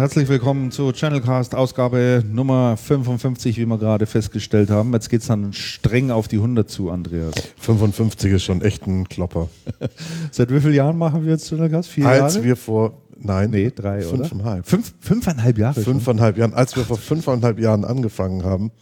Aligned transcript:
Herzlich 0.00 0.30
willkommen 0.30 0.70
zu 0.70 0.92
Channelcast 0.92 1.54
Ausgabe 1.54 2.24
Nummer 2.26 2.78
55, 2.78 3.58
wie 3.58 3.66
wir 3.66 3.76
gerade 3.76 4.06
festgestellt 4.06 4.70
haben. 4.70 4.94
Jetzt 4.94 5.10
geht 5.10 5.20
es 5.20 5.26
dann 5.26 5.52
streng 5.52 6.10
auf 6.10 6.26
die 6.26 6.36
100 6.36 6.70
zu, 6.70 6.90
Andreas. 6.90 7.34
55 7.58 8.32
ist 8.32 8.42
schon 8.42 8.62
echt 8.62 8.86
ein 8.86 9.06
Klopper. 9.10 9.50
Seit 10.30 10.50
wie 10.50 10.58
vielen 10.58 10.72
Jahren 10.72 10.96
machen 10.96 11.26
wir 11.26 11.32
jetzt 11.32 11.50
Channelcast? 11.50 11.90
Vier 11.90 12.06
Als 12.06 12.36
Jahre? 12.36 12.46
wir 12.46 12.56
vor, 12.56 12.94
nein, 13.18 13.50
nee, 13.50 13.70
drei, 13.70 14.00
fünfeinhalb. 14.00 14.66
Fünf, 14.66 14.94
fünfeinhalb 15.00 15.58
Jahre? 15.58 15.82
Fünfeinhalb 15.82 16.38
Jahren. 16.38 16.54
Als 16.54 16.74
wir 16.76 16.84
vor 16.84 16.96
fünfeinhalb 16.96 17.60
Jahren 17.60 17.84
angefangen 17.84 18.42
haben, 18.42 18.72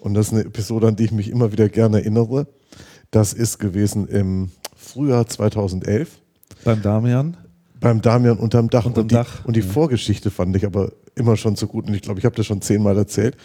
und 0.00 0.14
das 0.14 0.26
ist 0.26 0.32
eine 0.32 0.46
Episode, 0.46 0.88
an 0.88 0.96
die 0.96 1.04
ich 1.04 1.12
mich 1.12 1.30
immer 1.30 1.52
wieder 1.52 1.68
gerne 1.68 1.98
erinnere, 1.98 2.48
das 3.12 3.34
ist 3.34 3.60
gewesen 3.60 4.08
im 4.08 4.50
Frühjahr 4.74 5.28
2011. 5.28 6.10
Beim 6.64 6.82
Damian? 6.82 7.36
Beim 7.80 8.00
Damian 8.00 8.38
unterm 8.38 8.70
Dach. 8.70 8.86
Unterm 8.86 9.02
und 9.02 9.10
die, 9.10 9.14
Dach. 9.14 9.44
Und 9.44 9.56
die 9.56 9.60
ja. 9.60 9.66
Vorgeschichte 9.66 10.30
fand 10.30 10.56
ich 10.56 10.64
aber 10.64 10.92
immer 11.14 11.36
schon 11.36 11.56
so 11.56 11.66
gut. 11.66 11.86
Und 11.86 11.94
ich 11.94 12.02
glaube, 12.02 12.18
ich 12.18 12.24
habe 12.24 12.36
das 12.36 12.46
schon 12.46 12.62
zehnmal 12.62 12.96
erzählt. 12.96 13.36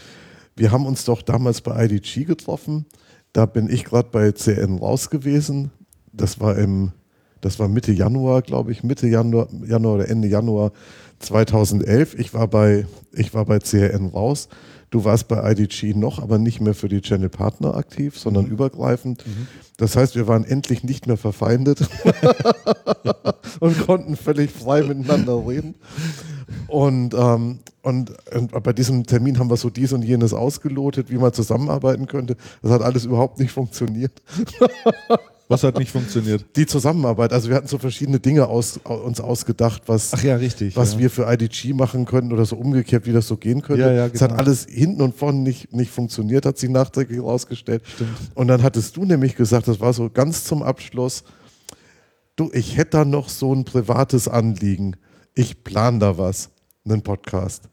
Wir 0.55 0.71
haben 0.71 0.85
uns 0.85 1.05
doch 1.05 1.21
damals 1.21 1.61
bei 1.61 1.85
IDG 1.85 2.25
getroffen. 2.25 2.85
Da 3.33 3.45
bin 3.45 3.69
ich 3.69 3.85
gerade 3.85 4.09
bei 4.11 4.31
CN 4.31 4.77
raus 4.77 5.09
gewesen. 5.09 5.71
Das 6.11 6.39
war 6.39 6.57
im, 6.57 6.91
das 7.39 7.59
war 7.59 7.67
Mitte 7.67 7.91
Januar, 7.91 8.41
glaube 8.41 8.71
ich, 8.71 8.83
Mitte 8.83 9.07
Januar, 9.07 9.47
Januar 9.65 9.95
oder 9.95 10.09
Ende 10.09 10.27
Januar 10.27 10.71
2011. 11.19 12.15
Ich 12.19 12.33
war 12.33 12.47
bei, 12.47 12.85
ich 13.13 13.33
war 13.33 13.45
bei 13.45 13.59
CN 13.59 14.07
raus. 14.07 14.49
Du 14.91 15.05
warst 15.05 15.29
bei 15.29 15.51
IDG 15.51 15.93
noch, 15.93 16.21
aber 16.21 16.37
nicht 16.37 16.59
mehr 16.59 16.73
für 16.73 16.89
die 16.89 17.01
Channel 17.01 17.29
Partner 17.29 17.75
aktiv, 17.75 18.19
sondern 18.19 18.45
mhm. 18.45 18.51
übergreifend. 18.51 19.25
Mhm. 19.25 19.47
Das 19.77 19.95
heißt, 19.95 20.15
wir 20.17 20.27
waren 20.27 20.43
endlich 20.43 20.83
nicht 20.83 21.07
mehr 21.07 21.15
verfeindet 21.15 21.79
und 23.61 23.79
konnten 23.85 24.17
völlig 24.17 24.51
frei 24.51 24.83
miteinander 24.83 25.47
reden. 25.47 25.75
Und, 26.67 27.13
ähm, 27.13 27.59
und, 27.81 28.11
und, 28.35 28.63
bei 28.63 28.73
diesem 28.73 29.05
Termin 29.05 29.39
haben 29.39 29.49
wir 29.49 29.55
so 29.55 29.69
dies 29.69 29.93
und 29.93 30.03
jenes 30.03 30.33
ausgelotet, 30.33 31.09
wie 31.09 31.17
man 31.17 31.31
zusammenarbeiten 31.31 32.07
könnte. 32.07 32.35
Das 32.61 32.71
hat 32.71 32.81
alles 32.81 33.05
überhaupt 33.05 33.39
nicht 33.39 33.53
funktioniert. 33.53 34.21
Was 35.51 35.63
hat 35.63 35.77
nicht 35.77 35.91
funktioniert? 35.91 36.45
Die 36.55 36.65
Zusammenarbeit. 36.65 37.33
Also 37.33 37.49
wir 37.49 37.55
hatten 37.55 37.67
so 37.67 37.77
verschiedene 37.77 38.19
Dinge 38.19 38.47
aus, 38.47 38.77
uns 38.77 39.19
ausgedacht, 39.19 39.83
was, 39.87 40.11
ja, 40.23 40.35
richtig, 40.35 40.75
was 40.75 40.93
ja. 40.93 40.99
wir 40.99 41.09
für 41.09 41.31
IDG 41.31 41.73
machen 41.73 42.05
können 42.05 42.31
oder 42.31 42.45
so 42.45 42.55
umgekehrt, 42.55 43.05
wie 43.05 43.11
das 43.11 43.27
so 43.27 43.37
gehen 43.37 43.61
könnte. 43.61 43.81
Ja, 43.81 43.91
ja, 43.91 44.07
genau. 44.07 44.15
Es 44.15 44.21
hat 44.21 44.31
alles 44.31 44.65
hinten 44.69 45.01
und 45.01 45.15
vorne 45.15 45.39
nicht, 45.39 45.73
nicht 45.73 45.91
funktioniert, 45.91 46.45
hat 46.45 46.57
sich 46.57 46.69
nachträglich 46.69 47.17
herausgestellt. 47.17 47.83
Und 48.35 48.47
dann 48.47 48.63
hattest 48.63 48.95
du 48.97 49.05
nämlich 49.05 49.35
gesagt, 49.35 49.67
das 49.67 49.79
war 49.79 49.93
so 49.93 50.09
ganz 50.09 50.45
zum 50.45 50.63
Abschluss, 50.63 51.23
du, 52.35 52.49
ich 52.53 52.77
hätte 52.77 52.97
da 52.97 53.05
noch 53.05 53.29
so 53.29 53.53
ein 53.53 53.65
privates 53.65 54.27
Anliegen. 54.27 54.95
Ich 55.33 55.63
plane 55.63 55.99
da 55.99 56.17
was, 56.17 56.49
einen 56.85 57.01
Podcast 57.01 57.70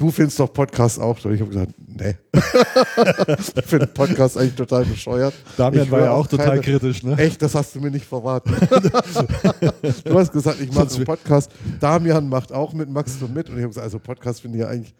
du 0.00 0.10
findest 0.10 0.40
doch 0.40 0.50
Podcast 0.50 0.98
auch 0.98 1.18
toll. 1.18 1.34
Ich 1.34 1.42
habe 1.42 1.50
gesagt, 1.50 1.72
nee. 1.86 2.16
ich 3.54 3.66
finde 3.66 3.86
Podcast 3.86 4.38
eigentlich 4.38 4.54
total 4.54 4.86
bescheuert. 4.86 5.34
Damian 5.58 5.84
ich 5.84 5.90
war 5.90 6.00
ja 6.00 6.12
auch 6.12 6.26
keine, 6.26 6.42
total 6.42 6.60
kritisch, 6.60 7.02
ne? 7.02 7.18
Echt, 7.18 7.42
das 7.42 7.54
hast 7.54 7.74
du 7.74 7.80
mir 7.80 7.90
nicht 7.90 8.06
verraten. 8.06 8.50
du 10.04 10.18
hast 10.18 10.32
gesagt, 10.32 10.58
ich 10.60 10.72
mache 10.72 10.94
einen 10.94 11.04
Podcast. 11.04 11.52
Damian 11.80 12.30
macht 12.30 12.50
auch 12.50 12.72
mit, 12.72 12.88
Max 12.88 13.18
du 13.18 13.28
mit? 13.28 13.50
Und 13.50 13.56
ich 13.56 13.62
habe 13.62 13.68
gesagt, 13.68 13.84
also 13.84 13.98
Podcast 13.98 14.40
finde 14.40 14.56
ich 14.56 14.64
ja 14.64 14.70
eigentlich 14.70 14.94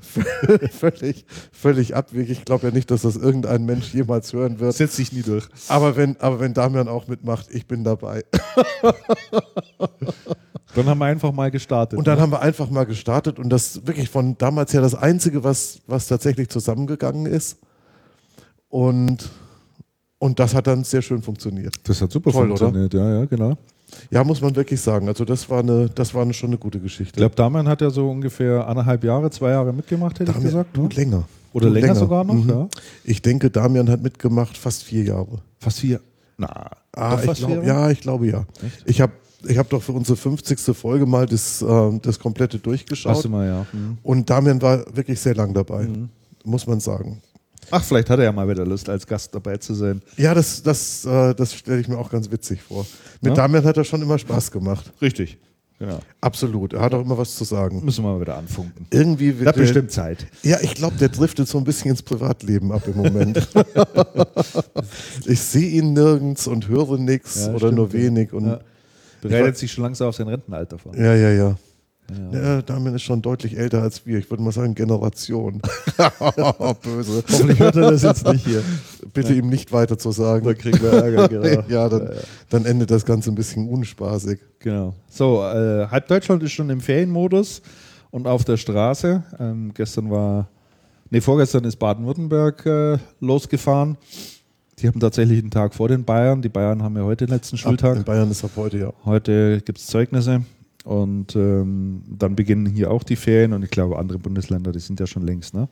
völlig, 0.70 1.24
völlig 1.50 1.96
abwegig. 1.96 2.38
Ich 2.38 2.44
glaube 2.44 2.66
ja 2.66 2.74
nicht, 2.74 2.90
dass 2.90 3.02
das 3.02 3.16
irgendein 3.16 3.64
Mensch 3.64 3.94
jemals 3.94 4.34
hören 4.34 4.60
wird. 4.60 4.74
Setzt 4.74 4.96
sich 4.96 5.12
nie 5.12 5.22
durch. 5.22 5.48
Aber 5.68 5.96
wenn, 5.96 6.20
aber 6.20 6.40
wenn 6.40 6.52
Damian 6.52 6.88
auch 6.88 7.08
mitmacht, 7.08 7.46
ich 7.50 7.66
bin 7.66 7.84
dabei. 7.84 8.22
Dann 10.76 10.86
haben 10.86 10.98
wir 10.98 11.06
einfach 11.06 11.32
mal 11.32 11.50
gestartet. 11.50 11.98
Und 11.98 12.06
dann 12.06 12.16
ne? 12.16 12.22
haben 12.22 12.32
wir 12.32 12.40
einfach 12.40 12.70
mal 12.70 12.84
gestartet 12.84 13.38
und 13.38 13.48
das 13.48 13.86
wirklich 13.86 14.10
von 14.10 14.36
damals 14.38 14.72
her 14.72 14.82
das 14.82 14.94
Einzige, 14.94 15.42
was, 15.42 15.80
was 15.86 16.06
tatsächlich 16.06 16.48
zusammengegangen 16.48 17.26
ist. 17.26 17.58
Und, 18.68 19.30
und 20.18 20.38
das 20.38 20.54
hat 20.54 20.66
dann 20.66 20.84
sehr 20.84 21.02
schön 21.02 21.22
funktioniert. 21.22 21.74
Das 21.84 22.02
hat 22.02 22.12
super 22.12 22.30
Toll, 22.30 22.48
funktioniert, 22.48 22.94
oder? 22.94 23.04
ja, 23.04 23.18
ja, 23.20 23.24
genau. 23.24 23.56
Ja, 24.10 24.24
muss 24.24 24.40
man 24.40 24.54
wirklich 24.54 24.80
sagen. 24.80 25.08
Also 25.08 25.24
das 25.24 25.48
war 25.48 25.60
eine, 25.60 25.88
das 25.88 26.12
war 26.12 26.22
eine, 26.22 26.34
schon 26.34 26.50
eine 26.50 26.58
gute 26.58 26.80
Geschichte. 26.80 27.12
Ich 27.14 27.16
glaube, 27.16 27.34
Damian 27.34 27.68
hat 27.68 27.80
ja 27.80 27.90
so 27.90 28.10
ungefähr 28.10 28.66
anderthalb 28.66 29.04
Jahre, 29.04 29.30
zwei 29.30 29.50
Jahre 29.50 29.72
mitgemacht, 29.72 30.20
hätte 30.20 30.32
Damian, 30.32 30.42
ich 30.42 30.52
gesagt. 30.52 30.76
Ne? 30.76 30.88
länger. 30.88 31.24
Oder 31.52 31.70
länger, 31.70 31.86
länger, 31.86 31.98
sogar 31.98 32.24
noch, 32.24 32.34
mhm. 32.34 32.50
ja. 32.50 32.68
Ich 33.04 33.22
denke, 33.22 33.48
Damian 33.48 33.88
hat 33.88 34.02
mitgemacht 34.02 34.58
fast 34.58 34.82
vier 34.82 35.04
Jahre. 35.04 35.38
Fast 35.58 35.80
vier? 35.80 36.00
Na, 36.36 36.70
ah, 36.92 37.18
ich 37.22 37.32
glaub, 37.32 37.64
ja, 37.64 37.90
ich 37.90 38.00
glaube 38.00 38.26
ja. 38.26 38.44
Echt? 38.62 38.82
Ich 38.84 39.00
habe 39.00 39.12
ich 39.46 39.58
habe 39.58 39.68
doch 39.68 39.82
für 39.82 39.92
unsere 39.92 40.16
50. 40.16 40.58
Folge 40.76 41.06
mal 41.06 41.26
das, 41.26 41.62
äh, 41.62 41.98
das 42.00 42.18
komplette 42.18 42.58
durchgeschaut. 42.58 43.12
Hast 43.12 43.24
du 43.24 43.28
mal, 43.28 43.46
ja. 43.46 43.66
Mhm. 43.72 43.98
Und 44.02 44.28
Damian 44.28 44.60
war 44.62 44.84
wirklich 44.94 45.20
sehr 45.20 45.34
lang 45.34 45.54
dabei, 45.54 45.84
mhm. 45.84 46.08
muss 46.44 46.66
man 46.66 46.80
sagen. 46.80 47.20
Ach, 47.70 47.82
vielleicht 47.82 48.10
hat 48.10 48.18
er 48.18 48.26
ja 48.26 48.32
mal 48.32 48.48
wieder 48.48 48.64
Lust, 48.64 48.88
als 48.88 49.06
Gast 49.06 49.34
dabei 49.34 49.56
zu 49.56 49.74
sein. 49.74 50.00
Ja, 50.16 50.34
das, 50.34 50.62
das, 50.62 51.04
äh, 51.04 51.34
das 51.34 51.54
stelle 51.54 51.80
ich 51.80 51.88
mir 51.88 51.98
auch 51.98 52.10
ganz 52.10 52.30
witzig 52.30 52.62
vor. 52.62 52.86
Mit 53.20 53.30
ja? 53.30 53.42
Damian 53.42 53.64
hat 53.64 53.76
er 53.76 53.84
schon 53.84 54.02
immer 54.02 54.18
Spaß 54.18 54.50
gemacht. 54.50 54.92
Richtig. 55.02 55.38
Genau. 55.78 55.98
Absolut. 56.22 56.72
Er 56.72 56.80
hat 56.80 56.94
auch 56.94 57.02
immer 57.02 57.18
was 57.18 57.36
zu 57.36 57.44
sagen. 57.44 57.84
Müssen 57.84 58.02
wir 58.02 58.12
mal 58.14 58.20
wieder 58.20 58.38
anfunken. 58.38 58.86
Irgendwie 58.90 59.38
wird. 59.38 59.48
Hat 59.48 59.56
bestimmt 59.56 59.90
Zeit. 59.90 60.26
Ja, 60.42 60.58
ich 60.62 60.74
glaube, 60.74 60.96
der 60.96 61.10
driftet 61.10 61.48
so 61.48 61.58
ein 61.58 61.64
bisschen 61.64 61.90
ins 61.90 62.02
Privatleben 62.02 62.72
ab 62.72 62.82
im 62.86 62.96
Moment. 62.96 63.46
ich 65.26 65.40
sehe 65.40 65.68
ihn 65.68 65.92
nirgends 65.92 66.46
und 66.46 66.68
höre 66.68 66.96
nichts 66.96 67.44
ja, 67.44 67.50
oder 67.50 67.58
stimmt, 67.58 67.74
nur 67.74 67.92
wenig. 67.92 68.32
Und 68.32 68.46
ja. 68.46 68.60
Bereitet 69.28 69.58
sich 69.58 69.72
schon 69.72 69.84
langsam 69.84 70.08
auf 70.08 70.16
sein 70.16 70.28
Rentenalter 70.28 70.78
vor. 70.78 70.96
Ja, 70.96 71.14
ja, 71.14 71.30
ja. 71.30 71.56
Ja. 72.32 72.38
ja, 72.38 72.62
Damian 72.62 72.94
ist 72.94 73.02
schon 73.02 73.20
deutlich 73.20 73.58
älter 73.58 73.82
als 73.82 74.06
wir. 74.06 74.18
Ich 74.18 74.30
würde 74.30 74.42
mal 74.42 74.52
sagen, 74.52 74.74
Generation. 74.74 75.60
Böse. 76.82 77.24
Hoffentlich 77.28 77.58
hört 77.58 77.74
er 77.74 77.90
das 77.90 78.02
jetzt 78.02 78.26
nicht 78.28 78.46
hier. 78.46 78.62
Bitte 79.12 79.32
ja. 79.32 79.40
ihm 79.40 79.48
nicht 79.48 79.72
weiter 79.72 79.98
zu 79.98 80.12
sagen. 80.12 80.44
Dann 80.44 80.56
kriegen 80.56 80.80
wir 80.80 80.92
Ärger, 80.92 81.28
genau. 81.28 81.64
ja, 81.68 81.88
dann, 81.88 82.10
dann, 82.48 82.64
endet 82.64 82.92
das 82.92 83.04
Ganze 83.04 83.30
ein 83.32 83.34
bisschen 83.34 83.68
unspaßig. 83.68 84.38
Genau. 84.60 84.94
So, 85.08 85.42
äh, 85.42 85.88
halb 85.88 86.06
Deutschland 86.06 86.42
ist 86.44 86.52
schon 86.52 86.70
im 86.70 86.80
Ferienmodus 86.80 87.60
und 88.10 88.28
auf 88.28 88.44
der 88.44 88.56
Straße. 88.56 89.24
Ähm, 89.40 89.72
gestern 89.74 90.08
war, 90.08 90.48
nee, 91.10 91.20
vorgestern 91.20 91.64
ist 91.64 91.76
Baden-Württemberg 91.76 92.66
äh, 92.66 92.98
losgefahren. 93.18 93.96
Die 94.78 94.88
haben 94.88 95.00
tatsächlich 95.00 95.38
einen 95.38 95.50
Tag 95.50 95.74
vor 95.74 95.88
den 95.88 96.04
Bayern. 96.04 96.42
Die 96.42 96.50
Bayern 96.50 96.82
haben 96.82 96.96
ja 96.96 97.02
heute 97.02 97.26
den 97.26 97.34
letzten 97.34 97.56
Schultag. 97.56 97.96
in 97.96 98.04
Bayern 98.04 98.30
ist 98.30 98.44
ab 98.44 98.50
heute, 98.56 98.78
ja. 98.78 98.92
Heute 99.04 99.62
gibt 99.62 99.78
es 99.78 99.86
Zeugnisse. 99.86 100.42
Und 100.84 101.34
ähm, 101.34 102.02
dann 102.06 102.36
beginnen 102.36 102.66
hier 102.66 102.90
auch 102.90 103.02
die 103.02 103.16
Ferien 103.16 103.52
und 103.54 103.64
ich 103.64 103.70
glaube, 103.70 103.98
andere 103.98 104.18
Bundesländer, 104.18 104.70
die 104.70 104.78
sind 104.78 105.00
ja 105.00 105.06
schon 105.06 105.26
längst, 105.26 105.52
ne? 105.52 105.68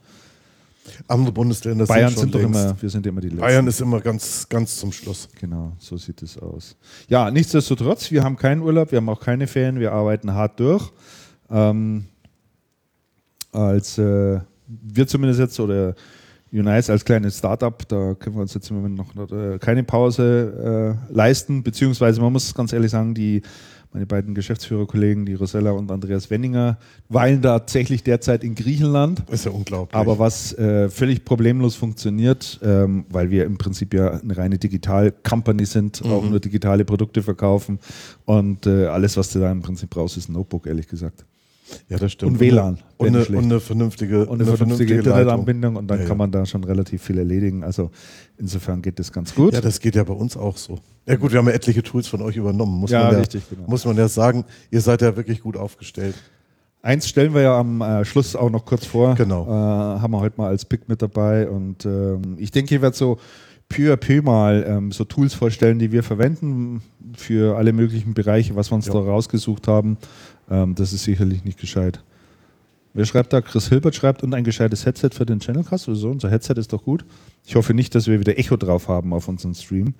Andere 1.06 1.32
Bundesländer 1.32 1.86
Bayern 1.86 2.08
sind, 2.08 2.14
schon 2.14 2.32
sind 2.32 2.34
doch 2.34 2.40
immer, 2.40 2.82
wir 2.82 2.90
sind 2.90 3.06
immer 3.06 3.20
die 3.20 3.28
Letzten. 3.28 3.40
Bayern 3.40 3.66
ist 3.68 3.80
immer 3.80 4.00
ganz, 4.00 4.48
ganz 4.48 4.76
zum 4.76 4.90
Schluss. 4.90 5.28
Genau, 5.40 5.72
so 5.78 5.96
sieht 5.96 6.20
es 6.22 6.36
aus. 6.36 6.76
Ja, 7.08 7.30
nichtsdestotrotz, 7.30 8.10
wir 8.10 8.24
haben 8.24 8.36
keinen 8.36 8.60
Urlaub, 8.60 8.90
wir 8.90 8.96
haben 8.96 9.08
auch 9.08 9.20
keine 9.20 9.46
Ferien, 9.46 9.78
wir 9.78 9.92
arbeiten 9.92 10.34
hart 10.34 10.58
durch. 10.58 10.90
Ähm, 11.48 12.06
als 13.52 13.98
äh, 13.98 14.40
wir 14.66 15.06
zumindest 15.06 15.40
jetzt 15.40 15.60
oder 15.60 15.94
Unice 16.54 16.90
als 16.90 17.04
kleines 17.04 17.38
Startup, 17.38 17.76
da 17.88 18.14
können 18.14 18.36
wir 18.36 18.42
uns 18.42 18.54
jetzt 18.54 18.70
im 18.70 18.76
Moment 18.76 18.96
noch 18.96 19.32
äh, 19.32 19.58
keine 19.58 19.82
Pause 19.82 20.96
äh, 21.10 21.12
leisten, 21.12 21.62
beziehungsweise 21.62 22.20
man 22.20 22.32
muss 22.32 22.54
ganz 22.54 22.72
ehrlich 22.72 22.90
sagen, 22.90 23.14
die 23.14 23.42
meine 23.94 24.06
beiden 24.06 24.34
Geschäftsführerkollegen, 24.34 25.24
die 25.24 25.34
Rosella 25.34 25.70
und 25.70 25.90
Andreas 25.90 26.28
Wenninger, 26.28 26.78
weilen 27.08 27.40
tatsächlich 27.40 28.02
derzeit 28.02 28.42
in 28.42 28.56
Griechenland. 28.56 29.22
Das 29.26 29.40
ist 29.40 29.44
ja 29.46 29.52
unglaublich. 29.52 29.94
Aber 29.94 30.18
was 30.18 30.52
äh, 30.58 30.88
völlig 30.90 31.24
problemlos 31.24 31.76
funktioniert, 31.76 32.58
ähm, 32.62 33.06
weil 33.08 33.30
wir 33.30 33.44
im 33.44 33.56
Prinzip 33.56 33.94
ja 33.94 34.10
eine 34.10 34.36
reine 34.36 34.58
Digital-Company 34.58 35.64
sind, 35.64 36.04
mhm. 36.04 36.10
auch 36.10 36.28
nur 36.28 36.40
digitale 36.40 36.84
Produkte 36.84 37.22
verkaufen 37.22 37.78
und 38.24 38.66
äh, 38.66 38.86
alles, 38.86 39.16
was 39.16 39.30
du 39.30 39.38
da 39.38 39.50
im 39.50 39.62
Prinzip 39.62 39.90
brauchst, 39.90 40.16
ist 40.16 40.28
ein 40.28 40.32
Notebook, 40.32 40.66
ehrlich 40.66 40.88
gesagt. 40.88 41.24
Ja, 41.88 41.98
das 41.98 42.12
stimmt. 42.12 42.32
Und 42.32 42.40
WLAN. 42.40 42.78
Und 42.96 43.08
eine, 43.08 43.24
und 43.24 43.44
eine, 43.44 43.60
vernünftige, 43.60 44.26
und 44.26 44.40
eine, 44.40 44.48
eine 44.48 44.56
vernünftige, 44.56 44.94
Internetanbindung 44.94 45.76
und 45.76 45.86
dann 45.88 46.00
ja, 46.00 46.06
kann 46.06 46.16
man 46.16 46.30
da 46.30 46.44
schon 46.46 46.64
relativ 46.64 47.02
viel 47.02 47.18
erledigen. 47.18 47.64
Also 47.64 47.90
insofern 48.38 48.82
geht 48.82 48.98
das 48.98 49.12
ganz 49.12 49.34
gut. 49.34 49.54
Ja, 49.54 49.60
das 49.60 49.80
geht 49.80 49.94
ja 49.94 50.04
bei 50.04 50.12
uns 50.12 50.36
auch 50.36 50.56
so. 50.56 50.78
Ja 51.06 51.16
gut, 51.16 51.32
wir 51.32 51.38
haben 51.38 51.48
ja 51.48 51.54
etliche 51.54 51.82
Tools 51.82 52.06
von 52.06 52.22
euch 52.22 52.36
übernommen, 52.36 52.78
muss, 52.78 52.90
ja, 52.90 53.04
man, 53.04 53.12
ja, 53.12 53.18
richtig, 53.18 53.48
genau. 53.48 53.68
muss 53.68 53.84
man 53.84 53.96
ja 53.96 54.08
sagen. 54.08 54.44
Ihr 54.70 54.80
seid 54.80 55.02
ja 55.02 55.16
wirklich 55.16 55.40
gut 55.40 55.56
aufgestellt. 55.56 56.14
Eins 56.82 57.08
stellen 57.08 57.32
wir 57.32 57.40
ja 57.40 57.58
am 57.58 57.80
äh, 57.80 58.04
Schluss 58.04 58.36
auch 58.36 58.50
noch 58.50 58.66
kurz 58.66 58.84
vor. 58.84 59.14
Genau. 59.14 59.46
Äh, 59.46 59.50
haben 59.50 60.12
wir 60.12 60.20
heute 60.20 60.36
mal 60.36 60.48
als 60.48 60.66
Pick 60.66 60.86
mit 60.86 61.00
dabei. 61.00 61.48
Und 61.48 61.86
ähm, 61.86 62.36
ich 62.38 62.50
denke, 62.50 62.74
ich 62.74 62.82
werde 62.82 62.94
so 62.94 63.18
peu 63.70 63.92
à 63.92 63.96
peu 63.96 64.22
mal 64.22 64.64
ähm, 64.68 64.92
so 64.92 65.04
Tools 65.04 65.32
vorstellen, 65.32 65.78
die 65.78 65.92
wir 65.92 66.02
verwenden 66.02 66.82
für 67.16 67.56
alle 67.56 67.72
möglichen 67.72 68.12
Bereiche, 68.12 68.54
was 68.54 68.70
wir 68.70 68.76
uns 68.76 68.86
ja. 68.86 68.92
da 68.92 68.98
rausgesucht 69.00 69.66
haben. 69.66 69.96
Ähm, 70.50 70.74
das 70.74 70.92
ist 70.92 71.04
sicherlich 71.04 71.44
nicht 71.44 71.58
gescheit. 71.58 72.02
Wer 72.92 73.06
schreibt 73.06 73.32
da? 73.32 73.40
Chris 73.40 73.68
Hilbert 73.68 73.96
schreibt 73.96 74.22
und 74.22 74.34
ein 74.34 74.44
gescheites 74.44 74.86
Headset 74.86 75.10
für 75.12 75.26
den 75.26 75.40
Channelcast 75.40 75.88
oder 75.88 75.96
so. 75.96 76.10
Unser 76.10 76.30
Headset 76.30 76.54
ist 76.56 76.72
doch 76.72 76.84
gut. 76.84 77.04
Ich 77.44 77.56
hoffe 77.56 77.74
nicht, 77.74 77.94
dass 77.94 78.06
wir 78.06 78.20
wieder 78.20 78.38
Echo 78.38 78.56
drauf 78.56 78.86
haben 78.86 79.12
auf 79.12 79.26
unserem 79.26 79.54
Stream. 79.54 79.94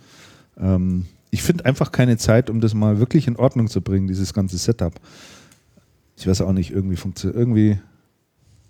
Ähm, 0.57 1.07
ich 1.31 1.43
finde 1.43 1.65
einfach 1.65 1.91
keine 1.91 2.17
Zeit, 2.17 2.49
um 2.49 2.61
das 2.61 2.73
mal 2.73 3.01
wirklich 3.01 3.27
in 3.27 3.35
Ordnung 3.35 3.69
zu 3.69 3.81
bringen, 3.81 4.07
dieses 4.07 4.33
ganze 4.33 4.57
Setup. 4.59 4.95
Ich 6.17 6.29
weiß 6.29 6.43
auch 6.43 6.53
nicht, 6.53 6.71
irgendwie 6.71 6.95
funktioniert. 6.95 7.37
Irgendwie, 7.37 7.79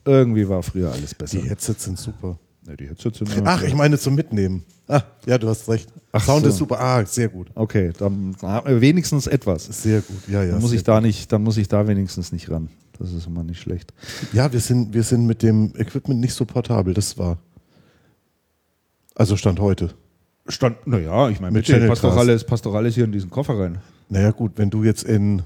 irgendwie 0.06 0.48
war 0.48 0.62
früher 0.62 0.90
alles 0.90 1.14
besser. 1.14 1.38
Die 1.38 1.48
Headsets 1.48 1.84
sind 1.84 1.98
super. 1.98 2.38
Ja, 2.66 2.74
die 2.74 2.88
Headsets 2.88 3.18
sind 3.18 3.30
Ach, 3.44 3.62
ich 3.62 3.74
meine 3.74 3.98
zum 3.98 4.14
Mitnehmen. 4.14 4.64
Ah, 4.86 5.02
ja, 5.26 5.38
du 5.38 5.48
hast 5.48 5.68
recht. 5.68 5.88
Ach 6.12 6.22
Sound 6.24 6.42
so. 6.42 6.48
ist 6.50 6.56
super. 6.58 6.78
Ah, 6.78 7.04
sehr 7.06 7.28
gut. 7.28 7.48
Okay, 7.54 7.92
dann 7.98 8.36
haben 8.42 8.68
wir 8.68 8.80
wenigstens 8.80 9.26
etwas. 9.26 9.64
Sehr 9.82 10.02
gut. 10.02 10.28
Ja, 10.28 10.42
ja. 10.42 10.52
Dann 10.52 10.60
muss 10.60 10.72
ich 10.72 10.84
da 10.84 11.00
nicht, 11.00 11.32
dann 11.32 11.42
muss 11.42 11.56
ich 11.56 11.68
da 11.68 11.86
wenigstens 11.88 12.32
nicht 12.32 12.50
ran. 12.50 12.68
Das 12.98 13.12
ist 13.12 13.26
immer 13.26 13.42
nicht 13.42 13.60
schlecht. 13.60 13.92
Ja, 14.32 14.52
wir 14.52 14.60
sind, 14.60 14.92
wir 14.94 15.02
sind 15.02 15.26
mit 15.26 15.42
dem 15.42 15.72
Equipment 15.76 16.20
nicht 16.20 16.34
so 16.34 16.44
portabel, 16.44 16.94
das 16.94 17.16
war. 17.18 17.38
Also 19.14 19.36
Stand 19.36 19.58
heute. 19.60 19.90
Stand, 20.48 20.86
naja, 20.86 21.30
ich 21.30 21.40
meine, 21.40 21.52
Mit 21.52 21.66
bitte, 21.66 21.86
passt 21.88 22.04
doch, 22.04 22.16
alles, 22.16 22.44
passt 22.44 22.66
doch 22.66 22.74
alles 22.74 22.94
hier 22.94 23.04
in 23.04 23.12
diesen 23.12 23.30
Koffer 23.30 23.58
rein. 23.58 23.78
Naja, 24.10 24.30
gut, 24.32 24.52
wenn 24.56 24.68
du 24.70 24.84
jetzt 24.84 25.04
in 25.04 25.42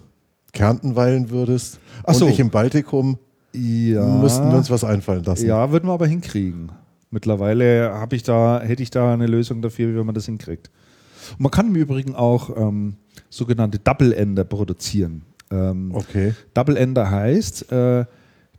Kärnten 0.53 0.97
weilen 0.97 1.31
würdest 1.31 1.79
Ach 2.05 2.15
so. 2.15 2.25
und 2.27 2.33
ich 2.33 2.41
im 2.41 2.51
Baltikum, 2.51 3.19
Ja. 3.55 4.05
müssten 4.05 4.51
wir 4.51 4.57
uns 4.59 4.69
was 4.71 4.83
einfallen 4.83 5.23
lassen. 5.23 5.47
Ja, 5.47 5.71
würden 5.71 5.89
wir 5.89 5.93
aber 5.93 6.07
hinkriegen. 6.09 6.73
Mittlerweile 7.11 7.93
habe 7.95 8.17
ich 8.17 8.23
da, 8.23 8.61
hätte 8.63 8.83
ich 8.83 8.91
da 8.91 9.13
eine 9.15 9.27
Lösung 9.27 9.63
dafür, 9.63 9.95
wie 9.99 10.05
man 10.05 10.15
das 10.15 10.27
hinkriegt. 10.27 10.71
Und 11.33 11.41
man 11.41 11.51
kann 11.51 11.69
im 11.69 11.77
Übrigen 11.77 12.15
auch 12.15 12.55
ähm, 12.57 12.97
sogenannte 13.31 13.79
Double-Ender 13.79 14.45
produzieren. 14.45 15.23
Ähm, 15.51 15.93
Okay. 15.95 16.35
Double-Ender 16.55 17.11
heißt, 17.11 17.73
äh, 17.73 18.05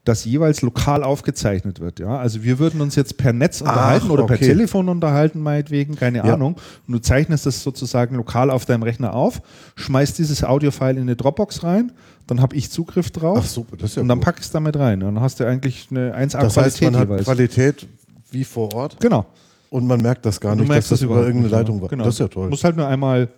dass 0.06 0.26
jeweils 0.26 0.62
lokal 0.64 1.04
aufgezeichnet 1.04 1.80
wird. 1.80 2.00
Ja? 2.00 2.18
Also 2.18 2.42
wir 2.44 2.58
würden 2.58 2.82
uns 2.82 2.96
jetzt 2.96 3.18
per 3.18 3.34
Netz 3.34 3.62
unterhalten 3.62 4.10
oder 4.10 4.26
per 4.26 4.38
okay. 4.38 4.46
Telefon 4.48 4.90
unterhalten, 4.90 5.40
meinetwegen, 5.42 5.96
keine 5.96 6.20
Ja. 6.20 6.34
Ahnung. 6.34 6.56
Und 6.88 6.94
du 6.94 7.00
zeichnest 7.00 7.46
das 7.46 7.62
sozusagen 7.62 8.16
lokal 8.16 8.50
auf 8.50 8.66
deinem 8.66 8.82
Rechner 8.82 9.14
auf, 9.14 9.42
schmeißt 9.76 10.18
dieses 10.18 10.44
Audio-File 10.44 10.96
in 10.96 11.04
eine 11.04 11.16
Dropbox 11.16 11.64
rein, 11.64 11.92
dann 12.26 12.42
habe 12.42 12.56
ich 12.56 12.72
Zugriff 12.72 13.12
drauf 13.12 13.40
Ach 13.42 13.46
super, 13.46 13.76
das 13.78 13.92
ist 13.92 13.96
ja 13.98 14.02
und 14.02 14.08
dann 14.08 14.20
gut. 14.20 14.26
pack 14.26 14.36
ich 14.40 14.46
es 14.46 14.52
damit 14.52 14.78
rein. 14.78 15.04
Und 15.04 15.16
dann 15.16 15.24
hast 15.24 15.40
du 15.40 15.46
eigentlich 15.46 15.88
eine 15.92 16.16
1A 16.16 16.40
Das 16.42 16.58
heißt, 16.58 16.82
man 16.82 16.96
hat 16.96 17.04
jeweils. 17.10 17.26
Qualität 17.26 17.88
wie 18.32 18.44
vor 18.44 18.74
Ort 18.74 19.00
Genau. 19.00 19.26
und 19.70 19.86
man 19.88 20.02
merkt 20.02 20.26
das 20.26 20.40
gar 20.40 20.56
nicht, 20.56 20.64
dass 20.64 20.70
merkst 20.70 20.92
das 20.92 21.02
über 21.02 21.18
irgendeine 21.26 21.50
Leitung 21.50 21.78
ja. 21.78 21.82
war. 21.84 21.90
Genau. 21.90 22.04
Das 22.04 22.16
ist 22.16 22.20
ja 22.20 22.28
toll. 22.28 22.50
Muss 22.50 22.64
halt 22.64 22.76
nur 22.76 22.88
einmal 22.88 23.30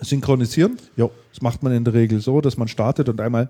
synchronisieren. 0.00 0.76
Jo. 0.96 1.10
Das 1.32 1.42
macht 1.42 1.62
man 1.62 1.72
in 1.72 1.84
der 1.84 1.94
Regel 1.94 2.20
so, 2.20 2.40
dass 2.40 2.56
man 2.56 2.68
startet 2.68 3.08
und 3.08 3.20
einmal 3.20 3.48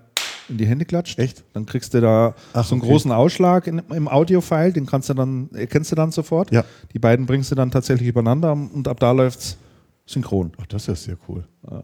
in 0.49 0.57
die 0.57 0.65
Hände 0.65 0.85
klatscht. 0.85 1.19
Echt? 1.19 1.43
Dann 1.53 1.65
kriegst 1.65 1.93
du 1.93 1.99
da 2.01 2.35
Ach, 2.53 2.65
so 2.65 2.75
einen 2.75 2.81
okay. 2.81 2.91
großen 2.91 3.11
Ausschlag 3.11 3.67
in, 3.67 3.79
im 3.89 4.07
Audio-File, 4.07 4.71
den 4.73 4.85
kannst 4.85 5.09
du 5.09 5.13
dann, 5.13 5.49
erkennst 5.53 5.91
du 5.91 5.95
dann 5.95 6.11
sofort. 6.11 6.51
Ja. 6.51 6.63
Die 6.93 6.99
beiden 6.99 7.25
bringst 7.25 7.51
du 7.51 7.55
dann 7.55 7.71
tatsächlich 7.71 8.07
übereinander 8.07 8.53
und 8.53 8.87
ab 8.87 8.99
da 8.99 9.11
läuft's 9.11 9.57
synchron. 10.05 10.51
Ach, 10.61 10.65
das 10.67 10.83
ist 10.83 10.87
ja 10.87 10.95
sehr 10.95 11.17
cool. 11.27 11.43
Ja, 11.69 11.81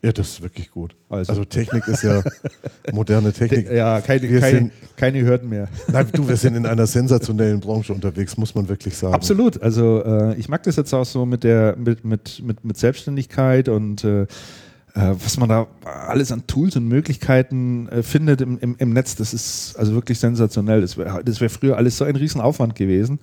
das 0.00 0.28
ist 0.28 0.42
wirklich 0.42 0.70
gut. 0.70 0.94
Also. 1.08 1.30
Also, 1.32 1.44
Technik 1.44 1.86
ist 1.88 2.02
ja 2.02 2.22
moderne 2.92 3.32
Technik. 3.32 3.70
Ja, 3.70 4.00
keine, 4.00 4.22
Wir 4.30 4.40
keine, 4.40 4.58
sind- 4.58 4.72
keine 4.96 5.22
Hürden 5.22 5.48
mehr. 5.48 5.68
Nein, 5.90 6.06
du, 6.12 6.28
wir 6.28 6.36
sind 6.36 6.54
in 6.54 6.66
einer 6.66 6.86
sensationellen 6.86 7.60
Branche 7.60 7.92
unterwegs, 7.92 8.36
muss 8.36 8.54
man 8.54 8.68
wirklich 8.68 8.96
sagen. 8.96 9.14
Absolut. 9.14 9.60
Also 9.62 10.02
äh, 10.04 10.36
ich 10.36 10.48
mag 10.48 10.62
das 10.62 10.76
jetzt 10.76 10.92
auch 10.94 11.04
so 11.04 11.26
mit 11.26 11.42
der 11.44 11.76
mit, 11.76 12.04
mit, 12.04 12.42
mit, 12.44 12.64
mit 12.64 12.76
Selbstständigkeit 12.76 13.68
und 13.68 14.04
äh, 14.04 14.22
äh, 14.22 14.26
was 14.94 15.36
man 15.36 15.48
da 15.48 15.66
alles 15.84 16.30
an 16.32 16.46
Tools 16.46 16.76
und 16.76 16.86
Möglichkeiten 16.86 17.88
äh, 17.88 18.02
findet 18.02 18.40
im, 18.40 18.58
im, 18.58 18.76
im 18.78 18.92
Netz, 18.92 19.16
das 19.16 19.34
ist 19.34 19.76
also 19.76 19.94
wirklich 19.94 20.18
sensationell. 20.18 20.80
Das 20.80 20.96
wäre 20.96 21.22
das 21.24 21.40
wär 21.40 21.50
früher 21.50 21.76
alles 21.76 21.96
so 21.98 22.04
ein 22.04 22.16
Riesenaufwand 22.16 22.74
gewesen. 22.74 23.18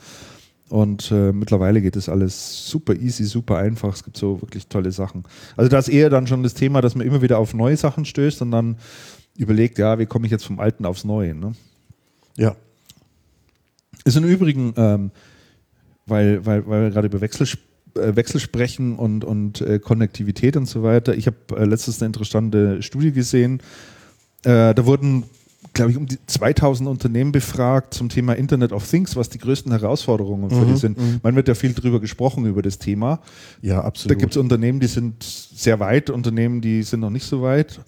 Und 0.69 1.11
äh, 1.11 1.31
mittlerweile 1.31 1.81
geht 1.81 1.95
das 1.95 2.09
alles 2.09 2.67
super 2.67 2.95
easy, 2.95 3.23
super 3.25 3.57
einfach. 3.57 3.93
Es 3.93 4.03
gibt 4.03 4.17
so 4.17 4.41
wirklich 4.41 4.67
tolle 4.67 4.91
Sachen. 4.91 5.23
Also 5.55 5.69
da 5.69 5.77
ist 5.77 5.89
eher 5.89 6.09
dann 6.09 6.25
schon 6.25 6.41
das 6.41 6.55
Thema, 6.55 6.81
dass 6.81 6.95
man 6.95 7.05
immer 7.05 7.21
wieder 7.21 7.37
auf 7.37 7.53
neue 7.53 7.77
Sachen 7.77 8.03
stößt 8.03 8.41
und 8.41 8.51
dann 8.51 8.77
überlegt, 9.37 9.77
ja, 9.77 9.99
wie 9.99 10.05
komme 10.05 10.25
ich 10.25 10.31
jetzt 10.31 10.45
vom 10.45 10.59
Alten 10.59 10.85
aufs 10.85 11.03
Neue. 11.03 11.35
Ne? 11.35 11.53
Ja. 12.37 12.55
Ist 14.05 14.17
im 14.17 14.23
Übrigen, 14.23 14.73
ähm, 14.77 15.11
weil, 16.05 16.45
weil, 16.45 16.67
weil 16.67 16.83
wir 16.83 16.89
gerade 16.91 17.07
über 17.07 17.21
Wechsel, 17.21 17.47
äh, 17.95 18.15
Wechsel 18.15 18.39
sprechen 18.39 18.95
und, 18.95 19.23
und 19.23 19.61
äh, 19.61 19.79
Konnektivität 19.79 20.57
und 20.57 20.65
so 20.65 20.83
weiter. 20.83 21.15
Ich 21.15 21.27
habe 21.27 21.37
äh, 21.57 21.65
letztens 21.65 22.01
eine 22.01 22.07
interessante 22.07 22.81
Studie 22.81 23.11
gesehen. 23.11 23.61
Äh, 24.43 24.73
da 24.73 24.85
wurden, 24.85 25.23
glaube 25.75 25.91
ich, 25.91 25.97
um 25.97 26.07
die 26.07 26.17
2000 26.25 26.89
Unternehmen 26.89 27.31
befragt 27.31 27.93
zum 27.93 28.09
Thema 28.09 28.33
Internet 28.33 28.71
of 28.71 28.89
Things, 28.89 29.15
was 29.15 29.29
die 29.29 29.37
größten 29.37 29.71
Herausforderungen 29.71 30.49
für 30.49 30.65
die 30.65 30.77
sind. 30.77 30.97
Man 31.23 31.35
wird 31.35 31.47
ja 31.47 31.53
viel 31.53 31.73
drüber 31.73 31.99
gesprochen 31.99 32.45
über 32.45 32.63
das 32.63 32.79
Thema. 32.79 33.19
Ja, 33.61 33.75
Da 33.75 33.81
absolut. 33.81 34.17
gibt 34.17 34.31
es 34.31 34.37
Unternehmen, 34.37 34.79
die 34.79 34.87
sind 34.87 35.21
sehr 35.23 35.79
weit, 35.79 36.09
Unternehmen, 36.09 36.61
die 36.61 36.81
sind 36.81 37.01
noch 37.01 37.11
nicht 37.11 37.25
so 37.25 37.41
weit. 37.43 37.79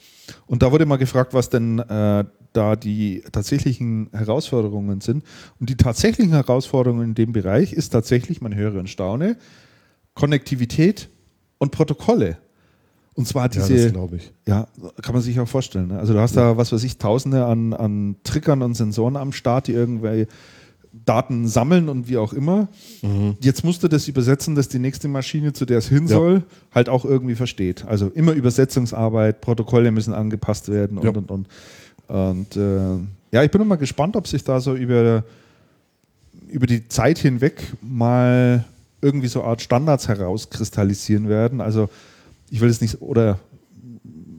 Und 0.45 0.61
da 0.61 0.71
wurde 0.71 0.85
mal 0.85 0.97
gefragt, 0.97 1.33
was 1.33 1.49
denn 1.49 1.79
äh, 1.79 2.25
da 2.53 2.75
die 2.75 3.23
tatsächlichen 3.31 4.09
Herausforderungen 4.11 5.01
sind. 5.01 5.23
Und 5.59 5.69
die 5.69 5.77
tatsächlichen 5.77 6.33
Herausforderungen 6.33 7.09
in 7.09 7.15
dem 7.15 7.31
Bereich 7.31 7.73
ist 7.73 7.89
tatsächlich, 7.89 8.41
man 8.41 8.53
höre 8.53 8.75
und 8.75 8.89
staune, 8.89 9.37
Konnektivität 10.13 11.09
und 11.57 11.71
Protokolle. 11.71 12.37
Und 13.17 13.27
zwar 13.27 13.43
ja, 13.43 13.47
diese, 13.49 13.83
das 13.83 13.91
glaube 13.93 14.15
ich. 14.17 14.31
ja, 14.47 14.67
kann 15.01 15.13
man 15.13 15.21
sich 15.21 15.37
auch 15.39 15.47
vorstellen. 15.47 15.87
Ne? 15.89 15.99
Also 15.99 16.13
du 16.13 16.19
hast 16.19 16.37
da, 16.37 16.55
was 16.55 16.71
weiß 16.71 16.83
ich, 16.83 16.97
Tausende 16.97 17.45
an, 17.45 17.73
an 17.73 18.15
Triggern 18.23 18.61
und 18.61 18.75
Sensoren 18.75 19.17
am 19.17 19.33
Start, 19.33 19.67
die 19.67 19.73
irgendwelche 19.73 20.27
Daten 21.05 21.47
sammeln 21.47 21.89
und 21.89 22.07
wie 22.09 22.17
auch 22.17 22.31
immer. 22.33 22.67
Jetzt 23.41 23.63
musst 23.63 23.83
du 23.83 23.87
das 23.87 24.07
übersetzen, 24.07 24.55
dass 24.55 24.67
die 24.69 24.79
nächste 24.79 25.07
Maschine, 25.07 25.51
zu 25.53 25.65
der 25.65 25.79
es 25.79 25.87
hin 25.89 26.03
Ja. 26.07 26.15
soll, 26.15 26.43
halt 26.73 26.89
auch 26.89 27.05
irgendwie 27.05 27.35
versteht. 27.35 27.85
Also 27.85 28.07
immer 28.07 28.31
Übersetzungsarbeit, 28.33 29.41
Protokolle 29.41 29.91
müssen 29.91 30.13
angepasst 30.13 30.69
werden 30.69 30.97
und 30.97 31.03
Ja. 31.03 31.11
und 31.11 31.29
und. 31.31 31.47
Und 32.07 32.56
äh, 32.56 32.97
ja, 33.31 33.44
ich 33.44 33.51
bin 33.51 33.61
immer 33.61 33.77
gespannt, 33.77 34.15
ob 34.15 34.27
sich 34.27 34.44
da 34.44 34.59
so 34.59 34.75
über, 34.75 35.23
über 36.49 36.65
die 36.68 36.87
Zeit 36.87 37.18
hinweg 37.18 37.61
mal 37.81 38.63
irgendwie 39.01 39.27
so 39.27 39.42
eine 39.42 39.49
Art 39.49 39.61
Standards 39.61 40.07
herauskristallisieren 40.07 41.27
werden. 41.30 41.61
Also 41.61 41.89
ich 42.49 42.61
will 42.61 42.69
es 42.69 42.81
nicht, 42.81 43.01
oder 43.01 43.39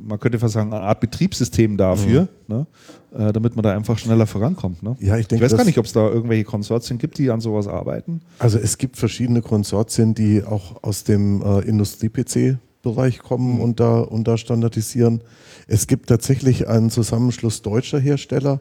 man 0.05 0.19
könnte 0.19 0.39
fast 0.39 0.55
sagen, 0.55 0.73
eine 0.73 0.83
Art 0.83 1.01
Betriebssystem 1.01 1.77
dafür, 1.77 2.29
ne? 2.47 2.67
äh, 3.15 3.31
damit 3.33 3.57
man 3.57 3.63
da 3.63 3.75
einfach 3.77 3.99
schneller 3.99 4.27
vorankommt. 4.27 4.83
Ne? 4.83 4.97
Ja, 5.01 5.17
ich 5.17 5.23
Ich 5.23 5.29
denke, 5.29 5.45
weiß 5.45 5.55
gar 5.57 5.65
nicht, 5.65 5.77
ob 5.77 5.85
es 5.85 5.93
da 5.93 6.09
irgendwelche 6.09 6.45
Konsortien 6.45 6.99
gibt, 6.99 7.19
die 7.19 7.31
an 7.31 7.43
sowas 7.43 7.69
arbeiten. 7.69 8.23
Also 8.39 8.59
es 8.59 8.79
gibt 8.79 8.97
verschiedene 8.97 9.43
Konsortien, 9.43 10.15
die 10.15 10.43
auch 10.45 10.83
aus 10.83 11.05
dem 11.05 11.43
äh, 11.43 11.61
Industrie-PC-Bereich 11.61 13.19
kommen 13.19 13.57
Mhm. 13.57 13.61
und, 13.61 13.81
da, 13.81 14.01
und 14.01 14.27
da 14.27 14.39
standardisieren. 14.39 15.21
Es 15.67 15.87
gibt 15.87 16.09
tatsächlich 16.09 16.69
einen 16.69 16.89
Zusammenschluss 16.91 17.61
deutscher 17.61 17.99
Hersteller. 17.99 18.61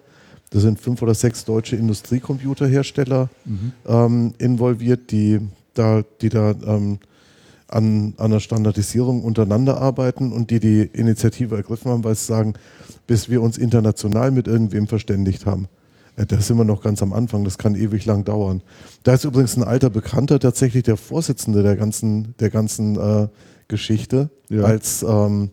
Da 0.49 0.59
sind 0.59 0.79
fünf 0.81 1.01
oder 1.01 1.13
sechs 1.13 1.45
deutsche 1.45 1.77
Industriecomputerhersteller 1.77 3.29
Mhm. 3.45 3.71
ähm, 3.87 4.33
involviert, 4.37 5.11
die 5.11 5.39
da, 5.73 6.03
die 6.21 6.29
da 6.29 6.51
ähm, 6.65 6.99
an, 7.67 8.13
an 8.17 8.31
der 8.31 8.39
Standardisierung 8.39 9.23
untereinander 9.23 9.81
arbeiten 9.81 10.31
und 10.31 10.51
die 10.51 10.59
die 10.59 10.81
Initiative 10.81 11.55
ergriffen 11.55 11.91
haben, 11.91 12.03
weil 12.03 12.15
sie 12.15 12.25
sagen, 12.25 12.53
bis 13.07 13.29
wir 13.29 13.41
uns 13.41 13.57
international 13.57 14.31
mit 14.31 14.47
irgendwem 14.47 14.87
verständigt 14.87 15.45
haben. 15.45 15.67
Äh, 16.15 16.25
Da 16.25 16.39
sind 16.39 16.57
wir 16.57 16.63
noch 16.65 16.81
ganz 16.81 17.01
am 17.01 17.13
Anfang, 17.13 17.43
das 17.43 17.57
kann 17.57 17.75
ewig 17.75 18.05
lang 18.05 18.23
dauern. 18.23 18.61
Da 19.03 19.13
ist 19.13 19.25
übrigens 19.25 19.57
ein 19.57 19.63
alter 19.63 19.89
Bekannter 19.89 20.39
tatsächlich 20.39 20.83
der 20.83 20.97
Vorsitzende 20.97 21.61
der 21.63 21.75
ganzen, 21.75 22.35
der 22.39 22.49
ganzen 22.49 22.95
äh, 22.97 23.27
Geschichte, 23.67 24.29
Ja. 24.49 24.63
als, 24.63 25.03
ähm, 25.03 25.49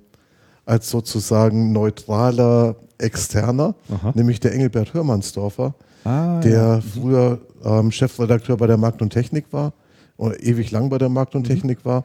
als 0.67 0.89
sozusagen 0.91 1.73
neutraler 1.73 2.77
Externer, 2.99 3.75
Aha. 3.93 4.13
nämlich 4.15 4.39
der 4.41 4.53
Engelbert 4.55 4.95
Hörmannsdorfer, 4.95 5.75
Ah, 6.05 6.39
der 6.41 6.81
früher 6.83 7.41
ähm, 7.65 7.91
Chefredakteur 7.91 8.57
bei 8.59 8.67
der 8.67 8.77
Markt 8.77 9.01
und 9.03 9.11
Technik 9.11 9.47
war, 9.53 9.73
ewig 10.19 10.71
lang 10.71 10.89
bei 10.91 10.99
der 10.99 11.09
Markt 11.09 11.35
und 11.35 11.43
Mhm. 11.43 11.53
Technik 11.53 11.85
war, 11.85 12.05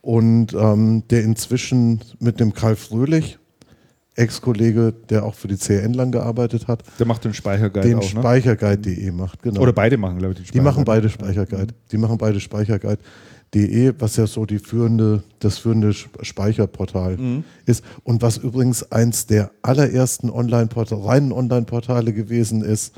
und 0.00 0.52
ähm, 0.54 1.02
der 1.10 1.22
inzwischen 1.24 2.00
mit 2.20 2.38
dem 2.40 2.52
Karl 2.52 2.76
Fröhlich, 2.76 3.38
Ex-Kollege, 4.16 4.94
der 5.10 5.24
auch 5.24 5.34
für 5.34 5.48
die 5.48 5.56
CN 5.58 5.92
lang 5.94 6.12
gearbeitet 6.12 6.68
hat, 6.68 6.84
Der 7.00 7.06
macht 7.06 7.24
den 7.24 7.34
Speicherguide 7.34 7.88
den 7.88 7.98
auch, 7.98 8.02
ne? 8.02 8.20
Speicherguide.de 8.20 9.10
macht. 9.10 9.42
Genau. 9.42 9.60
Oder 9.60 9.72
beide 9.72 9.96
machen, 9.96 10.18
glaube 10.18 10.34
ich, 10.34 10.42
den 10.46 10.52
Die 10.52 10.60
machen 10.60 10.84
beide 10.84 11.08
Speicherguide. 11.08 11.46
Speicherguide. 11.46 11.74
Die 11.90 11.96
machen 11.98 12.18
beide 12.18 12.38
Speicherguide.de, 12.38 13.94
was 13.98 14.16
ja 14.16 14.26
so 14.28 14.46
die 14.46 14.58
führende, 14.60 15.24
das 15.40 15.58
führende 15.58 15.88
Sp- 15.90 16.22
Speicherportal 16.22 17.16
Mhm. 17.16 17.44
ist. 17.66 17.82
Und 18.04 18.22
was 18.22 18.36
übrigens 18.36 18.90
eins 18.92 19.26
der 19.26 19.50
allerersten 19.62 20.30
Online-Portale, 20.30 21.04
reinen 21.04 21.32
Online-Portale 21.32 22.12
gewesen 22.12 22.62
ist 22.62 22.94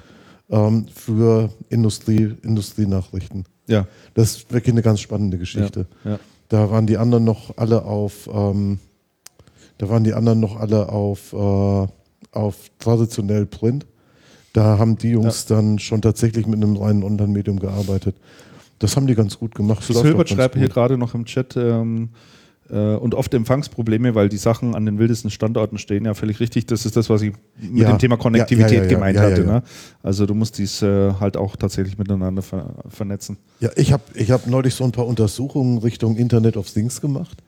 ähm, 0.50 0.86
für 0.94 1.50
Industrie, 1.70 2.34
Industrienachrichten. 2.42 3.44
Ja, 3.66 3.86
Das 4.14 4.36
ist 4.36 4.52
wirklich 4.52 4.72
eine 4.72 4.82
ganz 4.82 5.00
spannende 5.00 5.38
Geschichte. 5.38 5.86
ja, 6.04 6.12
ja. 6.12 6.18
Da 6.48 6.70
waren 6.70 6.86
die 6.86 6.96
anderen 6.96 7.24
noch 7.24 7.56
alle 7.56 7.84
auf, 7.84 8.28
ähm, 8.32 8.78
da 9.78 9.88
waren 9.88 10.04
die 10.04 10.14
anderen 10.14 10.38
noch 10.38 10.56
alle 10.60 10.88
auf, 10.88 11.32
äh, 11.32 11.86
auf 12.30 12.56
traditionell 12.78 13.46
Print. 13.46 13.86
Da 14.52 14.78
haben 14.78 14.96
die 14.96 15.10
Jungs 15.10 15.46
dann 15.46 15.78
schon 15.78 16.00
tatsächlich 16.02 16.46
mit 16.46 16.62
einem 16.62 16.76
reinen 16.76 17.02
Online-Medium 17.02 17.58
gearbeitet. 17.58 18.16
Das 18.78 18.96
haben 18.96 19.06
die 19.06 19.14
ganz 19.14 19.38
gut 19.38 19.54
gemacht. 19.54 19.84
Das 19.88 20.02
ganz 20.02 20.30
schreibt 20.30 20.54
hier 20.56 20.68
gerade 20.68 20.96
noch 20.96 21.14
im 21.14 21.24
Chat, 21.24 21.56
ähm, 21.56 22.04
äh, 22.04 22.35
und 22.74 23.14
oft 23.14 23.32
Empfangsprobleme, 23.32 24.14
weil 24.16 24.28
die 24.28 24.36
Sachen 24.38 24.74
an 24.74 24.84
den 24.86 24.98
wildesten 24.98 25.30
Standorten 25.30 25.78
stehen. 25.78 26.04
Ja, 26.04 26.14
völlig 26.14 26.40
richtig. 26.40 26.66
Das 26.66 26.84
ist 26.84 26.96
das, 26.96 27.08
was 27.08 27.22
ich 27.22 27.32
mit 27.60 27.82
Ja. 27.82 27.92
dem 27.92 27.98
Thema 27.98 28.16
Konnektivität 28.16 28.72
Ja, 28.72 28.82
ja, 28.82 28.88
gemeint 28.88 29.18
hatte. 29.18 29.44
Ne? 29.44 29.62
Also 30.02 30.26
du 30.26 30.34
musst 30.34 30.58
dies 30.58 30.82
äh, 30.82 31.12
halt 31.20 31.36
auch 31.36 31.54
tatsächlich 31.56 31.96
miteinander 31.96 32.42
ver 32.42 32.74
vernetzen. 32.88 33.36
Ja, 33.60 33.70
ich 33.76 33.92
habe 33.92 34.02
ich 34.14 34.30
hab 34.32 34.46
neulich 34.48 34.74
so 34.74 34.82
ein 34.84 34.90
paar 34.92 35.06
Untersuchungen 35.06 35.78
Richtung 35.78 36.16
Internet 36.16 36.56
of 36.56 36.68
Things 36.70 37.00
gemacht 37.00 37.38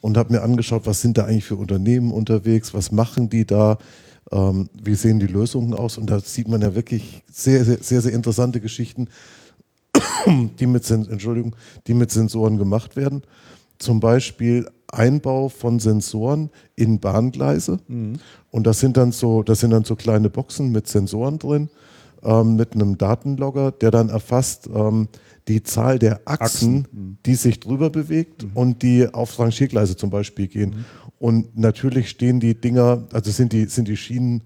und 0.00 0.16
habe 0.16 0.32
mir 0.32 0.42
angeschaut, 0.42 0.86
was 0.86 1.00
sind 1.00 1.18
da 1.18 1.24
eigentlich 1.26 1.44
für 1.44 1.56
Unternehmen 1.56 2.10
unterwegs, 2.10 2.74
was 2.74 2.90
machen 2.90 3.30
die 3.30 3.44
da, 3.46 3.78
ähm, 4.32 4.68
wie 4.82 4.94
sehen 4.96 5.20
die 5.20 5.26
Lösungen 5.28 5.74
aus 5.74 5.98
und 5.98 6.10
da 6.10 6.18
sieht 6.18 6.48
man 6.48 6.60
ja 6.62 6.74
wirklich 6.74 7.22
sehr, 7.30 7.64
sehr, 7.64 7.78
sehr, 7.80 8.00
sehr 8.00 8.12
interessante 8.12 8.60
Geschichten, 8.60 9.06
die 10.58 10.66
mit, 10.66 10.84
Sen- 10.84 11.08
Entschuldigung, 11.08 11.54
die 11.86 11.94
mit 11.94 12.10
Sensoren 12.10 12.58
gemacht 12.58 12.96
werden. 12.96 13.22
Zum 13.84 14.00
Beispiel 14.00 14.66
Einbau 14.90 15.50
von 15.50 15.78
Sensoren 15.78 16.48
in 16.74 17.00
Bahngleise. 17.00 17.80
Und 18.50 18.66
das 18.66 18.80
sind 18.80 18.96
dann 18.96 19.12
so, 19.12 19.42
das 19.42 19.60
sind 19.60 19.72
dann 19.72 19.84
so 19.84 19.94
kleine 19.94 20.30
Boxen 20.30 20.72
mit 20.72 20.88
Sensoren 20.88 21.38
drin, 21.38 21.68
ähm, 22.22 22.56
mit 22.56 22.72
einem 22.74 22.96
Datenlogger, 22.96 23.72
der 23.72 23.90
dann 23.90 24.08
erfasst 24.08 24.70
ähm, 24.74 25.08
die 25.48 25.62
Zahl 25.62 25.98
der 25.98 26.22
Achsen, 26.24 26.86
die 27.26 27.34
sich 27.34 27.60
drüber 27.60 27.90
bewegt 27.90 28.46
und 28.54 28.82
die 28.82 29.06
auf 29.12 29.38
Rangiergleise 29.38 29.96
zum 29.96 30.08
Beispiel 30.08 30.48
gehen. 30.48 30.86
Und 31.18 31.58
natürlich 31.58 32.08
stehen 32.08 32.40
die 32.40 32.58
Dinger, 32.58 33.04
also 33.12 33.30
sind 33.30 33.52
die, 33.52 33.66
sind 33.66 33.88
die 33.88 33.98
Schienen 33.98 34.42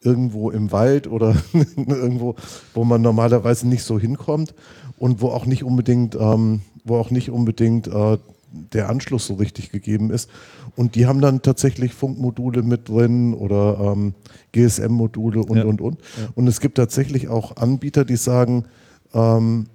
irgendwo 0.00 0.50
im 0.50 0.72
Wald 0.72 1.06
oder 1.06 1.36
irgendwo, 1.76 2.36
wo 2.72 2.84
man 2.84 3.02
normalerweise 3.02 3.68
nicht 3.68 3.82
so 3.82 3.98
hinkommt 3.98 4.54
und 4.96 5.20
wo 5.20 5.28
auch 5.28 5.44
nicht 5.44 5.64
unbedingt, 5.64 6.14
ähm, 6.14 6.62
wo 6.84 6.96
auch 6.96 7.10
nicht 7.10 7.30
unbedingt 7.30 7.88
äh, 7.88 8.16
der 8.50 8.88
Anschluss 8.88 9.26
so 9.26 9.34
richtig 9.34 9.70
gegeben 9.70 10.10
ist. 10.10 10.30
Und 10.76 10.94
die 10.94 11.06
haben 11.06 11.20
dann 11.20 11.42
tatsächlich 11.42 11.92
Funkmodule 11.92 12.62
mit 12.62 12.88
drin 12.88 13.34
oder 13.34 13.92
ähm, 13.92 14.14
GSM-Module 14.52 15.40
und, 15.40 15.56
Ja. 15.58 15.64
und, 15.64 15.80
und. 15.80 15.98
Und 16.34 16.46
es 16.46 16.60
gibt 16.60 16.76
tatsächlich 16.76 17.28
auch 17.28 17.56
Anbieter, 17.56 18.04
die 18.04 18.16
sagen, 18.16 18.64
ähm, 19.12 19.66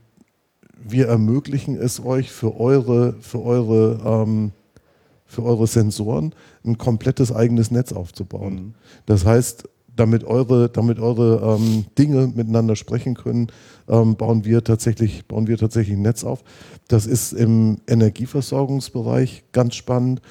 wir 0.86 1.08
ermöglichen 1.08 1.78
es 1.78 2.04
euch 2.04 2.32
für 2.32 2.60
eure, 2.60 3.16
für 3.22 3.42
eure, 3.44 4.00
ähm, 4.06 4.52
für 5.26 5.44
eure 5.44 5.68
Sensoren 5.68 6.34
ein 6.66 6.78
komplettes 6.78 7.32
eigenes 7.32 7.72
Netz 7.72 7.94
aufzubauen. 7.94 8.76
Das 9.06 9.26
heißt, 9.26 9.68
damit 9.96 10.24
eure, 10.24 10.70
damit 10.70 11.00
eure 11.00 11.58
ähm, 11.60 11.86
Dinge 11.98 12.32
miteinander 12.34 12.76
sprechen 12.76 13.14
können, 13.16 13.48
ähm, 13.88 14.16
bauen 14.16 14.44
wir 14.44 14.64
tatsächlich, 14.64 15.28
bauen 15.28 15.48
wir 15.48 15.58
tatsächlich 15.58 15.96
ein 15.96 16.02
Netz 16.02 16.24
auf. 16.24 16.44
Das 16.88 17.06
ist 17.06 17.34
im 17.34 17.78
Energieversorgungsbereich 17.88 19.44
ganz 19.52 19.76
spannend. 19.76 20.22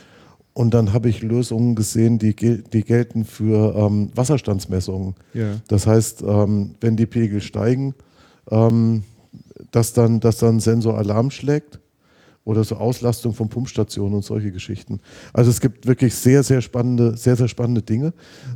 Und 0.54 0.74
dann 0.74 0.92
habe 0.92 1.08
ich 1.08 1.22
Lösungen 1.22 1.74
gesehen, 1.74 2.18
die, 2.18 2.36
gel 2.36 2.62
die 2.62 2.84
gelten 2.84 3.24
für 3.24 3.74
ähm, 3.74 4.10
Wasserstandsmessungen. 4.14 5.14
Ja. 5.32 5.56
Das 5.68 5.86
heißt, 5.86 6.22
ähm, 6.22 6.74
wenn 6.80 6.96
die 6.96 7.06
Pegel 7.06 7.40
steigen, 7.40 7.94
ähm, 8.50 9.04
dass, 9.70 9.94
dann, 9.94 10.20
dass 10.20 10.38
dann 10.38 10.56
ein 10.56 10.60
Sensor 10.60 10.98
Alarm 10.98 11.30
schlägt 11.30 11.80
oder 12.44 12.64
so 12.64 12.76
Auslastung 12.76 13.32
von 13.32 13.48
Pumpstationen 13.48 14.14
und 14.14 14.24
solche 14.24 14.52
Geschichten. 14.52 15.00
Also 15.32 15.50
es 15.50 15.60
gibt 15.60 15.86
wirklich 15.86 16.14
sehr, 16.14 16.42
sehr 16.42 16.60
spannende, 16.60 17.16
sehr, 17.16 17.36
sehr 17.36 17.48
spannende 17.48 17.82
Dinge. 17.82 18.12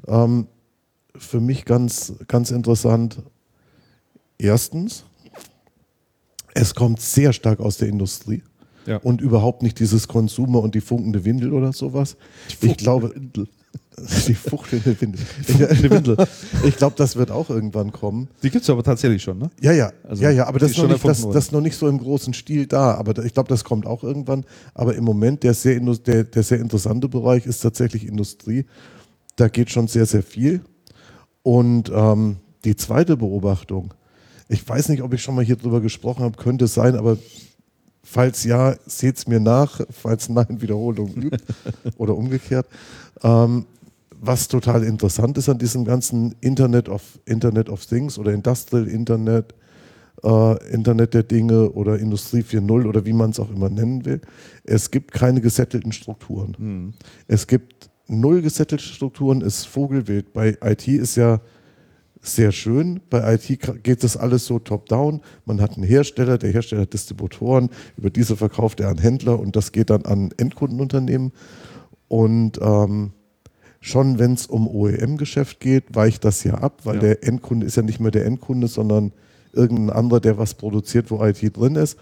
Ähm, 0.07 0.47
für 1.17 1.41
mich 1.41 1.65
ganz, 1.65 2.13
ganz 2.29 2.51
interessant. 2.51 3.23
Erstens, 4.39 5.05
es 6.57 6.75
kommt 6.75 7.01
sehr 7.01 7.33
stark 7.33 7.61
aus 7.61 7.77
der 7.79 7.89
Industrie 7.89 8.43
Ja. 8.87 8.97
und 8.99 9.21
überhaupt 9.21 9.63
nicht 9.63 9.79
dieses 9.79 10.09
Konsumer 10.09 10.63
und 10.63 10.75
die 10.75 10.81
funkende 10.81 11.25
Windel 11.25 11.53
oder 11.53 11.73
sowas. 11.73 12.17
Ich 12.61 12.77
glaube, 12.77 13.15
die 14.27 14.35
fuchtelnde 14.35 15.01
Windel. 15.01 15.21
fuchtelnde 15.21 15.91
Windel. 15.91 16.17
Ich 16.65 16.77
glaube, 16.77 16.95
das 16.97 17.17
wird 17.17 17.31
auch 17.31 17.51
irgendwann 17.51 17.93
kommen. 17.93 18.29
Die 18.43 18.51
gibt 18.51 18.63
es 18.65 18.71
aber 18.71 18.83
tatsächlich 18.83 19.23
schon, 19.23 19.39
ne? 19.39 19.51
Ja, 19.61 19.73
ja, 19.73 19.93
Also, 20.09 20.23
ja, 20.23 20.31
ja, 20.31 20.47
aber 20.47 20.59
das 20.59 20.73
ist, 20.73 20.79
noch 20.79 20.89
nicht, 20.89 21.05
das, 21.05 21.29
das 21.31 21.53
noch 21.53 21.61
nicht 21.61 21.77
so 21.77 21.89
im 21.89 21.99
großen 21.99 22.33
Stil 22.35 22.67
da. 22.67 22.95
Aber 22.95 23.25
ich 23.25 23.35
glaube, 23.35 23.49
das 23.49 23.65
kommt 23.65 23.87
auch 23.87 24.03
irgendwann. 24.03 24.45
Aber 24.75 24.95
im 24.95 25.05
Moment, 25.05 25.43
der 25.43 25.55
sehr, 25.55 25.79
der, 25.81 26.25
der 26.25 26.43
sehr 26.43 26.61
interessante 26.61 27.09
Bereich 27.09 27.47
ist 27.47 27.61
tatsächlich 27.61 28.07
Industrie. 28.07 28.67
Da 29.37 29.49
geht 29.49 29.71
schon 29.71 29.89
sehr, 29.89 30.07
sehr 30.07 30.23
viel. 30.23 30.61
Und 31.43 31.91
ähm, 31.95 32.37
die 32.65 32.77
zweite 32.77 33.17
Beobachtung, 33.17 33.95
ich 34.49 34.67
weiß 34.69 34.89
nicht, 34.89 35.03
ob 35.03 35.13
ich 35.13 35.23
schon 35.23 35.35
mal 35.35 35.45
hier 35.45 35.57
drüber 35.57 35.81
gesprochen 35.81 36.23
habe, 36.23 36.37
könnte 36.37 36.67
sein, 36.67 36.97
aber 36.97 37.19
falls 38.03 38.45
ja, 38.45 38.77
seht 38.87 39.17
es 39.19 39.27
mir 39.27 39.41
nach, 39.41 39.81
falls 39.91 40.29
nein, 40.29 40.47
Wiederholung 40.61 41.13
übt 41.15 41.45
oder 41.97 42.17
umgekehrt. 42.17 42.67
Ähm, 43.23 43.67
was 44.19 44.49
total 44.49 44.83
interessant 44.85 45.37
ist 45.37 45.49
an 45.49 45.59
diesem 45.59 45.85
ganzen 45.85 46.35
Internet 46.41 46.89
of, 46.89 47.03
Internet 47.27 47.69
of 47.69 47.85
Things 47.85 48.19
oder 48.19 48.33
Industrial 48.33 48.87
Internet, 48.87 49.55
äh, 50.23 50.73
Internet 50.73 51.13
der 51.13 51.23
Dinge 51.23 51.71
oder 51.73 51.99
Industrie 51.99 52.41
4.0 52.41 52.87
oder 52.87 53.05
wie 53.05 53.13
man 53.13 53.31
es 53.31 53.41
auch 53.41 53.51
immer 53.51 53.69
nennen 53.69 54.05
will, 54.05 54.21
es 54.65 54.91
gibt 54.91 55.13
keine 55.13 55.41
gesettelten 55.41 55.93
Strukturen. 55.93 56.95
Es 57.29 57.47
gibt 57.47 57.91
null 58.09 58.41
gesettelte 58.41 58.85
Strukturen, 58.85 59.41
ist 59.41 59.67
Vogelwild. 59.67 60.33
Bei 60.33 60.57
IT 60.63 60.89
ist 60.89 61.17
ja 61.17 61.41
sehr 62.27 62.53
schön. 62.53 63.01
Bei 63.11 63.35
IT 63.35 63.59
geht 63.83 64.03
das 64.05 64.17
alles 64.17 64.47
so 64.47 64.59
top-down. 64.59 65.21
Man 65.45 65.61
hat 65.61 65.75
einen 65.75 65.85
Hersteller, 65.85 66.39
der 66.39 66.51
Hersteller 66.51 66.83
hat 66.83 66.93
Distributoren, 66.93 67.71
über 67.97 68.11
diese 68.11 68.37
verkauft 68.37 68.81
er 68.81 68.89
an 68.89 68.99
Händler 68.99 69.39
und 69.39 69.57
das 69.57 69.73
geht 69.73 69.91
dann 69.91 70.05
an 70.05 70.31
Endkundenunternehmen. 70.37 71.33
Und 72.09 72.59
ähm, 72.61 73.13
schon 73.81 74.19
wenn 74.19 74.35
es 74.35 74.47
um 74.47 74.67
OEM-Geschäft 74.69 75.61
geht, 75.61 75.95
weicht 75.95 76.25
das 76.25 76.45
ja 76.45 76.55
ab, 76.55 76.81
weil 76.85 76.97
Ja. 76.97 77.01
der 77.01 77.25
Endkunde 77.25 77.67
ist 77.67 77.77
ja 77.77 77.83
nicht 77.83 78.01
mehr 78.01 78.11
der 78.11 78.27
Endkunde, 78.27 78.69
sondern 78.69 79.13
irgendein 79.53 79.91
anderer, 79.91 80.21
der 80.21 80.39
was 80.39 80.55
produziert, 80.55 81.11
wo 81.11 81.25
IT 81.25 81.57
drin 81.57 81.77
ist. 81.77 81.99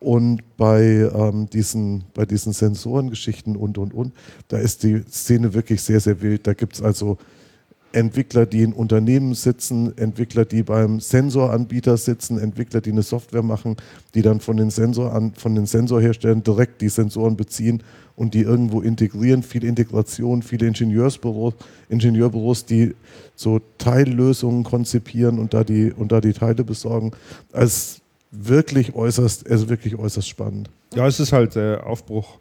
Und 0.00 0.42
bei, 0.56 1.10
ähm, 1.12 1.48
diesen, 1.50 2.04
bei 2.14 2.24
diesen 2.24 2.52
Sensorengeschichten 2.52 3.56
und, 3.56 3.78
und, 3.78 3.92
und, 3.92 4.12
da 4.46 4.58
ist 4.58 4.84
die 4.84 5.02
Szene 5.10 5.54
wirklich 5.54 5.82
sehr, 5.82 5.98
sehr 5.98 6.20
wild. 6.22 6.46
Da 6.46 6.54
gibt 6.54 6.74
es 6.74 6.82
also 6.82 7.18
Entwickler, 7.92 8.46
die 8.46 8.62
in 8.62 8.72
Unternehmen 8.72 9.34
sitzen, 9.34 9.96
Entwickler, 9.96 10.44
die 10.44 10.62
beim 10.62 11.00
Sensoranbieter 11.00 11.96
sitzen, 11.96 12.38
Entwickler, 12.38 12.80
die 12.80 12.92
eine 12.92 13.02
Software 13.02 13.42
machen, 13.42 13.76
die 14.14 14.22
dann 14.22 14.40
von 14.40 14.56
den, 14.56 14.70
Sensor 14.70 15.14
an, 15.14 15.32
von 15.34 15.54
den 15.54 15.66
Sensorherstellern 15.66 16.42
direkt 16.42 16.80
die 16.82 16.90
Sensoren 16.90 17.36
beziehen 17.36 17.82
und 18.14 18.34
die 18.34 18.42
irgendwo 18.42 18.80
integrieren. 18.80 19.42
Viel 19.42 19.64
Integration, 19.64 20.42
viele 20.42 20.66
Ingenieursbüros, 20.66 21.54
Ingenieurbüros, 21.88 22.66
die 22.66 22.94
so 23.34 23.60
Teillösungen 23.78 24.64
konzipieren 24.64 25.38
und 25.38 25.54
da 25.54 25.64
die, 25.64 25.92
und 25.92 26.12
da 26.12 26.20
die 26.20 26.32
Teile 26.32 26.64
besorgen. 26.64 27.12
Also 27.52 28.00
wirklich 28.30 28.94
äußerst, 28.94 29.48
also 29.50 29.68
wirklich 29.68 29.98
äußerst 29.98 30.28
spannend. 30.28 30.70
Ja, 30.94 31.06
es 31.06 31.20
ist 31.20 31.32
halt 31.32 31.56
äh, 31.56 31.76
Aufbruch. 31.76 32.38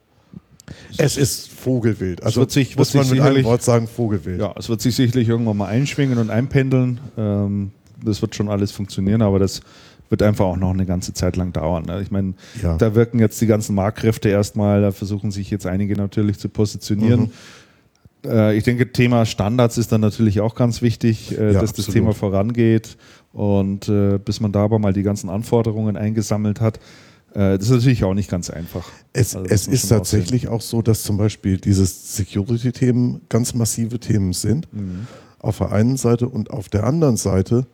Es 0.97 1.17
ist 1.17 1.49
Vogelwild. 1.49 2.23
Also 2.23 2.41
wird 2.41 2.51
sich- 2.51 2.75
muss 2.77 2.93
man 2.93 3.09
mit 3.09 3.19
einem 3.19 3.43
Wort 3.43 3.63
sagen, 3.63 3.87
Vogelwild. 3.87 4.39
Ja, 4.39 4.53
es 4.57 4.69
wird 4.69 4.81
sich 4.81 4.95
sicherlich 4.95 5.27
irgendwann 5.29 5.57
mal 5.57 5.67
einschwingen 5.67 6.17
und 6.17 6.29
einpendeln. 6.29 6.99
Ähm, 7.17 7.71
das 8.03 8.21
wird 8.21 8.35
schon 8.35 8.49
alles 8.49 8.71
funktionieren, 8.71 9.21
aber 9.21 9.39
das 9.39 9.61
wird 10.09 10.21
einfach 10.23 10.45
auch 10.45 10.55
noch 10.57 10.71
eine 10.71 10.85
ganze 10.85 11.13
Zeit 11.13 11.35
lang 11.35 11.51
dauern. 11.53 11.83
Ne? 11.85 12.01
Ich 12.01 12.11
meine, 12.11 12.33
Ja. 12.61 12.77
da 12.77 12.95
wirken 12.95 13.19
jetzt 13.19 13.39
die 13.41 13.47
ganzen 13.47 13.75
Marktkräfte 13.75 14.29
erstmal, 14.29 14.81
da 14.81 14.91
versuchen 14.91 15.31
sich 15.31 15.49
jetzt 15.49 15.65
einige 15.65 15.95
natürlich 15.95 16.37
zu 16.39 16.47
positionieren. 16.49 17.31
Mhm. 18.25 18.29
Äh, 18.29 18.55
ich 18.57 18.63
denke, 18.63 18.91
Thema 18.91 19.25
Standards 19.25 19.77
ist 19.77 19.91
dann 19.91 20.01
natürlich 20.01 20.39
auch 20.41 20.55
ganz 20.55 20.81
wichtig, 20.81 21.31
äh, 21.37 21.47
Ja, 21.53 21.61
dass 21.61 21.71
das 21.73 21.87
absolut. 21.87 21.93
Thema 21.93 22.13
vorangeht. 22.13 22.97
Und 23.33 23.89
äh, 23.89 24.17
bis 24.17 24.39
man 24.39 24.51
da 24.51 24.63
aber 24.63 24.79
mal 24.79 24.93
die 24.93 25.03
ganzen 25.03 25.29
Anforderungen 25.29 25.95
eingesammelt 25.97 26.59
hat, 26.61 26.79
das 27.37 27.65
ist 27.65 27.69
natürlich 27.69 28.03
auch 28.03 28.15
nicht 28.15 28.29
ganz 28.31 28.49
einfach. 28.49 28.87
Es, 29.13 29.35
Also, 29.35 29.47
es 29.47 29.67
ist 29.67 29.89
tatsächlich 29.89 30.47
auch 30.47 30.61
so, 30.61 30.81
dass 30.81 31.03
zum 31.03 31.17
Beispiel 31.17 31.57
diese 31.57 31.85
Security-Themen 31.85 33.21
ganz 33.29 33.53
massive 33.53 33.99
Themen 33.99 34.33
sind. 34.33 34.67
Mhm. 34.73 35.05
Auf 35.39 35.59
der 35.59 35.71
einen 35.71 35.97
Seite 35.97 36.27
und 36.27 36.49
auf 36.49 36.67
der 36.69 36.83
anderen 36.85 37.15
Seite 37.15 37.67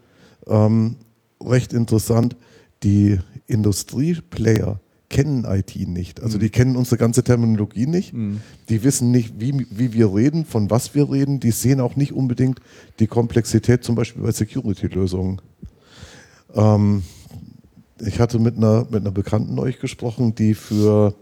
ähm, 0.48 0.98
recht 1.42 1.72
interessant, 1.72 2.36
die 2.84 3.20
Industrieplayer 3.48 4.82
kennen 5.08 5.46
IT 5.46 5.76
nicht. 5.88 6.22
Also 6.22 6.38
Mhm. 6.38 6.42
die 6.42 6.50
kennen 6.50 6.76
unsere 6.76 6.98
ganze 6.98 7.24
Terminologie 7.24 7.86
nicht. 7.86 8.14
Die 8.68 8.84
wissen 8.84 9.12
nicht, 9.12 9.40
wie, 9.40 9.66
wie 9.70 9.94
wir 9.94 10.14
reden, 10.14 10.44
von 10.44 10.70
was 10.72 10.94
wir 10.96 11.10
reden. 11.10 11.40
Die 11.40 11.52
sehen 11.52 11.80
auch 11.80 11.96
nicht 11.96 12.12
unbedingt 12.12 12.60
die 13.00 13.08
Komplexität 13.08 13.84
zum 13.84 13.96
Beispiel 13.96 14.24
bei 14.24 14.32
Security-Lösungen. 14.32 15.40
Ähm, 16.56 17.04
ich 18.06 18.20
hatte 18.20 18.40
mit 18.40 18.58
einer, 18.58 18.86
mit 18.90 19.02
einer 19.02 19.12
Bekannten 19.12 19.58
euch 19.60 19.80
gesprochen, 19.80 20.36
die 20.36 20.54
für, 20.54 21.14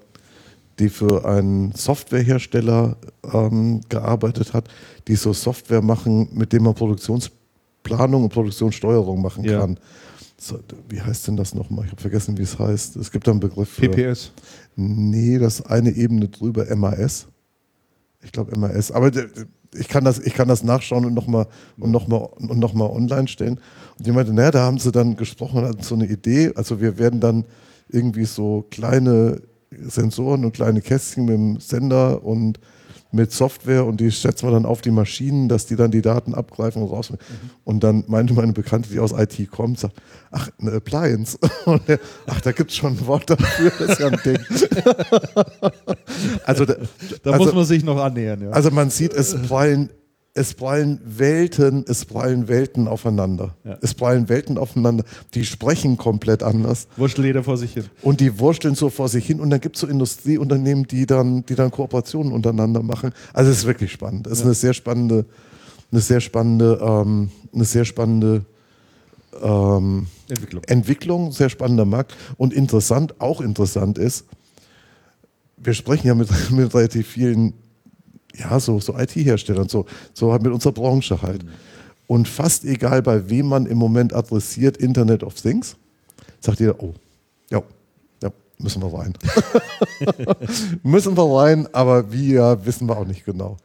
die 0.80 0.90
für 0.90 1.26
einen 1.26 1.72
Softwarehersteller 1.74 2.98
ähm, 3.34 3.82
gearbeitet 3.90 4.54
hat, 4.54 4.68
die 5.08 5.16
so 5.16 5.34
Software 5.34 5.82
machen, 5.82 6.30
mit 6.34 6.54
dem 6.54 6.64
man 6.64 6.74
Produktionsplanung 6.76 8.24
und 8.24 8.34
Produktionssteuerung 8.34 9.22
machen 9.22 9.44
Ja. 9.44 9.60
kann. 9.60 9.80
so, 10.38 10.60
wie 10.90 11.02
heißt 11.02 11.28
denn 11.28 11.38
das 11.38 11.54
nochmal? 11.54 11.86
Ich 11.86 11.92
habe 11.92 12.02
vergessen, 12.02 12.38
wie 12.38 12.42
es 12.44 12.58
heißt. 12.58 12.96
Es 12.96 13.12
gibt 13.12 13.28
da 13.28 13.32
einen 13.32 13.40
Begriff 13.40 13.70
für. 13.70 13.90
PPS. 13.90 14.32
Nee, 14.76 15.38
das 15.38 15.60
ist 15.60 15.66
eine 15.68 15.92
Ebene 15.92 16.28
drüber, 16.30 16.66
MAS. 16.76 17.28
Ich 18.24 18.32
glaube 18.32 18.58
MAS. 18.58 18.92
Aber 18.92 19.12
ich 19.74 19.88
kann 19.88 20.04
das, 20.04 20.20
ich 20.20 20.34
kann 20.34 20.48
das 20.48 20.64
nachschauen 20.64 21.06
und 21.06 21.14
nochmal 21.14 21.48
und 21.78 21.92
noch 21.92 22.08
mal, 22.08 22.18
und 22.18 22.60
noch 22.60 22.74
mal 22.74 22.90
online 22.90 23.28
stellen. 23.28 23.60
Und 23.98 24.08
die 24.08 24.12
meinte, 24.12 24.34
naja, 24.34 24.52
da 24.52 24.62
haben 24.64 24.80
sie 24.80 24.92
dann 24.92 25.16
gesprochen 25.16 25.60
und 25.60 25.70
hatten 25.70 25.84
so 25.84 25.96
eine 25.96 26.06
Idee. 26.06 26.52
Also 26.56 26.82
wir 26.82 26.98
werden 26.98 27.20
dann 27.20 27.46
irgendwie 27.90 28.26
so 28.26 28.66
kleine 28.70 29.42
Sensoren 29.72 30.44
und 30.44 30.54
kleine 30.54 30.82
Kästchen 30.82 31.26
mit 31.26 31.36
dem 31.36 31.60
Sender 31.60 32.24
und 32.24 32.60
mit 33.12 33.32
Software 33.32 33.86
und 33.86 34.00
die 34.00 34.10
setzen 34.10 34.48
wir 34.48 34.52
dann 34.52 34.66
auf 34.66 34.82
die 34.82 34.92
Maschinen, 34.92 35.50
dass 35.50 35.66
die 35.66 35.76
dann 35.76 35.92
die 35.92 36.02
Daten 36.02 36.34
abgreifen 36.34 36.82
und 36.82 36.90
raus. 36.90 37.12
Und 37.64 37.84
dann 37.84 38.04
meinte 38.08 38.34
meine 38.34 38.54
Bekannte, 38.54 38.90
die 38.90 39.00
aus 39.00 39.12
IT 39.12 39.52
kommt, 39.52 39.80
sagt, 39.80 40.02
ach, 40.32 40.50
eine 40.60 40.72
Appliance. 40.72 41.38
Und 41.66 41.88
der, 41.88 42.00
ach, 42.28 42.42
da 42.42 42.52
gibt 42.52 42.72
es 42.72 42.78
schon 42.78 42.94
ein 42.94 43.08
Wort 43.08 43.30
dafür, 43.30 43.72
das 43.78 43.90
ist 43.92 44.00
ja 44.00 44.08
ein 44.08 44.20
Ding. 44.24 44.38
also, 46.46 46.66
da, 46.66 46.76
Da 47.24 47.32
also, 47.32 47.46
muss 47.46 47.54
man 47.54 47.66
sich 47.66 47.84
noch 47.84 47.98
annähern. 47.98 48.42
Ja. 48.42 48.50
also 48.52 48.72
man 48.72 48.90
sieht, 48.90 49.14
es 49.14 49.36
prallen, 49.44 49.90
es 50.34 50.54
prallen 50.54 51.02
Welten, 51.04 51.84
es 51.88 52.06
prallen 52.06 52.48
Welten 52.48 52.88
aufeinander. 52.88 53.56
Ja. 53.66 53.78
Es 53.82 53.94
prallen 53.94 54.30
Welten 54.30 54.58
aufeinander. 54.58 55.04
Die 55.34 55.46
sprechen 55.46 55.98
komplett 55.98 56.42
anders. 56.42 56.88
Wurstel 56.96 57.26
jeder 57.26 57.44
vor 57.44 57.58
sich 57.58 57.74
hin. 57.74 57.86
Und 58.02 58.22
die 58.22 58.40
wursteln 58.40 58.76
so 58.76 58.90
vor 58.90 59.10
sich 59.10 59.26
hin 59.26 59.42
und 59.42 59.50
dann 59.50 59.60
gibt 59.60 59.76
es 59.76 59.82
so 59.82 59.88
Industrieunternehmen, 59.88 60.88
die 60.88 61.06
dann, 61.06 61.46
die 61.46 61.56
dann 61.56 61.70
Kooperationen 61.72 62.32
untereinander 62.32 62.82
machen. 62.82 63.12
Also 63.34 63.52
es 63.52 63.60
ist 63.60 63.66
wirklich 63.68 63.92
spannend. 63.92 64.28
Es 64.28 64.40
ist 64.40 64.46
eine 64.46 64.54
sehr 64.54 64.74
spannende, 64.74 65.26
eine 65.92 66.00
sehr 66.00 66.22
spannende, 66.22 66.80
ähm, 66.82 67.30
eine 67.54 67.66
sehr 67.66 67.84
spannende 67.84 68.46
ähm, 69.42 70.08
Entwicklung. 70.30 70.64
Entwicklung, 70.66 71.32
sehr 71.34 71.50
spannender 71.50 71.86
Markt. 71.86 72.16
Und 72.38 72.54
interessant, 72.54 73.20
auch 73.20 73.42
interessant 73.42 73.98
ist, 73.98 74.26
wir 75.58 75.74
sprechen 75.74 76.08
ja 76.08 76.16
mit, 76.16 76.30
mit 76.52 76.74
relativ 76.74 77.08
vielen, 77.08 77.54
ja, 78.38 78.60
so, 78.60 78.80
so 78.80 78.98
IT-Herstellern, 78.98 79.70
so, 79.70 79.86
so 80.14 80.32
halt 80.32 80.42
mit 80.42 80.52
unserer 80.52 80.74
Branche 80.74 81.22
halt. 81.22 81.46
Und 82.08 82.28
fast 82.28 82.66
egal, 82.66 83.02
bei 83.02 83.30
wem 83.30 83.48
man 83.48 83.66
im 83.66 83.78
Moment 83.78 84.14
adressiert, 84.14 84.78
Internet 84.78 85.24
of 85.24 85.36
Things, 85.36 85.76
sagt 86.40 86.60
jeder, 86.60 86.82
oh, 86.82 86.94
ja, 87.50 87.62
ja, 88.22 88.32
müssen 88.58 88.82
wir 88.82 88.94
rein. 88.94 89.14
müssen 90.84 91.16
wir 91.16 91.40
rein, 91.40 91.68
aber 91.74 92.12
wie, 92.12 92.34
ja, 92.34 92.66
wissen 92.66 92.88
wir 92.88 92.98
auch 92.98 93.08
nicht 93.08 93.26
genau. 93.26 93.58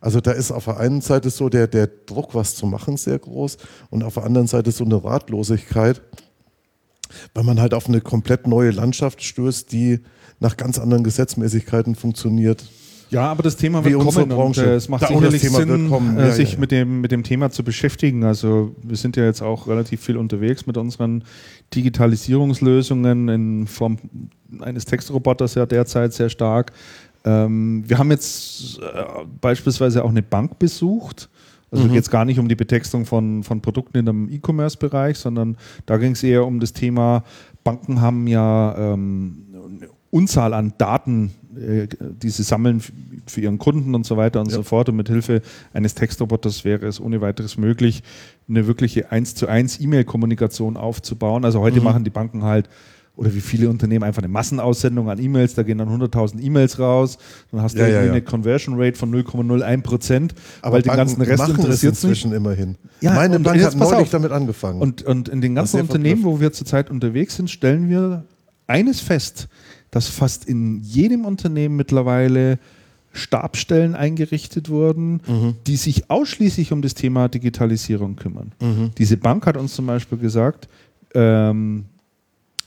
Also 0.00 0.20
da 0.20 0.30
ist 0.30 0.52
auf 0.52 0.66
der 0.66 0.78
einen 0.78 1.00
Seite 1.00 1.30
so 1.30 1.48
der, 1.48 1.66
der 1.66 1.88
Druck, 1.88 2.34
was 2.34 2.54
zu 2.54 2.66
machen, 2.66 2.96
sehr 2.96 3.18
groß 3.18 3.58
und 3.90 4.04
auf 4.04 4.14
der 4.14 4.24
anderen 4.24 4.46
Seite 4.46 4.70
so 4.70 4.84
eine 4.84 5.02
Ratlosigkeit, 5.02 6.00
weil 7.34 7.44
man 7.44 7.60
halt 7.60 7.74
auf 7.74 7.88
eine 7.88 8.00
komplett 8.00 8.46
neue 8.46 8.70
Landschaft 8.70 9.22
stößt, 9.22 9.72
die 9.72 10.00
nach 10.40 10.56
ganz 10.56 10.78
anderen 10.78 11.02
Gesetzmäßigkeiten 11.02 11.96
funktioniert. 11.96 12.64
Ja, 13.10 13.22
aber 13.30 13.42
das 13.42 13.56
Thema 13.56 13.82
wird 13.84 13.98
kommen 13.98 14.30
und 14.32 14.58
äh, 14.58 14.74
es 14.74 14.88
macht 14.88 15.02
Da- 15.02 15.06
sicherlich 15.08 15.40
Sinn, 15.48 15.88
kommen. 15.88 16.18
äh, 16.18 16.26
Ja, 16.28 16.30
sich 16.32 16.50
ja, 16.50 16.54
ja. 16.54 16.60
Mit, 16.60 16.70
dem, 16.72 17.00
mit 17.00 17.10
dem 17.10 17.22
Thema 17.22 17.50
zu 17.50 17.62
beschäftigen. 17.64 18.24
Also 18.24 18.74
wir 18.82 18.96
sind 18.96 19.16
ja 19.16 19.24
jetzt 19.24 19.40
auch 19.42 19.66
relativ 19.66 20.02
viel 20.02 20.16
unterwegs 20.18 20.66
mit 20.66 20.76
unseren 20.76 21.24
Digitalisierungslösungen 21.74 23.28
in 23.28 23.66
Form 23.66 23.96
eines 24.60 24.84
Textroboters 24.84 25.54
ja 25.54 25.66
derzeit 25.66 26.12
sehr 26.12 26.28
stark. 26.28 26.72
Ähm, 27.24 27.84
wir 27.86 27.98
haben 27.98 28.10
jetzt 28.10 28.78
äh, 28.80 29.04
beispielsweise 29.40 30.04
auch 30.04 30.10
eine 30.10 30.22
Bank 30.22 30.58
besucht. 30.58 31.28
Also 31.70 31.84
Mhm. 31.84 31.92
geht 31.92 32.02
es 32.02 32.10
gar 32.10 32.24
nicht 32.24 32.38
um 32.38 32.48
die 32.48 32.54
Betextung 32.54 33.04
von, 33.04 33.42
von 33.42 33.60
Produkten 33.60 33.98
in 33.98 34.06
dem 34.06 34.30
E-Commerce-Bereich, 34.30 35.18
sondern 35.18 35.56
da 35.84 35.98
ging 35.98 36.12
es 36.12 36.22
eher 36.22 36.46
um 36.46 36.60
das 36.60 36.72
Thema, 36.72 37.24
Banken 37.62 38.00
haben 38.00 38.26
ja 38.26 38.74
ähm, 38.78 39.44
eine 39.52 39.88
Unzahl 40.10 40.54
an 40.54 40.72
Daten, 40.78 41.32
äh, 41.58 41.88
die 42.00 42.30
sie 42.30 42.42
sammeln 42.42 42.80
für 43.26 43.40
ihren 43.40 43.58
Kunden 43.58 43.94
und 43.94 44.06
so 44.06 44.16
weiter 44.16 44.40
und 44.40 44.48
Ja. 44.50 44.56
so 44.56 44.62
fort. 44.62 44.88
Und 44.88 44.96
mit 44.96 45.08
Hilfe 45.08 45.42
eines 45.72 45.94
Textroboters 45.94 46.64
wäre 46.64 46.86
es 46.86 47.00
ohne 47.00 47.20
weiteres 47.20 47.56
möglich, 47.58 48.02
eine 48.48 48.66
wirkliche 48.66 49.10
1 49.12 49.34
zu 49.34 49.46
1 49.48 49.80
E-Mail-Kommunikation 49.80 50.76
aufzubauen. 50.76 51.44
Also 51.44 51.60
heute 51.60 51.78
Mhm. 51.78 51.84
machen 51.84 52.04
die 52.04 52.10
Banken 52.10 52.44
halt 52.44 52.68
oder 53.16 53.34
wie 53.34 53.40
viele 53.40 53.68
Unternehmen 53.68 54.04
einfach 54.04 54.22
eine 54.22 54.28
Massenaussendung 54.28 55.10
an 55.10 55.18
E-Mails, 55.20 55.54
da 55.54 55.64
gehen 55.64 55.78
dann 55.78 55.88
100.000 55.88 56.40
E-Mails 56.40 56.78
raus, 56.78 57.18
dann 57.50 57.60
hast 57.62 57.74
du 57.74 57.80
Ja, 57.80 57.88
ja, 57.88 58.04
ja. 58.04 58.12
eine 58.12 58.22
Conversion 58.22 58.76
Rate 58.80 58.96
von 58.96 59.10
0,01 59.10 59.82
Prozent, 59.82 60.34
Aber 60.62 60.76
weil 60.76 60.82
den 60.82 60.92
ganzen 60.94 61.20
Rest 61.22 61.42
es 61.42 61.48
interessiert 61.48 61.94
es 61.94 62.02
nicht. 62.04 62.10
inzwischen 62.12 62.32
immerhin. 62.32 62.76
Ja, 63.00 63.14
Meine 63.14 63.40
Bank 63.40 63.60
hat 63.60 63.74
neulich 63.74 64.02
auf. 64.02 64.10
damit 64.10 64.30
angefangen. 64.30 64.80
Und, 64.80 65.02
und 65.02 65.28
in 65.28 65.40
den 65.40 65.56
ganzen 65.56 65.80
Unternehmen, 65.80 66.22
wo 66.22 66.38
wir 66.38 66.52
zurzeit 66.52 66.90
unterwegs 66.90 67.34
sind, 67.34 67.50
stellen 67.50 67.88
wir 67.88 68.24
eines 68.68 69.00
fest, 69.00 69.48
dass 69.90 70.08
fast 70.08 70.44
in 70.44 70.80
jedem 70.82 71.24
Unternehmen 71.24 71.76
mittlerweile 71.76 72.58
Stabstellen 73.12 73.94
eingerichtet 73.94 74.68
wurden, 74.68 75.20
Mhm. 75.26 75.54
die 75.66 75.76
sich 75.76 76.10
ausschließlich 76.10 76.72
um 76.72 76.82
das 76.82 76.94
Thema 76.94 77.28
Digitalisierung 77.28 78.16
kümmern. 78.16 78.52
Mhm. 78.60 78.90
Diese 78.98 79.16
Bank 79.16 79.46
hat 79.46 79.56
uns 79.56 79.74
zum 79.74 79.86
Beispiel 79.86 80.18
gesagt, 80.18 80.68
ähm, 81.14 81.86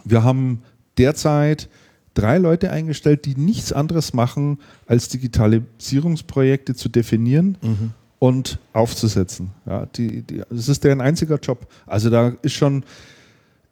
wir 0.03 0.23
haben 0.23 0.61
derzeit 0.97 1.69
drei 2.15 2.37
Leute 2.39 2.71
eingestellt, 2.71 3.25
die 3.25 3.35
nichts 3.35 3.71
anderes 3.71 4.13
machen, 4.13 4.57
als 4.87 5.07
Digitalisierungsprojekte 5.09 6.75
zu 6.75 6.89
definieren 6.89 7.57
Mhm. 7.61 7.91
und 8.19 8.59
aufzusetzen. 8.73 9.51
Ja, 9.65 9.85
die, 9.85 10.23
die, 10.23 10.41
das 10.49 10.67
ist 10.69 10.83
deren 10.83 11.01
einziger 11.01 11.37
Job. 11.39 11.67
Also 11.85 12.09
da 12.09 12.33
ist 12.41 12.53
schon, 12.53 12.83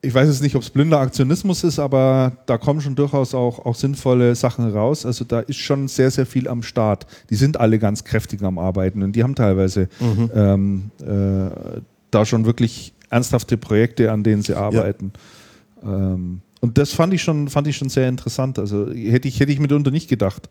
ich 0.02 0.14
weiß 0.14 0.30
jetzt 0.30 0.42
nicht, 0.42 0.56
ob 0.56 0.62
es 0.62 0.70
blinder 0.70 1.00
Aktionismus 1.00 1.64
ist, 1.64 1.78
aber 1.78 2.32
da 2.46 2.58
kommen 2.58 2.80
schon 2.80 2.96
durchaus 2.96 3.34
auch, 3.36 3.66
auch 3.66 3.76
sinnvolle 3.76 4.34
Sachen 4.36 4.70
raus. 4.72 5.06
Also 5.06 5.26
da 5.26 5.42
ist 5.42 5.58
schon 5.58 5.88
sehr, 5.90 6.10
sehr 6.10 6.26
viel 6.26 6.48
am 6.48 6.64
Start. 6.64 7.06
Die 7.30 7.36
sind 7.36 7.60
alle 7.60 7.80
ganz 7.80 8.06
kräftig 8.06 8.42
am 8.44 8.58
Arbeiten 8.60 9.04
und 9.04 9.14
die 9.14 9.24
haben 9.24 9.36
teilweise 9.36 9.90
Mhm. 10.00 10.32
ähm, 10.34 10.92
äh, 11.02 11.82
da 12.12 12.26
schon 12.26 12.46
wirklich 12.46 12.94
ernsthafte 13.10 13.58
Projekte, 13.58 14.12
an 14.12 14.24
denen 14.24 14.42
sie 14.42 14.54
arbeiten. 14.54 15.12
Ähm, 15.84 16.42
und 16.62 16.78
das 16.78 16.92
fand 16.94 17.14
ich 17.14 17.22
schon, 17.22 17.50
fand 17.50 17.68
ich 17.68 17.76
schon 17.78 17.90
sehr 17.90 18.08
interessant. 18.08 18.58
Also 18.58 18.90
hätte 18.92 19.28
ich, 19.28 19.40
hätte 19.40 19.52
ich 19.52 19.60
mitunter 19.60 19.92
nicht 19.92 20.10
gedacht, 20.10 20.50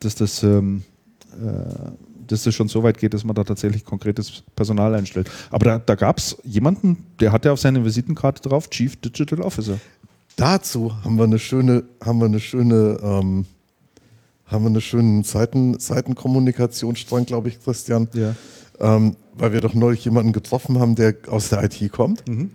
dass 0.00 0.14
das, 0.14 0.42
ähm, 0.42 0.82
äh, 1.32 1.90
dass 2.32 2.44
das 2.44 2.54
schon 2.54 2.68
so 2.68 2.82
weit 2.82 2.98
geht, 2.98 3.14
dass 3.14 3.24
man 3.24 3.34
da 3.34 3.44
tatsächlich 3.44 3.84
konkretes 3.84 4.42
Personal 4.56 4.94
einstellt. 4.94 5.30
Aber 5.50 5.64
da, 5.64 5.78
da 5.78 5.94
gab 5.94 6.18
es 6.18 6.36
jemanden, 6.44 7.04
der 7.20 7.32
hatte 7.32 7.52
auf 7.52 7.60
seiner 7.60 7.84
Visitenkarte 7.84 8.48
drauf 8.48 8.70
Chief 8.70 8.96
Digital 8.96 9.40
Officer. 9.42 9.78
Dazu 10.36 10.92
haben 11.04 11.16
wir 11.16 11.24
eine 11.24 11.38
schöne, 11.38 11.84
haben 12.02 12.18
wir 12.18 12.26
eine 12.26 12.40
schöne, 12.40 12.98
ähm, 13.02 13.44
haben 14.46 14.64
wir 14.64 14.70
einen 14.70 14.80
schönen 14.80 15.24
Seiten, 15.24 15.78
Seitenkommunikationsstrang, 15.78 17.26
glaube 17.26 17.48
ich, 17.48 17.62
Christian. 17.62 18.08
Ja. 18.14 18.34
Ähm, 18.80 19.16
weil 19.34 19.52
wir 19.52 19.60
doch 19.60 19.74
neulich 19.74 20.04
jemanden 20.04 20.32
getroffen 20.32 20.78
haben, 20.78 20.94
der 20.94 21.14
aus 21.28 21.48
der 21.50 21.62
IT 21.64 21.92
kommt, 21.92 22.26
Mhm. 22.28 22.50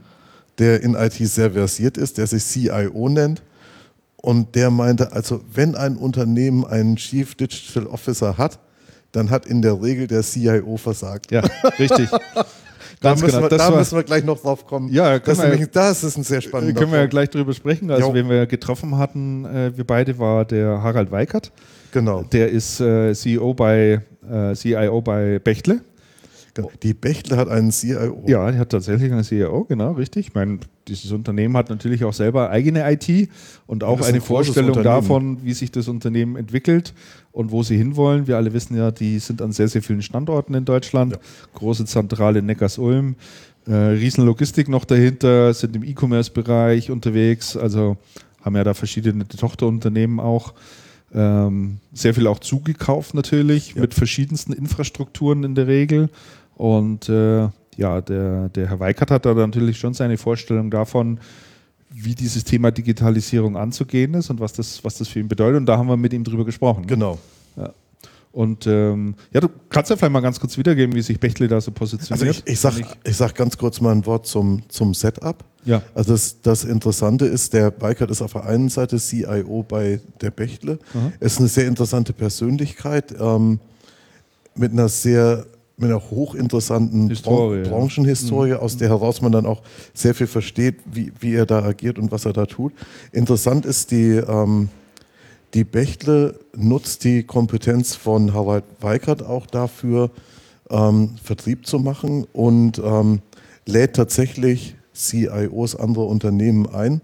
der 0.60 0.82
in 0.84 0.96
IT 0.96 1.14
sehr 1.14 1.52
versiert 1.52 1.98
ist, 1.98 2.18
der 2.18 2.28
sich 2.28 2.44
CIO 2.44 3.10
nennt. 3.10 3.42
Und 4.18 4.56
der 4.56 4.72
meinte, 4.72 5.12
also 5.12 5.42
wenn 5.54 5.76
ein 5.76 5.96
Unternehmen 5.96 6.66
einen 6.66 6.96
Chief 6.98 7.36
Digital 7.36 7.88
Officer 7.88 8.38
hat, 8.38 8.60
dann 9.12 9.30
hat 9.30 9.46
in 9.46 9.62
der 9.62 9.82
Regel 9.82 10.08
der 10.08 10.22
CIO 10.24 10.78
versagt. 10.78 11.32
Ja, 11.32 11.42
richtig. 11.80 12.10
Da, 13.00 13.12
müssen, 13.14 13.28
genau. 13.28 13.42
wir, 13.44 13.50
da 13.50 13.70
war- 13.72 13.78
müssen 13.78 13.96
wir 13.96 14.04
gleich 14.04 14.24
noch 14.24 14.40
drauf 14.42 14.66
kommen. 14.66 14.90
Ja, 14.92 15.20
das, 15.20 15.38
ist 15.38 15.44
wir- 15.44 15.50
nämlich, 15.52 15.70
das 15.70 16.04
ist 16.04 16.18
ein 16.18 16.24
sehr 16.24 16.42
spannender 16.42 16.74
können 16.80 16.92
wir 16.92 16.98
ja 16.98 17.04
Punkt. 17.04 17.12
gleich 17.12 17.30
drüber 17.30 17.54
sprechen. 17.54 17.92
Also, 17.92 18.08
Jo. 18.08 18.14
wen 18.16 18.28
wir 18.28 18.48
getroffen 18.48 18.98
hatten, 18.98 19.46
äh, 19.46 19.72
wir 19.78 19.84
beide, 19.84 20.18
war 20.18 20.46
der 20.46 20.82
Harald 20.82 21.12
Weikert. 21.12 21.52
Genau. 21.92 22.24
Der 22.24 22.50
ist 22.50 22.80
äh, 22.80 23.14
CEO 23.14 23.54
bei, 23.54 24.02
äh, 24.28 24.56
CIO 24.56 25.02
bei 25.02 25.38
Bechtle. 25.38 25.82
Genau. 26.56 26.72
Die 26.82 26.96
Bechtle 26.96 27.38
hat 27.38 27.50
einen 27.50 27.72
CIO. 27.72 28.24
Ja, 28.26 28.50
die 28.52 28.58
hat 28.58 28.70
tatsächlich 28.72 29.12
einen 29.12 29.24
CEO, 29.24 29.66
genau, 29.66 29.92
richtig. 29.92 30.30
Ich 30.30 30.34
meine, 30.34 30.58
dieses 30.88 31.12
Unternehmen 31.12 31.56
hat 31.56 31.70
natürlich 31.70 32.04
auch 32.04 32.14
selber 32.14 32.50
eigene 32.50 32.92
IT 32.92 33.30
und 33.68 33.84
auch 33.84 34.02
eine 34.02 34.16
ein 34.16 34.22
Vorstellung 34.22 34.82
davon, 34.82 35.44
wie 35.44 35.54
sich 35.54 35.72
das 35.72 35.88
Unternehmen 35.88 36.36
entwickelt 36.36 36.96
und 37.38 37.52
wo 37.52 37.62
sie 37.62 37.78
hinwollen. 37.78 38.26
Wir 38.26 38.36
alle 38.36 38.52
wissen 38.52 38.76
ja, 38.76 38.90
die 38.90 39.20
sind 39.20 39.44
an 39.44 39.52
sehr, 39.52 39.68
sehr 39.68 39.84
vielen 39.84 40.02
Standorten 40.02 40.56
in 40.56 40.66
Deutschland. 40.66 41.14
Ja. 41.14 41.20
Große 41.54 41.86
Zentrale 41.86 42.40
in 42.40 42.48
Neckars-Ulm, 42.48 43.16
äh, 43.68 43.74
Riesenlogistik 43.74 44.68
noch 44.70 44.86
dahinter, 44.86 45.54
sind 45.54 45.76
im 45.76 45.84
E-Commerce-Bereich 45.84 46.90
unterwegs, 46.90 47.56
also 47.56 47.98
haben 48.42 48.56
ja 48.56 48.64
da 48.64 48.74
verschiedene 48.74 49.28
Tochterunternehmen 49.28 50.20
auch. 50.20 50.56
Ähm, 51.14 51.78
sehr 51.94 52.16
viel 52.16 52.26
auch 52.26 52.40
zugekauft 52.40 53.14
natürlich, 53.14 53.76
Ja. 53.76 53.82
mit 53.82 53.94
verschiedensten 53.94 54.52
Infrastrukturen 54.54 55.44
in 55.44 55.54
der 55.54 55.68
Regel. 55.68 56.10
Und 56.56 57.08
äh, 57.08 57.50
ja, 57.78 58.02
der, 58.02 58.50
der 58.50 58.70
Herr 58.70 58.80
Weikert 58.80 59.12
hat 59.12 59.28
da 59.28 59.36
natürlich 59.36 59.78
schon 59.78 59.94
seine 59.94 60.18
Vorstellung 60.18 60.72
davon, 60.72 61.20
wie 61.90 62.16
dieses 62.16 62.44
Thema 62.44 62.72
Digitalisierung 62.72 63.58
anzugehen 63.58 64.14
ist 64.14 64.30
und 64.30 64.40
was 64.40 64.54
das, 64.54 64.84
was 64.84 64.98
das 64.98 65.08
für 65.08 65.20
ihn 65.20 65.28
bedeutet. 65.28 65.58
Und 65.58 65.66
da 65.66 65.78
haben 65.78 65.88
wir 65.88 65.98
mit 65.98 66.14
ihm 66.14 66.24
drüber 66.24 66.46
gesprochen. 66.46 66.86
Genau. 66.86 67.18
Und 68.38 68.68
ähm, 68.68 69.16
ja, 69.34 69.42
du 69.42 69.50
kannst 69.68 69.90
ja 69.90 69.96
vielleicht 69.96 70.14
mal 70.14 70.20
ganz 70.20 70.40
kurz 70.40 70.60
wiedergeben, 70.60 70.94
wie 70.94 71.02
sich 71.02 71.20
Bechtle 71.20 71.48
da 71.48 71.60
so 71.60 71.72
positioniert. 71.72 72.28
Also 72.28 72.44
ich, 72.46 72.54
ich 72.54 72.60
sage 72.60 72.86
ich 73.04 73.18
sag 73.18 73.34
ganz 73.34 73.58
kurz 73.58 73.82
mal 73.82 73.92
ein 73.92 74.06
Wort 74.06 74.28
zum, 74.28 74.62
zum 74.70 74.94
Setup. 74.94 75.44
Ja. 75.66 75.82
Also 75.96 76.12
das, 76.12 76.40
das 76.44 76.64
Interessante 76.64 77.26
ist, 77.26 77.54
der 77.54 77.74
Weikert 77.82 78.12
ist 78.12 78.22
auf 78.22 78.34
der 78.34 78.46
einen 78.46 78.70
Seite 78.70 79.00
CIO 79.00 79.66
bei 79.68 80.02
der 80.22 80.30
Bechtle. 80.30 80.78
Aha. 80.94 81.14
Ist 81.20 81.40
eine 81.40 81.48
sehr 81.48 81.66
interessante 81.66 82.14
Persönlichkeit 82.14 83.16
ähm, 83.20 83.60
mit 84.54 84.72
einer 84.72 84.88
sehr 84.88 85.48
mit 85.78 85.92
einer 85.92 86.10
hochinteressanten 86.10 87.08
Historie, 87.08 87.62
Bran 87.62 87.66
ja. 87.66 87.78
Branchenhistorie, 87.78 88.54
aus 88.54 88.78
der 88.78 88.90
heraus 88.90 89.22
man 89.22 89.32
dann 89.32 89.46
auch 89.46 89.62
sehr 89.94 90.16
viel 90.16 90.28
versteht, 90.28 90.78
wie, 90.86 91.14
wie 91.20 91.36
er 91.36 91.46
da 91.46 91.64
agiert 91.64 92.00
und 92.00 92.12
was 92.12 92.26
er 92.26 92.34
da 92.34 92.48
tut. 92.48 92.74
Interessant 93.12 93.66
ist, 93.66 93.92
die, 93.92 94.16
ähm, 94.16 94.70
die 95.54 95.64
Bechtle 95.64 96.40
nutzt 96.56 97.04
die 97.04 97.24
Kompetenz 97.24 97.96
von 97.96 98.34
Harald 98.34 98.64
Weikert 98.82 99.24
auch 99.24 99.46
dafür, 99.46 100.10
ähm, 100.72 101.12
Vertrieb 101.24 101.68
zu 101.68 101.78
machen 101.78 102.26
und 102.34 102.82
ähm, 102.84 103.22
lädt 103.68 103.96
tatsächlich 103.96 104.76
CIOs 104.96 105.76
anderer 105.76 106.08
Unternehmen 106.08 106.68
ein, 106.68 107.02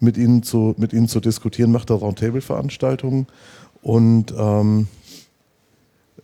mit, 0.00 0.16
ihnen 0.16 0.42
zu, 0.42 0.74
mit 0.76 0.92
ihnen 0.92 1.06
zu 1.06 1.20
diskutieren, 1.20 1.70
macht 1.70 1.90
da 1.90 1.94
Roundtable-Veranstaltungen 1.94 3.28
und 3.80 4.34
ähm, 4.36 4.88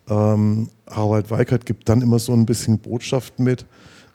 ähm, 0.09 0.69
Harald 0.89 1.31
Weikert 1.31 1.67
gibt 1.67 1.89
dann 1.89 2.03
immer 2.03 2.19
so 2.19 2.33
ein 2.33 2.47
bisschen 2.47 2.79
Botschaft 2.79 3.39
mit, 3.39 3.65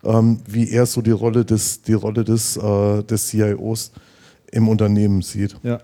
ähm, 0.03 0.39
wie 0.47 0.69
er 0.69 0.85
so 0.85 1.01
die 1.01 1.11
Rolle 1.11 1.45
des, 1.45 1.81
die 1.81 1.93
Rolle 1.93 2.23
des, 2.23 2.57
äh, 2.57 3.03
des 3.03 3.27
CIOs 3.27 3.91
im 4.51 4.67
Unternehmen 4.67 5.21
sieht. 5.21 5.55
ja. 5.63 5.79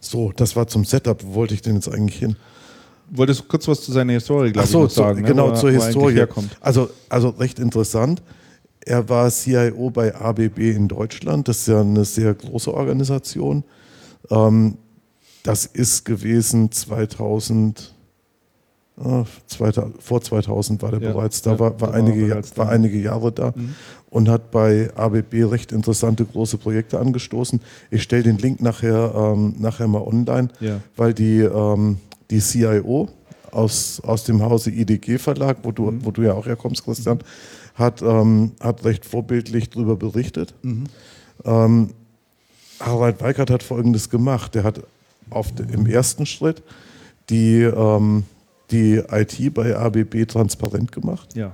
So, 0.00 0.32
das 0.32 0.56
war 0.56 0.66
zum 0.66 0.84
Setup. 0.84 1.22
Wo 1.24 1.34
wollte 1.34 1.54
ich 1.54 1.62
denn 1.62 1.76
jetzt 1.76 1.88
eigentlich 1.88 2.18
hin? 2.18 2.36
Wolltest 3.10 3.40
du 3.40 3.44
kurz 3.44 3.68
was 3.68 3.80
zu 3.82 3.92
seiner 3.92 4.14
Historie, 4.14 4.50
glaube 4.50 4.66
Ach 4.66 4.70
so, 4.70 4.78
ich, 4.78 4.84
noch 4.84 4.90
zu, 4.90 4.94
sagen? 4.96 5.20
ne? 5.22 5.28
genau, 5.28 5.50
Wo 5.50 5.54
zur 5.54 5.70
wo 5.74 5.84
Historie. 5.84 6.24
Also, 6.60 6.90
also 7.08 7.28
recht 7.30 7.58
interessant. 7.58 8.22
Er 8.80 9.08
war 9.08 9.30
CIO 9.30 9.90
bei 9.90 10.14
ABB 10.14 10.58
in 10.58 10.88
Deutschland. 10.88 11.46
Das 11.46 11.58
ist 11.58 11.68
ja 11.68 11.80
eine 11.80 12.04
sehr 12.04 12.34
große 12.34 12.72
Organisation. 12.74 13.62
Ähm, 14.30 14.76
das 15.44 15.66
ist 15.66 16.04
gewesen 16.04 16.72
2000, 16.72 17.94
ah, 19.04 19.24
2000 19.46 20.02
vor 20.02 20.20
2000 20.22 20.82
war 20.82 20.90
der 20.90 21.00
Ja, 21.00 21.12
bereits 21.12 21.42
da, 21.42 21.52
ja, 21.52 21.58
war, 21.58 21.72
war, 21.80 21.80
war 21.80 21.88
er 21.90 21.94
einige, 21.94 22.30
war 22.30 22.42
da. 22.54 22.68
einige 22.68 22.98
Jahre 22.98 23.32
da 23.32 23.52
und 24.10 24.28
hat 24.28 24.50
bei 24.50 24.90
ABB 24.94 25.44
recht 25.44 25.72
interessante 25.72 26.24
große 26.24 26.58
Projekte 26.58 26.98
angestoßen. 27.00 27.60
Ich 27.90 28.02
stelle 28.02 28.22
den 28.24 28.38
Link 28.38 28.60
nachher, 28.60 29.12
ähm, 29.14 29.54
nachher 29.58 29.88
mal 29.88 30.02
online, 30.02 30.48
Ja. 30.60 30.80
weil 30.96 31.14
die, 31.14 31.38
ähm, 31.40 31.98
die 32.30 32.40
CIO 32.40 33.08
aus, 33.50 34.00
aus 34.04 34.24
dem 34.24 34.42
Hause 34.42 34.70
IDG 34.70 35.18
Verlag, 35.18 35.58
wo 35.62 35.72
du, 35.72 35.90
Mhm. 35.90 36.04
wo 36.04 36.10
du 36.10 36.22
ja 36.22 36.32
auch 36.34 36.46
herkommst, 36.46 36.84
Christian, 36.84 37.18
hat, 37.74 38.02
ähm, 38.02 38.52
hat 38.60 38.84
recht 38.84 39.04
vorbildlich 39.04 39.70
darüber 39.70 39.96
berichtet. 39.96 40.54
Mhm. 40.62 40.84
Ähm, 41.44 41.90
Harald 42.80 43.20
Weikert 43.22 43.50
hat 43.50 43.62
Folgendes 43.62 44.10
gemacht. 44.10 44.54
Der 44.54 44.64
hat 44.64 44.80
auf, 45.30 45.52
im 45.72 45.86
ersten 45.86 46.26
Schritt 46.26 46.62
die, 47.30 47.60
ähm, 47.62 48.24
die 48.72 49.02
IT 49.10 49.54
bei 49.54 49.76
ABB 49.76 50.26
transparent 50.26 50.92
gemacht. 50.92 51.36
Ja. 51.36 51.52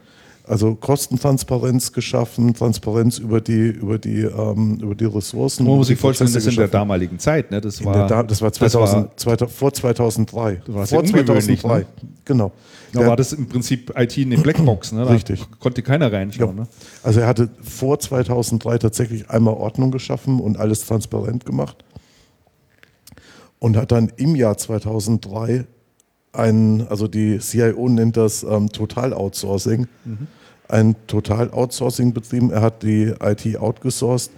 Also 0.48 0.74
Kostentransparenz 0.74 1.92
geschaffen, 1.92 2.54
Transparenz 2.54 3.18
über 3.18 3.42
die, 3.42 3.68
über 3.68 3.98
die, 3.98 4.22
ähm, 4.22 4.78
über 4.81 4.94
die 4.94 5.04
Ressourcen. 5.04 5.66
Man 5.66 5.76
muss 5.76 5.88
sich 5.88 5.98
vorstellen, 5.98 6.33
das 6.33 6.42
Prozesse 6.42 6.50
in 6.50 6.57
der 6.57 6.68
damaligen 6.68 7.18
Zeit. 7.18 7.50
Ne? 7.50 7.61
Das 7.61 7.81
In 7.81 7.87
war, 7.87 8.07
da, 8.07 8.22
das 8.22 8.40
war, 8.40 8.50
2000, 8.50 9.20
2000, 9.20 9.50
vor 9.50 9.74
2003. 9.74 10.54
Das 10.54 10.74
war 10.74 10.74
vor 10.74 10.87
sehr 10.87 10.98
ungewöhnlich, 11.00 11.61
2003. 11.61 11.78
ne? 11.78 11.87
Genau. 12.24 12.52
da 12.94 13.07
war 13.07 13.16
das 13.16 13.35
im 13.35 13.46
Prinzip 13.46 13.92
IT 13.94 14.16
eine 14.16 14.38
Blackbox. 14.38 14.92
Ne? 14.92 15.04
Da 15.04 15.11
Richtig. 15.11 15.44
konnte 15.61 15.83
keiner 15.83 16.11
reinschauen. 16.11 16.57
Ja. 16.57 16.62
Ne? 16.62 16.68
Also 17.02 17.20
er 17.20 17.26
hatte 17.26 17.50
vor 17.61 17.98
2003 17.98 18.78
tatsächlich 18.78 19.28
einmal 19.28 19.52
Ordnung 19.52 19.90
geschaffen 19.90 20.40
und 20.40 20.57
alles 20.59 20.87
transparent 20.87 21.44
gemacht 21.44 21.85
und 23.59 23.76
hat 23.76 23.92
dann 23.92 24.11
im 24.16 24.35
Jahr 24.35 24.57
2003 24.57 25.66
ein, 26.32 26.86
also 26.88 27.08
die 27.08 27.38
CIO 27.38 27.88
nennt 27.88 28.16
das 28.16 28.42
ähm, 28.42 28.68
Total-Outsourcing, 28.70 29.86
ein 30.68 30.96
Total-Outsourcing 31.06 32.12
betrieben. 32.12 32.50
Er 32.50 32.60
hat 32.62 32.82
die 32.82 33.14
IT 33.20 33.56
outgesourced, 33.58 34.30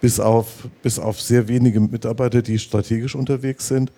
bis 0.00 0.20
auf, 0.20 0.68
bis 0.82 0.98
auf 0.98 1.20
sehr 1.20 1.48
wenige 1.48 1.80
Mitarbeiter, 1.80 2.42
die 2.42 2.58
strategisch 2.58 3.14
unterwegs 3.14 3.68
sind, 3.68 3.92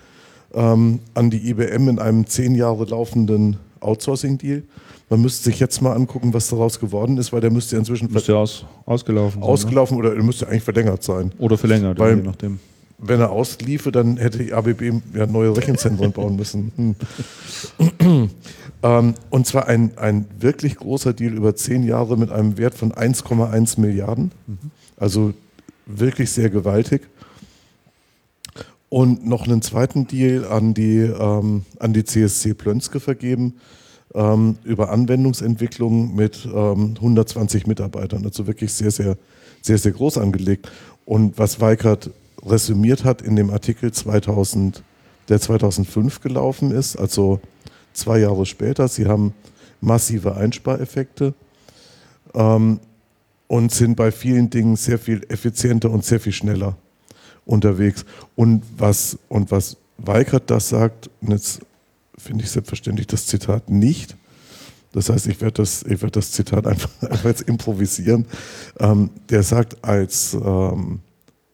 ähm, 0.55 1.01
an 1.15 1.31
die 1.31 1.49
IBM 1.51 1.89
in 1.89 1.99
einem 1.99 2.27
zehn 2.27 2.55
Jahre 2.55 2.85
laufenden 2.85 3.57
Outsourcing-Deal. 3.81 4.63
Man 5.09 5.23
müsste 5.23 5.45
sich 5.45 5.59
jetzt 5.59 5.81
mal 5.83 5.93
angucken, 5.95 6.33
was 6.35 6.49
daraus 6.49 6.79
geworden 6.79 7.19
ist, 7.19 7.33
weil 7.33 7.41
der 7.41 7.51
müsste 7.51 7.75
ja 7.75 7.81
inzwischen 7.81 8.13
Müsste 8.13 8.37
aus, 8.37 8.65
ausgelaufen 8.87 9.41
sein. 9.43 9.51
ausgelaufen 9.51 9.97
oder 9.99 10.15
er 10.15 10.23
müsste 10.23 10.47
eigentlich 10.47 10.63
verlängert 10.63 11.03
sein. 11.03 11.27
Ne? 11.27 11.33
Oder 11.39 11.59
verlängert, 11.59 11.99
Weil- 11.99 12.17
je 12.19 12.23
nachdem. 12.23 12.61
Wenn 13.03 13.21
er 13.21 13.31
ausliefe, 13.31 13.93
dann 13.93 14.19
hätte 14.19 14.39
die 14.39 14.53
ABB 14.53 14.93
ja 15.15 15.27
neue 15.27 15.57
Rechenzentren 15.57 16.13
bauen 16.13 16.37
müssen. 16.37 16.97
Hm. 17.99 18.31
ähm, 18.83 19.15
und 19.31 19.47
zwar 19.47 19.67
ein, 19.69 19.97
ein 19.97 20.27
wirklich 20.39 20.77
großer 20.77 21.13
Deal 21.13 21.33
über 21.33 21.57
zehn 21.57 21.83
Jahre 21.83 22.19
mit 22.19 22.31
einem 22.31 22.59
Wert 22.59 22.75
von 22.75 22.93
1,1 22.93 23.81
Milliarden. 23.81 24.33
Also 24.97 25.33
wirklich 25.87 26.31
sehr 26.31 26.51
gewaltig. 26.51 27.03
Und 28.91 29.27
noch 29.27 29.47
einen 29.47 29.63
zweiten 29.63 30.07
Deal 30.07 30.45
an 30.45 30.75
die, 30.75 30.99
ähm, 30.99 31.65
an 31.79 31.93
die 31.93 32.05
CSC 32.05 32.55
Plönske 32.55 33.01
vergeben 33.01 33.55
ähm, 34.15 34.57
über 34.65 34.91
Anwendungsentwicklung 34.91 36.15
mit 36.15 36.47
ähm, 36.53 36.95
120 36.97 37.67
Mitarbeitern. 37.67 38.25
Also 38.25 38.47
wirklich 38.47 38.73
sehr, 38.73 38.91
sehr, 38.91 39.17
sehr, 39.63 39.79
sehr 39.79 39.93
groß 39.93 40.19
angelegt. 40.19 40.71
Und 41.05 41.39
was 41.39 41.61
Weikert 41.61 42.11
resümiert 42.45 43.05
hat 43.05 43.23
in 43.23 43.37
dem 43.37 43.51
Artikel 43.51 43.93
2000, 43.93 44.83
der 45.29 45.41
2005 45.41 46.21
gelaufen 46.21 46.71
ist, 46.71 46.97
also 46.97 47.41
zwei 47.93 48.19
Jahre 48.19 48.47
später, 48.47 48.89
sie 48.89 49.07
haben 49.07 49.35
massive 49.81 50.37
Einspareffekte 50.37 51.35
ähm, 52.35 52.81
und 53.49 53.73
sind 53.73 53.97
bei 53.97 54.13
vielen 54.13 54.51
Dingen 54.51 54.77
sehr 54.77 54.99
viel 54.99 55.25
effizienter 55.29 55.91
und 55.91 56.05
sehr 56.05 56.21
viel 56.21 56.33
schneller 56.33 56.77
unterwegs. 57.45 58.05
Und 58.37 58.63
was, 58.77 59.19
und 59.29 59.51
was 59.51 59.77
Weikert 59.99 60.51
das 60.51 60.69
sagt, 60.69 61.11
und 61.21 61.31
jetzt 61.31 61.61
finde 62.17 62.45
ich 62.45 62.51
selbstverständlich 62.51 63.07
das 63.07 63.27
Zitat 63.27 63.69
nicht. 63.71 64.17
Das 64.93 65.09
heißt, 65.09 65.27
ich 65.27 65.41
werde 65.41 65.63
das, 65.63 65.83
ich 65.83 66.03
werde 66.03 66.13
das 66.13 66.33
Zitat 66.33 66.67
einfach, 66.67 66.91
einfach 67.03 67.25
jetzt 67.25 67.43
improvisieren. 67.43 68.27
Ähm, 68.79 69.11
der 69.29 69.43
sagt, 69.43 69.85
als, 69.85 70.35
ähm, 70.35 71.01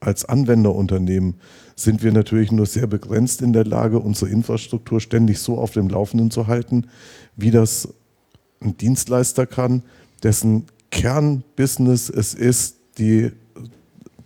als 0.07 0.25
Anwenderunternehmen 0.25 1.35
sind 1.75 2.03
wir 2.03 2.13
natürlich 2.13 2.53
nur 2.53 2.67
sehr 2.67 2.87
begrenzt 2.87 3.43
in 3.43 3.53
der 3.53 3.65
Lage, 3.65 3.99
unsere 3.99 4.31
Infrastruktur 4.31 5.01
ständig 5.01 5.39
so 5.41 5.59
auf 5.59 5.73
dem 5.73 5.89
Laufenden 5.89 6.31
zu 6.31 6.47
halten, 6.47 6.87
wie 7.37 7.51
das 7.51 7.89
ein 8.61 8.77
Dienstleister 8.77 9.47
kann, 9.47 9.83
dessen 10.23 10.65
Kernbusiness 10.91 12.09
es 12.09 12.33
ist, 12.35 12.77
die 12.99 13.33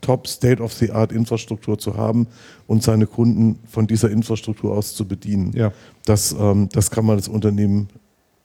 Top 0.01 0.29
State-of-the-Art 0.29 1.13
Infrastruktur 1.13 1.79
zu 1.79 1.97
haben 1.97 2.27
und 2.67 2.83
seine 2.83 3.07
Kunden 3.07 3.59
von 3.67 3.87
dieser 3.87 4.11
Infrastruktur 4.11 4.77
aus 4.77 4.95
zu 4.95 5.07
bedienen. 5.07 5.53
Ja. 5.55 5.73
Das, 6.05 6.33
ähm, 6.39 6.69
das 6.73 6.91
kann 6.91 7.05
man 7.05 7.17
als 7.17 7.29
Unternehmen 7.29 7.89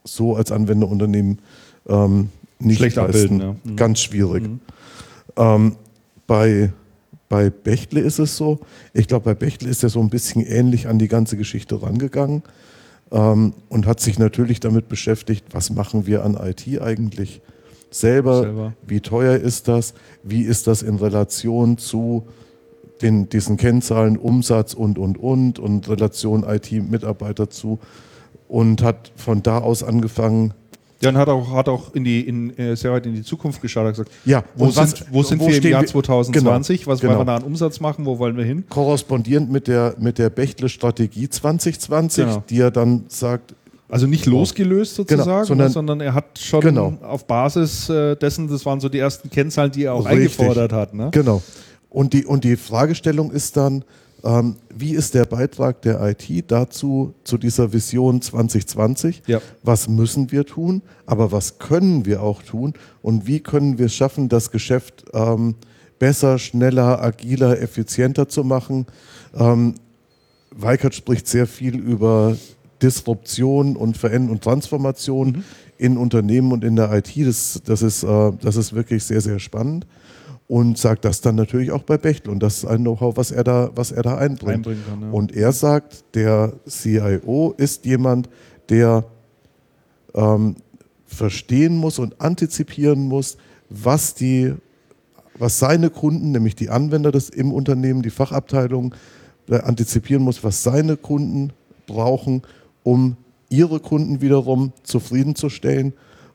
so 0.04 0.36
als 0.36 0.52
Anwenderunternehmen 0.52 1.40
ähm, 1.88 2.30
nicht 2.60 2.78
Schlecht 2.78 2.96
leisten. 2.96 3.14
abbilden, 3.14 3.40
ja. 3.40 3.72
Mhm. 3.72 3.76
Ganz 3.76 4.00
schwierig. 4.00 4.50
Ähm, 5.38 5.76
bei, 6.28 6.72
bei 7.30 7.50
Bechtle 7.50 8.02
ist 8.02 8.20
es 8.20 8.38
so, 8.38 8.60
ich 8.94 9.08
glaube, 9.08 9.26
bei 9.26 9.34
Bechtle 9.34 9.70
ist 9.70 9.84
er 9.84 9.90
so 9.90 10.00
ein 10.00 10.10
bisschen 10.10 10.46
ähnlich 10.46 10.88
an 10.88 11.00
die 11.00 11.08
ganze 11.08 11.38
Geschichte 11.38 11.82
rangegangen 11.82 12.44
ähm, 13.12 13.54
und 13.70 13.88
hat 13.88 14.00
sich 14.00 14.20
natürlich 14.20 14.60
damit 14.60 14.88
beschäftigt, 14.88 15.46
was 15.52 15.70
machen 15.70 16.06
wir 16.06 16.24
an 16.24 16.36
IT 16.36 16.82
eigentlich 16.82 17.42
selber, 17.90 18.42
Selber. 18.42 18.74
wie 18.86 19.00
teuer 19.00 19.38
ist 19.38 19.68
das, 19.68 19.94
wie 20.24 20.42
ist 20.42 20.68
das 20.68 20.82
in 20.82 20.96
Relation 20.96 21.78
zu 21.78 22.28
den, 23.02 23.30
diesen 23.30 23.58
Kennzahlen 23.58 24.18
Umsatz 24.18 24.74
und, 24.74 24.98
und, 24.98 25.18
und 25.18 25.60
und 25.60 25.90
Relation 25.90 26.44
IT-Mitarbeiter 26.44 27.50
zu? 27.50 27.80
Und 28.48 28.84
hat 28.84 29.12
von 29.16 29.42
da 29.42 29.58
aus 29.58 29.82
angefangen, 29.84 30.54
Ja, 31.06 31.10
und 31.12 31.18
hat 31.18 31.30
auch, 31.30 31.52
hat 31.54 31.70
auch 31.70 31.94
in 31.96 32.04
die, 32.04 32.22
in, 32.22 32.58
äh, 32.58 32.76
sehr 32.76 32.92
weit 32.92 33.06
in 33.06 33.14
die 33.16 33.24
Zukunft 33.24 33.62
geschaut. 33.62 33.86
Hat 33.86 33.94
gesagt, 33.94 34.12
Ja, 34.26 34.44
wo, 34.56 34.68
was- 34.68 34.92
sind, 34.92 35.06
wo 35.12 35.24
sind 35.24 35.40
wo 35.40 35.48
wir 35.48 35.58
im 35.58 35.64
Jahr 35.64 35.82
wir- 35.82 35.88
2020? 35.88 36.82
Genau, 36.82 36.92
was 36.92 37.00
genau. 37.00 37.12
wollen 37.14 37.20
wir 37.22 37.26
da 37.26 37.36
an 37.38 37.44
Umsatz 37.44 37.80
machen? 37.80 38.06
Wo 38.06 38.20
wollen 38.20 38.36
wir 38.38 38.44
hin? 38.44 38.64
korrespondierend 38.70 39.52
mit 39.52 39.68
der, 39.68 39.96
mit 40.00 40.18
der 40.18 40.30
Bechtle-Strategie 40.30 41.30
2020, 41.30 42.26
Genau. 42.26 42.44
die 42.50 42.60
er 42.60 42.72
dann 42.72 43.06
sagt, 43.08 43.54
Also 43.88 44.08
nicht 44.08 44.26
losgelöst 44.26 44.96
sozusagen, 44.96 45.30
Genau, 45.30 45.44
sondern- 45.46 45.70
sondern, 45.72 46.02
er 46.02 46.14
hat 46.16 46.40
schon 46.40 46.60
Genau. 46.62 46.94
auf 47.04 47.28
Basis 47.28 47.88
äh, 47.88 48.16
dessen, 48.16 48.48
das 48.48 48.66
waren 48.66 48.80
so 48.80 48.90
die 48.90 48.98
ersten 48.98 49.30
Kennzahlen, 49.30 49.72
die 49.72 49.84
er 49.84 49.94
auch 49.94 50.06
Richtig. 50.06 50.40
eingefordert 50.40 50.74
hat. 50.74 50.94
Ne? 50.96 51.10
Genau. 51.12 51.44
Und 51.92 52.14
die, 52.14 52.26
und 52.26 52.44
die 52.44 52.56
Fragestellung 52.58 53.30
ist 53.32 53.56
dann, 53.56 53.84
ähm, 54.26 54.56
wie 54.74 54.96
ist 54.96 55.14
der 55.14 55.26
Beitrag 55.26 55.84
der 55.84 56.02
IT 56.02 56.52
dazu, 56.52 57.14
zu 57.24 57.38
dieser 57.38 57.72
Vision 57.72 58.22
2020? 58.22 59.22
Ja. 59.28 59.40
Was 59.62 59.88
müssen 59.88 60.32
wir 60.32 60.46
tun, 60.46 60.82
aber 61.06 61.32
was 61.32 61.60
können 61.60 62.06
wir 62.06 62.24
auch 62.24 62.42
tun 62.42 62.74
und 63.04 63.28
wie 63.28 63.40
können 63.40 63.78
wir 63.78 63.86
es 63.86 63.94
schaffen, 63.94 64.28
das 64.28 64.50
Geschäft 64.50 65.06
ähm, 65.14 65.56
besser, 66.00 66.40
schneller, 66.40 67.02
agiler, 67.04 67.62
effizienter 67.62 68.28
zu 68.28 68.44
machen? 68.44 68.88
Ähm, 69.36 69.76
Weikert 70.50 70.96
spricht 70.96 71.28
sehr 71.28 71.46
viel 71.46 71.78
über 71.78 72.36
Disruption 72.82 73.76
und 73.76 73.96
Veränderung 73.96 74.38
und 74.38 74.44
Transformation 74.44 75.28
mhm. 75.28 75.44
in 75.78 75.98
Unternehmen 75.98 76.52
und 76.52 76.64
in 76.64 76.76
der 76.76 76.92
IT. 76.94 77.14
Das, 77.18 77.62
das, 77.64 77.84
ist, 77.84 78.02
äh, 78.02 78.32
das 78.42 78.56
ist 78.56 78.74
wirklich 78.74 79.04
sehr, 79.04 79.22
sehr 79.22 79.38
spannend 79.38 79.86
und 80.48 80.78
sagt 80.78 81.06
das 81.06 81.22
dann 81.22 81.36
natürlich 81.36 81.72
auch 81.72 81.84
bei 81.84 81.98
Bechtel. 81.98 82.32
Und 82.32 82.42
das 82.42 82.58
ist 82.58 82.66
ein 82.66 82.82
Know-how, 82.82 83.18
was 83.18 83.32
er 83.32 83.44
da, 83.44 83.72
was 83.76 83.92
er 83.92 84.04
da 84.04 84.18
einbringt. 84.18 84.66
Kann, 84.66 85.02
ja. 85.02 85.12
Und 85.12 85.36
er 85.36 85.52
sagt, 85.52 86.16
der 86.16 86.54
CIO 86.68 87.54
ist 87.58 87.86
jemand, 87.86 88.30
der 88.70 89.06
ähm, 90.14 90.56
verstehen 91.06 91.78
muss 91.78 92.00
und 92.00 92.22
antizipieren 92.22 93.08
muss, 93.08 93.38
was 93.70 94.14
die, 94.14 94.54
was 95.38 95.60
seine 95.60 95.90
Kunden, 95.90 96.32
nämlich 96.32 96.56
die 96.56 96.70
Anwender 96.70 97.12
des 97.12 97.30
im 97.30 97.52
Unternehmen, 97.52 98.04
die 98.04 98.12
Fachabteilung, 98.12 98.94
äh, 99.50 99.60
antizipieren 99.60 100.24
muss, 100.24 100.44
was 100.44 100.62
seine 100.62 100.98
Kunden 100.98 101.54
brauchen, 101.88 102.44
um 102.84 103.18
ihre 103.50 103.80
Kunden 103.80 104.22
wiederum 104.22 104.74
zufriedenzustellen 104.84 105.94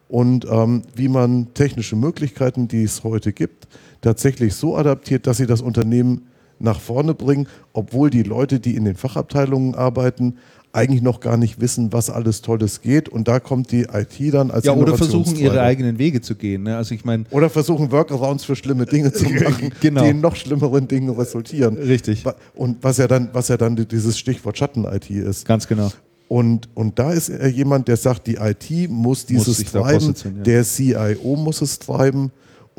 und 0.08 0.46
ähm, 0.50 0.82
wie 0.94 1.08
man 1.08 1.54
technische 1.54 1.96
Möglichkeiten, 1.96 2.66
die 2.66 2.82
es 2.82 3.04
heute 3.04 3.32
gibt, 3.32 3.68
tatsächlich 4.00 4.54
so 4.54 4.76
adaptiert, 4.76 5.26
dass 5.26 5.36
sie 5.36 5.46
das 5.46 5.60
Unternehmen 5.60 6.26
nach 6.58 6.80
vorne 6.80 7.14
bringen, 7.14 7.48
obwohl 7.72 8.10
die 8.10 8.22
Leute, 8.22 8.60
die 8.60 8.76
in 8.76 8.84
den 8.84 8.96
Fachabteilungen 8.96 9.74
arbeiten, 9.74 10.36
eigentlich 10.72 11.02
noch 11.02 11.20
gar 11.20 11.36
nicht 11.36 11.60
wissen, 11.60 11.92
was 11.92 12.10
alles 12.10 12.42
Tolles 12.42 12.80
geht. 12.80 13.08
Und 13.08 13.26
da 13.26 13.40
kommt 13.40 13.72
die 13.72 13.86
IT 13.92 14.32
dann 14.32 14.50
als 14.50 14.66
Ja, 14.66 14.74
oder 14.74 14.96
versuchen 14.96 15.36
ihre 15.36 15.60
eigenen 15.62 15.98
Wege 15.98 16.20
zu 16.20 16.36
gehen. 16.36 16.62
Ne? 16.62 16.76
Also 16.76 16.94
ich 16.94 17.04
meine 17.04 17.24
oder 17.30 17.50
versuchen 17.50 17.90
Workarounds 17.90 18.44
für 18.44 18.54
schlimme 18.54 18.86
Dinge 18.86 19.12
zu 19.12 19.24
machen, 19.30 19.72
genau. 19.80 20.04
die 20.04 20.10
in 20.10 20.20
noch 20.20 20.36
schlimmeren 20.36 20.86
Dingen 20.86 21.10
resultieren. 21.10 21.76
Richtig. 21.76 22.24
Und 22.54 22.82
was 22.82 22.98
ja 22.98 23.08
dann, 23.08 23.30
was 23.32 23.48
ja 23.48 23.56
dann 23.56 23.74
dieses 23.74 24.18
Stichwort 24.18 24.58
Schatten-IT 24.58 25.10
ist. 25.10 25.46
Ganz 25.46 25.66
genau. 25.66 25.90
Und, 26.28 26.68
und 26.74 27.00
da 27.00 27.12
ist 27.12 27.32
jemand, 27.52 27.88
der 27.88 27.96
sagt, 27.96 28.28
die 28.28 28.36
IT 28.36 28.88
muss 28.88 29.26
dieses 29.26 29.58
muss 29.58 29.72
treiben, 29.72 30.14
ja. 30.22 30.30
der 30.44 30.62
CIO 30.62 31.34
muss 31.34 31.60
es 31.60 31.80
treiben 31.80 32.30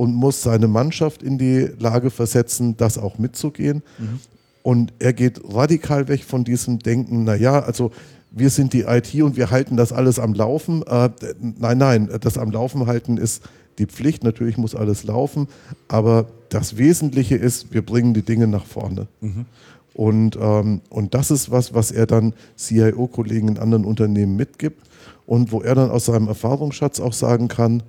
und 0.02 0.16
muss 0.16 0.42
seine 0.42 0.68
Mannschaft 0.68 1.22
in 1.22 1.38
die 1.38 1.70
Lage 1.78 2.10
versetzen, 2.10 2.76
das 2.76 2.98
auch 2.98 3.20
mitzugehen. 3.20 3.84
Mhm. 4.00 4.20
Und 4.64 4.94
er 4.98 5.14
geht 5.14 5.40
radikal 5.54 6.08
weg 6.08 6.24
von 6.24 6.44
diesem 6.44 6.80
Denken, 6.80 7.24
naja, 7.24 7.60
also 7.60 7.92
wir 8.32 8.50
sind 8.50 8.74
die 8.74 8.82
IT 8.82 9.14
und 9.22 9.38
wir 9.38 9.52
halten 9.52 9.78
das 9.78 9.94
alles 9.94 10.18
am 10.18 10.34
Laufen. 10.34 10.82
Äh, 10.88 11.12
nein, 11.40 11.78
nein, 11.78 12.10
das 12.20 12.40
am 12.40 12.50
Laufen 12.50 12.88
halten 12.88 13.18
ist 13.18 13.44
die 13.78 13.86
Pflicht. 13.86 14.24
Natürlich 14.24 14.58
muss 14.58 14.74
alles 14.74 15.04
laufen, 15.04 15.48
aber 15.88 16.26
das 16.50 16.78
Wesentliche 16.78 17.36
ist, 17.36 17.72
wir 17.72 17.86
bringen 17.86 18.16
die 18.16 18.24
Dinge 18.24 18.48
nach 18.48 18.66
vorne. 18.66 19.06
Mhm. 19.20 19.46
Und, 19.94 20.36
ähm, 20.42 20.82
und 20.90 21.14
das 21.14 21.30
ist 21.30 21.52
was, 21.52 21.76
was 21.76 21.92
er 21.92 22.08
dann 22.08 22.34
CIO-Kollegen 22.58 23.50
in 23.50 23.60
anderen 23.60 23.86
Unternehmen 23.86 24.36
mitgibt 24.36 24.82
und 25.28 25.52
wo 25.52 25.62
er 25.62 25.76
dann 25.76 25.92
aus 25.92 26.06
seinem 26.06 26.28
Erfahrungsschatz 26.28 27.00
auch 27.00 27.14
sagen 27.14 27.50
kann, 27.50 27.84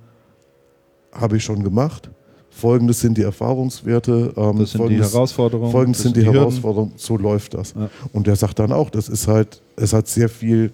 habe 1.13 1.37
ich 1.37 1.43
schon 1.43 1.63
gemacht. 1.63 2.09
Folgendes 2.49 2.99
sind 2.99 3.17
die 3.17 3.23
Erfahrungswerte. 3.23 4.33
Ähm, 4.37 4.59
das 4.59 4.71
sind 4.71 4.87
die 4.87 5.01
Herausforderungen. 5.01 5.71
Folgendes 5.71 6.03
sind 6.03 6.15
die, 6.15 6.21
die 6.21 6.31
Herausforderungen. 6.31 6.93
So 6.97 7.17
läuft 7.17 7.55
das. 7.55 7.73
Ja. 7.73 7.89
Und 8.13 8.27
der 8.27 8.35
sagt 8.35 8.59
dann 8.59 8.71
auch, 8.71 8.89
das 8.89 9.09
ist 9.09 9.27
halt, 9.27 9.61
es 9.75 9.91
hat 9.91 10.07
sehr 10.07 10.29
viel, 10.29 10.71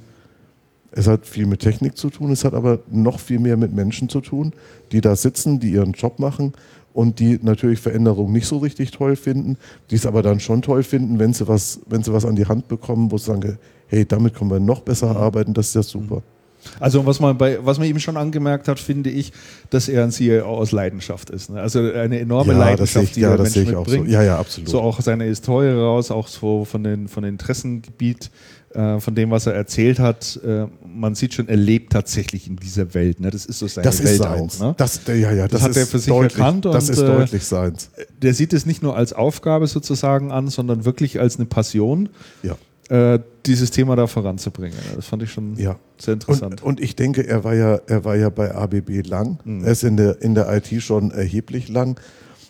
es 0.91 1.07
hat 1.07 1.25
viel 1.25 1.45
mit 1.45 1.61
Technik 1.61 1.97
zu 1.97 2.09
tun, 2.09 2.31
es 2.31 2.43
hat 2.43 2.53
aber 2.53 2.79
noch 2.91 3.19
viel 3.19 3.39
mehr 3.39 3.55
mit 3.55 3.73
Menschen 3.73 4.09
zu 4.09 4.19
tun, 4.19 4.53
die 4.91 4.99
da 4.99 5.15
sitzen, 5.15 5.59
die 5.59 5.71
ihren 5.71 5.93
Job 5.93 6.19
machen 6.19 6.53
und 6.93 7.19
die 7.19 7.39
natürlich 7.41 7.79
Veränderungen 7.79 8.33
nicht 8.33 8.47
so 8.47 8.57
richtig 8.57 8.91
toll 8.91 9.15
finden, 9.15 9.57
die 9.89 9.95
es 9.95 10.05
aber 10.05 10.21
dann 10.21 10.39
schon 10.41 10.61
toll 10.61 10.83
finden, 10.83 11.17
wenn 11.17 11.33
sie 11.33 11.47
was, 11.47 11.79
wenn 11.87 12.03
sie 12.03 12.11
was 12.11 12.25
an 12.25 12.35
die 12.35 12.45
Hand 12.45 12.67
bekommen, 12.67 13.11
wo 13.11 13.17
sie 13.17 13.25
sagen, 13.25 13.57
hey, 13.87 14.05
damit 14.05 14.35
können 14.35 14.51
wir 14.51 14.59
noch 14.59 14.81
besser 14.81 15.15
arbeiten, 15.15 15.53
das 15.53 15.67
ist 15.67 15.75
ja 15.75 15.83
super. 15.83 16.17
Mhm. 16.17 16.38
Also 16.79 17.05
was 17.05 17.19
man 17.19 17.37
bei, 17.37 17.63
was 17.63 17.77
man 17.77 17.87
eben 17.87 17.99
schon 17.99 18.17
angemerkt 18.17 18.67
hat, 18.67 18.79
finde 18.79 19.09
ich, 19.09 19.31
dass 19.69 19.87
er 19.87 20.03
ein 20.03 20.11
CEO 20.11 20.45
aus 20.45 20.71
Leidenschaft 20.71 21.29
ist. 21.29 21.49
Ne? 21.49 21.61
Also 21.61 21.79
eine 21.79 22.19
enorme 22.19 22.53
ja, 22.53 22.59
Leidenschaft, 22.59 23.05
ich, 23.05 23.11
die 23.13 23.21
ja, 23.21 23.35
der 23.35 23.43
Mensch 23.43 23.55
mitbringt. 23.55 24.07
So. 24.07 24.13
Ja, 24.13 24.23
ja, 24.23 24.37
absolut. 24.37 24.69
So 24.69 24.81
auch 24.81 24.99
seine 25.01 25.25
Historie 25.25 25.71
raus, 25.71 26.11
auch 26.11 26.27
so 26.27 26.65
von 26.65 26.83
den 26.83 27.07
von 27.07 27.23
den 27.23 27.33
Interessengebiet, 27.33 28.29
äh, 28.73 28.99
von 28.99 29.15
dem, 29.15 29.31
was 29.31 29.45
er 29.45 29.53
erzählt 29.53 29.99
hat. 29.99 30.39
Äh, 30.45 30.67
man 30.85 31.15
sieht 31.15 31.33
schon, 31.33 31.47
er 31.47 31.57
lebt 31.57 31.93
tatsächlich 31.93 32.47
in 32.47 32.57
dieser 32.57 32.93
Welt. 32.93 33.19
Ne? 33.19 33.31
Das 33.31 33.45
ist 33.45 33.59
so 33.59 33.67
seine 33.67 33.85
das 33.85 33.99
Welt 33.99 34.11
ist 34.11 34.17
seins. 34.17 34.61
auch. 34.61 34.67
Ne? 34.67 34.75
Das, 34.77 35.01
ja, 35.07 35.13
ja, 35.13 35.47
das, 35.47 35.61
das 35.61 35.61
hat 35.63 35.77
er 35.77 35.87
für 35.87 35.99
sich 35.99 36.09
deutlich, 36.09 36.37
erkannt. 36.37 36.65
Und, 36.65 36.73
das 36.73 36.89
ist 36.89 36.99
äh, 36.99 37.05
deutlich 37.05 37.45
seins. 37.45 37.89
Der 38.21 38.33
sieht 38.33 38.53
es 38.53 38.65
nicht 38.65 38.83
nur 38.83 38.95
als 38.95 39.13
Aufgabe 39.13 39.67
sozusagen 39.67 40.31
an, 40.31 40.49
sondern 40.49 40.85
wirklich 40.85 41.19
als 41.19 41.37
eine 41.37 41.45
Passion. 41.45 42.09
Ja 42.43 42.55
äh, 42.89 43.19
dieses 43.45 43.71
Thema 43.71 43.95
da 43.95 44.07
voranzubringen. 44.07 44.77
Das 44.95 45.05
fand 45.05 45.23
ich 45.23 45.31
schon 45.31 45.55
ja. 45.57 45.75
sehr 45.97 46.15
interessant. 46.15 46.61
Und, 46.61 46.79
und, 46.79 46.79
ich 46.79 46.95
denke, 46.95 47.25
er 47.25 47.43
war 47.43 47.53
ja, 47.53 47.79
er 47.87 48.03
war 48.03 48.15
ja 48.15 48.29
bei 48.29 48.53
ABB 48.53 49.07
lang. 49.07 49.39
Mhm. 49.43 49.63
Er 49.63 49.71
ist 49.71 49.83
in 49.83 49.95
der, 49.95 50.21
in 50.21 50.35
der 50.35 50.51
IT 50.55 50.81
schon 50.81 51.11
erheblich 51.11 51.69
lang. 51.69 51.99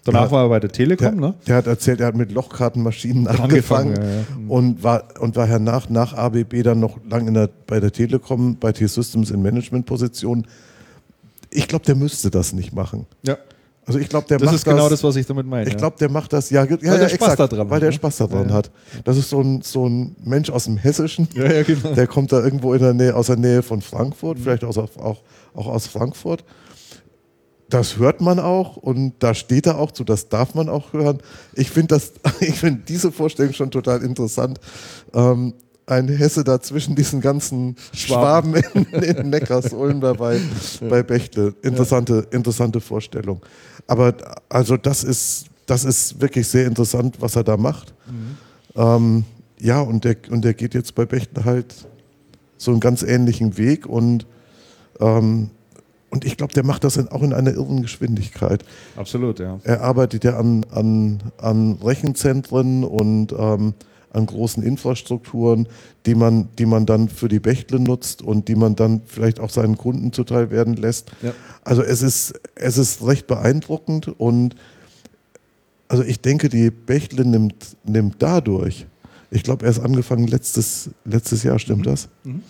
Danach 0.05 0.31
war 0.31 0.45
er 0.45 0.49
bei 0.49 0.59
der 0.59 0.71
Telekom, 0.71 1.19
der, 1.19 1.29
ne? 1.29 1.35
Der 1.45 1.55
hat 1.57 1.67
erzählt, 1.67 1.99
er 1.99 2.07
hat 2.07 2.15
mit 2.15 2.31
Lochkartenmaschinen 2.31 3.27
angefangen, 3.27 3.95
angefangen 3.95 3.95
ja, 3.95 4.03
ja. 4.03 4.25
Mhm. 4.39 4.51
Und, 4.51 4.83
war, 4.83 5.03
und 5.19 5.35
war 5.35 5.45
hernach, 5.45 5.89
nach 5.89 6.13
ABB 6.13 6.63
dann 6.63 6.79
noch 6.79 6.99
lang 7.09 7.27
in 7.27 7.33
der, 7.33 7.49
bei 7.67 7.79
der 7.79 7.91
Telekom, 7.91 8.57
bei 8.57 8.71
T-Systems 8.71 9.31
in 9.31 9.41
Managementpositionen. 9.41 10.47
Ich 11.49 11.67
glaube, 11.67 11.85
der 11.85 11.95
müsste 11.95 12.31
das 12.31 12.53
nicht 12.53 12.73
machen. 12.73 13.07
Ja. 13.23 13.37
Also 13.85 13.99
ich 13.99 14.07
glaube, 14.07 14.27
der 14.27 14.37
das 14.37 14.45
macht 14.45 14.55
ist 14.55 14.65
genau 14.65 14.87
das, 14.87 15.03
was 15.03 15.15
ich 15.15 15.25
damit 15.25 15.47
meine. 15.47 15.67
Ich 15.67 15.75
glaube, 15.75 15.95
der 15.99 16.09
macht 16.09 16.31
das, 16.31 16.49
ja, 16.51 16.63
ja, 16.63 16.69
weil 16.69 16.79
ja, 16.83 16.97
der 16.97 17.09
Spaß 17.09 17.33
exakt, 17.33 17.53
daran 17.53 17.69
weil 17.69 17.77
hat, 17.77 17.81
der 17.81 17.89
ne? 17.89 17.95
Spaß 17.95 18.17
daran 18.17 18.49
ja, 18.49 18.55
hat. 18.55 18.71
Das 19.03 19.17
ist 19.17 19.29
so 19.29 19.41
ein, 19.41 19.61
so 19.61 19.87
ein 19.87 20.15
Mensch 20.23 20.49
aus 20.51 20.65
dem 20.65 20.77
Hessischen, 20.77 21.27
ja, 21.33 21.51
ja, 21.51 21.63
genau. 21.63 21.93
der 21.93 22.05
kommt 22.05 22.31
da 22.31 22.43
irgendwo 22.43 22.73
in 22.73 22.81
der 22.81 22.93
Nähe, 22.93 23.15
aus 23.15 23.27
der 23.27 23.37
Nähe 23.37 23.63
von 23.63 23.81
Frankfurt, 23.81 24.37
mhm. 24.37 24.43
vielleicht 24.43 24.63
aus, 24.63 24.77
auch, 24.77 24.89
auch 25.53 25.67
aus 25.67 25.87
Frankfurt. 25.87 26.43
Das 27.69 27.97
hört 27.97 28.21
man 28.21 28.39
auch 28.39 28.77
und 28.77 29.13
da 29.19 29.33
steht 29.33 29.67
er 29.67 29.77
auch 29.77 29.91
zu, 29.91 30.03
das 30.03 30.29
darf 30.29 30.55
man 30.55 30.69
auch 30.69 30.93
hören. 30.93 31.19
Ich 31.53 31.69
finde 31.69 31.99
find 32.39 32.89
diese 32.89 33.11
Vorstellung 33.11 33.53
schon 33.53 33.71
total 33.71 34.03
interessant. 34.03 34.59
Ähm, 35.13 35.53
ein 35.89 36.07
Hesse 36.07 36.43
da 36.43 36.61
zwischen 36.61 36.95
diesen 36.95 37.21
ganzen 37.21 37.75
Schwaben, 37.93 38.55
Schwaben 38.55 38.85
in, 38.91 39.03
in 39.03 39.29
Neckarsulm 39.29 40.01
dabei 40.01 40.39
bei 40.87 41.03
Bechtle. 41.03 41.55
Interessante, 41.61 42.27
interessante 42.31 42.79
Vorstellung. 42.79 43.41
Aber 43.87 44.13
also 44.49 44.77
das 44.77 45.03
ist, 45.03 45.45
das 45.65 45.85
ist 45.85 46.21
wirklich 46.21 46.47
sehr 46.47 46.67
interessant, 46.67 47.17
was 47.19 47.35
er 47.35 47.43
da 47.43 47.57
macht. 47.57 47.93
Mhm. 48.07 48.37
Ähm, 48.75 49.23
ja, 49.59 49.81
und 49.81 50.05
der, 50.05 50.15
und 50.29 50.45
der 50.45 50.53
geht 50.53 50.73
jetzt 50.73 50.95
bei 50.95 51.05
Bechtle 51.05 51.43
halt 51.43 51.73
so 52.57 52.71
einen 52.71 52.79
ganz 52.79 53.03
ähnlichen 53.03 53.57
Weg 53.57 53.85
und 53.85 54.25
ähm, 54.99 55.49
und 56.11 56.25
ich 56.25 56.37
glaube, 56.37 56.53
der 56.53 56.65
macht 56.65 56.83
das 56.83 56.97
auch 57.11 57.21
in 57.21 57.33
einer 57.33 57.53
irren 57.53 57.83
Geschwindigkeit. 57.83 58.65
Absolut, 58.95 59.39
ja. 59.39 59.59
Er 59.63 59.81
arbeitet 59.81 60.23
ja 60.23 60.37
an, 60.37 60.65
an, 60.71 61.19
an 61.37 61.77
Rechenzentren 61.83 62.83
und 62.83 63.31
ähm, 63.31 63.75
an 64.11 64.25
großen 64.25 64.63
Infrastrukturen, 64.63 65.67
die 66.05 66.15
man, 66.15 66.49
die 66.57 66.65
man 66.65 66.85
dann 66.85 67.09
für 67.09 67.27
die 67.27 67.39
Bechtle 67.39 67.79
nutzt 67.79 68.21
und 68.21 68.47
die 68.47 68.55
man 68.55 68.75
dann 68.75 69.01
vielleicht 69.05 69.39
auch 69.39 69.49
seinen 69.49 69.77
Kunden 69.77 70.13
zuteil 70.13 70.51
werden 70.51 70.75
lässt. 70.75 71.11
Ja. 71.21 71.33
Also 71.63 71.83
es 71.83 72.01
ist, 72.01 72.33
es 72.55 72.77
ist 72.77 73.05
recht 73.05 73.27
beeindruckend 73.27 74.07
und 74.19 74.55
also 75.87 76.03
ich 76.03 76.21
denke, 76.21 76.49
die 76.49 76.69
Bechtle 76.69 77.25
nimmt, 77.25 77.77
nimmt 77.83 78.15
dadurch, 78.19 78.85
ich 79.31 79.43
glaube, 79.43 79.65
er 79.65 79.71
ist 79.71 79.79
angefangen 79.79 80.27
letztes, 80.27 80.89
letztes 81.05 81.43
Jahr, 81.43 81.59
stimmt 81.59 81.81
mhm. 81.81 81.89
das? 81.89 82.09
Mhm. 82.23 82.43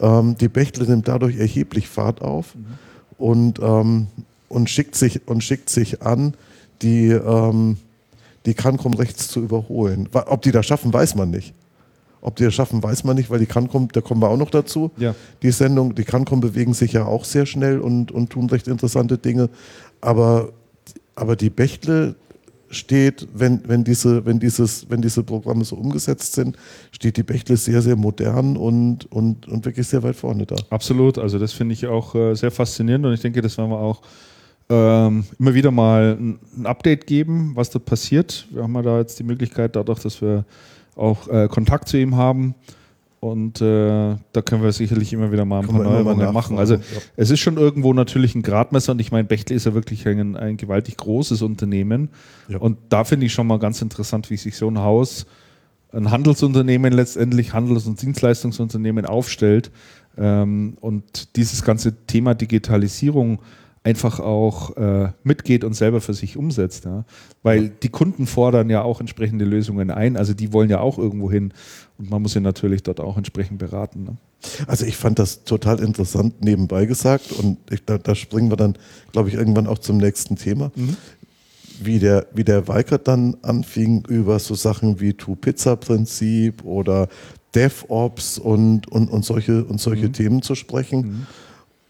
Ähm, 0.00 0.36
die 0.38 0.48
Bechtle 0.48 0.86
nimmt 0.86 1.08
dadurch 1.08 1.36
erheblich 1.36 1.88
Fahrt 1.88 2.20
auf 2.22 2.54
mhm. 2.54 2.64
und, 3.18 3.58
ähm, 3.60 4.06
und, 4.48 4.68
schickt 4.68 4.94
sich, 4.94 5.26
und 5.26 5.42
schickt 5.42 5.70
sich 5.70 6.02
an, 6.02 6.34
die, 6.82 7.08
ähm, 7.08 7.78
die 8.46 8.54
Cancom 8.54 8.94
rechts 8.94 9.28
zu 9.28 9.40
überholen. 9.40 10.08
Ob 10.12 10.42
die 10.42 10.52
das 10.52 10.66
schaffen, 10.66 10.92
weiß 10.92 11.16
man 11.16 11.30
nicht. 11.30 11.54
Ob 12.20 12.36
die 12.36 12.44
das 12.44 12.54
schaffen, 12.54 12.82
weiß 12.82 13.04
man 13.04 13.16
nicht, 13.16 13.28
weil 13.30 13.38
die 13.38 13.46
Cancom, 13.46 13.88
da 13.92 14.00
kommen 14.00 14.22
wir 14.22 14.28
auch 14.28 14.36
noch 14.36 14.50
dazu. 14.50 14.90
Ja. 14.96 15.14
Die 15.42 15.50
Sendung, 15.50 15.94
die 15.94 16.04
Cancom 16.04 16.40
bewegen 16.40 16.74
sich 16.74 16.92
ja 16.92 17.04
auch 17.04 17.24
sehr 17.24 17.46
schnell 17.46 17.78
und, 17.78 18.10
und 18.10 18.30
tun 18.30 18.48
recht 18.48 18.68
interessante 18.68 19.18
Dinge. 19.18 19.50
Aber, 20.00 20.52
aber 21.14 21.36
die 21.36 21.50
Bechtle 21.50 22.16
steht, 22.68 23.28
wenn, 23.34 23.60
wenn, 23.68 23.84
diese, 23.84 24.24
wenn, 24.26 24.40
dieses, 24.40 24.88
wenn 24.90 25.02
diese 25.02 25.22
Programme 25.22 25.64
so 25.64 25.76
umgesetzt 25.76 26.34
sind, 26.34 26.56
steht 26.90 27.16
die 27.16 27.22
Bechtle 27.22 27.56
sehr, 27.56 27.82
sehr 27.82 27.96
modern 27.96 28.56
und, 28.56 29.10
und, 29.12 29.46
und 29.46 29.64
wirklich 29.64 29.86
sehr 29.86 30.02
weit 30.02 30.16
vorne 30.16 30.46
da. 30.46 30.56
Absolut, 30.70 31.18
also 31.18 31.38
das 31.38 31.52
finde 31.52 31.74
ich 31.74 31.86
auch 31.86 32.14
äh, 32.14 32.34
sehr 32.34 32.50
faszinierend 32.50 33.06
und 33.06 33.12
ich 33.12 33.20
denke, 33.20 33.40
das 33.40 33.56
werden 33.56 33.70
wir 33.70 33.78
auch 33.78 34.02
ähm, 34.68 35.24
immer 35.38 35.54
wieder 35.54 35.70
mal 35.70 36.18
ein, 36.18 36.66
Update 36.66 37.06
geben, 37.06 37.52
was 37.54 37.70
da 37.70 37.78
passiert. 37.78 38.46
Wir 38.50 38.62
haben 38.62 38.74
ja 38.74 38.82
da 38.82 38.98
jetzt 38.98 39.18
die 39.18 39.24
Möglichkeit, 39.24 39.76
dadurch, 39.76 40.00
dass 40.00 40.20
wir 40.20 40.44
auch 40.96 41.28
äh, 41.28 41.48
Kontakt 41.48 41.88
zu 41.88 41.98
ihm 41.98 42.16
haben. 42.16 42.54
Und 43.20 43.60
äh, 43.60 44.16
da 44.32 44.42
können 44.42 44.62
wir 44.62 44.72
sicherlich 44.72 45.12
immer 45.12 45.32
wieder 45.32 45.44
mal 45.44 45.60
ein 45.60 45.68
paar 45.68 45.82
Neuerungen 45.82 46.32
machen. 46.32 46.58
Also 46.58 46.74
ja. 46.74 46.80
es 47.16 47.30
ist 47.30 47.40
schon 47.40 47.56
irgendwo 47.56 47.92
natürlich 47.92 48.34
ein 48.34 48.42
Gradmesser 48.42 48.92
und 48.92 49.00
ich 49.00 49.10
meine, 49.10 49.24
Bechtle 49.24 49.56
ist 49.56 49.66
ja 49.66 49.74
wirklich 49.74 50.06
ein, 50.06 50.36
ein 50.36 50.56
gewaltig 50.56 50.96
großes 50.96 51.42
Unternehmen. 51.42 52.10
Ja. 52.48 52.58
Und 52.58 52.78
da 52.88 53.04
finde 53.04 53.26
ich 53.26 53.32
schon 53.32 53.46
mal 53.46 53.58
ganz 53.58 53.80
interessant, 53.82 54.30
wie 54.30 54.36
sich 54.36 54.56
so 54.56 54.68
ein 54.68 54.78
Haus, 54.78 55.26
ein 55.92 56.10
Handelsunternehmen 56.10 56.92
letztendlich, 56.92 57.52
Handels- 57.52 57.86
und 57.86 58.00
Dienstleistungsunternehmen 58.00 59.06
aufstellt 59.06 59.70
ähm, 60.18 60.76
und 60.80 61.36
dieses 61.36 61.62
ganze 61.62 62.06
Thema 62.06 62.34
Digitalisierung 62.34 63.40
einfach 63.86 64.18
auch 64.18 64.76
äh, 64.76 65.12
mitgeht 65.22 65.62
und 65.62 65.74
selber 65.74 66.00
für 66.00 66.12
sich 66.12 66.36
umsetzt. 66.36 66.86
Ja? 66.86 67.04
Weil 67.44 67.68
die 67.68 67.88
Kunden 67.88 68.26
fordern 68.26 68.68
ja 68.68 68.82
auch 68.82 68.98
entsprechende 68.98 69.44
Lösungen 69.44 69.92
ein, 69.92 70.16
also 70.16 70.34
die 70.34 70.52
wollen 70.52 70.68
ja 70.68 70.80
auch 70.80 70.98
irgendwo 70.98 71.30
hin 71.30 71.54
und 71.96 72.10
man 72.10 72.20
muss 72.20 72.32
sie 72.32 72.40
natürlich 72.40 72.82
dort 72.82 72.98
auch 72.98 73.16
entsprechend 73.16 73.58
beraten. 73.58 74.02
Ne? 74.02 74.16
Also 74.66 74.86
ich 74.86 74.96
fand 74.96 75.20
das 75.20 75.44
total 75.44 75.78
interessant 75.78 76.42
nebenbei 76.42 76.86
gesagt 76.86 77.30
und 77.30 77.58
ich, 77.70 77.84
da, 77.84 77.96
da, 77.96 78.16
springen 78.16 78.50
wir 78.50 78.56
dann, 78.56 78.74
glaube 79.12 79.28
ich, 79.28 79.36
irgendwann 79.36 79.68
auch 79.68 79.78
zum 79.78 79.98
nächsten 79.98 80.34
Thema. 80.34 80.72
Mhm. 80.74 80.96
Wie 81.80 82.00
der, 82.00 82.26
wie 82.34 82.42
der 82.42 82.66
Weikert 82.66 83.06
dann 83.06 83.36
anfing, 83.42 84.04
über 84.08 84.40
so 84.40 84.56
Sachen 84.56 84.98
wie 84.98 85.12
Two-Pizza-Prinzip 85.12 86.64
oder 86.64 87.06
DevOps 87.54 88.38
und, 88.38 88.90
und, 88.90 89.08
und 89.10 89.24
solche, 89.24 89.64
und 89.64 89.80
solche 89.80 90.08
mhm. 90.08 90.12
Themen 90.12 90.42
zu 90.42 90.56
sprechen. 90.56 91.00
Mhm 91.00 91.26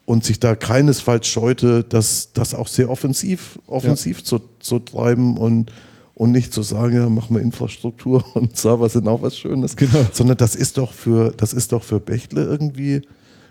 und 0.07 0.25
sich 0.25 0.41
da 0.41 0.55
keinesfalls 0.55 1.27
scheute, 1.27 1.85
das, 1.85 2.33
das 2.33 2.55
auch 2.55 2.69
sehr 2.69 2.89
offensiv, 2.89 3.59
offensiv 3.67 4.19
ja. 4.21 4.25
zu, 4.25 4.41
zu 4.61 4.79
treiben 4.79 5.37
und, 5.37 5.73
und 6.15 6.31
nicht 6.31 6.53
zu 6.53 6.63
sagen, 6.63 6.95
ja, 6.95 7.09
machen 7.11 7.37
wir 7.37 7.43
Infrastruktur 7.43 8.25
und 8.35 8.57
Server 8.57 8.89
sind 8.89 9.07
auch 9.09 9.21
was 9.21 9.37
Schönes. 9.37 9.77
Genau. 9.77 10.07
Sondern 10.13 10.39
das 10.39 10.55
ist 10.55 10.79
doch 10.79 10.93
für, 10.93 11.33
das 11.37 11.53
ist 11.53 11.73
doch 11.73 11.83
für 11.83 12.01
Bechtle 12.01 12.45
irgendwie 12.45 13.03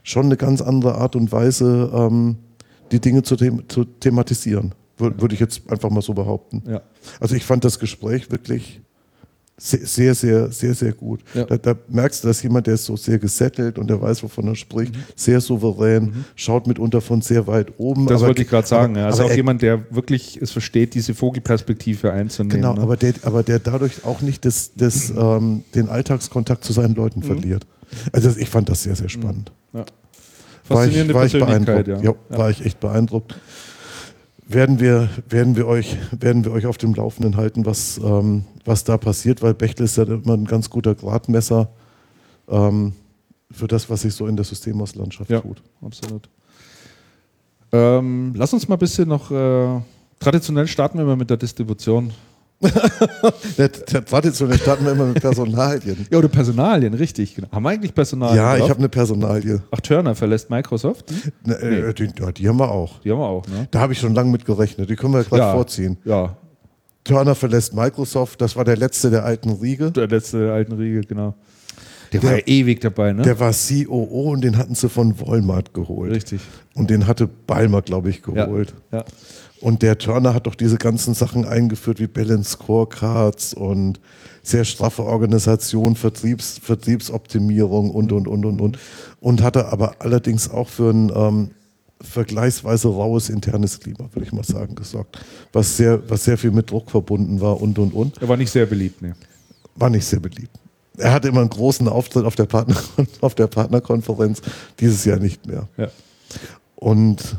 schon 0.01 0.25
eine 0.25 0.37
ganz 0.37 0.61
andere 0.61 0.95
Art 0.95 1.15
und 1.15 1.31
Weise, 1.31 1.91
ähm, 1.93 2.37
die 2.91 3.01
Dinge 3.01 3.23
zu, 3.23 3.35
them 3.35 3.63
zu 3.67 3.83
thematisieren. 3.83 4.73
Würde 4.97 5.33
ich 5.33 5.41
jetzt 5.41 5.69
einfach 5.69 5.89
mal 5.89 6.01
so 6.01 6.13
behaupten. 6.13 6.63
Ja. 6.65 6.81
Also 7.19 7.35
ich 7.35 7.43
fand 7.43 7.65
das 7.65 7.79
Gespräch 7.79 8.31
wirklich 8.31 8.81
sehr, 9.57 10.13
sehr, 10.13 10.51
sehr, 10.51 10.73
sehr 10.73 10.91
gut. 10.91 11.21
Ja. 11.33 11.45
Da, 11.45 11.57
da, 11.57 11.75
merkst 11.87 12.23
du, 12.23 12.27
dass 12.27 12.43
jemand, 12.43 12.67
der 12.67 12.73
ist 12.73 12.85
so 12.85 12.97
sehr 12.97 13.17
gesettelt 13.17 13.79
und 13.79 13.89
der 13.89 14.01
weiß, 14.01 14.21
wovon 14.23 14.47
er 14.47 14.55
spricht, 14.55 14.93
mhm. 14.93 15.03
sehr 15.15 15.39
souverän, 15.39 16.03
mhm. 16.03 16.25
schaut 16.35 16.67
mitunter 16.67 16.99
von 16.99 17.21
sehr 17.21 17.47
weit 17.47 17.73
oben. 17.77 18.05
Das 18.05 18.17
aber, 18.17 18.27
wollte 18.27 18.41
ich 18.41 18.49
gerade 18.49 18.67
sagen. 18.67 18.97
Aber, 18.97 19.05
also 19.05 19.23
aber 19.23 19.31
auch 19.31 19.35
jemand, 19.35 19.61
der 19.61 19.85
wirklich 19.91 20.37
es 20.41 20.51
versteht, 20.51 20.93
diese 20.93 21.13
Vogelperspektive 21.13 22.11
einzunehmen. 22.11 22.57
Genau, 22.57 22.73
ne? 22.73 22.81
aber, 22.81 22.97
der, 22.97 23.13
aber 23.23 23.43
der 23.43 23.59
dadurch 23.59 24.03
auch 24.03 24.21
nicht 24.21 24.43
das, 24.43 24.71
das, 24.75 25.09
mhm. 25.09 25.17
ähm, 25.19 25.63
den 25.73 25.87
Alltagskontakt 25.89 26.65
zu 26.65 26.73
seinen 26.73 26.95
Leuten 26.95 27.21
mhm. 27.21 27.25
verliert. 27.25 27.65
Also 28.11 28.31
ich 28.37 28.49
fand 28.49 28.67
das 28.67 28.83
sehr, 28.83 28.95
sehr 28.95 29.09
spannend. 29.09 29.53
Ja. 29.71 29.85
Faszinierende 30.63 31.13
war 31.13 31.25
ich, 31.25 31.33
war 31.33 31.41
ich 31.41 31.45
beeindruckt. 31.45 31.87
Ja. 31.87 32.01
ja. 32.01 32.13
War 32.29 32.49
ich 32.49 32.65
echt 32.65 32.79
beeindruckt 32.79 33.35
werden 34.47 34.79
wir, 34.79 35.09
werden 35.27 35.55
wir, 35.55 35.67
euch, 35.67 35.97
werden 36.11 36.45
wir 36.45 36.51
euch 36.51 36.65
auf 36.65 36.77
dem 36.77 36.93
Laufenden 36.93 37.35
halten, 37.35 37.65
was, 37.65 37.97
ähm, 37.97 38.45
was 38.63 38.83
da 38.83 38.97
passiert, 38.97 39.41
weil 39.41 39.53
Bechtle 39.53 39.85
ist 39.85 39.97
ja 39.97 40.03
immer 40.03 40.33
ein 40.33 40.45
ganz 40.45 40.69
guter 40.69 40.93
Gradmesser 40.95 41.69
ähm, 42.47 42.93
für 43.51 43.67
das, 43.67 43.89
was 43.89 44.01
sich 44.01 44.13
so 44.13 44.27
in 44.27 44.35
der 44.35 44.45
Systemhauslandschaft 44.45 45.29
ja, 45.29 45.41
tut. 45.41 45.61
Absolut. 45.81 46.29
Ähm, 47.71 48.33
lass 48.35 48.53
uns 48.53 48.67
mal 48.67 48.75
ein 48.75 48.79
bisschen 48.79 49.09
noch, 49.09 49.31
äh, 49.31 49.81
traditionell 50.19 50.67
starten 50.67 50.97
wir 50.97 51.05
mal 51.05 51.15
mit 51.15 51.29
der 51.29 51.37
Distribution. 51.37 52.11
Traditionell 54.05 54.57
starten 54.57 54.85
wir 54.85 54.91
immer 54.93 55.05
mit 55.05 55.21
Personalien. 55.21 56.07
Ja, 56.09 56.17
oder 56.17 56.27
Personalien, 56.27 56.93
richtig. 56.93 57.35
Genau. 57.35 57.49
Haben 57.51 57.63
wir 57.63 57.69
eigentlich 57.69 57.93
Personalien? 57.93 58.37
Ja, 58.37 58.55
drauf? 58.55 58.65
ich 58.65 58.69
habe 58.69 58.79
eine 58.79 58.89
Personalie. 58.89 59.61
Ach, 59.71 59.79
Turner 59.81 60.15
verlässt 60.15 60.49
Microsoft? 60.49 61.11
Ne, 61.45 61.55
äh, 61.55 61.93
die, 61.93 62.07
die, 62.33 62.47
haben 62.47 62.59
wir 62.59 62.71
auch. 62.71 62.99
Die 62.99 63.11
haben 63.11 63.19
wir 63.19 63.27
auch, 63.27 63.47
ne? 63.47 63.67
Da 63.71 63.79
habe 63.79 63.93
ich 63.93 63.99
schon 63.99 64.13
lange 64.13 64.31
mit 64.31 64.45
gerechnet. 64.45 64.89
Die 64.89 64.95
können 64.95 65.13
wir 65.13 65.23
gleich 65.23 65.39
ja, 65.39 65.53
vorziehen. 65.53 65.97
Ja. 66.05 66.37
Turner 67.03 67.35
verlässt 67.35 67.73
Microsoft. 67.73 68.41
Das 68.41 68.55
war 68.55 68.65
der 68.65 68.77
letzte 68.77 69.09
der 69.11 69.23
alten 69.23 69.51
Riege. 69.51 69.91
Der 69.91 70.07
letzte 70.07 70.39
der 70.45 70.53
alten 70.53 70.73
Riege, 70.73 71.01
genau. 71.01 71.35
Der, 72.11 72.19
der, 72.19 72.29
war 72.29 72.37
ja 72.37 72.43
ewig 72.45 72.81
dabei, 72.81 73.13
ne? 73.13 73.21
Der 73.23 73.39
war 73.39 73.51
COO 73.51 74.31
und 74.31 74.41
den 74.41 74.57
hatten 74.57 74.75
sie 74.75 74.89
von 74.89 75.19
Walmart 75.19 75.73
geholt. 75.73 76.11
Richtig. 76.11 76.41
Und 76.73 76.89
den 76.89 77.07
hatte 77.07 77.27
Balmer, 77.27 77.81
glaube 77.81 78.09
ich, 78.09 78.21
geholt. 78.21 78.73
Ja. 78.91 78.99
ja. 78.99 79.05
Und 79.65 79.81
der 79.81 79.97
Turner 79.97 80.35
hat 80.35 80.45
doch 80.45 80.53
diese 80.53 80.77
ganzen 80.77 81.15
Sachen 81.15 81.43
eingeführt 81.43 81.99
wie 81.99 82.05
Balance 82.05 82.51
Scorecards 82.51 83.55
und 83.55 83.99
sehr 84.43 84.63
straffe 84.63 85.01
Organisation, 85.01 85.95
Vertriebs, 85.95 86.59
Vertriebsoptimierung 86.61 87.89
und, 87.89 88.11
und, 88.11 88.27
und, 88.27 88.45
und, 88.45 88.61
und. 88.61 88.77
Und 89.21 89.41
hatte 89.41 89.69
aber 89.69 89.95
allerdings 89.97 90.51
auch 90.51 90.69
für 90.69 90.91
ein 90.91 91.11
ähm, 91.15 91.49
vergleichsweise 91.99 92.89
raues 92.89 93.29
internes 93.29 93.79
Klima, 93.79 94.07
würde 94.13 94.27
ich 94.27 94.31
mal 94.31 94.43
sagen, 94.43 94.75
gesorgt. 94.75 95.17
Was 95.51 95.77
sehr, 95.77 96.07
was 96.11 96.25
sehr 96.25 96.37
viel 96.37 96.51
mit 96.51 96.69
Druck 96.69 96.91
verbunden 96.91 97.41
war 97.41 97.59
und, 97.59 97.79
und, 97.79 97.91
und. 97.95 98.21
Er 98.21 98.29
war 98.29 98.37
nicht 98.37 98.51
sehr 98.51 98.67
beliebt, 98.67 99.01
ne? 99.01 99.15
War 99.73 99.89
nicht 99.89 100.05
sehr 100.05 100.19
beliebt. 100.19 100.59
Er 100.95 101.11
hatte 101.11 101.27
immer 101.27 101.41
einen 101.41 101.49
großen 101.49 101.87
Auftritt 101.87 102.25
auf 102.25 102.35
der, 102.35 102.45
Partner, 102.45 102.75
auf 103.21 103.33
der 103.33 103.47
Partnerkonferenz, 103.47 104.43
dieses 104.79 105.03
Jahr 105.05 105.17
nicht 105.17 105.47
mehr. 105.47 105.67
Ja. 105.75 105.87
Und 106.75 107.35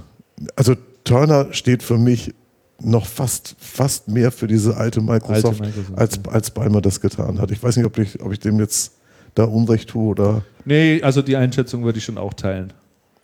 also 0.57 0.75
Turner 1.07 1.53
steht 1.53 1.83
für 1.83 1.99
mich 1.99 2.35
noch 2.83 3.07
fast, 3.07 3.57
fast 3.59 4.09
mehr 4.09 4.31
für 4.31 4.47
diese 4.47 4.77
alte 4.77 5.01
Microsoft, 5.01 5.63
alte 5.63 5.79
Microsoft 5.79 5.99
als, 5.99 6.17
ja. 6.17 6.33
als 6.33 6.51
Balmer 6.51 6.83
das 6.83 7.01
getan 7.01 7.41
hat. 7.41 7.51
Ich 7.51 7.63
weiß 7.63 7.77
nicht, 7.77 7.87
ob 7.87 7.97
ich, 7.99 8.21
ob 8.21 8.33
ich 8.33 8.41
dem 8.41 8.59
jetzt 8.59 8.93
da 9.35 9.45
Unrecht 9.45 9.89
tue 9.89 10.09
oder. 10.09 10.43
Nee, 10.65 11.01
also 11.03 11.23
die 11.23 11.37
Einschätzung 11.37 11.85
würde 11.85 11.99
ich 11.99 12.05
schon 12.05 12.19
auch 12.19 12.35
teilen. 12.35 12.73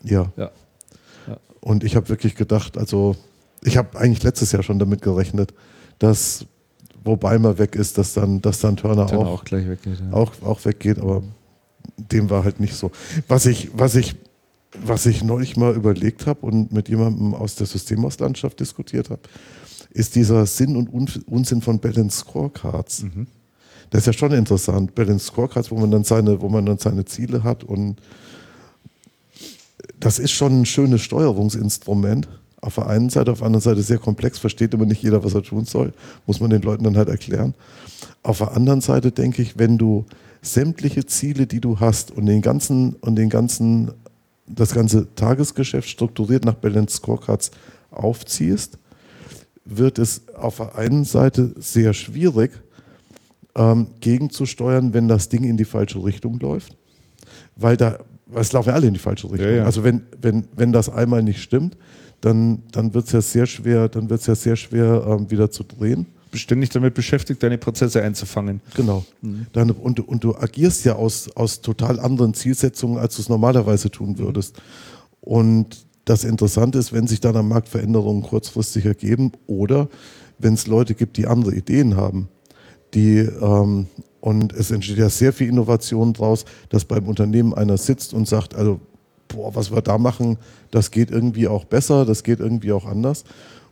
Ja. 0.04 0.32
ja. 0.36 0.50
ja. 1.26 1.36
Und 1.60 1.84
ich 1.84 1.96
habe 1.96 2.08
wirklich 2.08 2.34
gedacht, 2.34 2.78
also 2.78 3.16
ich 3.62 3.76
habe 3.76 3.98
eigentlich 3.98 4.22
letztes 4.22 4.52
Jahr 4.52 4.62
schon 4.62 4.78
damit 4.78 5.02
gerechnet, 5.02 5.52
dass 5.98 6.46
wo 7.04 7.16
Balmer 7.16 7.58
weg 7.58 7.74
ist, 7.74 7.98
dass 7.98 8.14
dann, 8.14 8.40
dass 8.40 8.60
dann 8.60 8.76
Turner, 8.76 9.08
Turner 9.08 9.28
auch, 9.28 9.40
auch, 9.40 9.44
gleich 9.44 9.68
weggeht. 9.68 9.98
Ja. 10.00 10.16
Auch, 10.16 10.32
auch 10.42 10.64
weggeht, 10.64 10.98
aber 11.00 11.22
dem 11.96 12.30
war 12.30 12.44
halt 12.44 12.60
nicht 12.60 12.74
so. 12.74 12.92
Was 13.26 13.46
ich, 13.46 13.70
was 13.74 13.96
ich 13.96 14.14
was 14.80 15.06
ich 15.06 15.22
neulich 15.22 15.56
mal 15.56 15.74
überlegt 15.74 16.26
habe 16.26 16.46
und 16.46 16.72
mit 16.72 16.88
jemandem 16.88 17.34
aus 17.34 17.56
der 17.56 17.66
Systemhauslandschaft 17.66 18.58
diskutiert 18.58 19.10
habe, 19.10 19.22
ist 19.90 20.14
dieser 20.14 20.46
Sinn 20.46 20.76
und 20.76 20.88
Unsinn 21.26 21.60
von 21.60 21.78
Balance 21.78 22.20
Scorecards. 22.20 23.02
Mhm. 23.02 23.26
Das 23.90 24.00
ist 24.02 24.06
ja 24.06 24.12
schon 24.14 24.32
interessant. 24.32 24.94
Balance 24.94 25.26
Scorecards, 25.26 25.70
wo 25.70 25.76
man 25.76 25.90
dann 25.90 26.04
seine, 26.04 26.40
wo 26.40 26.48
man 26.48 26.64
dann 26.64 26.78
seine 26.78 27.04
Ziele 27.04 27.42
hat 27.42 27.64
und 27.64 28.00
das 30.00 30.18
ist 30.18 30.32
schon 30.32 30.62
ein 30.62 30.66
schönes 30.66 31.02
Steuerungsinstrument. 31.02 32.28
Auf 32.60 32.76
der 32.76 32.86
einen 32.86 33.10
Seite, 33.10 33.32
auf 33.32 33.38
der 33.38 33.46
anderen 33.46 33.62
Seite 33.62 33.82
sehr 33.82 33.98
komplex, 33.98 34.38
versteht 34.38 34.72
immer 34.74 34.86
nicht 34.86 35.02
jeder, 35.02 35.22
was 35.24 35.34
er 35.34 35.42
tun 35.42 35.64
soll. 35.64 35.92
Muss 36.26 36.40
man 36.40 36.50
den 36.50 36.62
Leuten 36.62 36.84
dann 36.84 36.96
halt 36.96 37.08
erklären. 37.08 37.54
Auf 38.22 38.38
der 38.38 38.52
anderen 38.52 38.80
Seite 38.80 39.12
denke 39.12 39.42
ich, 39.42 39.58
wenn 39.58 39.78
du 39.78 40.06
sämtliche 40.42 41.06
Ziele, 41.06 41.46
die 41.46 41.60
du 41.60 41.80
hast 41.80 42.10
und 42.10 42.26
den 42.26 42.42
ganzen, 42.42 42.94
und 42.94 43.16
den 43.16 43.30
ganzen 43.30 43.92
das 44.46 44.74
ganze 44.74 45.14
Tagesgeschäft 45.14 45.88
strukturiert 45.88 46.44
nach 46.44 46.54
Balance 46.54 46.96
Scorecards 46.96 47.50
aufziehst, 47.90 48.78
wird 49.64 49.98
es 49.98 50.28
auf 50.34 50.56
der 50.56 50.76
einen 50.76 51.04
Seite 51.04 51.54
sehr 51.56 51.94
schwierig, 51.94 52.50
ähm, 53.54 53.88
gegenzusteuern, 54.00 54.94
wenn 54.94 55.08
das 55.08 55.28
Ding 55.28 55.44
in 55.44 55.56
die 55.56 55.64
falsche 55.64 56.02
Richtung 56.02 56.38
läuft. 56.40 56.76
Weil 57.54 57.76
da, 57.76 57.98
es 58.34 58.52
laufen 58.52 58.70
ja 58.70 58.74
alle 58.74 58.88
in 58.88 58.94
die 58.94 59.00
falsche 59.00 59.30
Richtung. 59.30 59.48
Ja, 59.48 59.56
ja. 59.56 59.64
Also 59.64 59.84
wenn, 59.84 60.02
wenn, 60.20 60.48
wenn 60.56 60.72
das 60.72 60.88
einmal 60.88 61.22
nicht 61.22 61.42
stimmt, 61.42 61.76
dann, 62.20 62.62
dann 62.72 62.94
wird 62.94 63.06
es 63.06 63.12
ja 63.12 63.20
sehr 63.20 63.46
schwer, 63.46 63.88
dann 63.88 64.08
wird 64.08 64.20
es 64.20 64.26
ja 64.26 64.34
sehr 64.34 64.56
schwer, 64.56 65.04
ähm, 65.06 65.30
wieder 65.30 65.50
zu 65.50 65.64
drehen 65.64 66.06
ständig 66.34 66.70
damit 66.70 66.94
beschäftigt, 66.94 67.42
deine 67.42 67.58
Prozesse 67.58 68.02
einzufangen. 68.02 68.60
Genau. 68.74 69.04
Mhm. 69.20 69.46
Dann, 69.52 69.70
und, 69.70 70.06
und, 70.06 70.24
du 70.24 70.36
agierst 70.36 70.84
ja 70.84 70.96
aus, 70.96 71.30
aus 71.36 71.60
total 71.60 72.00
anderen 72.00 72.34
Zielsetzungen, 72.34 72.98
als 72.98 73.16
du 73.16 73.22
es 73.22 73.28
normalerweise 73.28 73.90
tun 73.90 74.10
mhm. 74.10 74.18
würdest. 74.18 74.56
Mhm. 74.56 74.62
Und 75.20 75.86
das 76.04 76.24
Interessante 76.24 76.78
ist, 76.78 76.92
wenn 76.92 77.06
sich 77.06 77.20
dann 77.20 77.36
am 77.36 77.48
Markt 77.48 77.68
Veränderungen 77.68 78.22
kurzfristig 78.22 78.84
ergeben 78.84 79.32
oder 79.46 79.88
wenn 80.38 80.54
es 80.54 80.66
Leute 80.66 80.94
gibt, 80.94 81.16
die 81.16 81.26
andere 81.26 81.54
Ideen 81.54 81.96
haben, 81.96 82.28
die 82.94 83.18
ähm, 83.18 83.86
und 84.20 84.52
es 84.52 84.70
entsteht 84.70 84.98
ja 84.98 85.08
sehr 85.08 85.32
viel 85.32 85.48
Innovation 85.48 86.12
draus, 86.12 86.44
dass 86.68 86.84
beim 86.84 87.08
Unternehmen 87.08 87.54
einer 87.54 87.76
sitzt 87.76 88.14
und 88.14 88.28
sagt, 88.28 88.54
also 88.54 88.80
boah, 89.26 89.52
was 89.54 89.72
wir 89.72 89.82
da 89.82 89.98
machen, 89.98 90.38
das 90.70 90.92
geht 90.92 91.10
irgendwie 91.10 91.48
auch 91.48 91.64
besser, 91.64 92.04
das 92.04 92.22
geht 92.22 92.38
irgendwie 92.38 92.70
auch 92.70 92.86
anders. 92.86 93.24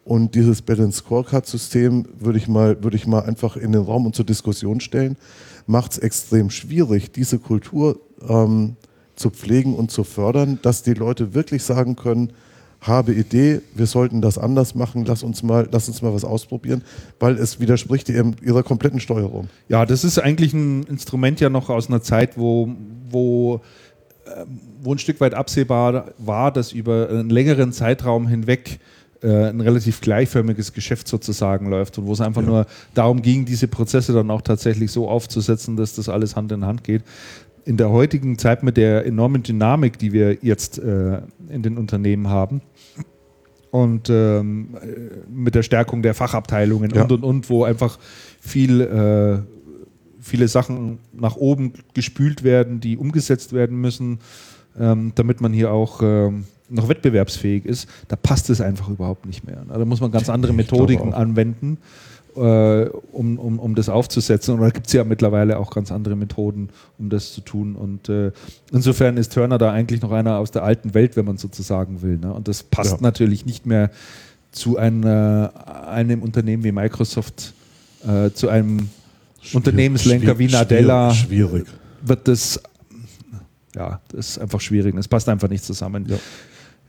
Und 0.05 0.35
dieses 0.35 0.63
Balance 0.63 0.99
Scorecard-System 0.99 2.07
würde 2.19 2.39
ich, 2.39 2.49
mal, 2.49 2.83
würde 2.83 2.97
ich 2.97 3.07
mal 3.07 3.21
einfach 3.21 3.57
in 3.57 3.73
den 3.73 3.83
Raum 3.83 4.07
und 4.07 4.15
zur 4.15 4.25
Diskussion 4.25 4.81
stellen, 4.81 5.17
macht 5.67 5.93
es 5.93 5.99
extrem 5.99 6.51
schwierig, 6.51 7.13
diese 7.13 7.39
Kultur 7.39 8.01
ähm, 8.29 8.77
zu 9.15 9.31
pflegen 9.31 9.75
und 9.75 9.91
zu 9.91 10.05
fördern, 10.05 10.59
dass 10.63 10.83
die 10.83 10.95
Leute 10.95 11.35
wirklich 11.35 11.63
sagen 11.63 11.97
können, 11.97 12.33
habe 12.81 13.13
Idee, 13.13 13.61
wir 13.75 13.87
sollten 13.87 14.23
das 14.23 14.39
anders 14.39 14.75
machen, 14.75 15.05
lass 15.05 15.23
uns 15.23 15.43
mal, 15.43 15.69
lass 15.71 15.89
uns 15.89 16.01
mal 16.01 16.15
was 16.15 16.25
ausprobieren, 16.25 16.83
weil 17.19 17.37
es 17.37 17.61
widerspricht 17.61 18.09
ihrer 18.09 18.63
kompletten 18.63 19.01
Steuerung. 19.01 19.49
Ja, 19.69 19.85
das 19.85 20.03
ist 20.03 20.19
eigentlich 20.19 20.55
ein 20.55 20.85
Instrument 20.85 21.41
ja 21.41 21.51
noch 21.51 21.69
aus 21.69 21.89
einer 21.89 22.01
Zeit, 22.01 22.39
wo, 22.39 22.71
wo, 23.11 23.61
äh, 24.25 24.45
wo 24.83 24.95
ein 24.95 24.99
Stück 24.99 25.21
weit 25.21 25.35
absehbar 25.35 26.13
war, 26.17 26.51
dass 26.53 26.73
über 26.73 27.11
einen 27.11 27.29
längeren 27.29 27.73
Zeitraum 27.73 28.27
hinweg 28.27 28.81
ein 29.29 29.61
relativ 29.61 30.01
gleichförmiges 30.01 30.73
Geschäft 30.73 31.09
sozusagen 31.09 31.69
läuft 31.69 31.99
und 31.99 32.07
wo 32.07 32.13
es 32.13 32.21
einfach 32.21 32.43
ja. 32.43 32.49
nur 32.49 32.67
darum 32.95 33.23
ging, 33.23 33.45
diese 33.45 33.69
Prozesse 33.69 34.13
dann 34.13 34.31
auch 34.31 34.43
tatsächlich 34.43 34.91
so 34.91 35.09
aufzusetzen, 35.09 35.77
dass 35.77 35.95
das 35.95 36.09
alles 36.09 36.37
Hand 36.37 36.53
in 36.53 36.65
Hand 36.65 36.85
geht. 36.85 37.03
In 37.67 37.77
der 37.77 37.91
heutigen 37.91 38.39
Zeit 38.39 38.63
mit 38.63 38.77
der 38.77 39.05
enormen 39.05 39.43
Dynamik, 39.43 39.99
die 39.99 40.13
wir 40.13 40.39
jetzt 40.43 40.79
äh, 40.79 41.21
in 41.51 41.63
den 41.63 41.77
Unternehmen 41.77 42.29
haben, 42.29 42.63
und 43.71 44.11
ähm, 44.11 44.77
mit 45.29 45.55
der 45.55 45.63
Stärkung 45.63 46.03
der 46.03 46.15
Fachabteilungen 46.15 46.91
ja. 46.95 47.03
und 47.03 47.13
und 47.13 47.25
und, 47.25 47.51
wo 47.51 47.65
einfach 47.65 47.99
viel, 48.41 48.81
äh, 48.81 49.39
viele 50.21 50.49
Sachen 50.49 50.99
nach 51.13 51.37
oben 51.37 51.75
gespült 51.95 52.43
werden, 52.43 52.81
die 52.81 52.97
umgesetzt 52.97 53.53
werden 53.53 53.81
müssen, 53.81 54.19
ähm, 54.79 55.13
damit 55.15 55.41
man 55.41 55.53
hier 55.53 55.71
auch 55.73 56.01
ähm, 56.03 56.45
noch 56.71 56.89
wettbewerbsfähig 56.89 57.65
ist, 57.65 57.89
da 58.09 58.17
passt 58.17 58.51
es 58.51 58.61
einfach 58.61 58.89
überhaupt 58.89 59.27
nicht 59.27 59.45
mehr. 59.45 59.63
Da 59.69 59.85
muss 59.85 60.01
man 60.01 60.11
ganz 60.11 60.29
andere 60.29 60.53
Methodiken 60.53 61.13
anwenden, 61.13 61.79
äh, 62.37 62.85
um, 63.13 63.39
um, 63.39 63.59
um 63.59 63.75
das 63.75 63.89
aufzusetzen. 63.89 64.55
Und 64.55 64.61
da 64.61 64.71
gibt 64.71 64.87
es 64.87 64.93
ja 64.93 65.05
mittlerweile 65.05 65.59
auch 65.59 65.71
ganz 65.71 65.91
andere 65.93 66.17
Methoden, 66.17 66.71
um 66.99 67.11
das 67.11 67.33
zu 67.33 67.41
tun. 67.41 67.75
Und 67.75 68.09
äh, 68.09 68.33
insofern 68.73 69.17
ist 69.17 69.33
Turner 69.33 69.59
da 69.59 69.73
eigentlich 69.73 70.01
noch 70.01 70.13
einer 70.13 70.39
aus 70.39 70.51
der 70.51 70.63
alten 70.63 70.95
Welt, 70.95 71.17
wenn 71.17 71.25
man 71.25 71.39
sozusagen 71.39 72.03
will. 72.03 72.19
Ne? 72.19 72.33
Und 72.33 72.49
das 72.49 72.63
passt 72.63 72.93
ja. 72.93 72.99
natürlich 73.01 73.47
nicht 73.47 73.67
mehr 73.67 73.91
zu 74.53 74.77
einer, 74.77 75.89
einem 75.89 76.23
Unternehmen 76.23 76.65
wie 76.65 76.73
Microsoft, 76.73 77.55
äh, 78.07 78.31
zu 78.31 78.49
einem 78.49 78.89
Schwierig, 79.41 79.55
Unternehmenslenker 79.55 80.39
wie 80.39 80.49
Nadella. 80.49 81.15
Schwierig. 81.15 81.67
Wird 82.03 82.29
das 82.29 82.61
ja, 83.75 84.01
das 84.09 84.31
ist 84.31 84.39
einfach 84.39 84.61
schwierig. 84.61 84.95
Es 84.97 85.09
passt 85.09 85.29
einfach 85.29 85.49
nicht 85.49 85.65
zusammen. 85.65 86.07
Ja. 86.09 86.17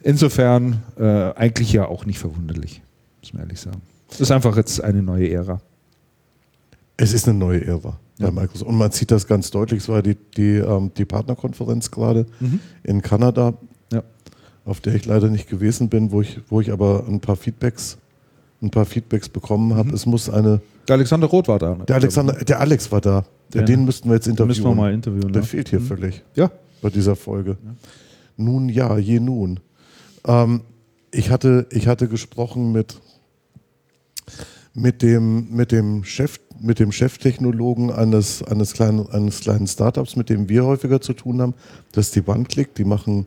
Insofern 0.04 0.82
äh, 0.98 1.04
eigentlich 1.04 1.72
ja 1.74 1.88
auch 1.88 2.06
nicht 2.06 2.20
verwunderlich, 2.20 2.82
muss 3.22 3.34
man 3.34 3.44
ehrlich 3.44 3.60
sagen. 3.60 3.82
Es 4.10 4.20
ist 4.20 4.32
einfach 4.32 4.58
jetzt 4.58 4.84
eine 4.84 5.02
neue 5.02 5.30
Ära. 5.30 5.62
Es 6.98 7.14
ist 7.14 7.28
eine 7.28 7.38
neue 7.38 7.66
Ära 7.66 7.98
ja. 8.20 8.30
bei 8.30 8.42
Microsoft. 8.42 8.70
Und 8.70 8.78
man 8.78 8.92
sieht 8.92 9.12
das 9.12 9.28
ganz 9.28 9.52
deutlich. 9.52 9.82
Es 9.82 9.90
war 9.90 10.02
die, 10.02 10.16
die, 10.38 10.58
ähm, 10.58 10.92
die 10.96 11.06
Partnerkonferenz 11.06 11.92
gerade 11.92 12.26
mhm. 12.40 12.60
in 12.84 13.02
Kanada, 13.02 13.54
ja. 13.92 14.04
auf 14.66 14.82
der 14.82 14.96
ich 14.96 15.06
leider 15.06 15.30
nicht 15.30 15.50
gewesen 15.50 15.90
bin, 15.90 16.12
wo 16.12 16.22
ich, 16.22 16.40
wo 16.50 16.62
ich 16.62 16.72
aber 16.72 17.06
ein 17.08 17.20
paar 17.20 17.36
Feedbacks, 17.36 17.98
ein 18.62 18.70
paar 18.70 18.86
Feedbacks 18.86 19.30
bekommen 19.30 19.76
habe. 19.76 19.90
Mhm. 19.90 19.96
Es 19.96 20.06
muss 20.06 20.30
eine. 20.30 20.62
Der 20.88 20.96
Alexander 20.96 21.28
Roth 21.28 21.48
war 21.48 21.60
da. 21.60 21.76
Ne? 21.76 21.86
Der, 21.86 21.96
Alexander, 21.96 22.34
der 22.34 22.60
Alex 22.60 22.92
war 22.92 23.02
da. 23.02 23.26
Den, 23.54 23.66
den 23.66 23.86
müssten 23.86 24.10
wir 24.10 24.16
jetzt 24.16 24.28
interviewen. 24.28 24.48
Müssen 24.48 24.64
wir 24.64 24.76
mal 24.76 24.94
interviewen. 24.94 25.34
Der 25.34 25.42
ja. 25.42 25.48
fehlt 25.48 25.70
hier 25.70 25.80
mhm. 25.80 25.86
völlig. 25.86 26.24
Ja. 26.36 26.52
Bei 26.82 26.90
dieser 26.90 27.16
Folge. 27.16 27.58
Nun 28.38 28.70
ja, 28.70 28.98
je 28.98 29.20
nun. 29.20 29.60
Ähm, 30.28 30.62
ich, 31.12 31.30
hatte, 31.30 31.68
ich 31.72 31.88
hatte 31.88 32.08
gesprochen 32.08 32.72
mit, 32.72 33.00
mit, 34.74 35.02
dem, 35.02 35.50
mit, 35.52 35.72
dem 35.72 36.04
Chef, 36.04 36.40
mit 36.60 36.80
dem 36.80 36.92
Cheftechnologen 36.92 37.92
eines, 37.92 38.44
eines, 38.44 38.74
kleinen, 38.74 39.10
eines 39.10 39.42
kleinen 39.42 39.68
Startups, 39.68 40.16
mit 40.16 40.30
dem 40.30 40.50
wir 40.50 40.66
häufiger 40.66 41.02
zu 41.02 41.14
tun 41.14 41.42
haben. 41.42 41.54
Das 41.92 42.08
ist 42.08 42.16
die 42.16 42.28
OneClick. 42.28 42.76
Die 42.76 42.86
machen 42.86 43.26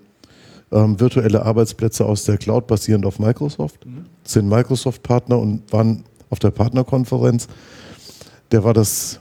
ähm, 0.72 0.99
virtuelle 0.99 1.45
Arbeitsplätze 1.45 2.05
aus 2.05 2.24
der 2.24 2.38
Cloud 2.38 2.66
basierend 2.66 3.07
auf 3.07 3.18
Microsoft. 3.18 3.84
Mhm. 3.86 4.07
Sind 4.24 4.49
Microsoft-Partner 4.49 5.38
und 5.38 5.72
waren 5.72 6.05
auf 6.30 6.38
der 6.38 6.51
Partnerkonferenz. 6.51 7.49
Der 8.51 8.64
war 8.64 8.74
das, 8.74 9.20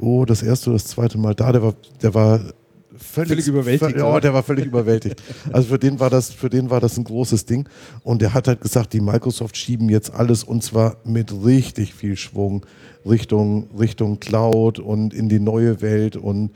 oh, 0.00 0.24
das 0.24 0.42
erste 0.42 0.70
oder 0.70 0.78
das 0.78 0.88
zweite 0.88 1.18
Mal 1.18 1.34
da. 1.34 1.52
Der 1.52 1.62
war, 1.62 1.74
der 2.02 2.14
war 2.14 2.40
völlig, 3.02 3.28
völlig 3.28 3.48
überwältigt. 3.48 3.96
Ja, 3.96 4.20
der 4.20 4.34
war 4.34 4.42
völlig 4.42 4.66
überwältigt. 4.66 5.22
Also 5.52 5.68
für 5.68 5.78
den 5.78 6.00
war 6.00 6.10
das, 6.10 6.30
für 6.30 6.48
den 6.48 6.70
war 6.70 6.80
das 6.80 6.96
ein 6.96 7.04
großes 7.04 7.46
Ding. 7.46 7.68
Und 8.02 8.22
der 8.22 8.34
hat 8.34 8.48
halt 8.48 8.60
gesagt, 8.60 8.92
die 8.92 9.00
Microsoft 9.00 9.56
schieben 9.56 9.88
jetzt 9.88 10.12
alles 10.12 10.44
und 10.44 10.62
zwar 10.62 10.96
mit 11.04 11.32
richtig 11.44 11.94
viel 11.94 12.16
Schwung 12.16 12.64
Richtung, 13.08 13.68
Richtung 13.78 14.20
Cloud 14.20 14.78
und 14.78 15.14
in 15.14 15.28
die 15.28 15.40
neue 15.40 15.80
Welt 15.80 16.16
und, 16.16 16.50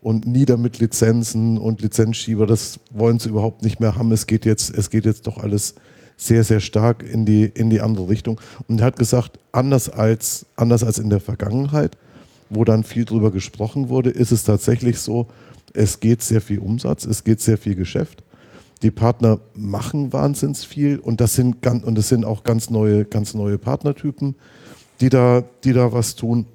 und 0.00 0.26
nieder 0.26 0.56
mit 0.56 0.78
Lizenzen 0.78 1.58
und 1.58 1.82
Lizenzschieber. 1.82 2.46
Das 2.46 2.80
wollen 2.90 3.18
sie 3.18 3.28
überhaupt 3.28 3.62
nicht 3.62 3.80
mehr 3.80 3.96
haben. 3.96 4.12
Es 4.12 4.26
geht 4.26 4.44
jetzt, 4.44 4.76
es 4.76 4.90
geht 4.90 5.04
jetzt 5.04 5.26
doch 5.26 5.38
alles 5.38 5.74
sehr, 6.16 6.44
sehr 6.44 6.60
stark 6.60 7.02
in 7.02 7.26
die, 7.26 7.44
in 7.44 7.68
die 7.68 7.80
andere 7.80 8.08
Richtung. 8.08 8.40
Und 8.68 8.80
er 8.80 8.86
hat 8.86 8.96
gesagt, 8.96 9.38
anders 9.52 9.90
als, 9.90 10.46
anders 10.56 10.82
als 10.82 10.98
in 10.98 11.10
der 11.10 11.20
Vergangenheit, 11.20 11.96
wo 12.48 12.64
dann 12.64 12.84
viel 12.84 13.04
drüber 13.04 13.30
gesprochen 13.30 13.88
wurde, 13.88 14.10
ist 14.10 14.32
es 14.32 14.44
tatsächlich 14.44 14.98
so, 14.98 15.26
es 15.76 16.00
geht 16.00 16.22
sehr 16.22 16.40
viel 16.40 16.58
Umsatz, 16.58 17.04
es 17.04 17.24
geht 17.24 17.40
sehr 17.40 17.58
viel 17.58 17.74
Geschäft. 17.74 18.22
Die 18.82 18.90
Partner 18.90 19.40
machen 19.54 20.12
wahnsinns 20.12 20.64
viel 20.64 20.98
und 20.98 21.20
das 21.20 21.34
sind, 21.34 21.62
ganz, 21.62 21.84
und 21.84 21.96
das 21.96 22.08
sind 22.08 22.24
auch 22.24 22.44
ganz 22.44 22.70
neue, 22.70 23.04
ganz 23.04 23.34
neue 23.34 23.58
Partnertypen, 23.58 24.34
die 25.00 25.08
da, 25.08 25.44
die 25.64 25.72
da 25.72 25.92
was 25.92 26.14
tun. 26.14 26.46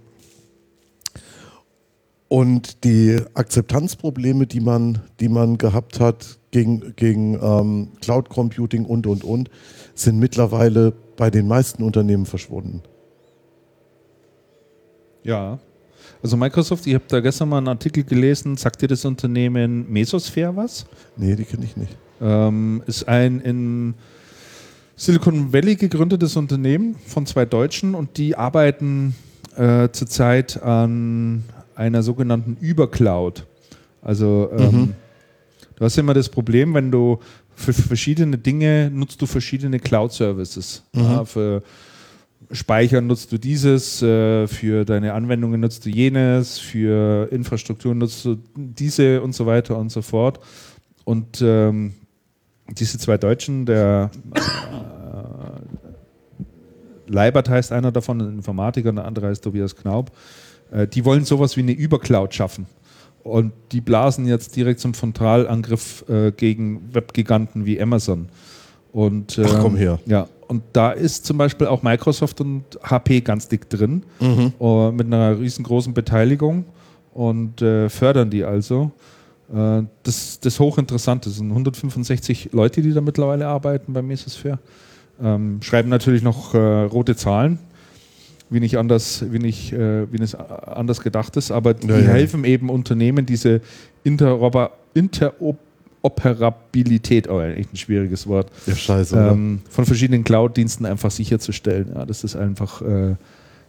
Und 2.28 2.84
die 2.86 3.20
Akzeptanzprobleme, 3.34 4.48
die 4.48 4.62
man, 4.62 5.00
die 5.20 5.30
man 5.30 5.58
gehabt 5.58 6.00
hat 6.00 6.40
gegen, 6.52 6.96
gegen 6.96 7.38
ähm, 7.42 7.90
Cloud 8.02 8.30
Computing 8.30 8.86
und, 8.86 9.06
und, 9.08 9.24
und, 9.24 9.50
sind 9.96 10.18
mittlerweile 10.18 10.94
bei 11.18 11.30
den 11.30 11.48
meisten 11.48 11.84
Unternehmen 11.84 12.26
verschwunden. 12.26 12.84
Ja, 15.24 15.60
also 16.24 16.38
Microsoft, 16.38 16.86
ich 16.88 16.94
habe 16.94 17.06
da 17.08 17.20
gestern 17.20 17.50
mal 17.50 17.58
einen 17.58 17.68
Artikel 17.68 18.04
gelesen, 18.04 18.58
sagt 18.58 18.82
dir 18.82 18.88
das 18.88 19.06
Unternehmen 19.06 19.92
Mesosphere 19.92 20.56
was? 20.56 20.86
Nee, 21.18 21.36
die 21.36 21.46
kenne 21.46 21.66
ich 21.66 21.76
nicht. 21.76 21.96
Ähm, 22.22 22.84
ist 22.86 23.08
ein 23.08 23.40
in 23.42 23.94
Silicon 24.96 25.52
Valley 25.52 25.76
gegründetes 25.76 26.36
Unternehmen 26.36 26.96
von 27.08 27.26
zwei 27.26 27.46
Deutschen 27.46 27.96
und 27.96 28.18
die 28.18 28.36
arbeiten 28.36 29.16
äh, 29.56 29.90
zurzeit 29.92 30.62
an 30.62 31.44
einer 31.76 32.04
sogenannten 32.04 32.56
Übercloud. 32.62 33.46
Also 34.04 34.50
ähm, 34.56 34.72
mhm. 34.72 34.94
du 35.76 35.86
hast 35.86 35.98
immer 35.98 36.14
das 36.14 36.30
Problem, 36.30 36.76
wenn 36.76 36.92
du 36.92 37.20
für 37.56 37.74
verschiedene 37.74 38.38
Dinge 38.38 38.92
nutzt 38.94 39.22
du 39.22 39.26
verschiedene 39.26 39.80
Cloud-Services. 39.80 40.84
Mhm. 40.94 41.02
Ja, 41.02 41.26
für 41.26 41.64
Speichern 42.52 43.08
nutzt 43.08 43.32
du 43.32 43.38
dieses, 43.38 44.02
äh, 44.02 44.48
für 44.48 44.86
deine 44.86 45.14
Anwendungen 45.14 45.62
nutzt 45.62 45.86
du 45.86 45.90
jenes, 45.90 46.60
für 46.60 47.28
Infrastruktur 47.32 47.96
nutzt 47.96 48.26
du 48.26 48.38
diese 48.56 49.22
und 49.22 49.34
so 49.34 49.46
weiter 49.46 49.78
und 49.78 49.92
so 49.92 50.02
fort. 50.02 50.40
Und 51.06 51.42
ähm, 51.42 51.94
diese 52.70 52.98
zwei 52.98 53.18
Deutschen, 53.18 53.66
der 53.66 54.12
äh, 54.36 54.42
Leibert 57.12 57.50
heißt 57.50 57.72
einer 57.72 57.92
davon, 57.92 58.22
ein 58.22 58.34
Informatiker, 58.36 58.90
und 58.90 58.98
der 58.98 59.06
andere 59.06 59.28
heißt 59.28 59.44
Tobias 59.44 59.76
Knaub, 59.76 60.12
äh, 60.72 60.88
die 60.88 61.06
wollen 61.06 61.26
sowas 61.26 61.58
wie 61.58 61.62
eine 61.62 61.74
Übercloud 61.74 62.34
schaffen. 62.34 62.66
Und 63.24 63.54
die 63.72 63.82
blasen 63.82 64.26
jetzt 64.26 64.56
direkt 64.56 64.80
zum 64.80 64.94
Frontalangriff 64.94 66.06
äh, 66.10 66.32
gegen 66.32 66.94
Webgiganten 66.94 67.66
wie 67.66 67.80
Amazon. 67.80 68.30
Und, 68.92 69.40
Ach 69.44 69.60
komm 69.60 69.74
ähm, 69.74 69.80
her. 69.80 70.00
Ja, 70.06 70.28
und 70.52 70.64
da 70.74 70.92
ist 70.92 71.26
zum 71.26 71.38
Beispiel 71.38 71.68
auch 71.68 71.82
Microsoft 71.82 72.42
und 72.42 72.66
HP 72.84 73.22
ganz 73.22 73.48
dick 73.48 73.70
drin, 73.70 74.04
mhm. 74.20 74.52
uh, 74.60 74.92
mit 74.92 75.08
einer 75.08 75.40
riesengroßen 75.40 75.94
Beteiligung 75.94 76.66
und 77.14 77.62
äh, 77.62 77.88
fördern 77.88 78.30
die 78.30 78.44
also. 78.44 78.92
Äh, 79.50 79.84
das, 80.04 80.42
das 80.42 80.54
ist 80.56 80.60
hochinteressant. 80.60 81.26
Das 81.26 81.38
sind 81.38 81.48
165 81.52 82.50
Leute, 82.52 82.82
die 82.82 82.92
da 82.92 83.00
mittlerweile 83.00 83.48
arbeiten 83.48 83.94
beim 83.94 84.08
Mesosphere. 84.08 84.60
Ähm, 85.24 85.62
schreiben 85.62 85.88
natürlich 85.88 86.22
noch 86.22 86.54
äh, 86.54 86.58
rote 86.58 87.16
Zahlen, 87.16 87.58
wie 88.50 88.60
nicht 88.60 88.78
anders, 88.78 89.24
wie 89.32 89.40
nicht, 89.40 89.72
äh, 89.72 90.12
wie 90.12 90.18
nicht 90.18 90.36
anders 90.38 91.00
gedacht 91.00 91.38
ist, 91.38 91.52
aber 91.52 91.76
die 91.76 91.88
ja, 91.88 91.98
ja. 91.98 92.08
helfen 92.10 92.44
eben 92.44 92.70
Unternehmen, 92.70 93.26
diese 93.26 93.62
Interoper, 94.04 94.72
Interop 94.94 95.58
Interoperabilität, 96.04 97.30
oh, 97.30 97.40
echt 97.42 97.74
ein 97.74 97.78
schwieriges 97.78 98.28
Wort, 98.28 98.52
ja, 98.66 98.76
scheiße, 98.76 99.16
ähm, 99.18 99.62
von 99.70 99.86
verschiedenen 99.86 100.24
Cloud-Diensten 100.24 100.86
einfach 100.86 101.12
sicherzustellen. 101.12 101.92
Ja, 101.94 102.06
dass 102.06 102.22
das 102.22 102.36
einfach 102.36 102.82
äh, 102.82 103.16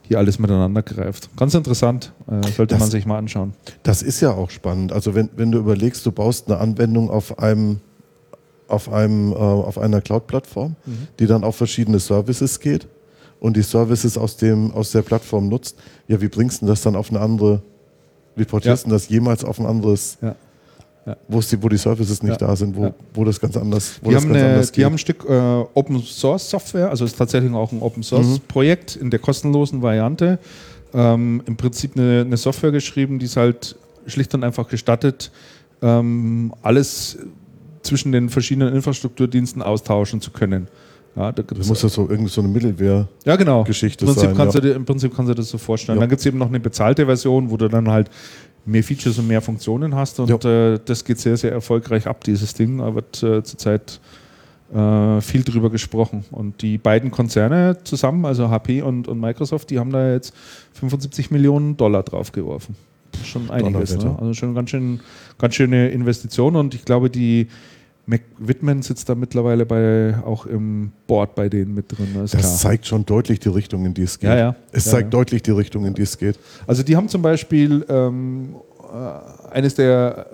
hier 0.03 0.19
alles 0.19 0.39
miteinander 0.39 0.83
greift. 0.83 1.35
Ganz 1.37 1.55
interessant, 1.55 2.13
äh, 2.27 2.47
sollte 2.49 2.75
das, 2.75 2.81
man 2.81 2.91
sich 2.91 3.05
mal 3.05 3.19
anschauen. 3.19 3.53
Das 3.83 4.03
ist 4.03 4.21
ja 4.21 4.33
auch 4.33 4.51
spannend. 4.51 4.93
Also 4.93 5.15
wenn, 5.15 5.29
wenn 5.37 5.53
du 5.53 5.59
überlegst, 5.59 6.07
du 6.07 6.13
baust 6.13 6.49
eine 6.49 6.59
Anwendung 6.59 7.11
auf 7.11 7.39
einem 7.39 7.81
auf, 8.69 8.91
einem, 8.91 9.33
äh, 9.33 9.35
auf 9.35 9.77
einer 9.77 10.01
Cloud-Plattform, 10.01 10.77
mhm. 10.87 11.09
die 11.19 11.27
dann 11.27 11.45
auf 11.45 11.57
verschiedene 11.57 11.99
Services 11.99 12.59
geht 12.59 12.89
und 13.39 13.55
die 13.55 13.63
Services 13.63 14.17
aus, 14.17 14.39
dem, 14.39 14.73
aus 14.73 14.93
der 14.93 15.03
Plattform 15.03 15.49
nutzt, 15.49 15.77
ja, 16.09 16.19
wie 16.23 16.29
bringst 16.29 16.63
du 16.63 16.67
das 16.67 16.81
dann 16.81 16.97
auf 16.97 17.11
eine 17.11 17.21
andere, 17.21 17.61
wie 18.35 18.47
portierst 18.47 18.85
ja. 18.85 18.89
du 18.89 18.95
das 18.95 19.11
jemals 19.11 19.45
auf 19.45 19.61
ein 19.61 19.67
anderes 19.67 20.17
ja 20.23 20.35
ja. 21.07 21.17
wo, 21.29 21.41
die, 21.41 21.77
Services 21.77 22.23
nicht 22.23 22.41
ja. 22.41 22.47
da 22.47 22.57
sind, 22.57 22.77
wo, 22.77 22.85
ja. 22.85 22.95
wo 23.15 23.25
das 23.25 23.41
ganz 23.41 23.57
anders, 23.57 23.99
wo 24.03 24.09
die 24.09 24.15
das 24.15 24.25
haben 24.25 24.33
ganz 24.33 24.43
eine, 24.43 24.53
anders 24.53 24.73
geht. 24.73 24.77
Die 24.77 24.85
haben 24.85 24.95
ein 24.95 24.99
Stück 24.99 25.25
äh, 25.29 25.33
Open 25.75 26.01
Source 26.03 26.49
Software, 26.49 26.91
also 26.91 27.05
ist 27.05 27.17
tatsächlich 27.17 27.53
auch 27.53 27.73
ein 27.73 27.83
Open 27.83 28.03
Source 28.03 28.27
mhm. 28.27 28.41
Projekt 28.49 28.97
in 28.97 29.11
der 29.11 29.19
kostenlosen 29.19 29.83
Variante. 29.83 30.39
Ähm, 30.95 31.43
Im 31.47 31.57
Prinzip 31.57 31.97
eine, 31.97 32.21
eine, 32.21 32.37
Software 32.37 32.71
geschrieben, 32.71 33.19
die 33.19 33.27
es 33.27 33.37
halt 33.37 33.77
schlicht 34.07 34.35
und 34.35 34.45
einfach 34.45 34.69
gestattet, 34.69 35.31
ähm, 35.81 36.53
alles 36.63 37.19
zwischen 37.83 38.13
den 38.13 38.29
verschiedenen 38.29 38.75
Infrastrukturdiensten 38.75 39.63
austauschen 39.63 40.21
zu 40.21 40.31
können. 40.31 40.69
Ja, 41.17 41.31
da 41.31 41.43
das 41.43 41.69
muss 41.69 41.83
ja 41.83 41.91
so 41.91 42.09
irgendwie 42.09 42.31
so 42.31 42.41
eine 42.41 42.49
Mittelwehr 42.49 43.07
ja, 43.27 43.37
genau. 43.37 43.65
Geschichte 43.65 44.05
Im 44.05 44.13
Prinzip 44.13 44.29
sein. 44.29 44.37
Kannst 44.37 44.55
ja. 44.55 44.61
du 44.61 44.69
dir, 44.69 44.75
Im 44.75 44.85
Prinzip 44.87 45.15
kannst 45.15 45.29
du 45.29 45.35
dir 45.35 45.41
das 45.43 45.51
so 45.51 45.59
vorstellen. 45.59 45.99
Ja. 45.99 46.01
Dann 46.01 46.09
gibt 46.09 46.21
es 46.21 46.27
eben 46.27 46.39
noch 46.39 46.49
eine 46.49 46.59
bezahlte 46.59 47.05
Version, 47.05 47.51
wo 47.51 47.57
du 47.59 47.69
dann 47.69 47.91
halt 47.91 48.09
mehr 48.65 48.85
Features 48.85 49.19
und 49.19 49.29
mehr 49.29 49.41
Funktionen 49.41 49.95
hast 49.95 50.21
und 50.21 50.45
äh, 50.45 50.79
das 50.85 51.05
geht 51.05 51.19
sehr, 51.19 51.37
sehr 51.37 51.53
erfolgreich 51.53 52.07
ab, 52.07 52.25
dieses 52.25 52.55
Ding. 52.55 52.79
Da 52.79 52.95
wird 52.95 53.23
äh, 53.23 53.43
zurzeit 53.43 54.01
äh, 54.73 55.21
viel 55.21 55.43
drüber 55.43 55.71
gesprochen. 55.71 56.25
Und 56.31 56.63
die 56.63 56.79
beiden 56.79 57.11
Konzerne 57.11 57.77
zusammen, 57.85 58.25
also 58.25 58.49
HP 58.49 58.83
und, 58.83 59.09
und 59.09 59.21
Microsoft, 59.21 59.71
die 59.71 59.79
haben 59.79 59.91
da 59.91 60.13
jetzt 60.13 60.35
75 60.75 61.31
Millionen 61.31 61.77
Dollar 61.77 62.03
draufgeworfen. 62.03 62.75
Schon 63.25 63.51
einiges. 63.51 63.99
Ne? 63.99 64.17
Also 64.19 64.33
schon 64.33 64.55
ganz, 64.55 64.71
schön, 64.71 65.01
ganz 65.39 65.55
schöne 65.55 65.91
Investition 65.91 66.57
und 66.57 66.75
ich 66.75 66.85
glaube, 66.85 67.11
die 67.11 67.49
Mac 68.05 68.23
Whitman 68.39 68.83
sitzt 68.83 69.09
da 69.09 69.15
mittlerweile 69.15 69.65
bei, 69.65 70.17
auch 70.25 70.47
im 70.47 70.91
Board 71.07 71.35
bei 71.35 71.49
denen 71.49 71.75
mit 71.75 71.97
drin. 71.97 72.09
Das 72.15 72.33
klar. 72.33 72.43
zeigt 72.43 72.87
schon 72.87 73.07
deutlich 73.07 73.39
die 73.39 73.49
Richtung, 73.49 73.87
in 73.87 73.95
die 73.95 74.03
es 74.03 74.19
geht. 74.19 74.31
Ja, 74.31 74.37
ja. 74.37 74.57
Es 74.73 74.87
ja, 74.87 74.93
zeigt 74.93 75.15
deutlich 75.15 75.43
die 75.43 75.53
Richtung, 75.53 75.85
in 75.87 75.95
die 75.95 76.03
es 76.03 76.19
geht. 76.19 76.39
Also 76.67 76.83
die 76.83 76.97
haben 76.97 77.09
zum 77.09 77.23
Beispiel 77.23 77.87
ähm, 77.89 78.57
äh, 78.93 79.55
eines 79.55 79.75
der 79.75 80.27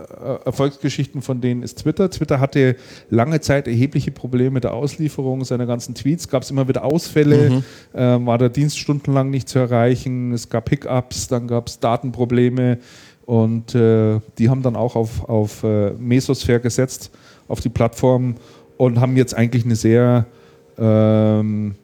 äh, 0.42 0.46
Erfolgsgeschichten 0.46 1.22
von 1.22 1.40
denen 1.40 1.62
ist 1.62 1.80
Twitter. 1.80 2.10
Twitter 2.10 2.40
hatte 2.40 2.76
lange 3.10 3.40
Zeit 3.40 3.68
erhebliche 3.68 4.12
Probleme 4.12 4.50
mit 4.52 4.64
der 4.64 4.72
Auslieferung 4.72 5.44
seiner 5.44 5.66
ganzen 5.66 5.94
Tweets. 5.94 6.28
Gab 6.28 6.44
es 6.44 6.50
immer 6.50 6.68
wieder 6.68 6.84
Ausfälle, 6.84 7.50
mhm. 7.50 7.64
äh, 7.92 8.26
war 8.26 8.38
der 8.38 8.48
Dienst 8.48 8.78
stundenlang 8.78 9.30
nicht 9.30 9.48
zu 9.48 9.58
erreichen. 9.58 10.32
Es 10.32 10.48
gab 10.48 10.70
Hiccups, 10.70 11.28
dann 11.28 11.48
gab 11.48 11.68
es 11.68 11.80
Datenprobleme 11.80 12.78
und 13.26 13.74
äh, 13.74 14.20
die 14.38 14.48
haben 14.48 14.62
dann 14.62 14.74
auch 14.74 14.96
auf, 14.96 15.28
auf 15.28 15.62
äh, 15.62 15.90
Mesosphere 15.92 16.60
gesetzt 16.60 17.10
auf 17.48 17.60
die 17.60 17.68
Plattform 17.68 18.36
und 18.76 19.00
haben 19.00 19.16
jetzt 19.16 19.34
eigentlich 19.34 19.64
eine 19.64 19.76
sehr, 19.76 20.26
ähm, 20.78 21.74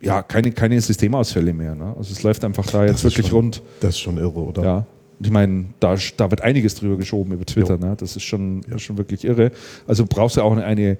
ja, 0.00 0.22
keine, 0.22 0.52
keine 0.52 0.80
Systemausfälle 0.80 1.52
mehr. 1.52 1.74
Ne? 1.74 1.94
Also 1.96 2.12
es 2.12 2.22
läuft 2.22 2.44
einfach 2.44 2.66
da 2.66 2.84
jetzt 2.84 3.02
wirklich 3.04 3.28
schon, 3.28 3.36
rund. 3.36 3.62
Das 3.80 3.90
ist 3.90 4.00
schon 4.00 4.18
irre, 4.18 4.40
oder? 4.40 4.62
Ja. 4.62 4.76
Und 5.18 5.26
ich 5.26 5.32
meine, 5.32 5.66
da, 5.80 5.96
da 6.16 6.30
wird 6.30 6.42
einiges 6.42 6.74
drüber 6.74 6.96
geschoben 6.96 7.32
über 7.32 7.44
Twitter. 7.44 7.78
Ne? 7.78 7.94
Das 7.96 8.16
ist 8.16 8.22
schon, 8.22 8.62
ja. 8.70 8.78
schon 8.78 8.98
wirklich 8.98 9.24
irre. 9.24 9.50
Also 9.86 10.04
brauchst 10.08 10.36
du 10.36 10.42
auch 10.42 10.52
eine, 10.52 10.64
eine 10.64 10.98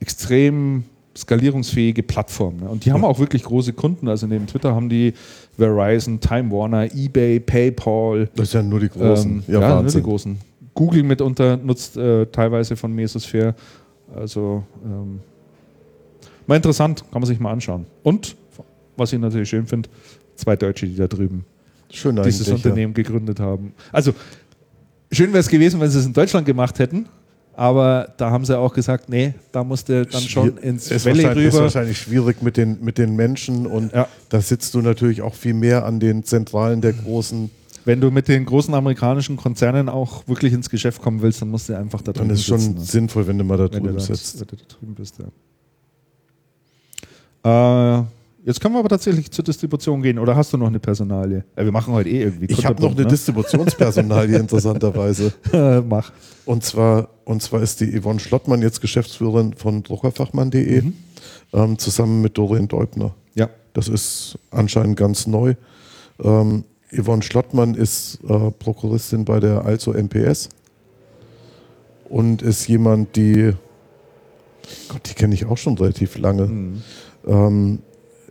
extrem 0.00 0.84
skalierungsfähige 1.16 2.02
Plattform. 2.02 2.58
Ne? 2.58 2.68
Und 2.68 2.84
die 2.84 2.92
haben 2.92 3.04
auch 3.04 3.18
wirklich 3.18 3.42
große 3.42 3.72
Kunden. 3.72 4.08
Also 4.08 4.26
neben 4.26 4.46
Twitter 4.46 4.74
haben 4.74 4.88
die 4.88 5.14
Verizon, 5.56 6.20
Time 6.20 6.50
Warner, 6.50 6.94
eBay, 6.94 7.40
PayPal. 7.40 8.28
Das 8.34 8.50
sind 8.50 8.62
ja 8.64 8.68
nur 8.68 8.80
die 8.80 8.88
großen. 8.88 9.44
Ähm, 9.48 9.54
ja, 9.54 9.60
ja 9.60 9.82
nur 9.82 9.90
die 9.90 10.02
großen. 10.02 10.38
Google 10.76 11.02
mitunter 11.02 11.56
nutzt 11.56 11.96
äh, 11.96 12.26
teilweise 12.26 12.76
von 12.76 12.92
Mesosphere. 12.92 13.56
Also 14.14 14.62
ähm, 14.84 15.18
mal 16.46 16.54
interessant, 16.54 17.02
kann 17.10 17.20
man 17.20 17.26
sich 17.26 17.40
mal 17.40 17.50
anschauen. 17.50 17.86
Und 18.04 18.36
was 18.96 19.12
ich 19.12 19.18
natürlich 19.18 19.48
schön 19.48 19.66
finde, 19.66 19.88
zwei 20.36 20.54
Deutsche, 20.54 20.86
die 20.86 20.94
da 20.94 21.08
drüben 21.08 21.44
schön 21.90 22.20
dieses 22.22 22.48
Unternehmen 22.48 22.92
ja. 22.92 23.02
gegründet 23.02 23.40
haben. 23.40 23.72
Also 23.90 24.12
schön 25.10 25.28
wäre 25.28 25.38
es 25.38 25.48
gewesen, 25.48 25.80
wenn 25.80 25.90
sie 25.90 25.98
es 25.98 26.06
in 26.06 26.12
Deutschland 26.12 26.46
gemacht 26.46 26.78
hätten. 26.78 27.06
Aber 27.54 28.12
da 28.18 28.30
haben 28.30 28.44
sie 28.44 28.58
auch 28.58 28.74
gesagt, 28.74 29.08
nee, 29.08 29.32
da 29.50 29.64
musste 29.64 30.04
dann 30.04 30.20
schon 30.20 30.58
ins 30.58 30.90
ist 30.90 31.06
Valley 31.06 31.24
rüber. 31.24 31.40
ist 31.40 31.54
wahrscheinlich 31.54 31.96
schwierig 31.96 32.42
mit 32.42 32.58
den, 32.58 32.84
mit 32.84 32.98
den 32.98 33.16
Menschen 33.16 33.66
und 33.66 33.94
ja. 33.94 34.08
da 34.28 34.42
sitzt 34.42 34.74
du 34.74 34.82
natürlich 34.82 35.22
auch 35.22 35.34
viel 35.34 35.54
mehr 35.54 35.86
an 35.86 35.98
den 35.98 36.22
Zentralen 36.22 36.82
der 36.82 36.92
großen 36.92 37.50
wenn 37.86 38.00
du 38.00 38.10
mit 38.10 38.26
den 38.26 38.44
großen 38.44 38.74
amerikanischen 38.74 39.36
Konzernen 39.36 39.88
auch 39.88 40.26
wirklich 40.26 40.52
ins 40.52 40.68
Geschäft 40.68 41.00
kommen 41.00 41.22
willst, 41.22 41.40
dann 41.40 41.50
musst 41.50 41.68
du 41.68 41.78
einfach 41.78 42.02
da 42.02 42.12
drüben 42.12 42.28
Dann 42.28 42.34
ist 42.34 42.40
es 42.40 42.46
schon 42.46 42.58
sitzen, 42.58 42.80
sinnvoll, 42.80 43.28
wenn 43.28 43.38
du 43.38 43.44
mal 43.44 43.56
da 43.56 43.68
drüben 43.68 43.98
sitzt. 44.00 44.40
Wenn 44.40 44.48
du 44.48 44.56
da 44.56 44.64
drüben 44.66 44.94
bist, 44.96 45.20
ja. 47.44 48.00
Äh, 48.00 48.04
jetzt 48.44 48.60
können 48.60 48.74
wir 48.74 48.80
aber 48.80 48.88
tatsächlich 48.88 49.30
zur 49.30 49.44
Distribution 49.44 50.02
gehen. 50.02 50.18
Oder 50.18 50.34
hast 50.34 50.52
du 50.52 50.56
noch 50.56 50.66
eine 50.66 50.80
Personalie? 50.80 51.44
Ja, 51.56 51.64
wir 51.64 51.70
machen 51.70 51.94
heute 51.94 52.08
eh 52.10 52.22
irgendwie. 52.22 52.46
Ich 52.46 52.66
habe 52.66 52.82
noch 52.82 52.90
eine 52.90 53.02
ne? 53.02 53.06
Distributionspersonalie, 53.06 54.36
interessanterweise. 54.40 55.32
Mach. 55.88 56.10
Und 56.44 56.64
zwar, 56.64 57.10
und 57.24 57.40
zwar 57.40 57.62
ist 57.62 57.80
die 57.80 58.00
Yvonne 58.00 58.18
Schlottmann 58.18 58.62
jetzt 58.62 58.80
Geschäftsführerin 58.80 59.54
von 59.54 59.84
druckerfachmann.de 59.84 60.82
mhm. 60.82 60.94
ähm, 61.52 61.78
zusammen 61.78 62.20
mit 62.20 62.36
Doreen 62.36 62.66
Deubner. 62.66 63.14
Ja. 63.36 63.48
Das 63.74 63.86
ist 63.86 64.40
anscheinend 64.50 64.96
ganz 64.96 65.28
neu. 65.28 65.54
Ähm, 66.20 66.64
Yvonne 66.92 67.22
Schlottmann 67.22 67.74
ist 67.74 68.20
äh, 68.28 68.50
Prokuristin 68.50 69.24
bei 69.24 69.40
der 69.40 69.64
Also 69.64 69.92
MPS 69.92 70.48
und 72.08 72.42
ist 72.42 72.68
jemand, 72.68 73.16
die, 73.16 73.52
Gott, 74.88 75.02
die 75.06 75.14
kenne 75.14 75.34
ich 75.34 75.46
auch 75.46 75.58
schon 75.58 75.76
relativ 75.76 76.16
lange. 76.18 76.46
Mhm. 76.46 76.82
Ähm, 77.26 77.78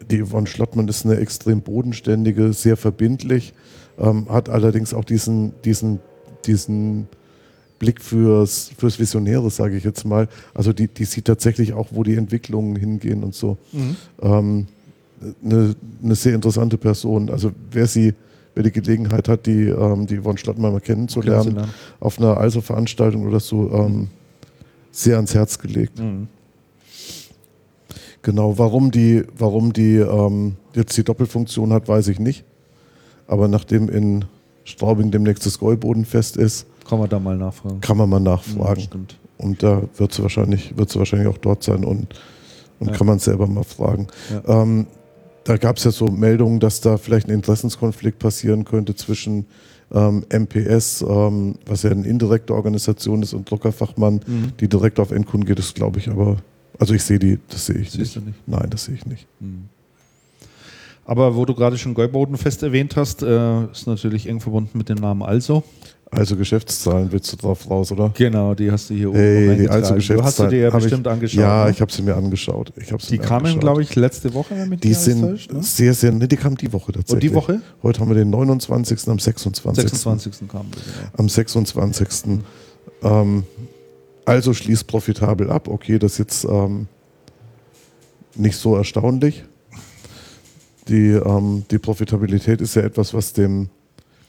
die 0.09 0.23
Yvonne 0.23 0.47
Schlottmann 0.47 0.87
ist 0.87 1.05
eine 1.05 1.17
extrem 1.17 1.61
bodenständige, 1.61 2.53
sehr 2.53 2.77
verbindlich, 2.77 3.53
ähm, 3.97 4.27
hat 4.29 4.49
allerdings 4.49 4.93
auch 4.93 5.03
diesen, 5.03 5.53
diesen, 5.63 5.99
diesen 6.45 7.07
Blick 7.79 8.01
fürs, 8.01 8.71
fürs 8.77 8.99
Visionäre, 8.99 9.49
sage 9.49 9.75
ich 9.75 9.83
jetzt 9.83 10.05
mal. 10.05 10.29
Also 10.53 10.71
die, 10.71 10.87
die 10.87 11.05
sieht 11.05 11.25
tatsächlich 11.25 11.73
auch, 11.73 11.87
wo 11.91 12.03
die 12.03 12.15
Entwicklungen 12.15 12.75
hingehen 12.75 13.23
und 13.23 13.35
so. 13.35 13.57
Mhm. 13.73 13.95
Ähm, 14.21 14.67
eine, 15.43 15.75
eine 16.03 16.15
sehr 16.15 16.35
interessante 16.35 16.77
Person. 16.77 17.29
Also 17.29 17.51
wer 17.71 17.87
sie 17.87 18.13
wer 18.55 18.63
die 18.63 18.71
Gelegenheit 18.71 19.27
hat, 19.27 19.45
die, 19.45 19.67
ähm, 19.67 20.07
die 20.07 20.19
Yvonne 20.19 20.37
Stadtmann 20.37 20.71
mal 20.71 20.81
kennenzulernen, 20.81 21.55
kennenzulernen. 21.55 21.73
auf 21.99 22.19
einer 22.19 22.43
ISO-Veranstaltung 22.43 23.27
oder 23.27 23.39
so, 23.39 23.71
ähm, 23.71 24.07
sehr 24.91 25.17
ans 25.17 25.35
Herz 25.35 25.59
gelegt. 25.59 25.99
Mhm. 25.99 26.27
Genau, 28.21 28.57
warum 28.57 28.89
die, 28.89 29.23
warum 29.37 29.71
die 29.71 29.97
ähm, 29.97 30.55
jetzt 30.73 30.97
die 30.97 31.03
Doppelfunktion 31.03 31.71
hat, 31.71 31.87
weiß 31.87 32.07
ich 32.07 32.17
nicht. 32.17 32.43
Aber 33.27 33.47
nachdem 33.47 33.89
in 33.89 34.25
Straubing 34.63 35.11
demnächst 35.11 35.45
das 35.45 35.59
Gäubodenfest 35.59 36.37
ist, 36.37 36.65
kann 36.89 36.99
man 36.99 37.09
da 37.09 37.19
mal 37.19 37.37
nachfragen. 37.37 37.81
Kann 37.81 37.97
man 37.97 38.09
mal 38.09 38.19
nachfragen. 38.19 38.81
Ja, 38.81 38.99
und 39.37 39.61
da 39.61 39.83
wird 39.97 40.13
sie 40.13 40.23
wahrscheinlich, 40.23 40.77
wird 40.77 40.89
sie 40.89 40.99
wahrscheinlich 40.99 41.27
auch 41.27 41.37
dort 41.37 41.63
sein 41.63 41.83
und, 41.83 42.15
und 42.79 42.89
ja. 42.89 42.93
kann 42.95 43.07
man 43.07 43.19
selber 43.19 43.47
mal 43.47 43.63
fragen. 43.63 44.07
Ja. 44.31 44.61
Ähm, 44.61 44.87
da 45.45 45.57
gab 45.57 45.77
es 45.77 45.83
ja 45.85 45.91
so 45.91 46.07
Meldungen, 46.07 46.59
dass 46.59 46.81
da 46.81 46.97
vielleicht 46.97 47.27
ein 47.27 47.33
Interessenskonflikt 47.33 48.19
passieren 48.19 48.65
könnte 48.65 48.95
zwischen 48.95 49.45
ähm, 49.93 50.25
MPS, 50.29 51.05
ähm, 51.07 51.55
was 51.65 51.83
ja 51.83 51.91
eine 51.91 52.05
indirekte 52.05 52.53
Organisation 52.53 53.21
ist, 53.21 53.33
und 53.33 53.49
Druckerfachmann, 53.49 54.21
mhm. 54.25 54.53
die 54.59 54.67
direkt 54.67 54.99
auf 54.99 55.11
Endkunden 55.11 55.47
geht, 55.47 55.59
das 55.59 55.73
glaube 55.73 55.99
ich 55.99 56.09
aber. 56.09 56.37
Also 56.79 56.93
ich 56.93 57.03
sehe 57.03 57.19
die, 57.19 57.39
das 57.47 57.67
sehe 57.67 57.77
ich 57.77 57.91
Siehst 57.91 58.17
nicht. 58.17 58.25
nicht. 58.25 58.47
Nein, 58.47 58.67
das 58.69 58.85
sehe 58.85 58.95
ich 58.95 59.05
nicht. 59.05 59.27
Mhm. 59.39 59.69
Aber 61.05 61.35
wo 61.35 61.45
du 61.45 61.53
gerade 61.53 61.77
schon 61.77 61.93
Gäubodenfest 61.93 62.63
erwähnt 62.63 62.95
hast, 62.95 63.21
äh, 63.21 63.65
ist 63.65 63.85
natürlich 63.85 64.27
eng 64.27 64.41
verbunden 64.41 64.77
mit 64.77 64.89
dem 64.89 64.97
Namen 64.97 65.21
Also. 65.21 65.63
Also 66.11 66.37
Geschäftszahlen 66.37 67.11
willst 67.11 67.31
du 67.33 67.37
drauf 67.37 67.69
raus, 67.69 67.91
oder? 67.91 68.11
Genau, 68.15 68.53
die 68.53 68.71
hast 68.71 68.89
du 68.89 68.93
hier 68.93 69.09
oben 69.09 69.17
hey, 69.17 69.57
die 69.57 69.69
also 69.69 69.95
Geschäftszahlen. 69.95 70.19
Du 70.19 70.25
hast 70.25 70.39
du 70.39 70.47
dir 70.47 70.59
ja 70.59 70.69
bestimmt 70.69 71.07
ich, 71.07 71.11
angeschaut. 71.11 71.39
Ja, 71.39 71.65
ne? 71.65 71.71
ich 71.71 71.81
habe 71.81 71.91
sie 71.91 72.01
mir 72.03 72.15
angeschaut. 72.15 72.71
Ich 72.77 73.07
die 73.07 73.17
kamen, 73.17 73.59
glaube 73.59 73.81
ich, 73.81 73.95
letzte 73.95 74.33
Woche. 74.33 74.55
Wenn 74.55 74.79
die 74.79 74.93
sind 74.93 75.21
täuscht, 75.21 75.51
ne? 75.51 75.63
sehr, 75.63 75.93
sehr, 75.93 76.11
ne, 76.11 76.27
die 76.27 76.37
kamen 76.37 76.55
die 76.55 76.71
Woche 76.71 76.91
tatsächlich. 76.93 77.13
Und 77.13 77.23
die 77.23 77.33
Woche? 77.33 77.61
Heute 77.83 77.99
haben 77.99 78.09
wir 78.09 78.15
den 78.15 78.29
29. 78.29 79.07
am 79.09 79.19
26. 79.19 79.83
26. 79.83 80.47
kamen 80.47 80.69
wir, 80.73 80.81
genau. 80.81 81.11
Am 81.17 81.27
26. 81.27 82.07
Ähm, 83.01 83.43
also 84.25 84.53
schließt 84.53 84.87
profitabel 84.87 85.51
ab. 85.51 85.67
Okay, 85.67 85.99
das 85.99 86.13
ist 86.13 86.17
jetzt 86.19 86.45
ähm, 86.45 86.87
nicht 88.35 88.57
so 88.57 88.75
erstaunlich. 88.75 89.43
Die, 90.87 91.11
ähm, 91.11 91.65
die 91.71 91.79
Profitabilität 91.79 92.61
ist 92.61 92.75
ja 92.75 92.83
etwas, 92.83 93.13
was 93.13 93.33
dem 93.33 93.69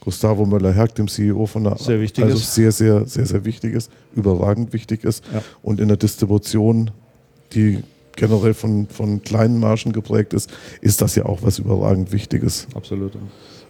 Gustavo 0.07 0.47
Möller-Herg, 0.47 0.95
dem 0.95 1.09
CEO 1.09 1.47
von 1.47 1.65
der 1.65 1.79
sehr 1.79 2.01
wichtig 2.01 2.23
also 2.23 2.37
ist. 2.37 2.55
sehr, 2.55 2.71
sehr, 2.71 3.07
sehr, 3.07 3.27
sehr 3.27 3.45
wichtig 3.45 3.75
ist, 3.75 3.91
überragend 4.15 4.73
wichtig 4.73 5.03
ist. 5.03 5.25
Ja. 5.35 5.43
Und 5.63 5.81
in 5.81 5.89
der 5.89 5.97
Distribution, 5.97 6.93
die 7.53 7.83
generell 8.15 8.55
von, 8.55 8.87
von 8.87 9.21
kleinen 9.23 9.59
Margen 9.59 9.91
geprägt 9.91 10.33
ist, 10.33 10.49
ist 10.81 11.03
das 11.03 11.17
ja 11.17 11.27
auch 11.27 11.43
was 11.43 11.59
überragend 11.59 12.13
Wichtiges. 12.13 12.69
Absolut. 12.77 13.15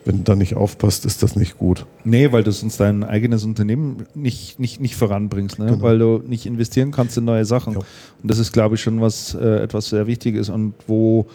Wenn 0.04 0.18
du 0.18 0.22
da 0.24 0.36
nicht 0.36 0.56
aufpasst, 0.56 1.06
ist 1.06 1.22
das 1.22 1.36
nicht 1.36 1.56
gut. 1.56 1.86
Nee, 2.04 2.30
weil 2.32 2.44
du 2.44 2.52
sonst 2.52 2.80
dein 2.80 3.02
eigenes 3.02 3.42
Unternehmen 3.44 4.04
nicht, 4.14 4.60
nicht, 4.60 4.78
nicht 4.78 4.94
voranbringst, 4.94 5.58
ne? 5.58 5.64
Genau. 5.64 5.82
weil 5.82 5.98
du 5.98 6.22
nicht 6.26 6.44
investieren 6.44 6.90
kannst 6.90 7.16
in 7.16 7.24
neue 7.24 7.46
Sachen. 7.46 7.72
Ja. 7.72 7.78
Und 7.78 8.30
das 8.30 8.38
ist, 8.38 8.52
glaube 8.52 8.74
ich, 8.74 8.82
schon 8.82 9.00
was 9.00 9.34
äh, 9.34 9.62
etwas 9.62 9.88
sehr 9.88 10.06
Wichtiges 10.06 10.50
und 10.50 10.74
wo 10.86 11.28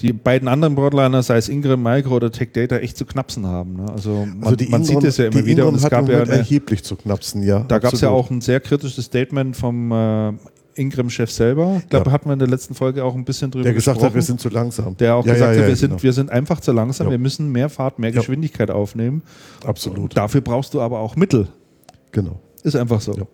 die 0.00 0.12
beiden 0.12 0.48
anderen 0.48 0.74
Broadliner, 0.74 1.22
sei 1.22 1.36
es 1.38 1.48
Ingram 1.48 1.82
Micro 1.82 2.16
oder 2.16 2.30
Tech 2.30 2.50
Data, 2.52 2.76
echt 2.78 2.96
zu 2.96 3.04
knapsen 3.04 3.46
haben. 3.46 3.74
Ne? 3.76 3.86
Also 3.90 4.26
man, 4.26 4.42
Also 4.44 4.56
die 4.56 4.68
man 4.68 4.84
sieht 4.84 4.94
Ingram- 4.96 5.08
es 5.08 5.16
ja 5.16 5.24
immer 5.26 5.34
wieder. 5.36 5.48
Ingram 5.50 5.68
Und 5.68 5.74
es 5.76 5.88
gab 5.90 6.08
ja 6.08 6.22
eine, 6.22 6.30
erheblich 6.32 6.84
zu 6.84 6.96
knapsen, 6.96 7.42
ja. 7.42 7.60
da 7.60 7.78
gab 7.78 7.92
es 7.94 8.00
ja 8.00 8.10
auch 8.10 8.30
ein 8.30 8.40
sehr 8.40 8.60
kritisches 8.60 9.04
Statement 9.06 9.56
vom 9.56 9.90
äh, 9.92 10.32
Ingram-Chef 10.74 11.30
selber. 11.30 11.78
Ich 11.82 11.88
glaube, 11.88 12.06
Ja. 12.06 12.12
hatten 12.12 12.28
wir 12.28 12.34
in 12.34 12.38
der 12.38 12.46
letzten 12.48 12.74
Folge 12.74 13.02
auch 13.02 13.14
ein 13.16 13.24
bisschen 13.24 13.50
drüber 13.50 13.64
Der 13.64 13.72
gesagt 13.74 13.96
gesprochen. 13.96 14.10
hat, 14.10 14.14
wir 14.14 14.22
sind 14.22 14.40
zu 14.40 14.48
langsam. 14.48 14.96
der 14.96 15.16
auch 15.16 15.26
Ja, 15.26 15.32
gesagt 15.34 15.54
ja, 15.56 15.62
hat, 15.62 15.68
wir, 15.68 15.76
sind, 15.76 15.90
genau. 15.90 16.02
wir 16.04 16.12
sind 16.12 16.30
einfach 16.30 16.60
zu 16.60 16.70
langsam, 16.72 17.10
wir 17.10 17.18
müssen 17.18 17.50
mehr 17.50 17.68
Fahrt, 17.68 17.98
mehr. 17.98 18.12
Geschwindigkeit 18.12 18.70
aufnehmen. 18.70 19.22
Absolut. 19.66 20.16
Dafür 20.16 20.40
brauchst 20.40 20.74
du 20.74 20.80
aber 20.80 21.00
auch 21.00 21.16
Mittel. 21.16 21.48
Genau. 22.12 22.38
Ist 22.68 22.76
einfach 22.76 23.00
so. 23.00 23.12
Ja. 23.12 23.26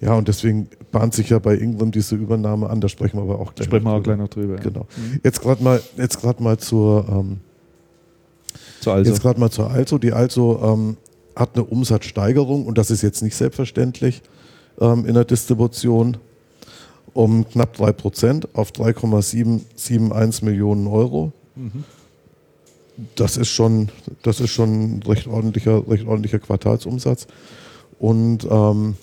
Ja, 0.00 0.14
und 0.14 0.28
deswegen 0.28 0.68
bahnt 0.92 1.14
sich 1.14 1.30
ja 1.30 1.38
bei 1.38 1.56
Ingram 1.56 1.90
diese 1.90 2.14
Übernahme 2.16 2.68
an, 2.68 2.80
da 2.80 2.88
sprechen 2.88 3.16
wir 3.18 3.22
aber 3.22 3.40
auch 3.40 3.54
gleich 3.54 3.66
sprechen 3.66 3.84
wir 3.84 3.92
noch 3.92 3.98
auch 3.98 4.02
gleich 4.02 4.18
noch 4.18 4.28
drüber. 4.28 4.56
Genau. 4.56 4.86
Jetzt 5.22 5.40
gerade 5.40 5.62
mal, 5.62 5.80
jetzt 5.96 6.20
gerade 6.20 6.42
mal 6.42 6.58
zur, 6.58 7.06
ähm, 7.08 7.38
So, 8.80 8.92
also. 8.92 9.10
jetzt 9.10 9.22
gerade 9.22 9.40
mal 9.40 9.50
zur 9.50 9.70
Also. 9.70 9.98
Die 9.98 10.12
Also 10.12 10.60
ähm, 10.62 10.96
hat 11.34 11.50
eine 11.54 11.64
Umsatzsteigerung 11.64 12.66
und 12.66 12.78
das 12.78 12.90
ist 12.90 13.02
jetzt 13.02 13.22
nicht 13.22 13.34
selbstverständlich 13.36 14.22
ähm, 14.80 15.06
in 15.06 15.14
der 15.14 15.24
Distribution 15.24 16.18
um 17.14 17.48
knapp 17.48 17.76
3% 17.76 18.48
auf 18.54 18.72
3,771 18.72 20.42
Millionen 20.42 20.86
Euro. 20.86 21.32
Mhm. 21.54 21.84
Das 23.16 23.36
ist 23.36 23.48
schon, 23.48 23.88
das 24.22 24.40
ist 24.40 24.50
schon 24.50 24.98
ein 24.98 25.02
recht 25.02 25.26
ordentlicher, 25.26 25.88
recht 25.88 26.06
ordentlicher 26.06 26.38
Quartalsumsatz. 26.38 27.26
Und 27.98 28.44
ähm, 28.44 28.96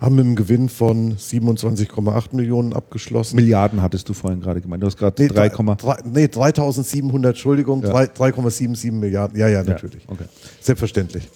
haben 0.00 0.16
mit 0.16 0.24
einem 0.24 0.36
Gewinn 0.36 0.68
von 0.68 1.16
27,8 1.16 2.34
Millionen 2.34 2.72
abgeschlossen. 2.72 3.36
Milliarden 3.36 3.80
hattest 3.80 4.08
du 4.08 4.12
vorhin 4.14 4.40
gerade 4.40 4.60
gemeint. 4.60 4.82
Du 4.82 4.86
hast 4.86 4.96
gerade 4.96 5.22
Nee, 5.22 5.28
3, 5.28 5.48
drei- 5.48 5.74
drei- 5.76 6.02
nee, 6.04 6.28
3700, 6.28 7.30
Entschuldigung, 7.30 7.82
Ja. 7.82 7.90
drei- 7.90 8.06
3,77 8.06 8.92
Milliarden. 8.92 9.38
Ja, 9.38 9.48
ja, 9.48 9.62
natürlich. 9.62 10.04
Okay. 10.08 10.24
Selbstverständlich. 10.60 11.28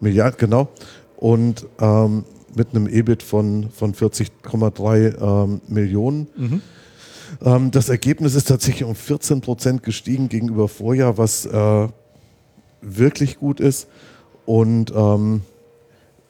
Milliarden, 0.00 0.36
genau. 0.38 0.68
Und 1.16 1.66
ähm, 1.80 2.24
mit 2.54 2.70
einem 2.74 2.86
EBIT 2.88 3.22
von, 3.22 3.70
von 3.70 3.94
40,3 3.94 5.44
ähm, 5.44 5.60
Millionen. 5.68 6.26
Mhm. 6.36 6.62
Ähm, 7.42 7.70
das 7.70 7.88
Ergebnis 7.88 8.34
ist 8.34 8.48
tatsächlich 8.48 8.84
um 8.84 8.94
14 8.94 9.40
Prozent 9.40 9.82
gestiegen 9.82 10.28
gegenüber 10.28 10.68
Vorjahr, 10.68 11.16
was 11.16 11.46
äh, 11.46 11.88
wirklich 12.82 13.38
gut 13.38 13.60
ist. 13.60 13.86
Und 14.46 14.92
ähm, 14.94 15.42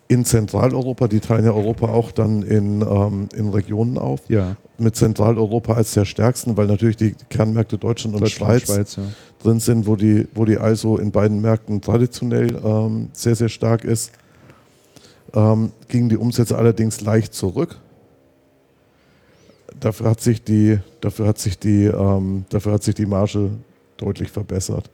in 0.08 0.24
Zentraleuropa, 0.24 1.08
die 1.08 1.20
teilen 1.20 1.44
ja 1.44 1.52
Europa 1.52 1.86
auch 1.88 2.12
dann 2.12 2.42
in, 2.42 2.82
ähm, 2.82 3.28
in 3.34 3.48
Regionen 3.48 3.96
auf, 3.98 4.20
Ja, 4.28 4.56
mit 4.82 4.96
Zentraleuropa 4.96 5.74
als 5.74 5.92
der 5.92 6.04
stärksten, 6.04 6.56
weil 6.56 6.66
natürlich 6.66 6.96
die 6.96 7.14
Kernmärkte 7.30 7.78
Deutschland 7.78 8.14
und 8.14 8.22
Deutschland, 8.22 8.62
Schweiz, 8.62 8.66
Schweiz 8.66 8.96
ja. 8.96 9.02
drin 9.42 9.60
sind, 9.60 9.86
wo 9.86 9.96
die, 9.96 10.26
wo 10.34 10.44
die 10.44 10.58
also 10.58 10.98
in 10.98 11.10
beiden 11.10 11.40
Märkten 11.40 11.80
traditionell 11.80 12.56
ähm, 12.62 13.08
sehr, 13.12 13.34
sehr 13.34 13.48
stark 13.48 13.84
ist. 13.84 14.12
Ähm, 15.34 15.72
gingen 15.88 16.08
die 16.08 16.16
Umsätze 16.16 16.58
allerdings 16.58 17.00
leicht 17.00 17.32
zurück. 17.32 17.78
Dafür 19.80 20.10
hat 20.10 20.20
sich 20.20 20.44
die, 20.44 20.78
dafür 21.00 21.26
hat 21.26 21.38
sich 21.38 21.58
die, 21.58 21.84
ähm, 21.84 22.44
dafür 22.50 22.72
hat 22.72 22.82
sich 22.82 22.94
die 22.94 23.06
Marge 23.06 23.50
deutlich 23.96 24.30
verbessert. 24.30 24.90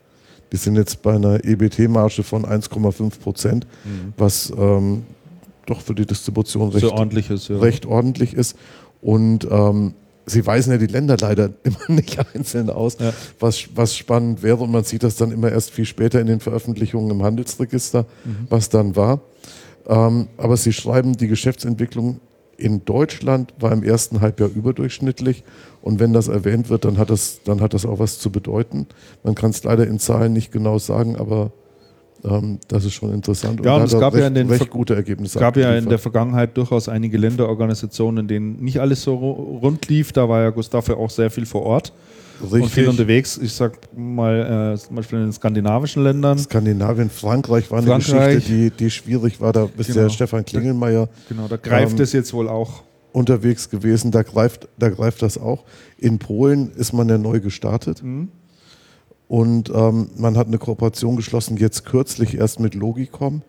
Die 0.52 0.56
sind 0.56 0.76
jetzt 0.76 1.02
bei 1.02 1.14
einer 1.14 1.44
EBT-Marge 1.44 2.22
von 2.22 2.44
1,5 2.44 3.18
Prozent, 3.20 3.66
was 4.16 4.52
ähm, 4.56 5.04
doch 5.66 5.80
für 5.82 5.94
die 5.94 6.06
Distribution 6.06 6.70
recht, 6.70 6.84
So 6.86 6.92
ordentliches, 6.92 7.48
ja. 7.48 7.58
recht 7.58 7.84
ordentlich 7.86 8.32
ist. 8.34 8.56
Und 9.02 9.46
ähm, 9.50 9.94
sie 10.26 10.44
weisen 10.46 10.72
ja 10.72 10.78
die 10.78 10.86
Länder 10.86 11.16
leider 11.20 11.50
immer 11.62 11.78
nicht 11.98 12.18
einzeln 12.34 12.70
aus, 12.70 12.96
Ja. 12.98 13.12
was, 13.38 13.68
was 13.74 13.94
spannend 13.96 14.42
wäre. 14.42 14.56
Und 14.56 14.70
man 14.70 14.84
sieht 14.84 15.02
das 15.02 15.16
dann 15.16 15.30
immer 15.32 15.50
erst 15.52 15.70
viel 15.70 15.84
später 15.84 16.20
in 16.20 16.26
den 16.26 16.40
Veröffentlichungen 16.40 17.10
im 17.10 17.22
Handelsregister, 17.22 18.06
was 18.48 18.70
dann 18.70 18.96
war. 18.96 19.20
Ähm, 19.86 20.28
aber 20.36 20.56
sie 20.56 20.72
schreiben, 20.72 21.14
die 21.16 21.28
Geschäftsentwicklung 21.28 22.20
in 22.58 22.84
Deutschland 22.84 23.54
war 23.60 23.72
im 23.72 23.82
ersten 23.82 24.20
Halbjahr 24.20 24.50
überdurchschnittlich. 24.54 25.44
Und 25.80 26.00
wenn 26.00 26.12
das 26.12 26.28
erwähnt 26.28 26.68
wird, 26.68 26.84
dann 26.84 26.98
hat 26.98 27.08
das, 27.08 27.40
dann 27.44 27.60
hat 27.60 27.72
das 27.72 27.86
auch 27.86 27.98
was 28.00 28.18
zu 28.18 28.30
bedeuten. 28.30 28.86
Man 29.22 29.34
kann 29.34 29.50
es 29.50 29.62
leider 29.64 29.86
in 29.86 29.98
Zahlen 29.98 30.32
nicht 30.32 30.50
genau 30.52 30.78
sagen, 30.78 31.16
aber 31.16 31.52
ähm, 32.24 32.58
das 32.66 32.84
ist 32.84 32.94
schon 32.94 33.14
interessant. 33.14 33.64
Ja, 33.64 33.74
und 33.76 33.80
da 33.80 33.84
es 33.84 33.92
gab 33.98 34.12
ja 34.14 34.18
recht, 34.18 34.28
in 34.28 34.34
den 34.34 34.50
recht 34.50 34.70
gute 34.70 34.96
Ergebnisse. 34.96 35.38
Es 35.38 35.40
gab 35.40 35.56
ja 35.56 35.72
in 35.74 35.88
der 35.88 36.00
Vergangenheit 36.00 36.56
durchaus 36.56 36.88
einige 36.88 37.16
Länderorganisationen, 37.16 38.24
in 38.24 38.28
denen 38.28 38.62
nicht 38.64 38.80
alles 38.80 39.02
so 39.04 39.14
ru- 39.14 39.60
rund 39.60 39.88
lief. 39.88 40.12
Da 40.12 40.28
war 40.28 40.42
ja 40.42 40.50
Gustav 40.50 40.88
ja 40.88 40.96
auch 40.96 41.10
sehr 41.10 41.30
viel 41.30 41.46
vor 41.46 41.62
Ort 41.62 41.92
und 42.40 42.66
viel 42.66 42.88
unterwegs. 42.88 43.38
Ich 43.42 43.52
sag 43.52 43.78
mal, 43.96 44.74
äh, 44.74 44.78
zum 44.78 44.96
Beispiel 44.96 45.18
in 45.18 45.24
den 45.26 45.32
skandinavischen 45.32 46.02
Ländern. 46.02 46.38
Skandinavien, 46.38 47.10
Frankreich 47.10 47.70
war 47.70 47.78
eine 47.78 47.86
Frankreich. 48.00 48.36
Geschichte, 48.36 48.52
die, 48.52 48.70
die 48.70 48.90
schwierig 48.90 49.40
war. 49.40 49.52
Da 49.52 49.68
ist 49.76 49.88
Genau. 49.88 50.00
der 50.02 50.08
Stefan 50.10 50.44
Klingelmeier 50.44 51.08
Genau, 51.28 51.48
da 51.48 51.56
greift 51.56 51.96
Ähm, 51.96 52.00
es 52.02 52.12
jetzt 52.12 52.32
wohl 52.32 52.48
auch. 52.48 52.82
unterwegs 53.12 53.70
gewesen. 53.70 54.10
Da 54.10 54.22
greift, 54.22 54.68
da 54.78 54.88
greift 54.90 55.22
das 55.22 55.38
auch. 55.38 55.64
In 55.98 56.18
Polen 56.18 56.70
ist 56.76 56.92
man 56.92 57.08
ja 57.08 57.18
neu 57.18 57.40
gestartet. 57.40 58.02
Mhm. 58.02 58.28
Und 59.26 59.70
ähm, 59.74 60.08
man 60.16 60.36
hat 60.38 60.46
eine 60.46 60.58
Kooperation 60.58 61.16
geschlossen, 61.16 61.56
jetzt 61.58 61.84
kürzlich 61.84 62.36
erst 62.38 62.60
mit 62.60 62.74
Logicom. 62.74 63.42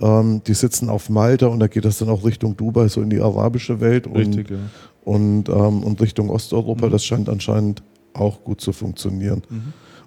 Ähm, 0.00 0.42
die 0.46 0.54
sitzen 0.54 0.88
auf 0.88 1.10
Malta 1.10 1.46
und 1.46 1.60
da 1.60 1.68
geht 1.68 1.84
das 1.84 1.98
dann 1.98 2.08
auch 2.08 2.24
Richtung 2.24 2.56
Dubai, 2.56 2.88
so 2.88 3.02
in 3.02 3.10
die 3.10 3.20
arabische 3.20 3.80
Welt 3.80 4.06
und, 4.08 4.16
Richtig, 4.16 4.50
ja. 4.50 4.56
und, 5.04 5.48
ähm, 5.48 5.84
und 5.84 6.00
Richtung 6.00 6.28
Osteuropa. 6.30 6.86
Mhm. 6.86 6.90
Das 6.90 7.04
scheint 7.04 7.28
anscheinend 7.28 7.82
auch 8.14 8.42
gut 8.44 8.60
zu 8.60 8.72
funktionieren. 8.72 9.42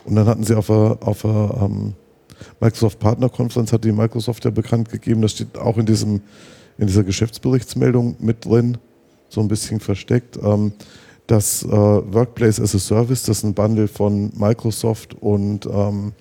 Und 0.06 0.16
dann 0.16 0.28
hatten 0.28 0.44
sie 0.44 0.56
auf 0.56 0.68
der, 0.68 0.98
auf 1.02 1.22
der 1.24 1.58
ähm, 1.62 1.94
Microsoft 2.60 3.00
Partner 3.00 3.30
Conference, 3.30 3.74
hat 3.74 3.84
die 3.84 3.92
Microsoft 3.92 4.46
ja 4.46 4.52
bekannt 4.52 4.90
gegeben, 4.90 5.22
das 5.22 5.32
steht 5.32 5.58
auch 5.58 5.78
in, 5.78 5.86
diesem, 5.86 6.22
in 6.78 6.88
dieser 6.88 7.04
Geschäftsberichtsmeldung 7.04 8.16
mit 8.20 8.46
drin, 8.46 8.78
so 9.30 9.42
ein 9.42 9.48
bisschen 9.48 9.80
versteckt. 9.80 10.38
Ähm, 10.42 10.74
das 11.28 11.64
äh, 11.64 11.70
Workplace 11.70 12.60
as 12.60 12.76
a 12.76 12.80
Service, 12.80 13.24
das 13.24 13.38
ist 13.40 13.44
ein 13.44 13.54
Bundle 13.54 13.88
von 13.88 14.32
Microsoft 14.36 15.16
und 15.16 15.66
ähm, 15.66 16.14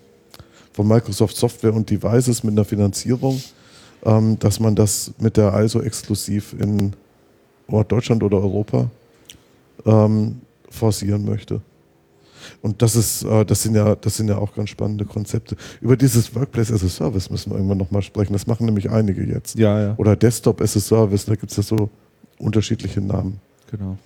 von 0.72 0.89
Microsoft 0.89 1.37
Software 1.37 1.74
und 1.74 1.91
Devices 1.91 2.43
mit 2.43 2.53
einer 2.53 2.64
Finanzierung, 2.64 3.43
ähm, 4.05 4.39
dass 4.39 4.61
man 4.61 4.74
das 4.74 5.12
mit 5.18 5.37
der 5.37 5.53
also 5.53 5.82
exklusiv 5.82 6.55
in 6.59 6.95
Deutschland 7.89 8.22
oder 8.22 8.39
Europa 8.39 8.91
ähm, 9.85 10.41
forcieren 10.70 11.24
möchte. 11.24 11.61
Und 12.62 12.82
das 12.82 12.97
ist, 12.97 13.24
äh, 13.24 13.45
das 13.45 13.62
sind 13.62 13.74
ja, 13.74 13.95
das 13.97 14.16
sind 14.16 14.28
ja 14.28 14.38
auch 14.38 14.55
ganz 14.55 14.70
spannende 14.70 15.05
Konzepte. 15.05 15.57
Über 15.80 15.97
dieses 15.97 16.34
Workplace 16.34 16.72
as 16.72 16.84
a 16.84 16.88
Service 16.88 17.30
müssen 17.30 17.51
wir 17.51 17.57
irgendwann 17.57 17.78
nochmal 17.78 18.03
sprechen. 18.03 18.32
Das 18.32 18.47
machen 18.47 18.66
nämlich 18.66 18.90
einige 18.90 19.24
jetzt. 19.24 19.59
Ja, 19.59 19.80
ja, 19.80 19.95
Oder 19.97 20.16
Desktop 20.16 20.61
as 20.61 20.76
a 20.76 20.80
Service, 20.80 21.24
da 21.24 21.34
gibt 21.34 21.51
es 21.51 21.57
ja 21.57 21.62
so 21.62 21.90
unterschiedliche 22.38 23.01
Namen. 23.01 23.40
genau. 23.70 23.97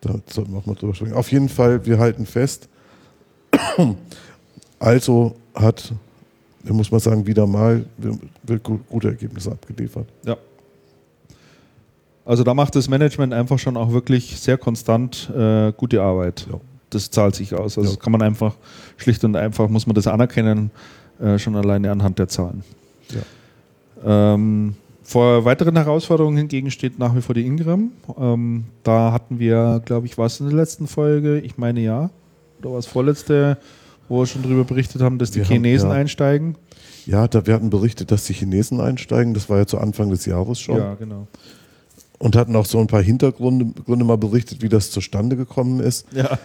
Da 0.00 0.14
sollten 0.32 0.52
wir 0.52 0.58
auch 0.58 0.66
mal 0.66 0.74
drüber 0.74 0.94
sprechen. 0.94 1.14
Auf 1.14 1.32
jeden 1.32 1.48
Fall, 1.48 1.84
wir 1.84 1.98
halten 1.98 2.24
fest. 2.24 2.68
Also 4.78 5.34
hat, 5.54 5.92
muss 6.62 6.90
man 6.92 7.00
sagen, 7.00 7.26
wieder 7.26 7.46
mal 7.48 7.84
gute 8.88 9.08
Ergebnisse 9.08 9.50
abgeliefert. 9.50 10.06
Ja. 10.24 10.36
Also 12.24 12.44
da 12.44 12.54
macht 12.54 12.76
das 12.76 12.88
Management 12.88 13.32
einfach 13.32 13.58
schon 13.58 13.76
auch 13.76 13.90
wirklich 13.90 14.38
sehr 14.38 14.58
konstant 14.58 15.30
äh, 15.34 15.72
gute 15.72 16.02
Arbeit. 16.02 16.46
Ja. 16.48 16.60
Das 16.90 17.10
zahlt 17.10 17.34
sich 17.34 17.54
aus. 17.54 17.76
Also 17.78 17.92
Ja. 17.92 17.96
kann 17.96 18.12
man 18.12 18.22
einfach, 18.22 18.54
schlicht 18.96 19.22
und 19.24 19.36
einfach 19.36 19.68
muss 19.68 19.86
man 19.86 19.94
das 19.94 20.06
anerkennen, 20.06 20.70
äh, 21.20 21.38
schon 21.38 21.54
alleine 21.56 21.90
anhand 21.90 22.18
der 22.18 22.28
Zahlen. 22.28 22.62
Ja. 23.10 24.34
Ähm, 24.34 24.74
vor 25.02 25.44
weiteren 25.44 25.76
Herausforderungen 25.76 26.36
hingegen 26.36 26.70
steht 26.70 26.98
nach 26.98 27.14
wie 27.16 27.20
vor 27.22 27.34
die 27.34 27.46
Ingram. 27.46 27.92
Ähm, 28.18 28.64
da 28.82 29.12
hatten 29.12 29.38
wir, 29.38 29.80
glaube 29.84 30.06
ich, 30.06 30.18
war 30.18 30.26
es 30.26 30.38
in 30.40 30.46
der 30.48 30.56
letzten 30.56 30.86
Folge, 30.86 31.38
ich 31.40 31.56
meine 31.58 31.80
ja, 31.80 32.10
oder 32.60 32.72
war 32.72 32.78
es 32.78 32.86
vorletzte, 32.86 33.56
wo 34.08 34.20
wir 34.20 34.26
schon 34.26 34.42
darüber 34.42 34.64
berichtet 34.64 35.00
haben, 35.02 35.18
dass 35.18 35.30
die 35.30 35.38
Wir 35.40 35.44
haben- 35.44 35.52
Chinesen 35.52 35.90
ja. 35.90 35.94
einsteigen. 35.96 36.56
Ja, 37.06 37.26
da 37.26 37.46
wir 37.46 37.54
hatten 37.54 37.70
berichtet, 37.70 38.10
dass 38.10 38.24
die 38.26 38.34
Chinesen 38.34 38.80
einsteigen. 38.80 39.32
Das 39.34 39.48
war 39.48 39.58
ja 39.58 39.66
zu 39.66 39.78
Anfang 39.78 40.10
des 40.10 40.26
Jahres 40.26 40.60
schon. 40.60 40.76
Ja, 40.76 40.94
genau. 40.94 41.26
Und 42.18 42.36
hatten 42.36 42.54
auch 42.56 42.66
so 42.66 42.78
ein 42.80 42.86
paar 42.88 43.02
Hintergründe 43.02 43.66
Gründe 43.84 44.04
mal 44.04 44.18
berichtet, 44.18 44.60
wie 44.60 44.68
das 44.68 44.90
zustande 44.90 45.36
gekommen 45.36 45.80
ist. 45.80 46.06
Ja. 46.12 46.38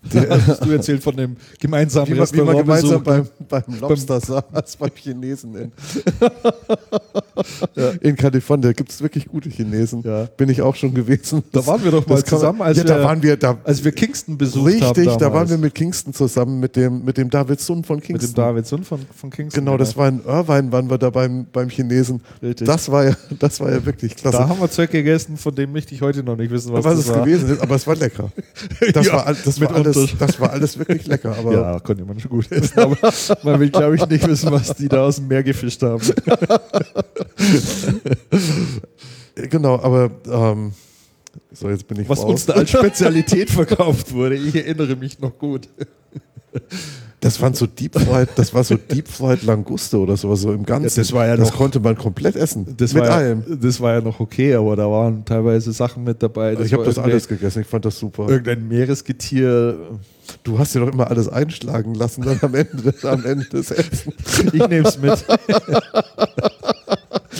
Hast 0.46 0.64
du 0.64 0.70
erzählt 0.70 1.02
von 1.02 1.16
dem 1.16 1.36
gemeinsamen 1.58 2.08
Wie 2.08 2.14
man, 2.14 2.32
wie 2.32 2.40
man 2.42 2.56
gemeinsam 2.56 3.02
beim, 3.02 3.28
beim 3.48 3.80
Lobster 3.80 4.20
saß, 4.20 4.76
beim 4.76 4.90
Chinesen. 4.94 5.72
In. 7.38 7.82
ja. 7.82 7.90
In 8.00 8.16
Kalifornien, 8.16 8.62
da 8.62 8.72
gibt 8.72 8.90
es 8.90 9.02
wirklich 9.02 9.26
gute 9.26 9.48
Chinesen. 9.48 10.02
Ja. 10.04 10.24
Bin 10.36 10.48
ich 10.48 10.62
auch 10.62 10.74
schon 10.74 10.94
gewesen. 10.94 11.42
Da 11.52 11.66
waren 11.66 11.82
wir 11.84 11.90
doch 11.90 12.06
mal 12.06 12.24
zusammen, 12.24 12.62
als, 12.62 12.78
ja, 12.78 12.84
wir, 12.84 12.94
da 12.94 13.04
waren 13.04 13.22
wir, 13.22 13.36
da, 13.36 13.58
als 13.64 13.84
wir 13.84 13.92
Kingston 13.92 14.36
besucht 14.38 14.66
richtig, 14.66 14.82
haben. 14.82 14.96
Richtig, 14.96 15.16
da 15.16 15.32
waren 15.32 15.48
wir 15.48 15.58
mit 15.58 15.74
Kingston 15.74 16.12
zusammen, 16.12 16.60
mit 16.60 16.76
dem, 16.76 17.04
mit 17.04 17.16
dem 17.16 17.30
David 17.30 17.60
Sun 17.60 17.84
von 17.84 18.00
Kingston. 18.00 18.28
Mit 18.28 18.36
dem 18.36 18.42
David 18.42 18.66
Sun 18.66 18.84
von, 18.84 19.00
von 19.14 19.30
Kingston. 19.30 19.64
Genau, 19.64 19.76
das 19.76 19.96
war 19.96 20.08
in 20.08 20.20
Irvine, 20.24 20.72
waren 20.72 20.90
wir 20.90 20.98
da 20.98 21.10
beim, 21.10 21.46
beim 21.52 21.68
Chinesen. 21.68 22.20
Richtig. 22.42 22.66
Das 22.66 22.90
war, 22.90 23.04
ja, 23.04 23.16
das 23.38 23.60
war 23.60 23.70
ja 23.70 23.84
wirklich 23.84 24.16
klasse. 24.16 24.38
Da 24.38 24.48
haben 24.48 24.60
wir 24.60 24.70
Zeug 24.70 24.90
gegessen, 24.90 25.36
von 25.36 25.54
dem 25.54 25.72
möchte 25.72 25.94
ich 25.94 26.02
heute 26.02 26.22
noch 26.22 26.36
nicht 26.36 26.50
wissen, 26.50 26.72
was, 26.72 26.84
was 26.84 26.98
es 26.98 27.08
war. 27.08 27.24
gewesen 27.24 27.50
ist, 27.50 27.60
aber 27.60 27.74
es 27.74 27.86
war 27.86 27.96
lecker. 27.96 28.30
Das, 28.92 29.06
ja, 29.06 29.12
war, 29.14 29.34
das, 29.44 29.60
war 29.60 29.74
alles, 29.74 30.14
das 30.18 30.40
war 30.40 30.50
alles 30.50 30.78
wirklich 30.78 31.06
lecker. 31.06 31.34
Aber 31.36 31.52
ja, 31.52 31.80
konnte 31.80 32.04
man 32.04 32.18
schon 32.18 32.30
gut 32.30 32.50
essen, 32.50 32.78
aber 32.78 32.96
man 33.42 33.60
will, 33.60 33.70
glaube 33.70 33.96
ich, 33.96 34.06
nicht 34.08 34.26
wissen, 34.26 34.50
was 34.50 34.74
die 34.74 34.88
da 34.88 35.04
aus 35.04 35.16
dem 35.16 35.28
Meer 35.28 35.42
gefischt 35.42 35.82
haben. 35.82 36.02
genau, 39.34 39.80
aber 39.80 40.10
ähm, 40.30 40.72
so, 41.52 41.68
jetzt 41.68 41.86
bin 41.86 42.00
ich 42.00 42.08
Was 42.08 42.20
raus. 42.20 42.30
uns 42.30 42.46
da 42.46 42.54
als 42.54 42.70
Spezialität 42.70 43.50
verkauft 43.50 44.12
wurde, 44.12 44.36
ich 44.36 44.54
erinnere 44.54 44.96
mich 44.96 45.18
noch 45.20 45.38
gut. 45.38 45.68
Das 47.20 47.40
waren 47.42 47.52
so 47.52 47.66
Deep 47.66 47.98
Fried, 47.98 48.28
das 48.36 48.54
war 48.54 48.62
so 48.62 48.76
Deep 48.76 49.08
Fried 49.08 49.42
Languste 49.42 49.98
oder 49.98 50.16
sowas 50.16 50.40
so 50.40 50.52
im 50.52 50.64
Ganzen. 50.64 50.96
Ja, 50.96 51.02
das 51.02 51.12
war 51.12 51.26
ja 51.26 51.36
das 51.36 51.52
konnte 51.52 51.80
man 51.80 51.96
komplett 51.96 52.36
essen. 52.36 52.76
Das 52.76 52.94
mit 52.94 53.02
allem. 53.02 53.42
Ja, 53.48 53.56
das 53.56 53.80
war 53.80 53.94
ja 53.94 54.00
noch 54.00 54.20
okay, 54.20 54.54
aber 54.54 54.76
da 54.76 54.88
waren 54.88 55.24
teilweise 55.24 55.72
Sachen 55.72 56.04
mit 56.04 56.22
dabei. 56.22 56.50
Also 56.50 56.62
ich 56.62 56.72
habe 56.72 56.84
das 56.84 56.96
alles 56.96 57.26
gegessen, 57.26 57.62
ich 57.62 57.66
fand 57.66 57.84
das 57.84 57.98
super. 57.98 58.28
Irgendein 58.28 58.68
Meeresgetier. 58.68 59.76
Du 60.44 60.58
hast 60.60 60.76
dir 60.76 60.80
doch 60.80 60.92
immer 60.92 61.10
alles 61.10 61.28
einschlagen 61.28 61.94
lassen 61.94 62.22
dann 62.22 62.38
am 62.40 62.54
Ende, 62.54 62.94
am 63.02 63.24
Ende 63.24 63.46
des 63.46 63.70
Essens. 63.72 64.14
Ich 64.52 64.68
nehme 64.68 64.86
es 64.86 65.00
mit. 65.00 65.24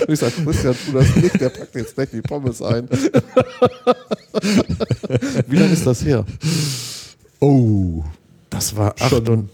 Ich 0.06 0.18
sage, 0.18 0.32
Christian, 0.44 0.74
tu 0.86 0.92
das 0.92 1.16
nicht, 1.16 1.40
der 1.40 1.48
packt 1.48 1.74
jetzt 1.74 1.94
gleich 1.94 2.10
die 2.10 2.22
Pommes 2.22 2.62
ein. 2.62 2.88
Wie 5.46 5.56
lange 5.56 5.72
ist 5.72 5.86
das 5.86 6.04
her? 6.04 6.24
Oh, 7.40 8.04
das 8.50 8.76
war 8.76 8.94
und 9.12 9.50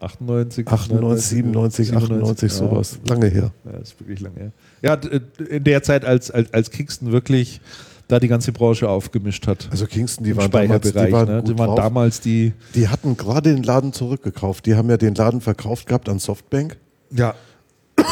98, 0.00 0.68
98, 0.68 1.26
97, 1.26 1.96
98, 1.96 2.52
ja, 2.52 2.58
sowas. 2.58 2.98
Lange 3.06 3.28
her. 3.28 3.52
Ja, 3.64 3.72
das 3.72 3.92
ist 3.92 4.00
wirklich 4.00 4.20
lange 4.20 4.36
her. 4.36 4.52
Ja, 4.82 4.94
in 5.48 5.64
der 5.64 5.82
Zeit, 5.82 6.04
als, 6.04 6.30
als, 6.30 6.52
als 6.52 6.70
Kingston 6.70 7.12
wirklich 7.12 7.60
da 8.08 8.20
die 8.20 8.28
ganze 8.28 8.52
Branche 8.52 8.88
aufgemischt 8.88 9.46
hat. 9.46 9.68
Also 9.70 9.86
Kingston, 9.86 10.24
die 10.24 10.36
waren, 10.36 10.50
damals, 10.50 10.92
die 10.92 11.12
waren, 11.12 11.28
ne? 11.28 11.42
die 11.42 11.58
waren 11.58 11.74
damals 11.74 12.20
die. 12.20 12.52
Die 12.74 12.88
hatten 12.88 13.16
gerade 13.16 13.54
den 13.54 13.62
Laden 13.62 13.92
zurückgekauft. 13.94 14.66
Die 14.66 14.74
haben 14.74 14.90
ja 14.90 14.98
den 14.98 15.14
Laden 15.14 15.40
verkauft 15.40 15.86
gehabt 15.86 16.08
an 16.08 16.18
Softbank. 16.18 16.76
Ja. 17.10 17.34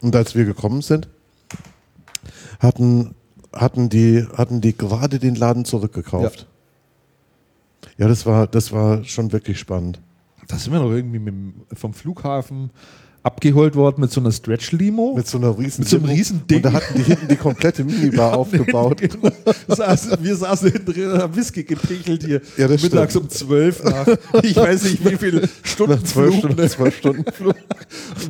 Und 0.00 0.16
als 0.16 0.34
wir 0.34 0.44
gekommen 0.44 0.82
sind, 0.82 1.08
hatten, 2.58 3.14
hatten 3.52 3.88
die, 3.88 4.26
hatten 4.36 4.60
die 4.60 4.76
gerade 4.76 5.18
den 5.18 5.34
Laden 5.34 5.64
zurückgekauft. 5.64 6.46
Ja, 7.82 7.90
ja 8.04 8.08
das, 8.08 8.26
war, 8.26 8.46
das 8.46 8.72
war 8.72 9.04
schon 9.04 9.32
wirklich 9.32 9.58
spannend. 9.58 10.00
Da 10.48 10.56
sind 10.56 10.72
wir 10.72 10.80
noch 10.80 10.90
irgendwie 10.90 11.18
mit, 11.18 11.34
vom 11.78 11.94
Flughafen 11.94 12.70
abgeholt 13.22 13.76
worden 13.76 14.00
mit 14.00 14.10
so 14.10 14.20
einer 14.20 14.32
Stretch-Limo. 14.32 15.14
Mit 15.14 15.26
so 15.26 15.38
einer 15.38 15.56
riesen, 15.58 15.80
mit 15.80 15.88
so 15.88 15.96
einem 15.96 16.06
riesen 16.06 16.46
Ding. 16.46 16.58
Und 16.58 16.64
da 16.64 16.72
hatten 16.72 16.94
die 16.96 17.02
hinten 17.02 17.28
die 17.28 17.36
komplette 17.36 17.84
Minibar 17.84 18.32
aufgebaut. 18.38 19.00
Genau. 19.10 19.32
wir 20.20 20.36
saßen 20.36 20.70
hinten 20.70 20.92
drin 20.92 21.10
und 21.10 21.18
haben 21.18 21.34
Whisky 21.34 21.64
gepichelt 21.64 22.24
hier. 22.24 22.40
Ja, 22.56 22.68
Mittags 22.68 23.12
stimmt. 23.12 23.24
um 23.24 23.30
zwölf 23.30 23.82
nach, 23.82 24.06
ich 24.42 24.56
weiß 24.56 24.84
nicht 24.84 25.04
wie 25.04 25.16
viele 25.16 25.48
Stunden 25.62 25.94
nach 25.94 26.02
zwölf 26.02 26.34
Flug. 26.38 26.52
Stunden, 26.52 26.68
zwölf 26.68 26.96
Stunden 26.96 27.32
Flug. 27.32 27.54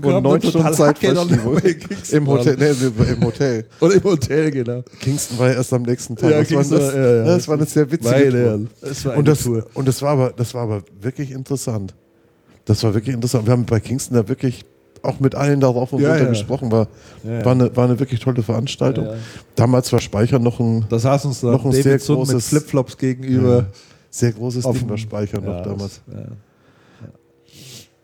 Und, 0.02 0.04
und 0.04 0.22
neun 0.22 0.42
Stunden 0.42 0.72
Zeit 0.74 1.02
Im 1.02 2.26
Hotel, 2.26 2.56
nee, 2.58 3.12
im 3.12 3.24
Hotel. 3.24 3.66
Und 3.80 3.92
im 3.92 4.04
Hotel, 4.04 4.50
genau. 4.50 4.82
Kingston 5.00 5.38
war 5.38 5.48
ja 5.48 5.54
erst 5.54 5.72
am 5.72 5.82
nächsten 5.82 6.16
Tag. 6.16 6.30
Ja, 6.30 6.42
das, 6.42 6.52
war, 6.70 6.78
das, 6.78 6.94
ja, 6.94 7.16
ja. 7.16 7.24
das 7.24 7.48
war 7.48 7.56
eine 7.56 7.66
sehr 7.66 7.90
witzige 7.90 8.30
Tour. 8.30 8.66
Das 8.80 9.04
war 9.04 9.16
und, 9.16 9.28
das, 9.28 9.42
Tour. 9.42 9.66
und 9.74 9.88
das 9.88 10.02
war 10.02 10.10
aber, 10.10 10.30
das 10.30 10.54
war 10.54 10.62
aber 10.62 10.82
wirklich 11.00 11.30
interessant. 11.30 11.94
Das 12.64 12.82
war 12.82 12.94
wirklich 12.94 13.14
interessant. 13.14 13.46
Wir 13.46 13.52
haben 13.52 13.66
bei 13.66 13.80
Kingston 13.80 14.16
da 14.16 14.28
wirklich 14.28 14.64
auch 15.02 15.20
mit 15.20 15.34
allen 15.34 15.60
darauf 15.60 15.92
und 15.92 16.02
ja, 16.02 16.10
runter 16.10 16.24
ja. 16.24 16.30
gesprochen. 16.30 16.70
War, 16.70 16.88
ja, 17.24 17.44
war, 17.44 17.52
eine, 17.52 17.74
war 17.76 17.84
eine 17.84 17.98
wirklich 17.98 18.20
tolle 18.20 18.42
Veranstaltung. 18.42 19.08
Damals 19.54 19.92
war 19.92 20.00
Speicher 20.00 20.38
noch 20.38 20.60
ein, 20.60 20.84
da 20.88 20.98
saß 20.98 21.24
uns 21.26 21.42
noch 21.42 21.64
ein 21.64 21.72
sehr 21.72 21.98
großes 21.98 22.34
mit 22.34 22.42
Flipflops 22.42 22.98
gegenüber. 22.98 23.66
Sehr 24.10 24.32
großes 24.32 24.64
Ding 24.64 24.88
war 24.88 24.98
Speicher 24.98 25.40
noch 25.40 25.62
damals. 25.62 26.00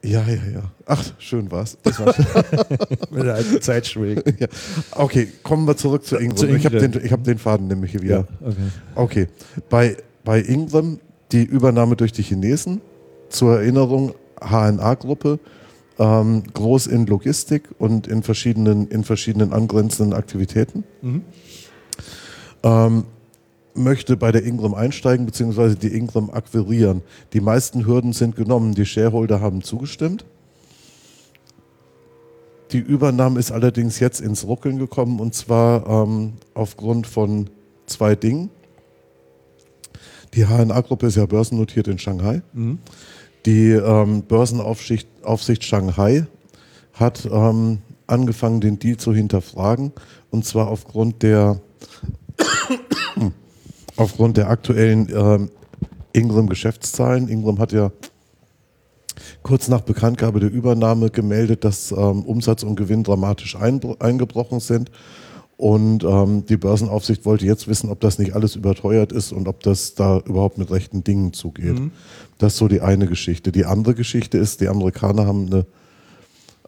Ja, 0.07 0.22
ja, 0.22 0.34
ja. 0.34 0.62
Ach, 0.86 1.03
schön 1.18 1.51
war's. 1.51 1.76
Das 1.82 1.99
war 1.99 2.14
Mit 3.11 3.24
der 3.24 3.34
alten 3.34 3.61
Zeitschweg. 3.61 4.22
ja. 4.38 4.47
Okay, 4.92 5.26
kommen 5.42 5.66
wir 5.66 5.76
zurück 5.76 6.05
zu 6.05 6.16
Ingram. 6.16 6.36
Zu 6.36 6.47
ich 6.47 6.64
habe 6.64 6.78
den, 6.78 7.11
hab 7.11 7.24
den 7.24 7.38
Faden 7.38 7.66
nämlich 7.66 7.90
hier 7.90 8.03
wieder. 8.03 8.26
Ja, 8.40 8.47
okay. 8.47 8.57
okay. 8.94 9.28
Bei, 9.68 9.97
bei 10.22 10.40
Ingram 10.40 11.01
die 11.32 11.42
Übernahme 11.42 11.97
durch 11.97 12.12
die 12.12 12.22
Chinesen. 12.22 12.80
Zur 13.30 13.57
Erinnerung, 13.57 14.14
HNA-Gruppe 14.40 15.40
ähm, 15.99 16.42
groß 16.53 16.86
in 16.86 17.07
Logistik 17.07 17.68
und 17.78 18.07
in 18.07 18.22
verschiedenen, 18.22 18.88
in 18.88 19.05
verschiedenen 19.05 19.53
angrenzenden 19.53 20.12
Aktivitäten. 20.12 20.84
Mhm. 21.03 21.22
Ähm, 22.62 23.05
möchte 23.74 24.16
bei 24.16 24.32
der 24.32 24.44
Ingram 24.44 24.74
einsteigen, 24.74 25.26
beziehungsweise 25.26 25.76
die 25.76 25.94
Ingram 25.94 26.30
akquirieren. 26.30 27.03
Die 27.32 27.40
meisten 27.40 27.86
Hürden 27.86 28.12
sind 28.12 28.36
genommen. 28.36 28.74
Die 28.74 28.86
Shareholder 28.86 29.40
haben 29.40 29.62
zugestimmt. 29.62 30.24
Die 32.72 32.78
Übernahme 32.78 33.38
ist 33.38 33.53
allerdings 33.53 34.01
jetzt 34.01 34.20
ins 34.20 34.44
Ruckeln 34.44 34.78
gekommen 34.78 35.20
und 35.20 35.34
zwar 35.34 35.86
ähm, 35.86 36.32
aufgrund 36.55 37.07
von 37.07 37.49
zwei 37.86 38.16
Dingen. 38.16 38.51
Die 40.34 40.47
HNA-Gruppe 40.47 41.07
ist 41.07 41.16
ja 41.16 41.26
börsennotiert 41.26 41.86
in 41.88 41.99
Shanghai. 41.99 42.42
Mhm. 42.53 42.78
Die 43.47 43.70
ähm, 43.70 44.24
Börsenaufsicht 44.24 45.09
Aufsicht 45.22 45.62
Shanghai 45.62 46.26
hat 46.94 47.28
ähm, 47.30 47.78
angefangen, 48.09 48.61
den 48.61 48.80
Deal 48.80 48.97
zu 48.97 49.14
hinterfragen. 49.14 49.92
Und 50.30 50.44
zwar 50.44 50.68
aufgrund 50.68 51.22
der, 51.22 51.61
aufgrund 53.97 54.36
der 54.36 54.51
aktuellen 54.51 55.09
ähm, 55.14 55.51
Ingram-Geschäftszahlen. 56.12 57.28
Ingram 57.28 57.61
hat 57.61 57.70
ja 57.70 57.92
kurz 59.44 59.68
nach 59.68 59.82
Bekanntgabe 59.82 60.40
der 60.40 60.51
Übernahme 60.51 61.11
gemeldet, 61.11 61.62
dass 61.64 61.92
ähm, 61.92 62.24
Umsatz 62.24 62.64
und 62.64 62.74
Gewinn 62.74 63.05
dramatisch 63.05 63.57
eingebrochen 63.57 64.59
sind. 64.59 64.90
Und 65.57 66.04
ähm, 66.04 66.44
die 66.44 66.59
Börsenaufsicht 66.59 67.24
wollte 67.24 67.46
jetzt 67.46 67.66
wissen, 67.66 67.88
ob 67.88 68.00
das 68.00 68.18
nicht 68.18 68.34
alles 68.34 68.57
überteuert 68.57 69.11
ist 69.11 69.32
und 69.32 69.48
ob 69.48 69.62
das 69.62 69.94
da 69.94 70.18
überhaupt 70.18 70.59
mit 70.59 70.70
rechten 70.70 71.02
Dingen 71.02 71.32
zugeht. 71.32 71.78
Mhm. 71.78 71.92
Das 72.38 72.52
ist 72.52 72.59
so 72.59 72.68
die 72.68 72.82
eine 72.82 73.07
Geschichte. 73.07 73.52
Die 73.52 73.64
andere 73.64 73.94
Geschichte 73.94 74.36
ist, 74.36 74.61
die 74.61 74.68
Amerikaner 74.68 75.26
haben 75.26 75.46
eine, 75.46 75.66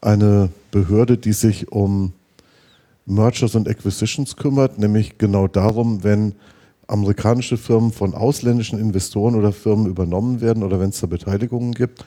eine 0.01 0.49
Behörde, 0.71 1.19
die 1.19 1.35
sich 1.35 1.71
um 1.71 2.13
Mergers 3.05 3.55
und 3.55 3.69
Acquisitions 3.69 4.37
kümmert, 4.37 4.79
nämlich 4.79 5.19
genau 5.19 5.49
darum, 5.49 6.03
wenn 6.03 6.35
amerikanische 6.87 7.59
Firmen 7.59 7.93
von 7.93 8.15
ausländischen 8.15 8.79
Investoren 8.79 9.35
oder 9.35 9.53
Firmen 9.53 9.87
übernommen 9.87 10.41
werden 10.41 10.63
oder 10.63 10.81
wenn 10.81 10.89
es 10.89 11.01
da 11.01 11.07
Beteiligungen 11.07 11.73
gibt, 11.73 12.07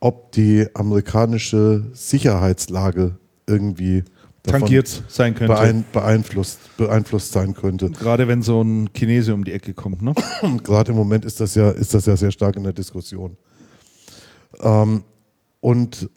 ob 0.00 0.32
die 0.32 0.66
amerikanische 0.74 1.86
Sicherheitslage 1.92 3.16
irgendwie 3.46 4.04
tangiert 4.50 5.02
sein 5.08 5.34
könnte. 5.34 5.54
Beein, 5.54 5.84
beeinflusst, 5.92 6.58
beeinflusst 6.76 7.32
sein 7.32 7.54
könnte. 7.54 7.90
Gerade 7.90 8.28
wenn 8.28 8.42
so 8.42 8.62
ein 8.62 8.90
Chinese 8.92 9.34
um 9.34 9.44
die 9.44 9.52
Ecke 9.52 9.74
kommt, 9.74 10.02
ne? 10.02 10.14
Gerade 10.64 10.92
im 10.92 10.98
Moment 10.98 11.24
ist 11.24 11.40
das 11.40 11.54
ja, 11.54 11.70
ist 11.70 11.94
das 11.94 12.06
ja 12.06 12.16
sehr 12.16 12.30
stark 12.30 12.56
in 12.56 12.64
der 12.64 12.72
Diskussion. 12.72 13.36
Ähm, 14.60 15.02
und 15.60 16.08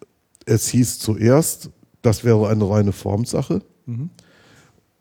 es 0.45 0.67
hieß 0.69 0.99
zuerst, 0.99 1.69
das 2.01 2.23
wäre 2.23 2.49
eine 2.49 2.69
reine 2.69 2.91
Formsache. 2.91 3.61
Mhm. 3.85 4.09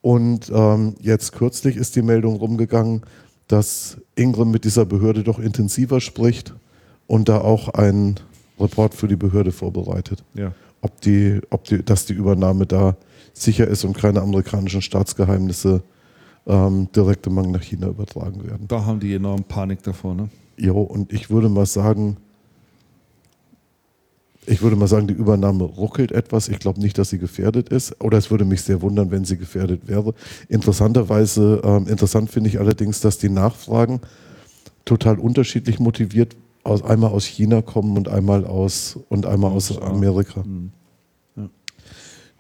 Und 0.03 0.51
ähm, 0.53 0.95
jetzt 1.01 1.33
kürzlich 1.33 1.77
ist 1.77 1.97
die 1.97 2.03
Meldung 2.03 2.37
rumgegangen, 2.37 3.03
dass 3.49 3.99
Ingram 4.15 4.51
mit 4.51 4.65
dieser 4.65 4.87
Behörde 4.87 5.25
doch 5.25 5.39
intensiver 5.39 6.01
spricht 6.01 6.55
und 7.07 7.29
da 7.29 7.41
auch 7.41 7.69
einen 7.69 8.19
Report 8.59 8.95
für 8.95 9.09
die 9.09 9.17
Behörde 9.17 9.53
vorbereitet. 9.53 10.23
Ja. 10.35 10.53
Ob 10.83 11.01
die, 11.01 11.41
ob 11.51 11.65
die, 11.65 11.85
dass 11.85 12.07
die 12.07 12.15
Übernahme 12.15 12.67
da 12.67 12.97
sicher 13.33 13.67
ist 13.67 13.85
und 13.85 13.97
keine 13.97 14.23
amerikanischen 14.23 14.83
Staatsgeheimnisse 14.83 15.83
ähm, 16.47 16.89
direkt 16.95 17.27
im 17.27 17.35
Mangel 17.35 17.53
nach 17.53 17.63
China 17.63 17.89
übertragen 17.89 18.45
werden. 18.45 18.67
Da 18.69 18.85
haben 18.85 19.01
die 19.01 19.15
enorm 19.15 19.45
Panik 19.45 19.83
davor, 19.83 20.15
ne? 20.15 20.29
Jo, 20.57 20.81
und 20.81 21.13
ich 21.13 21.31
würde 21.31 21.49
mal 21.49 21.67
sagen, 21.67 22.17
ich 24.47 24.63
würde 24.63 24.77
mal 24.77 24.89
sagen, 24.89 25.07
die 25.07 25.15
Übernahme 25.15 25.65
ruckelt 25.65 26.13
etwas. 26.13 26.49
Ich 26.49 26.59
glaube 26.59 26.81
nicht, 26.81 26.99
dass 26.99 27.11
sie 27.11 27.19
gefährdet 27.19 27.69
ist. 27.69 28.03
Oder 28.03 28.19
es 28.19 28.31
würde 28.31 28.45
mich 28.45 28.63
sehr 28.63 28.83
wundern, 28.83 29.11
wenn 29.11 29.25
sie 29.25 29.37
gefährdet 29.37 29.87
wäre. 29.87 30.15
Interessanterweise, 30.49 31.61
ähm, 31.63 31.87
interessant 31.87 32.31
finde 32.31 32.49
ich 32.49 32.59
allerdings, 32.59 33.01
dass 33.01 33.19
die 33.19 33.29
Nachfragen 33.29 34.01
total 34.85 35.19
unterschiedlich 35.19 35.79
motiviert 35.79 36.37
aus, 36.63 36.83
einmal 36.83 37.11
aus 37.11 37.25
China 37.25 37.63
kommen 37.63 37.97
und 37.97 38.09
einmal 38.09 38.45
aus, 38.45 38.99
und 39.09 39.27
einmal 39.27 39.53
aus 39.53 39.77
Amerika. 39.81 40.43
Mhm. 40.43 40.71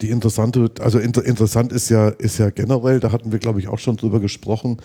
die 0.01 0.11
interessante, 0.11 0.71
also 0.81 0.99
inter, 0.99 1.25
interessant 1.25 1.73
ist 1.73 1.89
ja, 1.91 2.09
ist 2.09 2.39
ja 2.39 2.51
generell, 2.51 3.01
da 3.01 3.13
hatten 3.13 3.33
wir, 3.33 3.39
glaube 3.39 3.61
ich, 3.61 3.69
auch 3.69 3.79
schon 3.79 3.97
drüber 3.97 4.21
gesprochen, 4.21 4.79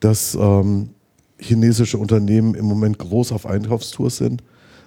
dass 0.00 0.36
ähm, 0.38 0.90
chinesische 1.38 1.98
Unternehmen 1.98 2.54
im 2.54 2.64
Moment 2.64 2.98
groß 2.98 3.32
auf 3.32 3.46
Einkaufstour 3.46 4.10
sind. 4.10 4.42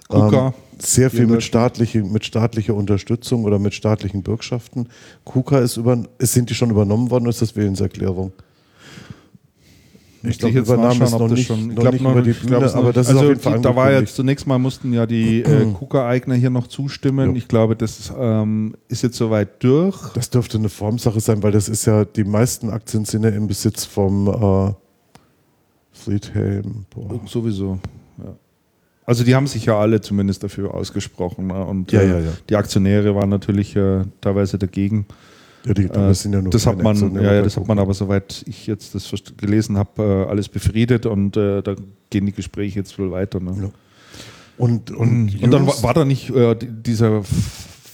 KUKA. 0.08 0.48
Ähm, 0.48 0.54
sehr 0.78 1.10
viel 1.10 1.26
mit, 1.26 1.42
staatliche, 1.42 2.02
mit 2.02 2.24
staatlicher 2.24 2.74
Unterstützung 2.74 3.44
oder 3.44 3.58
mit 3.58 3.74
staatlichen 3.74 4.22
Bürgschaften. 4.22 4.88
KUKA 5.24 5.60
ist 5.60 5.76
über, 5.76 6.02
ist, 6.18 6.32
sind 6.32 6.50
die 6.50 6.54
schon 6.54 6.70
übernommen 6.70 7.10
worden 7.10 7.24
oder 7.24 7.30
ist 7.30 7.42
das 7.42 7.54
Willenserklärung? 7.54 8.32
Ich 10.22 10.24
Müsste 10.24 10.40
glaube, 10.50 10.58
jetzt 10.58 10.68
Übernahme 10.68 11.04
ist 11.04 11.12
noch 11.18 11.28
nicht, 11.30 11.46
schon- 11.46 11.70
ich 11.70 11.76
glaub 11.76 11.94
über 11.94 12.20
die 12.20 12.30
ich 12.30 12.40
glaub, 12.42 12.60
Bühne, 12.60 12.66
noch 12.72 12.76
aber 12.76 12.92
das 12.92 13.06
ist 13.06 13.12
also 13.14 13.20
auf 13.22 13.28
jeden 13.30 13.40
Fall 13.40 13.60
Da 13.60 13.74
war 13.74 13.90
jetzt 13.90 14.14
zunächst 14.16 14.46
mal 14.46 14.58
mussten 14.58 14.92
ja 14.92 15.06
die 15.06 15.40
äh, 15.40 15.72
KUKA-Eigner 15.72 16.34
hier 16.34 16.50
noch 16.50 16.66
zustimmen. 16.66 17.30
Ja. 17.30 17.36
Ich 17.36 17.48
glaube, 17.48 17.74
das 17.74 18.12
ähm, 18.18 18.74
ist 18.88 19.02
jetzt 19.02 19.16
soweit 19.16 19.62
durch. 19.64 19.96
Das 20.12 20.28
dürfte 20.28 20.58
eine 20.58 20.68
Formsache 20.68 21.20
sein, 21.20 21.42
weil 21.42 21.52
das 21.52 21.70
ist 21.70 21.86
ja, 21.86 22.04
die 22.04 22.24
meisten 22.24 22.68
Aktien 22.68 23.06
sind 23.06 23.22
ja 23.24 23.30
im 23.30 23.46
Besitz 23.46 23.86
vom 23.86 24.28
äh, 24.28 24.74
Friedhelm. 25.92 26.84
Boah. 26.90 27.20
Sowieso. 27.26 27.78
Ja. 28.18 28.34
Also 29.06 29.24
die 29.24 29.34
haben 29.34 29.46
sich 29.46 29.64
ja 29.64 29.78
alle 29.78 30.00
zumindest 30.00 30.42
dafür 30.44 30.74
ausgesprochen. 30.74 31.48
Ne? 31.48 31.64
Und 31.64 31.90
Ja, 31.92 32.00
äh, 32.00 32.08
ja, 32.08 32.18
ja. 32.20 32.30
die 32.48 32.56
Aktionäre 32.56 33.14
waren 33.14 33.28
natürlich 33.28 33.74
äh, 33.74 34.04
teilweise 34.20 34.58
dagegen. 34.58 35.06
Ja, 35.64 35.74
die, 35.74 35.84
Äh, 35.84 35.88
das 35.88 36.22
sind 36.22 36.32
ja 36.32 36.40
das 36.42 36.66
hat 36.66 36.78
man, 36.78 36.92
Aktionäre 36.96 37.24
ja, 37.24 37.32
ja, 37.34 37.42
das 37.42 37.56
hat 37.56 37.66
man 37.68 37.78
aber 37.78 37.92
soweit 37.94 38.42
ich 38.46 38.66
jetzt 38.66 38.94
das 38.94 39.12
gelesen 39.36 39.76
habe, 39.76 40.02
äh, 40.26 40.30
alles 40.30 40.48
befriedet 40.48 41.06
und 41.06 41.36
äh, 41.36 41.62
da 41.62 41.74
gehen 42.08 42.26
die 42.26 42.32
Gespräche 42.32 42.78
jetzt 42.78 42.98
wohl 42.98 43.10
weiter. 43.10 43.40
Ne? 43.40 43.54
Ja. 43.62 43.70
Und, 44.58 44.90
und, 44.90 45.42
Und 45.42 45.50
dann 45.50 45.66
war, 45.66 45.82
war 45.82 45.94
da 45.94 46.04
nicht 46.04 46.30
äh, 46.30 46.54
die- 46.54 46.68
dieser 46.70 47.22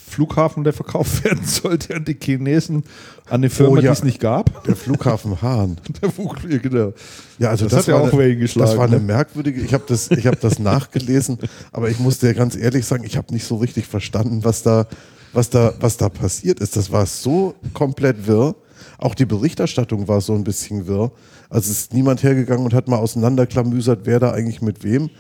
Flughafen, 0.09 0.65
der 0.65 0.73
verkauft 0.73 1.25
werden 1.25 1.45
sollte 1.45 1.95
an 1.95 2.05
die 2.05 2.17
Chinesen, 2.21 2.85
an 3.27 3.35
eine 3.35 3.51
Firma, 3.51 3.73
Oh, 3.73 3.77
ja. 3.77 3.83
die 3.83 3.87
es 3.89 4.03
nicht 4.05 4.21
gab. 4.21 4.65
der 4.65 4.75
Flughafen 4.77 5.43
Hahn. 5.43 5.77
Der 6.03 6.11
Flughafen, 6.11 6.63
genau. 6.63 6.93
Ja, 7.39 7.51
also 7.51 7.65
Das 7.65 7.73
das, 7.73 7.81
hat 7.81 7.87
ja 7.89 7.97
auch 7.97 8.09
eine, 8.13 8.19
Wellen 8.19 8.39
geschlagen, 8.39 8.69
Das 8.71 8.79
war 8.79 8.87
eine 8.87 8.97
ne? 8.99 9.03
merkwürdige. 9.05 9.61
Ich 9.61 9.75
habe 9.75 9.85
das, 9.87 10.11
ich 10.11 10.27
habe 10.27 10.39
das 10.41 10.59
nachgelesen, 10.61 11.39
aber 11.73 11.91
ich 11.91 11.99
muss 11.99 12.19
dir 12.19 12.33
ganz 12.35 12.57
ehrlich 12.57 12.87
sagen, 12.87 13.05
ich 13.05 13.17
habe 13.17 13.33
nicht 13.35 13.45
so 13.45 13.57
richtig 13.57 13.87
verstanden, 13.87 14.45
was 14.45 14.63
da, 14.63 14.87
was 15.33 15.51
da, 15.51 15.75
was 15.81 15.97
da 15.97 16.09
passiert 16.09 16.61
ist. 16.61 16.77
Das 16.77 16.91
war 16.93 17.07
so 17.07 17.55
komplett 17.75 18.27
wirr. 18.27 18.55
Auch 18.99 19.15
die 19.15 19.27
Berichterstattung 19.27 20.09
war 20.09 20.21
so 20.21 20.35
ein 20.35 20.45
bisschen 20.45 20.87
wirr. 20.87 21.13
Also 21.51 21.71
es 21.71 21.79
ist 21.81 21.95
niemand 21.95 22.23
hergegangen 22.23 22.65
und 22.65 22.75
hat 22.75 22.89
mal 22.89 22.99
auseinanderklamüsert, 22.99 24.01
wer 24.05 24.19
da 24.21 24.33
eigentlich 24.33 24.63
mit 24.63 24.83
wem. 24.85 25.11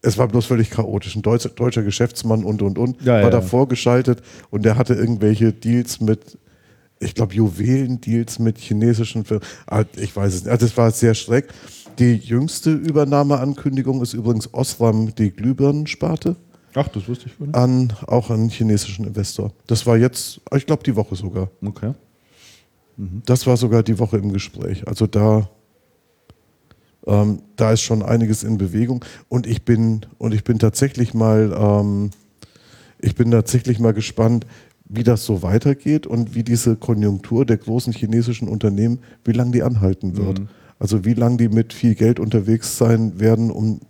Es 0.00 0.16
war 0.16 0.28
bloß 0.28 0.46
völlig 0.46 0.70
chaotisch. 0.70 1.16
Ein 1.16 1.22
deutscher, 1.22 1.48
deutscher 1.50 1.82
Geschäftsmann 1.82 2.44
und 2.44 2.62
und 2.62 2.78
und 2.78 3.02
Ja, 3.02 3.14
war 3.14 3.22
ja. 3.22 3.30
davor 3.30 3.68
geschaltet 3.68 4.22
und 4.50 4.64
der 4.64 4.76
hatte 4.76 4.94
irgendwelche 4.94 5.52
Deals 5.52 6.00
mit 6.00 6.38
ich 7.00 7.14
glaube, 7.14 7.32
Juwelendeals 7.32 8.40
mit 8.40 8.58
chinesischen 8.58 9.24
Firmen. 9.24 9.44
Ah, 9.68 9.84
Ich 9.96 10.16
weiß 10.16 10.34
es 10.34 10.42
nicht. 10.44 10.50
Also 10.50 10.66
das 10.66 10.76
war 10.76 10.90
sehr 10.90 11.14
schräg. 11.14 11.46
Die 12.00 12.14
jüngste 12.16 12.72
Übernahmeankündigung 12.72 14.02
ist 14.02 14.14
übrigens 14.14 14.52
Osram, 14.52 15.14
die 15.14 15.30
Glühbirnensparte, 15.30 16.36
Ach, 16.74 16.88
das 16.88 17.08
wusste 17.08 17.26
ich 17.26 17.38
gar 17.38 17.46
nicht. 17.46 17.56
an, 17.56 17.92
auch 18.06 18.30
an 18.30 18.40
einen 18.40 18.50
chinesischen 18.50 19.06
Investor. 19.06 19.52
Das 19.66 19.86
war 19.86 19.96
jetzt, 19.96 20.40
ich 20.54 20.66
glaube, 20.66 20.82
die 20.82 20.96
Woche 20.96 21.16
sogar. 21.16 21.50
Okay. 21.64 21.94
Das 23.26 23.46
war 23.46 23.56
sogar 23.56 23.82
die 23.82 23.98
Woche 23.98 24.18
im 24.18 24.32
Gespräch. 24.32 24.86
Also 24.88 25.06
da, 25.06 25.48
ähm, 27.06 27.42
da 27.56 27.72
ist 27.72 27.82
schon 27.82 28.02
einiges 28.02 28.42
in 28.42 28.58
Bewegung. 28.58 29.04
Und 29.28 29.46
ich 29.46 29.64
bin, 29.64 30.04
und 30.18 30.34
ich 30.34 30.42
bin 30.42 30.58
tatsächlich 30.58 31.14
mal, 31.14 31.56
ähm, 31.56 32.10
ich 32.98 33.14
bin 33.14 33.30
tatsächlich 33.30 33.78
mal 33.78 33.92
gespannt, 33.92 34.46
wie 34.88 35.04
das 35.04 35.24
so 35.24 35.42
weitergeht 35.42 36.06
und 36.06 36.34
wie 36.34 36.42
diese 36.42 36.74
Konjunktur 36.74 37.44
der 37.44 37.58
großen 37.58 37.92
chinesischen 37.92 38.48
Unternehmen, 38.48 38.98
wie 39.24 39.32
lange 39.32 39.52
die 39.52 39.62
anhalten 39.62 40.16
wird. 40.16 40.42
Also 40.80 41.04
wie 41.04 41.14
lange 41.14 41.36
die 41.36 41.48
mit 41.48 41.72
viel 41.72 41.94
Geld 41.94 42.18
unterwegs 42.18 42.78
sein 42.78 43.20
werden, 43.20 43.50
um, 43.50 43.80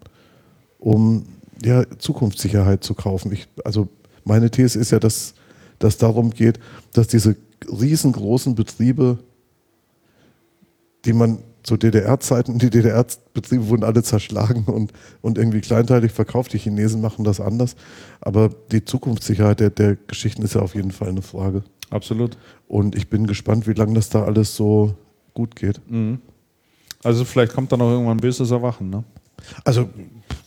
um 0.78 1.24
ja, 1.64 1.84
Zukunftssicherheit 1.98 2.84
zu 2.84 2.94
kaufen. 2.94 3.32
Ich, 3.32 3.48
also 3.64 3.88
meine 4.24 4.50
These 4.50 4.78
ist 4.78 4.90
ja, 4.90 4.98
dass 4.98 5.34
dass 5.78 5.98
darum 5.98 6.30
geht, 6.30 6.58
dass 6.92 7.08
diese 7.08 7.36
riesengroßen 7.68 8.54
Betriebe, 8.54 9.18
die 11.04 11.12
man 11.12 11.38
zu 11.62 11.76
DDR-Zeiten, 11.76 12.58
die 12.58 12.70
DDR-Betriebe 12.70 13.68
wurden 13.68 13.84
alle 13.84 14.02
zerschlagen 14.02 14.64
und, 14.64 14.92
und 15.20 15.38
irgendwie 15.38 15.60
kleinteilig 15.60 16.12
verkauft. 16.12 16.52
Die 16.52 16.58
Chinesen 16.58 17.00
machen 17.00 17.24
das 17.24 17.40
anders. 17.40 17.76
Aber 18.20 18.50
die 18.72 18.84
Zukunftssicherheit 18.84 19.60
der, 19.60 19.70
der 19.70 19.96
Geschichten 20.06 20.42
ist 20.42 20.54
ja 20.54 20.62
auf 20.62 20.74
jeden 20.74 20.92
Fall 20.92 21.08
eine 21.08 21.22
Frage. 21.22 21.62
Absolut. 21.90 22.38
Und 22.68 22.96
ich 22.96 23.08
bin 23.08 23.26
gespannt, 23.26 23.66
wie 23.66 23.72
lange 23.72 23.94
das 23.94 24.08
da 24.08 24.24
alles 24.24 24.56
so 24.56 24.94
gut 25.34 25.56
geht. 25.56 25.80
Also 27.02 27.24
vielleicht 27.24 27.52
kommt 27.52 27.70
dann 27.72 27.80
auch 27.80 27.90
irgendwann 27.90 28.16
ein 28.16 28.20
böses 28.20 28.50
Erwachen. 28.50 28.90
Ne? 28.90 29.04
Also 29.64 29.88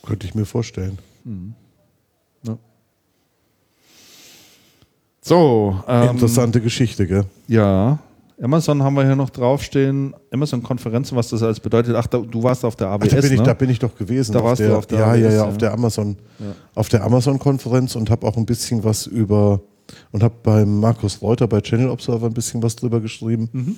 könnte 0.04 0.26
ich 0.26 0.34
mir 0.34 0.44
vorstellen. 0.44 0.98
Ja. 2.44 2.58
So, 5.20 5.82
ähm, 5.86 6.10
Interessante 6.10 6.60
Geschichte, 6.60 7.06
gell? 7.06 7.24
Ja. 7.48 7.98
Amazon 8.42 8.82
haben 8.82 8.94
wir 8.94 9.04
hier 9.04 9.14
noch 9.14 9.30
draufstehen. 9.30 10.14
Amazon-Konferenzen, 10.32 11.16
was 11.16 11.28
das 11.28 11.42
alles 11.44 11.60
bedeutet. 11.60 11.94
Ach, 11.94 12.08
da, 12.08 12.18
du 12.18 12.42
warst 12.42 12.64
auf 12.64 12.74
der 12.74 12.88
ABS. 12.88 13.08
Ach, 13.10 13.14
da, 13.14 13.20
bin 13.20 13.32
ich, 13.32 13.38
ne? 13.38 13.44
da 13.44 13.54
bin 13.54 13.70
ich 13.70 13.78
doch 13.78 13.94
gewesen. 13.94 14.32
Da 14.32 14.42
warst 14.42 14.60
du 14.60 14.76
auf 14.76 14.86
der 14.86 14.98
ja, 14.98 15.14
ja, 15.14 15.26
AWS, 15.26 15.34
ja, 15.34 15.38
ja. 15.42 15.44
auf 15.44 15.58
der 15.58 15.72
Amazon, 15.72 16.16
auf 16.74 16.88
der 16.88 17.04
Amazon-Konferenz 17.04 17.94
und 17.94 18.10
habe 18.10 18.26
auch 18.26 18.36
ein 18.36 18.46
bisschen 18.46 18.82
was 18.82 19.06
über 19.06 19.60
und 20.10 20.22
habe 20.22 20.34
beim 20.42 20.80
Markus 20.80 21.22
Reuter 21.22 21.46
bei 21.46 21.60
Channel 21.60 21.88
Observer 21.88 22.26
ein 22.26 22.34
bisschen 22.34 22.62
was 22.62 22.74
drüber 22.74 23.00
geschrieben. 23.00 23.48
Mhm. 23.52 23.76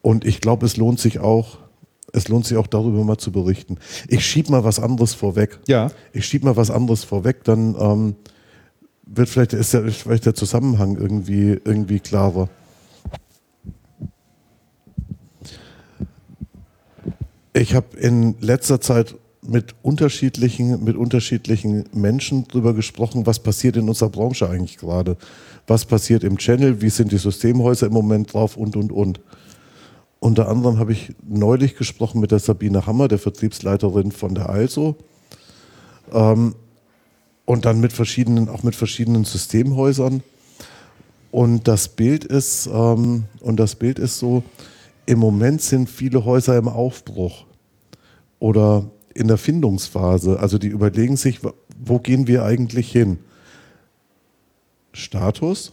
Und 0.00 0.24
ich 0.24 0.40
glaube, 0.40 0.66
es 0.66 0.76
lohnt 0.76 0.98
sich 0.98 1.20
auch, 1.20 1.58
es 2.12 2.28
lohnt 2.28 2.46
sich 2.46 2.56
auch 2.56 2.66
darüber 2.66 3.04
mal 3.04 3.18
zu 3.18 3.32
berichten. 3.32 3.78
Ich 4.08 4.24
schieb 4.26 4.50
mal 4.50 4.64
was 4.64 4.78
anderes 4.78 5.14
vorweg. 5.14 5.58
Ja. 5.66 5.90
Ich 6.12 6.26
schieb 6.26 6.44
mal 6.44 6.56
was 6.56 6.70
anderes 6.70 7.04
vorweg, 7.04 7.44
dann 7.44 7.74
ähm, 7.78 8.16
wird 9.06 9.28
vielleicht, 9.28 9.52
ist 9.52 9.72
der, 9.72 9.88
vielleicht 9.90 10.26
der 10.26 10.34
Zusammenhang 10.34 10.96
irgendwie, 10.96 11.60
irgendwie 11.64 12.00
klarer. 12.00 12.48
Ich 17.54 17.74
habe 17.74 17.96
in 17.98 18.36
letzter 18.40 18.80
Zeit 18.80 19.14
mit 19.42 19.74
unterschiedlichen, 19.82 20.84
mit 20.84 20.96
unterschiedlichen 20.96 21.84
Menschen 21.92 22.46
darüber 22.48 22.74
gesprochen, 22.74 23.26
was 23.26 23.40
passiert 23.40 23.76
in 23.76 23.88
unserer 23.88 24.08
Branche 24.08 24.48
eigentlich 24.48 24.78
gerade. 24.78 25.16
Was 25.66 25.84
passiert 25.84 26.24
im 26.24 26.38
Channel, 26.38 26.80
wie 26.80 26.90
sind 26.90 27.12
die 27.12 27.18
Systemhäuser 27.18 27.88
im 27.88 27.92
Moment 27.92 28.32
drauf 28.32 28.56
und, 28.56 28.76
und, 28.76 28.92
und. 28.92 29.20
Unter 30.22 30.48
anderem 30.48 30.78
habe 30.78 30.92
ich 30.92 31.16
neulich 31.28 31.74
gesprochen 31.74 32.20
mit 32.20 32.30
der 32.30 32.38
Sabine 32.38 32.86
Hammer, 32.86 33.08
der 33.08 33.18
Vertriebsleiterin 33.18 34.12
von 34.12 34.36
der 34.36 34.50
Also. 34.50 34.94
Ähm, 36.12 36.54
und 37.44 37.64
dann 37.64 37.80
mit 37.80 37.92
verschiedenen, 37.92 38.48
auch 38.48 38.62
mit 38.62 38.76
verschiedenen 38.76 39.24
Systemhäusern. 39.24 40.22
Und 41.32 41.66
das 41.66 41.88
Bild 41.88 42.24
ist, 42.24 42.68
ähm, 42.72 43.24
und 43.40 43.58
das 43.58 43.74
Bild 43.74 43.98
ist 43.98 44.20
so, 44.20 44.44
im 45.06 45.18
Moment 45.18 45.60
sind 45.60 45.90
viele 45.90 46.24
Häuser 46.24 46.56
im 46.56 46.68
Aufbruch 46.68 47.44
oder 48.38 48.88
in 49.14 49.26
der 49.26 49.38
Findungsphase. 49.38 50.38
Also 50.38 50.56
die 50.56 50.68
überlegen 50.68 51.16
sich, 51.16 51.40
wo 51.84 51.98
gehen 51.98 52.28
wir 52.28 52.44
eigentlich 52.44 52.92
hin? 52.92 53.18
Status. 54.92 55.72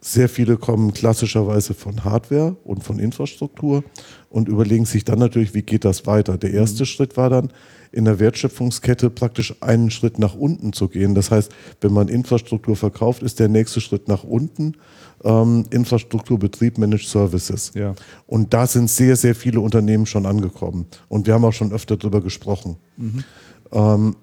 Sehr 0.00 0.30
viele 0.30 0.56
kommen 0.56 0.94
klassischerweise 0.94 1.74
von 1.74 2.04
Hardware 2.04 2.56
und 2.64 2.82
von 2.82 2.98
Infrastruktur 2.98 3.84
und 4.30 4.48
überlegen 4.48 4.86
sich 4.86 5.04
dann 5.04 5.18
natürlich, 5.18 5.52
wie 5.52 5.62
geht 5.62 5.84
das 5.84 6.06
weiter. 6.06 6.38
Der 6.38 6.52
erste 6.52 6.86
Schritt 6.86 7.18
war 7.18 7.28
dann, 7.28 7.52
in 7.92 8.04
der 8.04 8.18
Wertschöpfungskette 8.18 9.10
praktisch 9.10 9.54
einen 9.60 9.90
Schritt 9.90 10.18
nach 10.18 10.34
unten 10.34 10.72
zu 10.72 10.88
gehen. 10.88 11.14
Das 11.14 11.30
heißt, 11.30 11.52
wenn 11.80 11.92
man 11.92 12.08
Infrastruktur 12.08 12.76
verkauft, 12.76 13.22
ist 13.22 13.40
der 13.40 13.48
nächste 13.48 13.80
Schritt 13.80 14.08
nach 14.08 14.24
unten 14.24 14.76
ähm, 15.24 15.64
Infrastrukturbetrieb 15.70 16.78
Managed 16.78 17.08
Services. 17.08 17.72
Ja. 17.74 17.94
Und 18.26 18.54
da 18.54 18.66
sind 18.66 18.88
sehr, 18.88 19.16
sehr 19.16 19.34
viele 19.34 19.60
Unternehmen 19.60 20.06
schon 20.06 20.24
angekommen. 20.24 20.86
Und 21.08 21.26
wir 21.26 21.34
haben 21.34 21.44
auch 21.44 21.52
schon 21.52 21.72
öfter 21.72 21.96
darüber 21.96 22.20
gesprochen. 22.20 22.76
Ähm, 23.72 24.16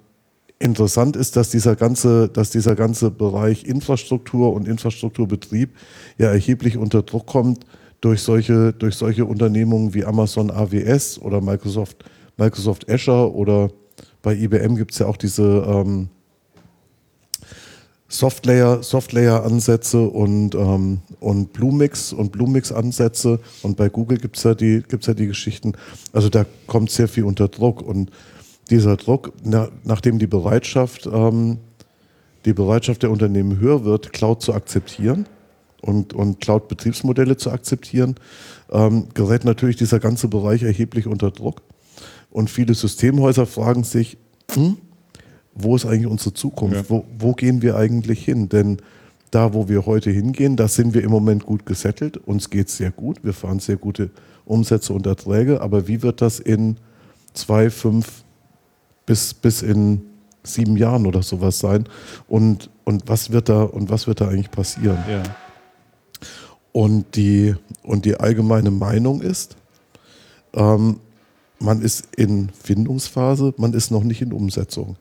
interessant 0.60 1.16
ist, 1.16 1.36
dass 1.36 1.49
dieser, 1.49 1.76
ganze, 1.76 2.30
dass 2.30 2.49
dieser 2.49 2.76
ganze 2.76 3.12
Bereich 3.12 3.64
Infrastruktur 3.66 4.53
und 4.53 4.68
Infrastrukturbetrieb 4.68 5.70
ja 6.18 6.28
erheblich 6.28 6.78
unter 6.78 7.03
Druck 7.03 7.28
kommt 7.28 7.66
durch 8.01 8.22
solche, 8.22 8.74
durch 8.74 8.95
solche 8.95 9.26
Unternehmungen 9.26 9.93
wie 9.93 10.05
Amazon 10.05 10.51
AWS 10.51 11.20
oder 11.20 11.41
Microsoft, 11.41 12.05
Microsoft 12.38 12.89
Azure 12.89 13.34
oder 13.34 13.70
bei 14.22 14.36
IBM 14.36 14.76
gibt 14.76 14.91
es 14.91 14.99
ja 14.99 15.08
auch 15.08 15.18
diese 15.18 15.43
ähm, 15.43 16.10
Softlayer, 18.10 18.84
Softlayer-Ansätze 18.84 20.01
und, 20.01 20.55
ähm, 20.55 20.99
und 21.20 21.51
Bluemix 21.53 22.14
und 22.14 22.32
Bluemix-Ansätze. 22.32 23.39
Und 23.64 23.76
bei 23.76 23.89
Google 23.89 24.18
gibt 24.18 24.38
es 24.38 24.43
ja, 24.43 24.51
ja 24.51 25.14
die 25.14 25.28
Geschichten. 25.28 25.74
Also 26.14 26.30
da 26.30 26.45
kommt 26.68 26.89
sehr 26.89 27.10
viel 27.10 27.26
unter 27.26 27.49
Druck. 27.49 27.82
Und 27.82 28.12
dieser 28.68 28.97
Druck, 28.97 29.34
na, 29.43 29.70
nachdem 29.84 30.20
die 30.20 30.28
Bereitschaft, 30.28 31.07
ähm, 31.11 31.57
die 32.45 32.53
Bereitschaft 32.53 33.03
der 33.03 33.11
Unternehmen 33.11 33.59
höher 33.59 33.84
wird, 33.84 34.13
Cloud 34.13 34.41
zu 34.41 34.53
akzeptieren, 34.53 35.26
und, 35.82 36.13
und 36.13 36.41
Cloud-Betriebsmodelle 36.41 37.38
zu 37.38 37.51
akzeptieren, 37.51 38.15
ähm, 38.72 39.07
gerät 39.13 39.45
natürlich 39.45 39.76
dieser 39.76 39.99
ganze 39.99 40.28
Bereich 40.28 40.63
erheblich 40.63 41.07
unter 41.07 41.32
Druck. 41.32 41.61
Und 42.30 42.49
viele 42.49 42.74
Systemhäuser 42.74 43.45
fragen 43.45 43.84
sich, 43.84 44.18
hm, 44.51 44.78
wo 45.53 45.76
ist 45.76 45.86
eigentlich 45.86 46.07
unsere 46.07 46.34
Zukunft? 46.34 46.76
Ja. 46.76 46.89
Wo, 46.89 47.05
wo 47.18 47.34
gehen 47.34 47.61
wir 47.61 47.76
eigentlich 47.78 48.24
hin? 48.24 48.49
Denn 48.49 48.78
da, 49.32 49.53
wo 49.53 49.70
wir 49.70 49.86
heute 49.86 50.11
hingehen, 50.11 50.55
da 50.55 50.68
sind 50.68 50.93
wir 50.93 51.03
im 51.03 51.11
Moment 51.11 51.45
gut 51.45 51.65
gesettelt. 51.65 52.18
Uns 52.18 52.49
geht 52.49 52.68
es 52.68 52.78
sehr 52.78 52.91
gut. 52.91 53.24
Wir 53.24 53.34
fahren 53.34 53.59
sehr 53.59 53.78
gute 53.78 54.09
Umsätze 54.45 54.93
und 54.93 55.05
Erträge. 55.05 55.61
Aber 55.61 55.88
wie 55.88 56.01
wird 56.01 56.22
das 56.22 56.39
in 56.39 56.78
zwei, 57.34 57.70
fünf 57.70 58.24
bis, 59.08 59.34
bis 59.34 59.64
in 59.64 60.01
sieben 60.43 60.78
Jahren 60.78 61.08
oder 61.08 61.24
sowas 61.24 61.58
sein? 61.58 61.89
Und, 62.28 62.70
und, 62.84 63.08
was, 63.08 63.32
wird 63.32 63.49
da, 63.49 63.64
und 63.64 63.89
was 63.89 64.05
wird 64.05 64.22
da 64.22 64.28
eigentlich 64.28 64.51
passieren? 64.51 64.99
Ja. 65.10 65.24
Und, 66.72 67.16
die, 67.16 67.55
und 67.82 68.05
die 68.05 68.20
allgemeine 68.20 68.70
Meinung 68.70 69.22
ist, 69.22 69.55
ähm, 70.53 70.99
man 71.60 71.82
ist 71.82 72.16
in 72.16 72.49
Findungsphase, 72.49 73.55
man 73.58 73.74
ist 73.74 73.89
noch 73.89 74.03
nicht 74.03 74.22
in 74.22 74.32
Umsetzung. 74.32 74.95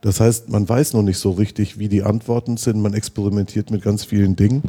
Das 0.00 0.18
heißt, 0.18 0.48
man 0.48 0.68
weiß 0.68 0.94
noch 0.94 1.02
nicht 1.02 1.18
so 1.18 1.30
richtig, 1.30 1.78
wie 1.78 1.88
die 1.88 2.02
Antworten 2.02 2.56
sind. 2.56 2.82
Man 2.82 2.92
experimentiert 2.92 3.70
mit 3.70 3.82
ganz 3.82 4.04
vielen 4.04 4.34
Dingen. 4.34 4.64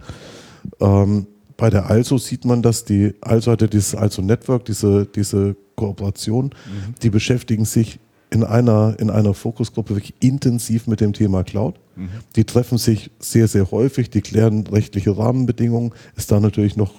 Ähm, 0.80 1.26
bei 1.58 1.72
der 1.72 1.90
Also 1.90 2.20
sieht 2.20 2.46
man, 2.46 2.62
dass 2.62 2.86
die 2.86 3.16
Also 3.22 3.52
hatte 3.52 3.68
dieses 3.68 3.96
Also 3.96 4.22
Network, 4.22 4.66
diese, 4.66 5.08
diese 5.08 5.56
Kooperation, 5.76 6.46
mhm. 6.46 6.96
die 7.02 7.10
beschäftigen 7.10 7.66
sich 7.66 8.00
in 8.34 8.44
einer, 8.44 8.96
in 8.98 9.12
einer 9.12 9.36
Fokusgruppe 9.36 9.96
wirklich 9.96 10.16
intensiv 10.20 10.88
mit 10.88 11.02
dem 11.02 11.14
Thema 11.14 11.44
Cloud. 11.44 11.76
Mhm. 11.96 12.10
Die 12.36 12.46
treffen 12.46 12.80
sich 12.80 13.12
sehr, 13.20 13.48
sehr 13.48 13.70
häufig, 13.70 14.10
die 14.10 14.22
klären 14.22 14.66
rechtliche 14.66 15.16
Rahmenbedingungen. 15.16 15.94
Ist 16.16 16.32
da 16.32 16.40
natürlich 16.40 16.76
noch, 16.76 16.94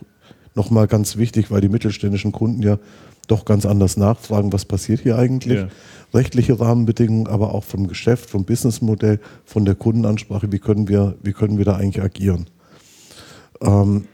noch 0.55 0.70
mal 0.70 0.87
ganz 0.87 1.16
wichtig, 1.16 1.51
weil 1.51 1.61
die 1.61 1.68
mittelständischen 1.68 2.30
Kunden 2.30 2.62
ja 2.62 2.78
doch 3.26 3.45
ganz 3.45 3.66
anders 3.66 3.97
nachfragen, 3.97 4.53
was 4.53 4.64
passiert 4.64 5.01
hier 5.01 5.18
eigentlich. 5.18 5.59
Ja. 5.59 5.68
Rechtliche 6.12 6.61
Rahmenbedingungen, 6.61 7.26
aber 7.26 7.53
auch 7.53 7.64
vom 7.64 7.89
Geschäft, 7.89 8.30
vom 8.30 8.45
Businessmodell, 8.45 9.18
von 9.45 9.64
der 9.64 9.74
Kundenansprache, 9.74 10.53
wie 10.53 10.61
können 10.61 10.89
wir, 10.89 11.16
wie 11.22 11.32
können 11.32 11.59
wir 11.59 11.64
da 11.64 11.74
eigentlich 11.74 12.05
agieren. 12.05 12.47
Ähm, 13.61 14.05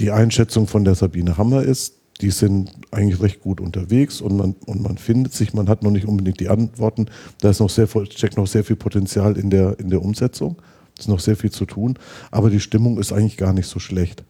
die 0.00 0.10
Einschätzung 0.10 0.66
von 0.66 0.84
der 0.84 0.96
Sabine 0.96 1.38
Hammer 1.38 1.62
ist, 1.62 2.00
die 2.20 2.30
sind 2.30 2.70
eigentlich 2.90 3.20
recht 3.20 3.40
gut 3.40 3.60
unterwegs 3.60 4.20
und 4.20 4.36
man, 4.36 4.54
und 4.66 4.82
man 4.82 4.98
findet 4.98 5.32
sich, 5.32 5.52
man 5.52 5.68
hat 5.68 5.82
noch 5.82 5.90
nicht 5.90 6.06
unbedingt 6.06 6.40
die 6.40 6.48
Antworten. 6.48 7.06
Da 7.40 7.50
ist 7.50 7.60
noch 7.60 7.70
sehr, 7.70 7.88
steckt 7.88 8.36
noch 8.36 8.46
sehr 8.46 8.64
viel 8.64 8.76
Potenzial 8.76 9.36
in 9.36 9.50
der, 9.50 9.78
in 9.80 9.90
der 9.90 10.02
Umsetzung. 10.02 10.56
Es 10.94 11.02
ist 11.02 11.08
noch 11.08 11.20
sehr 11.20 11.36
viel 11.36 11.50
zu 11.50 11.66
tun, 11.66 11.98
aber 12.30 12.50
die 12.50 12.60
Stimmung 12.60 12.98
ist 12.98 13.12
eigentlich 13.12 13.36
gar 13.36 13.52
nicht 13.52 13.66
so 13.66 13.80
schlecht. 13.80 14.22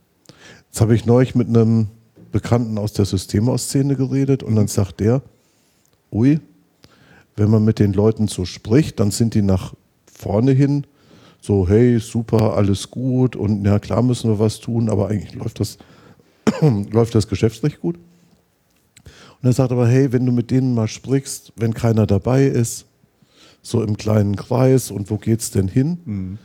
Jetzt 0.66 0.80
habe 0.80 0.94
ich 0.94 1.04
neulich 1.04 1.34
mit 1.34 1.48
einem 1.48 1.88
Bekannten 2.32 2.78
aus 2.78 2.94
der 2.94 3.04
Systemausszene 3.04 3.96
geredet 3.96 4.42
und 4.42 4.56
dann 4.56 4.66
sagt 4.66 5.00
der, 5.00 5.22
ui, 6.10 6.40
wenn 7.36 7.50
man 7.50 7.64
mit 7.64 7.78
den 7.78 7.92
Leuten 7.92 8.28
so 8.28 8.44
spricht, 8.44 8.98
dann 8.98 9.10
sind 9.10 9.34
die 9.34 9.42
nach 9.42 9.74
vorne 10.06 10.52
hin 10.52 10.86
so, 11.40 11.68
hey, 11.68 11.98
super, 11.98 12.56
alles 12.56 12.90
gut 12.90 13.36
und 13.36 13.66
ja, 13.66 13.78
klar 13.78 14.02
müssen 14.02 14.30
wir 14.30 14.38
was 14.38 14.60
tun, 14.60 14.88
aber 14.88 15.08
eigentlich 15.08 15.34
läuft 15.34 15.60
das, 15.60 15.76
läuft 16.90 17.14
das 17.14 17.28
Geschäftsrecht 17.28 17.80
gut. 17.80 17.96
Und 17.96 19.48
er 19.48 19.52
sagt 19.52 19.72
aber, 19.72 19.86
hey, 19.86 20.12
wenn 20.12 20.24
du 20.24 20.32
mit 20.32 20.50
denen 20.50 20.74
mal 20.74 20.88
sprichst, 20.88 21.52
wenn 21.56 21.74
keiner 21.74 22.06
dabei 22.06 22.44
ist, 22.44 22.86
so 23.62 23.82
im 23.82 23.96
kleinen 23.96 24.36
Kreis 24.36 24.90
und 24.90 25.10
wo 25.10 25.16
geht's 25.16 25.50
denn 25.50 25.68
hin? 25.68 25.98
Mhm. 26.04 26.38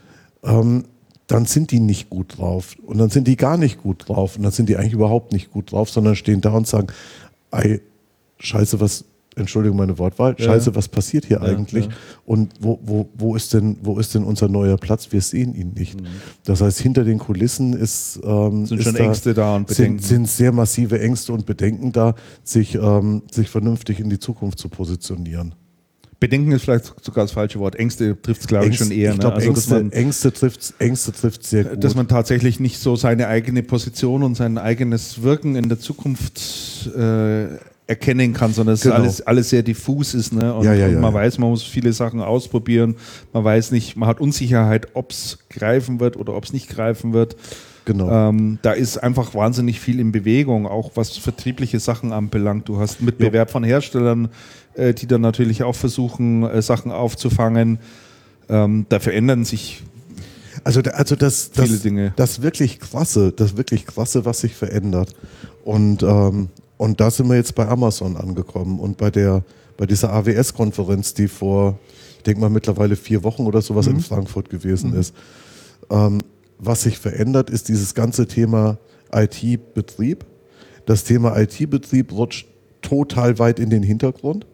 Ähm, 0.43 0.85
dann 1.27 1.45
sind 1.45 1.71
die 1.71 1.79
nicht 1.79 2.09
gut 2.09 2.37
drauf. 2.37 2.75
Und 2.85 2.97
dann 2.97 3.09
sind 3.09 3.27
die 3.27 3.37
gar 3.37 3.57
nicht 3.57 3.81
gut 3.83 4.07
drauf. 4.07 4.35
Und 4.35 4.43
dann 4.43 4.51
sind 4.51 4.67
die 4.67 4.77
eigentlich 4.77 4.93
überhaupt 4.93 5.31
nicht 5.31 5.51
gut 5.51 5.71
drauf, 5.71 5.89
sondern 5.89 6.15
stehen 6.15 6.41
da 6.41 6.51
und 6.51 6.67
sagen, 6.67 6.87
ey, 7.51 7.81
scheiße, 8.39 8.79
was, 8.79 9.05
Entschuldigung 9.35 9.77
meine 9.77 9.97
Wortwahl, 9.97 10.35
ja. 10.37 10.45
scheiße, 10.45 10.75
was 10.75 10.87
passiert 10.87 11.25
hier 11.25 11.37
ja, 11.37 11.43
eigentlich? 11.43 11.85
Ja. 11.85 11.91
Und 12.25 12.53
wo, 12.59 12.79
wo, 12.83 13.09
wo, 13.13 13.35
ist 13.35 13.53
denn, 13.53 13.77
wo 13.81 13.99
ist 13.99 14.15
denn 14.15 14.23
unser 14.23 14.47
neuer 14.47 14.77
Platz? 14.77 15.11
Wir 15.11 15.21
sehen 15.21 15.55
ihn 15.55 15.73
nicht. 15.73 15.99
Mhm. 15.99 16.07
Das 16.43 16.61
heißt, 16.61 16.79
hinter 16.79 17.03
den 17.03 17.19
Kulissen 17.19 17.73
ist, 17.73 18.19
ähm, 18.23 18.65
sind 18.65 18.79
ist 18.79 18.85
schon 18.85 18.95
da, 18.95 19.03
Ängste 19.03 19.33
da 19.33 19.55
und 19.55 19.67
Bedenken. 19.67 19.99
Sind, 19.99 20.07
sind, 20.07 20.27
sehr 20.27 20.51
massive 20.51 20.99
Ängste 20.99 21.33
und 21.33 21.45
Bedenken 21.45 21.91
da, 21.91 22.15
sich, 22.43 22.75
ähm, 22.75 23.23
sich 23.31 23.49
vernünftig 23.49 23.99
in 23.99 24.09
die 24.09 24.19
Zukunft 24.19 24.59
zu 24.59 24.67
positionieren. 24.69 25.53
Bedenken 26.19 26.51
ist 26.51 26.63
vielleicht 26.63 26.93
sogar 27.01 27.23
das 27.23 27.31
falsche 27.31 27.59
Wort. 27.59 27.75
Ängste 27.75 28.21
trifft 28.21 28.41
es, 28.41 28.47
glaube 28.47 28.67
ich, 28.67 28.77
schon 28.77 28.91
eher. 28.91 29.13
Ich 29.13 29.19
glaube, 29.19 29.39
ne? 29.39 29.47
also, 29.47 29.75
Ängste, 29.77 29.95
Ängste 29.95 30.33
trifft 30.33 30.73
Ängste 30.79 31.13
trifft 31.13 31.45
sehr 31.45 31.63
gut. 31.63 31.83
Dass 31.83 31.95
man 31.95 32.09
tatsächlich 32.09 32.59
nicht 32.59 32.79
so 32.79 32.97
seine 32.97 33.27
eigene 33.27 33.63
Position 33.63 34.23
und 34.23 34.35
sein 34.35 34.57
eigenes 34.57 35.23
Wirken 35.23 35.55
in 35.55 35.69
der 35.69 35.79
Zukunft 35.79 36.87
äh, 36.93 37.57
erkennen 37.89 38.33
kann, 38.33 38.53
sondern 38.53 38.73
dass 38.73 38.81
genau. 38.81 38.95
alles, 38.95 39.21
alles 39.21 39.49
sehr 39.49 39.63
diffus 39.63 40.13
ist. 40.13 40.31
Ne? 40.31 40.53
Und, 40.53 40.63
ja, 40.63 40.73
ja, 40.73 40.87
ja, 40.87 40.95
und 40.95 41.01
man 41.01 41.13
weiß, 41.13 41.39
man 41.39 41.49
muss 41.49 41.63
viele 41.63 41.91
Sachen 41.91 42.21
ausprobieren. 42.21 42.95
Man 43.33 43.43
weiß 43.43 43.71
nicht, 43.71 43.97
man 43.97 44.07
hat 44.07 44.21
Unsicherheit, 44.21 44.89
ob 44.93 45.09
es 45.11 45.39
greifen 45.49 45.99
wird 45.99 46.15
oder 46.15 46.35
ob 46.35 46.45
es 46.45 46.53
nicht 46.53 46.69
greifen 46.69 47.13
wird. 47.13 47.35
Genau. 47.85 48.29
Ähm, 48.29 48.59
da 48.61 48.73
ist 48.73 48.99
einfach 48.99 49.33
wahnsinnig 49.33 49.79
viel 49.79 49.99
in 49.99 50.11
Bewegung, 50.11 50.67
auch 50.67 50.91
was 50.93 51.17
vertriebliche 51.17 51.79
Sachen 51.79 52.13
anbelangt. 52.13 52.69
Du 52.69 52.79
hast 52.79 53.01
Mitbewerb 53.01 53.49
von 53.49 53.63
Herstellern, 53.63 54.29
äh, 54.75 54.93
die 54.93 55.07
dann 55.07 55.21
natürlich 55.21 55.63
auch 55.63 55.75
versuchen, 55.75 56.43
äh, 56.43 56.61
Sachen 56.61 56.91
aufzufangen. 56.91 57.79
Ähm, 58.49 58.85
da 58.89 58.99
verändern 58.99 59.45
sich 59.45 59.81
also, 60.63 60.81
also 60.81 61.15
das, 61.15 61.49
viele 61.53 61.69
das, 61.69 61.81
Dinge. 61.81 62.13
Das 62.17 62.41
wirklich 62.43 62.79
krasse, 62.79 63.31
das 63.31 63.57
wirklich 63.57 63.87
krasse, 63.87 64.25
was 64.25 64.41
sich 64.41 64.53
verändert. 64.53 65.15
Und, 65.63 66.03
ähm, 66.03 66.49
und 66.79 67.01
da 67.01 67.11
sind 67.11 67.27
wir 67.27 67.35
jetzt 67.35 67.55
bei 67.55 67.67
Amazon 67.67 68.15
angekommen 68.15 68.79
und 68.79 68.95
bei 68.95 69.11
der, 69.11 69.43
bei 69.75 69.85
dieser 69.85 70.13
AWS-Konferenz, 70.13 71.13
die 71.13 71.27
vor, 71.27 71.77
ich 72.15 72.23
denke 72.23 72.39
mal 72.39 72.49
mittlerweile 72.49 72.95
vier 72.95 73.21
Wochen 73.25 73.45
oder 73.45 73.61
sowas 73.61 73.87
mhm. 73.87 73.95
in 73.95 73.99
Frankfurt 73.99 74.49
gewesen 74.49 74.91
mhm. 74.91 74.99
ist. 74.99 75.13
Ähm, 75.89 76.19
was 76.57 76.83
sich 76.83 76.97
verändert, 76.97 77.49
ist 77.49 77.67
dieses 77.67 77.95
ganze 77.95 78.27
Thema 78.27 78.77
IT-Betrieb. 79.11 80.23
Das 80.85 81.03
Thema 81.03 81.37
IT-Betrieb 81.37 82.13
rutscht 82.13 82.47
total 82.81 83.39
weit 83.39 83.59
in 83.59 83.69
den 83.69 83.83
Hintergrund 83.83 84.45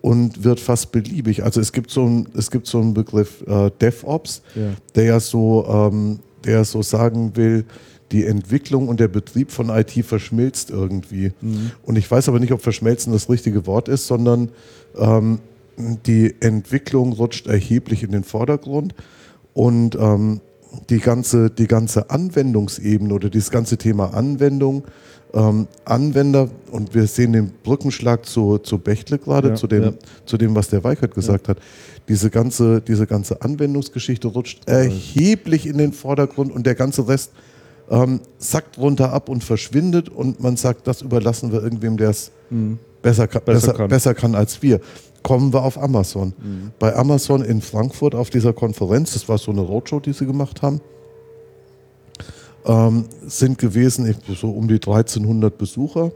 und 0.00 0.42
wird 0.42 0.58
fast 0.58 0.90
beliebig. 0.90 1.44
Also 1.44 1.60
es 1.60 1.70
gibt 1.70 1.92
so, 1.92 2.04
ein, 2.04 2.28
es 2.36 2.50
gibt 2.50 2.66
so 2.66 2.80
einen 2.80 2.94
Begriff 2.94 3.44
äh, 3.46 3.70
DevOps, 3.80 4.42
ja. 4.56 4.72
der 4.96 5.04
ja 5.04 5.20
so, 5.20 5.64
ähm, 5.68 6.18
der 6.44 6.64
so 6.64 6.82
sagen 6.82 7.36
will, 7.36 7.64
die 8.12 8.24
Entwicklung 8.24 8.88
und 8.88 9.00
der 9.00 9.08
Betrieb 9.08 9.50
von 9.50 9.68
IT 9.68 9.92
verschmilzt 10.04 10.70
irgendwie. 10.70 11.32
Mhm. 11.40 11.72
Und 11.82 11.96
ich 11.96 12.10
weiß 12.10 12.28
aber 12.28 12.40
nicht, 12.40 12.52
ob 12.52 12.62
verschmelzen 12.62 13.12
das 13.12 13.28
richtige 13.28 13.66
Wort 13.66 13.88
ist, 13.88 14.06
sondern 14.06 14.50
ähm, 14.96 15.40
die 15.76 16.34
Entwicklung 16.40 17.12
rutscht 17.12 17.46
erheblich 17.46 18.02
in 18.02 18.12
den 18.12 18.24
Vordergrund 18.24 18.94
und 19.54 19.94
ähm, 19.96 20.40
die 20.90 20.98
ganze, 20.98 21.50
die 21.50 21.66
ganze 21.66 22.10
Anwendungsebene 22.10 23.14
oder 23.14 23.30
dieses 23.30 23.50
ganze 23.50 23.78
Thema 23.78 24.14
Anwendung 24.14 24.84
ähm, 25.34 25.68
Anwender, 25.84 26.48
und 26.70 26.94
wir 26.94 27.06
sehen 27.06 27.32
den 27.32 27.52
Brückenschlag 27.62 28.24
zu, 28.24 28.58
zu 28.58 28.78
Bechtle 28.78 29.18
gerade, 29.18 29.50
ja, 29.50 29.54
zu, 29.54 29.66
dem, 29.66 29.82
ja. 29.82 29.92
zu 30.24 30.38
dem, 30.38 30.54
was 30.54 30.68
der 30.68 30.84
Weichert 30.84 31.14
gesagt 31.14 31.48
ja. 31.48 31.54
hat, 31.54 31.58
diese 32.08 32.30
ganze, 32.30 32.80
diese 32.80 33.06
ganze 33.06 33.42
Anwendungsgeschichte 33.42 34.28
rutscht 34.28 34.66
erheblich 34.66 35.66
in 35.66 35.78
den 35.78 35.92
Vordergrund 35.92 36.52
und 36.52 36.66
der 36.66 36.74
ganze 36.74 37.06
Rest 37.06 37.32
ähm, 37.90 38.20
sackt 38.38 38.78
runter 38.78 39.12
ab 39.12 39.28
und 39.28 39.44
verschwindet 39.44 40.08
und 40.08 40.40
man 40.40 40.56
sagt, 40.56 40.86
das 40.86 41.02
überlassen 41.02 41.52
wir 41.52 41.62
irgendwem, 41.62 41.96
der 41.96 42.10
es 42.10 42.30
mhm. 42.50 42.78
besser, 43.02 43.26
besser, 43.26 43.40
besser, 43.40 43.72
kann. 43.74 43.88
besser 43.88 44.14
kann 44.14 44.34
als 44.34 44.62
wir 44.62 44.80
kommen 45.22 45.52
wir 45.52 45.62
auf 45.62 45.80
Amazon. 45.80 46.32
Mhm. 46.38 46.70
Bei 46.78 46.94
Amazon 46.94 47.42
in 47.42 47.60
Frankfurt 47.60 48.14
auf 48.14 48.30
dieser 48.30 48.52
Konferenz, 48.52 49.12
das 49.12 49.28
war 49.28 49.38
so 49.38 49.50
eine 49.50 49.60
Roadshow, 49.60 50.00
die 50.00 50.12
sie 50.12 50.26
gemacht 50.26 50.62
haben, 50.62 50.80
ähm, 52.64 53.04
sind 53.26 53.58
gewesen 53.58 54.14
so 54.40 54.50
um 54.50 54.68
die 54.68 54.74
1300 54.74 55.56
Besucher. 55.56 56.12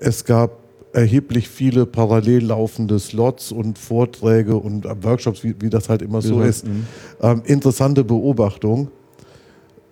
Es 0.00 0.24
gab 0.24 0.58
erheblich 0.92 1.48
viele 1.48 1.86
parallel 1.86 2.46
laufende 2.46 3.00
Slots 3.00 3.50
und 3.50 3.78
Vorträge 3.78 4.56
und 4.56 4.84
Workshops, 5.02 5.42
wie, 5.42 5.54
wie 5.60 5.70
das 5.70 5.88
halt 5.88 6.02
immer 6.02 6.22
so 6.22 6.40
ja, 6.40 6.46
ist. 6.46 6.66
Mhm. 6.66 6.86
Ähm, 7.20 7.42
interessante 7.46 8.04
Beobachtung. 8.04 8.88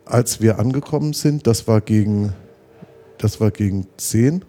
Als 0.04 0.40
wir 0.40 0.58
angekommen 0.58 1.12
sind, 1.12 1.46
das 1.46 1.68
war 1.68 1.80
gegen, 1.80 2.32
das 3.18 3.40
war 3.40 3.50
gegen 3.50 3.86
10. 3.96 4.44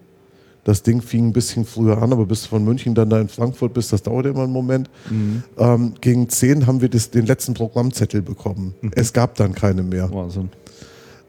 Das 0.63 0.81
Ding 0.81 1.01
fing 1.01 1.27
ein 1.27 1.33
bisschen 1.33 1.65
früher 1.65 2.01
an, 2.01 2.13
aber 2.13 2.25
bis 2.25 2.43
du 2.43 2.49
von 2.49 2.63
München 2.63 2.95
dann 2.95 3.09
da 3.09 3.19
in 3.19 3.27
Frankfurt 3.27 3.73
bist, 3.73 3.91
das 3.91 4.01
dauerte 4.01 4.29
immer 4.29 4.43
einen 4.43 4.53
Moment. 4.53 4.89
Mhm. 5.09 5.43
Ähm, 5.57 5.93
gegen 5.99 6.29
10 6.29 6.67
haben 6.67 6.79
wir 6.79 6.89
das, 6.89 7.09
den 7.09 7.25
letzten 7.25 7.53
Programmzettel 7.53 8.21
bekommen. 8.21 8.73
Mhm. 8.81 8.91
Es 8.95 9.11
gab 9.11 9.35
dann 9.35 9.53
keine 9.53 9.83
mehr. 9.83 10.09
Wahnsinn. 10.11 10.49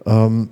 Ähm, 0.06 0.48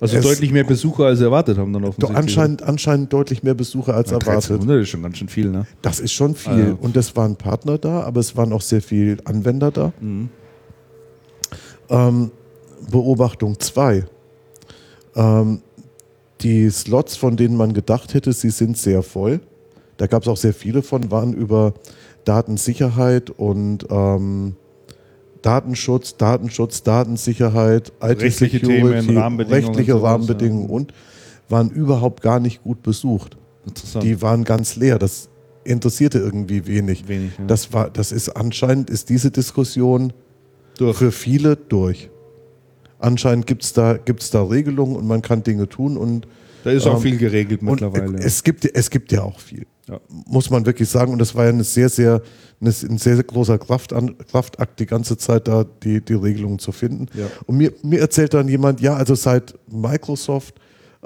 also 0.00 0.20
deutlich 0.20 0.50
mehr 0.50 0.64
Besucher 0.64 1.04
als 1.06 1.20
erwartet 1.20 1.56
haben 1.56 1.72
dann 1.72 1.84
offensichtlich. 1.84 2.18
Anscheinend, 2.18 2.62
anscheinend 2.62 3.12
deutlich 3.12 3.42
mehr 3.42 3.54
Besucher 3.54 3.94
als 3.94 4.10
ja, 4.10 4.18
erwartet. 4.18 4.50
1300 4.50 4.82
ist 4.82 4.88
schon 4.88 5.02
ganz 5.02 5.18
schön 5.18 5.28
viel, 5.28 5.50
ne? 5.50 5.66
Das 5.82 6.00
ist 6.00 6.12
schon 6.12 6.34
viel. 6.34 6.76
Ah, 6.76 6.78
Und 6.80 6.96
es 6.96 7.14
waren 7.16 7.36
Partner 7.36 7.78
da, 7.78 8.02
aber 8.02 8.20
es 8.20 8.36
waren 8.36 8.52
auch 8.52 8.60
sehr 8.60 8.82
viele 8.82 9.18
Anwender 9.24 9.70
da. 9.70 9.92
Mhm. 10.00 10.28
Ähm, 11.90 12.30
Beobachtung 12.90 13.58
2. 13.58 14.04
Ähm, 15.16 15.60
die 16.40 16.68
Slots, 16.70 17.16
von 17.16 17.36
denen 17.36 17.56
man 17.56 17.72
gedacht 17.72 18.14
hätte, 18.14 18.32
sie 18.32 18.50
sind 18.50 18.76
sehr 18.76 19.02
voll. 19.02 19.40
Da 19.96 20.06
gab 20.06 20.22
es 20.22 20.28
auch 20.28 20.36
sehr 20.36 20.54
viele 20.54 20.82
von, 20.82 21.10
waren 21.10 21.32
über 21.32 21.74
Datensicherheit 22.24 23.30
und 23.30 23.86
ähm, 23.90 24.56
Datenschutz, 25.42 26.16
Datenschutz, 26.16 26.82
Datensicherheit, 26.82 27.92
Rechtliche 28.00 28.60
Themen, 28.60 29.16
Rahmenbedingungen 29.16 29.66
rechtliche 29.66 29.94
und 29.94 30.00
sowas, 30.00 30.12
Rahmenbedingungen 30.12 30.70
und 30.70 30.94
waren 31.48 31.70
überhaupt 31.70 32.22
gar 32.22 32.40
nicht 32.40 32.62
gut 32.62 32.82
besucht. 32.82 33.36
Die 34.02 34.20
waren 34.22 34.44
ganz 34.44 34.76
leer. 34.76 34.98
Das 34.98 35.28
interessierte 35.64 36.18
irgendwie 36.18 36.66
wenig. 36.66 37.08
Wenig, 37.08 37.32
ja. 37.38 37.44
Das 37.46 37.72
war, 37.72 37.90
das 37.90 38.12
ist 38.12 38.30
anscheinend 38.30 38.90
ist 38.90 39.08
diese 39.08 39.30
Diskussion 39.30 40.12
Durch. 40.78 40.96
für 40.96 41.12
viele 41.12 41.56
durch. 41.56 42.10
Anscheinend 43.04 43.46
gibt 43.46 43.62
es 43.62 43.72
da, 43.74 43.98
gibt's 43.98 44.30
da 44.30 44.42
Regelungen 44.42 44.96
und 44.96 45.06
man 45.06 45.20
kann 45.20 45.42
Dinge 45.42 45.68
tun 45.68 45.96
und 45.96 46.26
da 46.64 46.70
ist 46.70 46.86
auch 46.86 46.96
ähm, 46.96 47.02
viel 47.02 47.18
geregelt 47.18 47.60
mittlerweile. 47.60 48.16
es 48.18 48.42
gibt, 48.42 48.64
es 48.64 48.88
gibt 48.88 49.12
ja 49.12 49.22
auch 49.22 49.38
viel. 49.38 49.66
Ja. 49.86 50.00
Muss 50.08 50.48
man 50.48 50.64
wirklich 50.64 50.88
sagen. 50.88 51.12
Und 51.12 51.18
das 51.18 51.34
war 51.34 51.44
ja 51.44 51.50
eine 51.50 51.64
sehr, 51.64 51.90
sehr, 51.90 52.22
eine, 52.60 52.70
ein 52.70 52.96
sehr, 52.96 53.16
sehr 53.16 53.24
großer 53.24 53.58
Kraftan, 53.58 54.16
Kraftakt, 54.30 54.80
die 54.80 54.86
ganze 54.86 55.18
Zeit 55.18 55.46
da 55.46 55.64
die, 55.82 56.02
die 56.02 56.14
Regelungen 56.14 56.58
zu 56.58 56.72
finden. 56.72 57.08
Ja. 57.12 57.26
Und 57.44 57.58
mir, 57.58 57.74
mir 57.82 58.00
erzählt 58.00 58.32
dann 58.32 58.48
jemand, 58.48 58.80
ja, 58.80 58.94
also 58.94 59.14
seit 59.14 59.54
Microsoft 59.70 60.54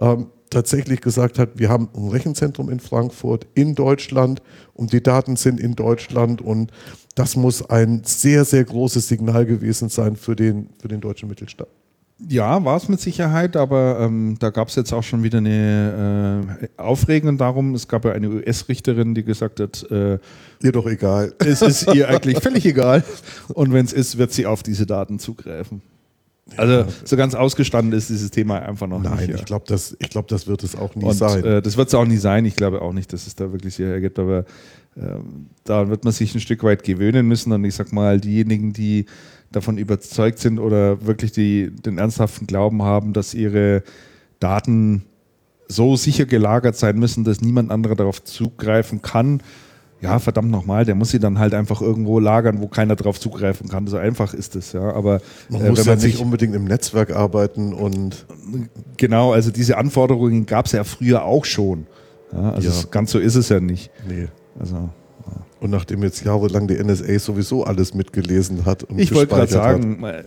ähm, 0.01 0.29
tatsächlich 0.51 1.01
gesagt 1.01 1.41
hat, 1.41 1.59
wir 1.59 1.69
haben 1.69 1.89
ein 1.97 2.09
Rechenzentrum 2.09 2.71
in 2.71 2.79
Frankfurt, 2.79 3.49
in 3.55 3.75
Deutschland 3.75 4.41
und 4.75 4.93
die 4.93 5.03
Daten 5.03 5.35
sind 5.35 5.59
in 5.59 5.75
Deutschland 5.75 6.41
und 6.41 6.71
das 7.17 7.35
muss 7.35 7.69
ein 7.69 8.03
sehr, 8.05 8.45
sehr 8.45 8.63
großes 8.63 9.09
Signal 9.09 9.45
gewesen 9.45 9.89
sein 9.89 10.15
für 10.15 10.37
den, 10.37 10.71
für 10.81 10.87
den 10.87 11.01
deutschen 11.01 11.29
Mittelstand. 11.29 11.69
Ja, 12.27 12.65
war 12.65 12.77
es 12.77 12.89
mit 12.89 13.01
Sicherheit, 13.01 13.57
aber 13.57 14.01
ähm, 14.01 14.37
da 14.41 14.51
gab 14.51 14.69
es 14.69 14.75
jetzt 14.75 14.93
auch 14.93 15.05
schon 15.05 15.23
wieder 15.23 15.39
eine 15.39 16.59
äh, 16.61 16.69
Aufregung 16.77 17.39
darum. 17.39 17.75
Es 17.75 17.87
gab 17.87 18.05
ja 18.05 18.13
eine 18.13 18.29
US-Richterin, 18.29 19.15
die 19.15 19.23
gesagt 19.23 19.61
hat, 19.61 19.89
äh, 19.91 20.19
Ihr 20.61 20.73
doch 20.73 20.87
egal. 20.87 21.33
es 21.39 21.63
ist 21.63 21.95
ihr 21.95 22.09
eigentlich 22.09 22.41
völlig 22.41 22.67
egal. 22.67 23.05
Und 23.55 23.73
wenn 23.73 23.85
es 23.87 23.93
ist, 23.93 24.19
wird 24.19 24.33
sie 24.33 24.47
auf 24.47 24.65
diese 24.65 24.85
Daten 24.85 25.21
zugreifen. 25.21 25.81
Also 26.57 26.87
so 27.05 27.17
ganz 27.17 27.35
ausgestanden 27.35 27.93
ist 27.97 28.09
dieses 28.09 28.31
Thema 28.31 28.59
einfach 28.63 28.87
noch 28.87 29.03
Nein, 29.03 29.19
nicht. 29.19 29.29
ja. 29.29 29.35
ich 29.37 29.45
glaube, 29.45 29.67
das, 29.69 29.97
ich 30.01 30.09
glaub, 30.11 30.27
das 30.29 30.47
wird 30.47 30.65
es 30.65 30.75
auch 30.75 30.95
nie 30.97 31.05
Und 31.05 31.15
sein. 31.15 31.45
äh, 31.45 31.63
das 31.63 31.77
wird 31.77 31.89
es 31.89 31.95
auch 31.95 32.07
nie 32.07 32.17
sein. 32.17 32.45
Ich 32.47 32.57
glaube 32.57 32.81
auch 32.83 32.93
nicht, 32.95 33.13
dass 33.13 33.27
es 33.27 33.35
da 33.37 33.53
wirklich 33.53 33.75
sehr 33.75 33.93
ergibt, 33.93 34.19
aber 34.19 34.45
ähm, 34.97 35.47
da 35.65 35.89
wird 35.89 36.05
man 36.05 36.13
sich 36.13 36.35
ein 36.35 36.41
Stück 36.41 36.65
weit 36.65 36.83
gewöhnen 36.83 37.29
müssen. 37.29 37.53
Und 37.53 37.65
ich 37.65 37.75
sag 37.75 37.93
mal, 37.93 38.19
diejenigen, 38.19 38.73
die 38.73 39.05
davon 39.53 39.79
überzeugt 39.79 40.39
sind 40.39 40.59
oder 40.59 41.07
wirklich 41.07 41.33
die, 41.33 41.71
den 41.71 41.99
ernsthaften 41.99 42.47
Glauben 42.47 42.83
haben, 42.83 43.13
dass 43.13 43.35
ihre 43.35 43.83
Daten 44.41 45.05
so 45.69 45.97
sicher 45.97 46.25
gelagert 46.27 46.77
sein 46.77 46.99
müssen, 46.99 47.25
dass 47.25 47.41
niemand 47.41 47.71
anderer 47.71 47.95
darauf 47.95 48.23
zugreifen 48.25 49.03
kann. 49.03 49.43
Ja, 50.01 50.21
verdammt 50.21 50.51
nochmal, 50.53 50.85
der 50.85 50.95
muss 50.95 51.11
sie 51.11 51.19
dann 51.19 51.41
halt 51.41 51.55
einfach 51.55 51.81
irgendwo 51.83 52.21
lagern, 52.21 52.61
wo 52.61 52.69
keiner 52.69 52.95
darauf 52.95 53.19
zugreifen 53.19 53.69
kann. 53.69 53.89
So 53.89 53.97
einfach 53.97 54.33
ist 54.33 54.55
es, 54.55 54.73
ja. 54.73 54.93
Aber 54.95 55.21
man 55.49 55.61
äh, 55.63 55.71
muss 55.71 55.85
ja 55.85 55.93
man 55.93 56.03
nicht 56.05 56.21
unbedingt 56.21 56.55
im 56.55 56.65
Netzwerk 56.65 57.15
arbeiten 57.15 57.73
und 57.73 58.25
Genau, 58.97 59.33
also 59.33 59.51
diese 59.51 59.77
Anforderungen 59.77 60.47
gab 60.47 60.67
es 60.67 60.73
ja 60.73 60.85
früher 60.85 61.25
auch 61.25 61.45
schon. 61.45 61.87
Ja, 62.33 62.53
also 62.53 62.69
Ja. 62.69 62.87
ganz 62.93 63.11
so 63.11 63.19
ist 63.19 63.35
es 63.35 63.49
ja 63.49 63.59
nicht. 63.61 63.91
nee. 64.09 64.29
Also 64.61 64.89
Und 65.61 65.71
nachdem 65.71 66.03
jetzt 66.03 66.25
jahrelang 66.25 66.69
die 66.69 66.75
NSA 66.83 67.19
sowieso 67.19 67.65
alles 67.65 67.93
mitgelesen 67.95 68.65
hat 68.65 68.85
und 68.85 68.99
ich 68.99 69.13
wollte 69.13 69.35
gerade 69.35 69.47
gespeichert 69.47 69.83
sagen, 69.83 70.03
hat, 70.07 70.25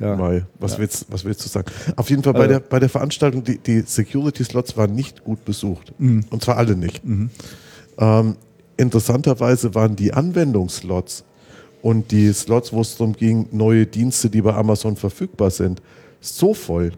ja, 0.00 0.16
Mai, 0.16 0.44
was, 0.58 0.72
Ja. 0.72 0.78
willst, 0.80 1.06
was 1.08 1.24
willst 1.24 1.44
du 1.44 1.48
sagen? 1.48 1.70
Auf 1.96 2.10
jeden 2.10 2.22
Fall 2.22 2.32
bei, 2.34 2.40
Also- 2.40 2.50
der, 2.52 2.60
bei 2.60 2.78
der 2.80 2.88
Veranstaltung, 2.88 3.44
die, 3.44 3.58
die 3.58 3.80
Security-Slots 3.80 4.76
waren 4.76 4.94
nicht 4.94 5.24
gut 5.24 5.44
besucht. 5.44 5.92
Mhm. 5.98 6.24
Und 6.30 6.42
zwar 6.42 6.56
alle 6.58 6.76
nicht. 6.76 7.02
Ähm, 7.98 8.36
interessanterweise 8.76 9.74
waren 9.74 9.96
die 9.96 10.12
Anwendungsslots 10.12 11.24
und 11.80 12.10
die 12.10 12.32
Slots, 12.32 12.72
wo 12.72 12.80
es 12.80 12.96
darum 12.96 13.14
ging, 13.14 13.46
neue 13.52 13.86
Dienste, 13.86 14.28
die 14.30 14.42
bei 14.42 14.54
Amazon 14.54 14.96
verfügbar 14.96 15.50
sind, 15.50 15.80
so 16.20 16.54
voll, 16.54 16.92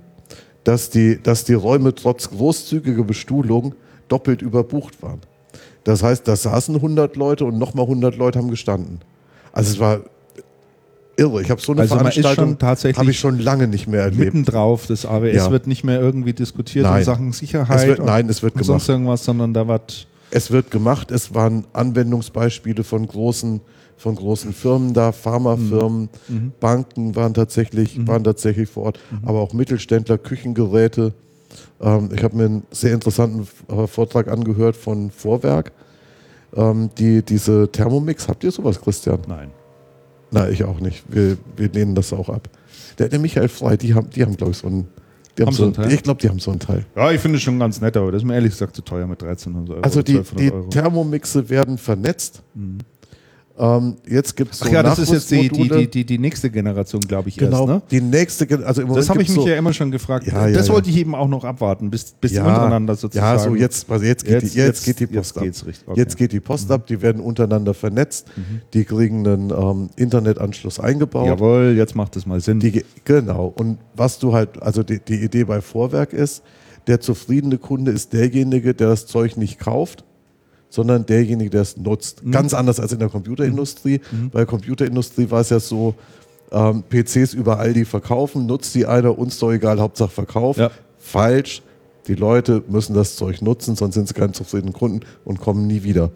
dass 0.64 0.90
die, 0.90 1.20
dass 1.22 1.44
die 1.44 1.54
Räume 1.54 1.94
trotz 1.94 2.30
großzügiger 2.30 3.04
Bestuhlung 3.04 3.74
doppelt 4.08 4.42
überbucht 4.42 5.02
waren. 5.02 5.20
Das 5.86 6.02
heißt, 6.02 6.26
da 6.26 6.34
saßen 6.34 6.74
100 6.74 7.14
Leute 7.14 7.44
und 7.44 7.58
nochmal 7.58 7.84
100 7.84 8.16
Leute 8.16 8.40
haben 8.40 8.50
gestanden. 8.50 8.98
Also 9.52 9.70
es 9.70 9.78
war 9.78 10.00
irre. 11.16 11.42
Ich 11.42 11.50
habe 11.50 11.60
so 11.60 11.70
eine 11.70 11.82
Also 11.82 11.96
Veranstaltung 11.96 12.58
tatsächlich 12.58 12.98
habe 12.98 13.10
ich 13.12 13.18
schon 13.20 13.38
lange 13.38 13.68
nicht 13.68 13.86
mehr 13.86 14.00
erlebt. 14.02 14.34
mitten 14.34 14.44
drauf. 14.44 14.86
Das 14.88 15.06
AWS 15.06 15.34
Ja. 15.36 15.50
wird 15.52 15.68
nicht 15.68 15.84
mehr 15.84 16.00
irgendwie 16.00 16.32
diskutiert 16.32 16.86
Nein. 16.86 16.98
in 16.98 17.04
Sachen 17.04 17.32
Sicherheit 17.32 17.78
Es 17.82 17.86
wird- 17.86 18.00
und, 18.00 18.06
nein, 18.06 18.28
es 18.28 18.42
wird 18.42 18.56
und 18.56 18.64
sonst 18.64 18.86
gemacht. 18.86 18.88
irgendwas, 18.96 19.24
sondern 19.24 19.54
da 19.54 19.68
wird 19.68 20.08
Es 20.32 20.50
wird 20.50 20.72
gemacht. 20.72 21.12
Es 21.12 21.34
waren 21.36 21.64
Anwendungsbeispiele 21.72 22.82
von 22.82 23.06
großen, 23.06 23.60
von 23.96 24.16
großen 24.16 24.52
Firmen 24.52 24.92
da, 24.92 25.12
Pharmafirmen, 25.12 26.08
Mhm. 26.26 26.52
Banken 26.58 27.14
waren 27.14 27.32
tatsächlich, 27.32 28.04
waren 28.08 28.24
tatsächlich 28.24 28.68
vor 28.68 28.86
Ort, 28.86 28.98
aber 29.24 29.40
auch 29.40 29.52
Mittelständler, 29.52 30.18
Küchengeräte. 30.18 31.14
Ähm, 31.80 32.08
ich 32.14 32.22
habe 32.24 32.36
mir 32.36 32.44
einen 32.46 32.62
sehr 32.72 32.92
interessanten 32.92 33.46
äh, 33.68 33.86
Vortrag 33.86 34.26
angehört 34.28 34.74
von 34.76 35.10
Vorwerk. 35.12 35.70
Ähm, 36.56 36.90
die, 36.98 37.22
diese 37.22 37.70
Thermomix, 37.70 38.28
habt 38.28 38.42
ihr 38.44 38.50
sowas, 38.50 38.80
Christian? 38.80 39.20
nein. 39.28 39.50
Nein, 40.32 40.52
ich 40.52 40.64
auch 40.64 40.80
nicht. 40.80 41.04
Wir, 41.08 41.36
wir 41.56 41.68
lehnen 41.68 41.94
das 41.94 42.12
auch 42.12 42.28
ab. 42.28 42.48
Der, 42.98 43.08
der 43.08 43.20
Michael 43.20 43.48
Frey, 43.48 43.78
die 43.78 43.94
haben, 43.94 44.10
die 44.10 44.22
haben 44.22 44.36
glaube 44.36 44.52
ich, 44.52 44.58
so 44.58 44.66
einen. 44.66 44.88
Die 45.38 45.42
haben 45.42 45.48
Haben 45.48 45.54
so 45.54 45.58
so 45.58 45.64
einen 45.64 45.74
Teil? 45.74 45.92
Ich 45.92 46.02
glaube, 46.02 46.20
die 46.20 46.28
haben 46.28 46.38
so 46.40 46.50
einen 46.50 46.60
Teil. 46.60 46.84
Ja, 46.96 47.12
ich 47.12 47.20
finde 47.20 47.36
es 47.36 47.42
schon 47.42 47.58
ganz 47.58 47.80
nett, 47.80 47.96
aber 47.96 48.10
das 48.10 48.22
ist 48.22 48.26
mir 48.26 48.34
ehrlich 48.34 48.50
gesagt 48.52 48.74
zu 48.74 48.82
teuer 48.82 49.06
mit 49.06 49.22
1300 49.22 49.70
Euro. 49.76 49.82
Also 49.84 50.00
oder 50.00 50.04
die, 50.04 50.16
1200 50.16 50.64
die. 50.64 50.78
Thermomixe 50.78 51.48
werden 51.48 51.78
vernetzt. 51.78 52.42
Ähm, 53.58 53.96
jetzt 54.06 54.36
gibt 54.36 54.52
es 54.52 54.58
so 54.58 54.66
Ach 54.66 54.72
ja, 54.72 54.82
das 54.82 54.98
ist 54.98 55.12
jetzt 55.12 55.30
die, 55.30 55.48
die, 55.48 55.88
die, 55.88 56.04
die, 56.04 56.18
nächste 56.18 56.50
Generation, 56.50 57.00
glaube 57.00 57.30
ich, 57.30 57.38
genau, 57.38 57.60
erst. 57.60 57.68
Ne? 57.68 57.82
die 57.90 58.00
nächste, 58.02 58.44
also 58.66 58.82
im 58.82 58.88
Moment 58.88 59.02
Das 59.02 59.08
habe 59.08 59.22
ich 59.22 59.28
mich 59.28 59.36
so, 59.36 59.48
ja 59.48 59.56
immer 59.56 59.72
schon 59.72 59.90
gefragt. 59.90 60.26
Ja, 60.26 60.46
ja, 60.46 60.54
das 60.54 60.68
wollte 60.68 60.90
ich 60.90 60.96
eben 60.98 61.14
auch 61.14 61.28
noch 61.28 61.42
abwarten, 61.44 61.88
bis, 61.88 62.12
bis 62.12 62.32
die 62.32 62.38
untereinander 62.38 62.94
sozusagen. 62.96 63.38
Ja, 63.38 63.42
so 63.42 63.54
jetzt, 63.54 63.90
also 63.90 64.04
jetzt, 64.04 64.24
geht, 64.24 64.42
Jetzt- 64.42 64.54
die, 64.54 64.58
jetzt, 64.58 64.86
jetzt- 64.86 64.98
geht 64.98 65.10
die 65.10 65.14
jetzt 65.14 65.34
Post 65.34 65.38
ab. 65.38 65.42
richtig, 65.44 65.74
okay. 65.86 65.90
Mhm. 65.90 65.96
Jetzt 65.96 66.16
geht 66.18 66.32
die 66.32 66.40
Post 66.40 66.70
ab, 66.70 66.86
die 66.86 67.00
werden 67.00 67.22
untereinander 67.22 67.72
vernetzt, 67.72 68.26
die 68.74 68.84
kriegen 68.84 69.26
einen 69.26 69.50
ähm, 69.50 69.88
Internetanschluss 69.96 70.78
eingebaut. 70.78 71.26
Jawohl, 71.26 71.74
jetzt 71.76 71.94
macht 71.96 72.16
es 72.16 72.26
mal 72.26 72.40
Sinn. 72.40 72.62
Genau. 73.04 73.54
Und 73.56 73.78
was 73.94 74.18
du 74.18 74.34
halt, 74.34 74.62
also 74.62 74.82
die, 74.82 75.00
die 75.00 75.22
Idee 75.22 75.44
bei 75.44 75.62
Vorwerk 75.62 76.12
ist, 76.12 76.42
der 76.86 77.00
zufriedene 77.00 77.58
Kunde 77.58 77.90
ist 77.90 78.12
derjenige, 78.12 78.74
der 78.74 78.88
das 78.88 79.06
Zeug 79.06 79.36
nicht 79.36 79.58
kauft, 79.58 80.04
sondern 80.68 81.06
derjenige, 81.06 81.50
der 81.50 81.62
es 81.62 81.76
nutzt. 81.76 82.24
Mhm. 82.24 82.32
Ganz 82.32 82.54
anders 82.54 82.80
als 82.80 82.92
in 82.92 82.98
der 82.98 83.08
Computerindustrie. 83.08 84.00
Bei 84.32 84.40
der 84.40 84.46
Computerindustrie 84.46 85.30
war 85.30 85.40
es 85.40 85.50
ja 85.50 85.60
so, 85.60 85.94
ähm, 86.52 86.84
PCs 86.88 87.34
überall, 87.34 87.72
die 87.72 87.84
verkaufen, 87.84 88.46
nutzt 88.46 88.74
die 88.74 88.86
einer, 88.86 89.18
uns 89.18 89.38
doch 89.38 89.52
egal, 89.52 89.80
Hauptsache 89.80 90.10
Verkauf. 90.10 90.56
Ja. 90.56 90.70
Falsch. 90.98 91.62
Die 92.06 92.14
Leute 92.14 92.62
müssen 92.68 92.94
das 92.94 93.16
Zeug 93.16 93.42
nutzen, 93.42 93.74
sonst 93.74 93.94
sind 93.94 94.06
sie 94.06 94.14
keine 94.14 94.30
zufriedenen 94.30 94.72
Kunden 94.72 95.00
und 95.24 95.40
kommen 95.40 95.66
nie 95.66 95.82
wieder. 95.82 96.10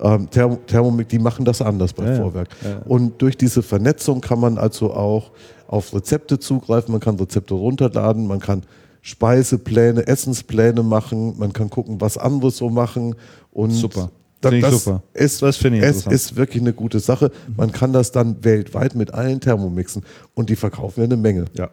Ähm, 0.00 0.28
Thermo, 0.30 0.58
Thermomix, 0.66 1.10
die 1.10 1.20
machen 1.20 1.44
das 1.44 1.62
anders 1.62 1.92
bei 1.92 2.02
Mhm. 2.02 2.08
Ja. 2.08 2.16
Vorwerk. 2.16 2.48
Ja. 2.64 2.78
Und 2.86 3.22
durch 3.22 3.36
diese 3.36 3.62
Vernetzung 3.62 4.20
kann 4.20 4.40
man 4.40 4.58
also 4.58 4.92
auch 4.92 5.30
auf 5.68 5.94
Rezepte 5.94 6.40
zugreifen, 6.40 6.90
man 6.90 7.00
kann 7.00 7.14
Rezepte 7.16 7.54
runterladen, 7.54 8.26
man 8.26 8.40
kann 8.40 8.62
Speisepläne, 9.02 10.06
Essenspläne 10.06 10.82
machen, 10.82 11.38
man 11.38 11.52
kann 11.52 11.70
gucken, 11.70 12.00
was 12.00 12.18
andere 12.18 12.50
so 12.50 12.68
machen. 12.70 13.14
Und 13.52 13.70
Super. 13.72 14.10
da- 14.40 14.50
Finde 14.50 14.56
ich 14.66 14.72
das 14.72 14.84
super. 14.84 15.02
Ist, 15.14 15.42
Das 15.42 15.56
finde 15.56 15.78
ich 15.78 15.84
es 15.84 16.06
ist 16.06 16.36
wirklich 16.36 16.62
eine 16.62 16.72
gute 16.72 17.00
Sache. 17.00 17.30
Man 17.56 17.72
kann 17.72 17.92
das 17.92 18.12
dann 18.12 18.44
weltweit 18.44 18.94
mit 18.94 19.12
allen 19.12 19.40
Thermomixen 19.40 20.04
und 20.34 20.48
die 20.50 20.56
verkaufen 20.56 21.00
ja 21.00 21.04
eine 21.04 21.16
Menge. 21.16 21.46
ja. 21.56 21.70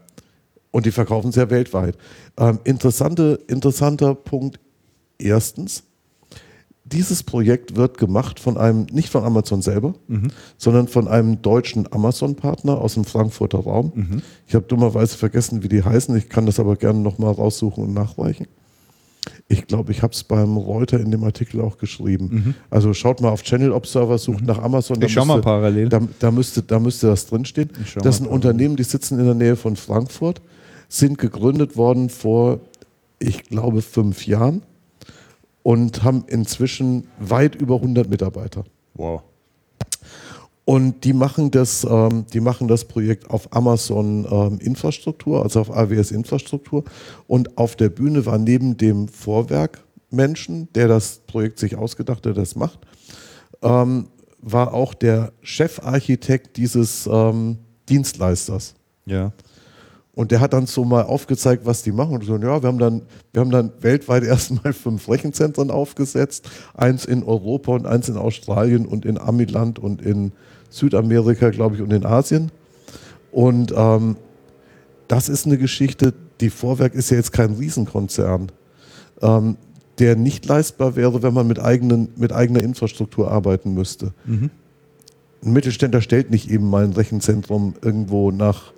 Und 0.72 0.86
die 0.86 0.92
verkaufen 0.92 1.30
es 1.30 1.36
ja 1.38 1.50
weltweit. 1.50 1.96
Ähm, 2.38 2.60
interessante, 2.66 3.40
interessanter 3.48 4.14
Punkt. 4.14 4.60
Erstens, 5.18 5.84
dieses 6.86 7.24
Projekt 7.24 7.76
wird 7.76 7.98
gemacht 7.98 8.40
von 8.40 8.58
einem, 8.58 8.86
nicht 8.92 9.10
von 9.10 9.24
Amazon 9.24 9.62
selber, 9.64 9.96
sondern 10.58 10.88
von 10.88 11.08
einem 11.08 11.42
deutschen 11.42 11.92
Amazon-Partner 11.92 12.80
aus 12.80 12.94
dem 12.94 13.06
Frankfurter 13.06 13.60
Raum. 13.60 14.22
Ich 14.48 14.54
habe 14.54 14.66
dummerweise 14.68 15.18
vergessen, 15.18 15.64
wie 15.64 15.68
die 15.68 15.84
heißen. 15.84 16.16
Ich 16.16 16.30
kann 16.30 16.46
das 16.46 16.60
aber 16.60 16.76
gerne 16.76 17.00
nochmal 17.00 17.34
raussuchen 17.34 17.84
und 17.84 17.94
nachreichen. 17.94 18.48
Ich 19.48 19.66
glaube, 19.66 19.92
ich 19.92 20.04
habe 20.04 20.14
es 20.14 20.24
beim 20.24 20.58
Reuter 20.58 21.00
in 21.00 21.10
dem 21.10 21.24
Artikel 21.24 21.60
auch 21.62 21.80
geschrieben. 21.80 22.56
Also 22.70 22.94
schaut 22.94 23.22
mal 23.22 23.30
auf 23.30 23.42
Channel 23.42 23.72
Observer, 23.72 24.20
sucht 24.20 24.46
nach 24.46 24.60
Amazon. 24.60 25.00
da 25.00 25.08
Ich 25.08 25.14
schau 25.14 25.26
mal 25.26 25.42
parallel. 25.42 25.90
Da, 25.90 26.02
da, 26.20 26.30
müsste, 26.30 26.62
da 26.62 26.80
müsste 26.80 27.08
das 27.08 27.26
drinstehen. 27.26 27.70
Das 28.04 28.20
parallel. 28.20 28.36
Unternehmen, 28.36 28.76
die 28.76 28.84
sitzen 28.84 29.20
in 29.20 29.26
der 29.26 29.34
Nähe 29.34 29.56
von 29.56 29.76
Frankfurt, 29.76 30.42
sind 30.88 31.18
gegründet 31.18 31.76
worden 31.78 32.10
vor, 32.10 32.60
ich 33.18 33.44
glaube, 33.44 33.82
fünf 33.82 34.28
Jahren 34.28 34.62
und 35.66 36.04
haben 36.04 36.26
inzwischen 36.28 37.08
weit 37.18 37.56
über 37.56 37.78
100 37.78 38.08
Mitarbeiter. 38.08 38.66
Wow. 38.94 39.24
Und 40.64 41.04
die 41.04 41.14
machen 41.14 41.50
das, 41.50 41.84
ähm, 41.90 42.28
die 42.32 42.40
machen 42.40 42.68
das 42.68 42.86
Projekt 42.86 43.32
auf 43.32 43.52
Amazon 43.52 44.28
ähm, 44.30 44.60
Infrastruktur, 44.60 45.42
also 45.42 45.62
auf 45.62 45.72
AWS 45.72 46.12
Infrastruktur. 46.12 46.84
Und 47.26 47.58
auf 47.58 47.76
der 47.76 47.90
Bühne 47.90 48.28
war 48.28 48.38
neben 48.38 48.78
dem 48.78 49.08
Vorwerkmenschen, 49.08 50.72
der 50.76 50.88
das 50.88 51.22
Projekt 51.26 51.58
sich 51.58 51.76
ausgedacht, 51.76 52.26
der 52.26 52.34
das 52.34 52.56
macht, 52.56 52.82
ähm, 53.64 54.10
war 54.42 54.72
auch 54.72 54.94
der 54.94 55.34
Chefarchitekt 55.42 56.58
dieses 56.58 57.10
ähm, 57.12 57.58
Dienstleisters. 57.90 58.76
Ja. 59.08 59.32
Und 60.16 60.32
der 60.32 60.40
hat 60.40 60.54
dann 60.54 60.66
so 60.66 60.86
mal 60.86 61.04
aufgezeigt, 61.04 61.66
was 61.66 61.84
die 61.84 61.92
machen. 61.92 62.16
Und 62.16 62.24
so, 62.24 62.38
ja, 62.38 62.62
wir 62.64 62.68
haben 62.68 62.80
dann, 62.80 63.02
wir 63.34 63.42
haben 63.42 63.52
dann 63.52 63.72
weltweit 63.82 64.24
erstmal 64.26 64.74
fünf 64.74 65.10
Rechenzentren 65.10 65.70
aufgesetzt. 65.70 66.50
Eins 66.74 67.06
in 67.06 67.24
Europa 67.24 67.74
und 67.74 67.86
eins 67.86 68.08
in 68.08 68.18
Australien 68.18 68.86
und 68.86 69.06
in 69.06 69.18
Amiland 69.18 69.78
und 69.78 70.02
in 70.02 70.32
Südamerika, 70.70 71.50
glaube 71.50 71.76
ich, 71.76 71.82
und 71.82 71.92
in 71.92 72.06
Asien. 72.06 72.52
Und 73.32 73.74
ähm, 73.76 74.16
das 75.08 75.30
ist 75.30 75.46
eine 75.46 75.58
Geschichte, 75.58 76.14
die 76.40 76.50
Vorwerk 76.50 76.96
ist 76.96 77.12
ja 77.12 77.18
jetzt 77.18 77.34
kein 77.34 77.54
Riesenkonzern, 77.54 78.52
ähm, 79.22 79.58
der 80.00 80.16
nicht 80.16 80.46
leistbar 80.46 80.96
wäre, 80.96 81.24
wenn 81.24 81.34
man 81.34 81.48
mit, 81.48 81.60
eigenen, 81.60 82.10
mit 82.16 82.34
eigener 82.34 82.64
Infrastruktur 82.64 83.32
arbeiten 83.32 83.74
müsste. 83.74 84.14
Mhm. 84.26 84.50
Ein 85.44 85.54
Mittelständler 85.54 86.02
stellt 86.02 86.32
nicht 86.32 86.50
eben 86.50 86.70
mal 86.70 86.84
ein 86.84 86.94
Rechenzentrum 86.94 87.76
irgendwo 87.82 88.32
nach 88.32 88.74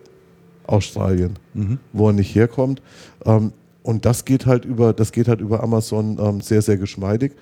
Australien, 0.68 1.34
mhm. 1.54 1.80
wo 1.94 2.10
er 2.10 2.14
nicht 2.14 2.36
herkommt. 2.36 2.82
Ähm, 3.26 3.52
und 3.84 4.06
das 4.06 4.26
geht 4.26 4.46
halt 4.46 4.66
über, 4.66 4.94
das 4.94 5.12
geht 5.12 5.28
halt 5.28 5.42
über 5.42 5.64
Amazon 5.64 6.18
ähm, 6.20 6.42
sehr, 6.42 6.62
sehr 6.62 6.78
geschmeidig. 6.78 7.34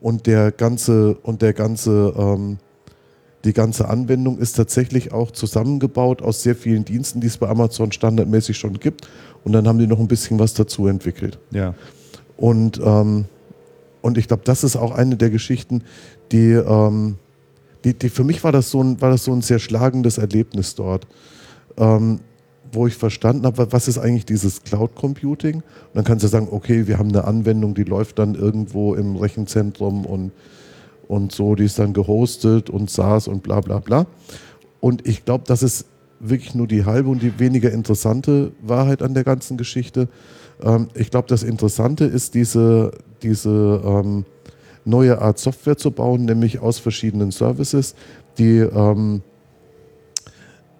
Und 0.00 0.26
der 0.26 0.52
ganze, 0.52 1.14
und 1.22 1.40
der 1.40 1.54
ganze 1.54 2.14
ähm, 2.16 2.58
die 3.44 3.52
ganze 3.52 3.88
Anwendung 3.88 4.38
ist 4.38 4.54
tatsächlich 4.54 5.12
auch 5.12 5.30
zusammengebaut 5.30 6.22
aus 6.22 6.42
sehr 6.42 6.56
vielen 6.56 6.84
Diensten, 6.84 7.20
die 7.20 7.26
es 7.26 7.36
bei 7.36 7.48
Amazon 7.48 7.92
standardmäßig 7.92 8.56
schon 8.56 8.80
gibt. 8.80 9.06
Und 9.44 9.52
dann 9.52 9.68
haben 9.68 9.78
die 9.78 9.86
noch 9.86 10.00
ein 10.00 10.08
bisschen 10.08 10.38
was 10.38 10.54
dazu 10.54 10.86
entwickelt. 10.86 11.38
Ja. 11.50 11.74
Und, 12.38 12.80
ähm, 12.82 13.26
und 14.00 14.18
ich 14.18 14.28
glaube, 14.28 14.42
das 14.44 14.64
ist 14.64 14.76
auch 14.76 14.92
eine 14.92 15.16
der 15.16 15.30
Geschichten, 15.30 15.82
die, 16.32 16.52
ähm, 16.52 17.16
die, 17.84 17.92
die, 17.92 18.08
für 18.08 18.24
mich 18.24 18.42
war 18.44 18.52
das, 18.52 18.70
so 18.70 18.82
ein, 18.82 19.00
war 19.02 19.10
das 19.10 19.24
so 19.24 19.32
ein 19.32 19.42
sehr 19.42 19.58
schlagendes 19.58 20.16
Erlebnis 20.16 20.74
dort. 20.74 21.06
Wo 22.74 22.86
ich 22.86 22.94
verstanden 22.94 23.46
habe, 23.46 23.72
was 23.72 23.88
ist 23.88 23.98
eigentlich 23.98 24.26
dieses 24.26 24.62
Cloud 24.62 24.94
Computing? 24.94 25.56
Und 25.56 25.64
dann 25.94 26.04
kannst 26.04 26.24
du 26.24 26.28
sagen, 26.28 26.48
okay, 26.50 26.86
wir 26.86 26.98
haben 26.98 27.10
eine 27.10 27.24
Anwendung, 27.24 27.74
die 27.74 27.84
läuft 27.84 28.18
dann 28.18 28.34
irgendwo 28.34 28.94
im 28.94 29.16
Rechenzentrum 29.16 30.04
und 30.04 30.32
und 31.08 31.32
so, 31.32 31.54
die 31.54 31.64
ist 31.64 31.78
dann 31.78 31.92
gehostet 31.92 32.70
und 32.70 32.90
SaaS 32.90 33.28
und 33.28 33.42
bla 33.42 33.60
bla 33.60 33.78
bla. 33.78 34.06
Und 34.80 35.06
ich 35.06 35.24
glaube, 35.24 35.44
das 35.46 35.62
ist 35.62 35.86
wirklich 36.20 36.54
nur 36.54 36.66
die 36.66 36.84
halbe 36.84 37.10
und 37.10 37.22
die 37.22 37.38
weniger 37.38 37.70
interessante 37.70 38.52
Wahrheit 38.62 39.02
an 39.02 39.14
der 39.14 39.24
ganzen 39.24 39.56
Geschichte. 39.56 40.08
Ähm, 40.62 40.88
ich 40.94 41.10
glaube, 41.10 41.28
das 41.28 41.42
Interessante 41.42 42.04
ist 42.04 42.34
diese, 42.34 42.92
diese 43.22 43.82
ähm, 43.84 44.24
neue 44.84 45.20
Art 45.20 45.38
Software 45.38 45.76
zu 45.76 45.90
bauen, 45.90 46.24
nämlich 46.24 46.60
aus 46.60 46.78
verschiedenen 46.78 47.30
Services, 47.30 47.94
die, 48.38 48.58
ähm, 48.58 49.22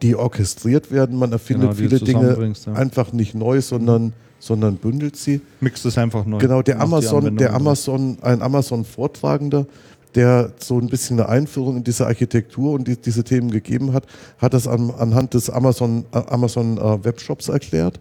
die 0.05 0.15
orchestriert 0.15 0.93
werden. 0.93 1.19
Man 1.19 1.33
erfindet 1.33 1.71
genau, 1.71 1.89
viele 1.89 1.99
Dinge 1.99 2.55
ja. 2.67 2.73
einfach 2.75 3.13
nicht 3.15 3.35
neu, 3.35 3.63
sondern, 3.63 4.13
sondern 4.39 4.77
bündelt 4.77 5.17
sie. 5.17 5.41
Mixt 5.61 5.87
es 5.87 5.97
einfach 5.97 6.27
neu. 6.27 6.39
Genau, 6.39 6.61
der 6.61 6.81
Amazon, 6.81 7.39
der 7.39 7.55
Amazon, 7.55 8.19
ein 8.21 8.43
Amazon-Vortragender, 8.43 9.67
der 10.15 10.53
so 10.59 10.79
ein 10.79 10.89
bisschen 10.89 11.19
eine 11.19 11.31
Einführung 11.31 11.79
in 11.79 11.85
diese 11.85 12.07
Architektur 12.07 12.75
und 12.75 12.87
die, 12.87 12.99
diese 12.99 13.25
Themen 13.25 13.51
gegeben 13.51 13.95
hat, 13.95 14.05
hat 14.37 14.53
das 14.53 14.69
an, 14.69 14.91
anhand 14.91 15.33
des 15.33 15.49
Amazon, 15.49 16.05
äh, 16.13 16.19
Amazon 16.19 16.77
äh, 16.77 17.03
Webshops 17.03 17.49
erklärt, 17.49 17.99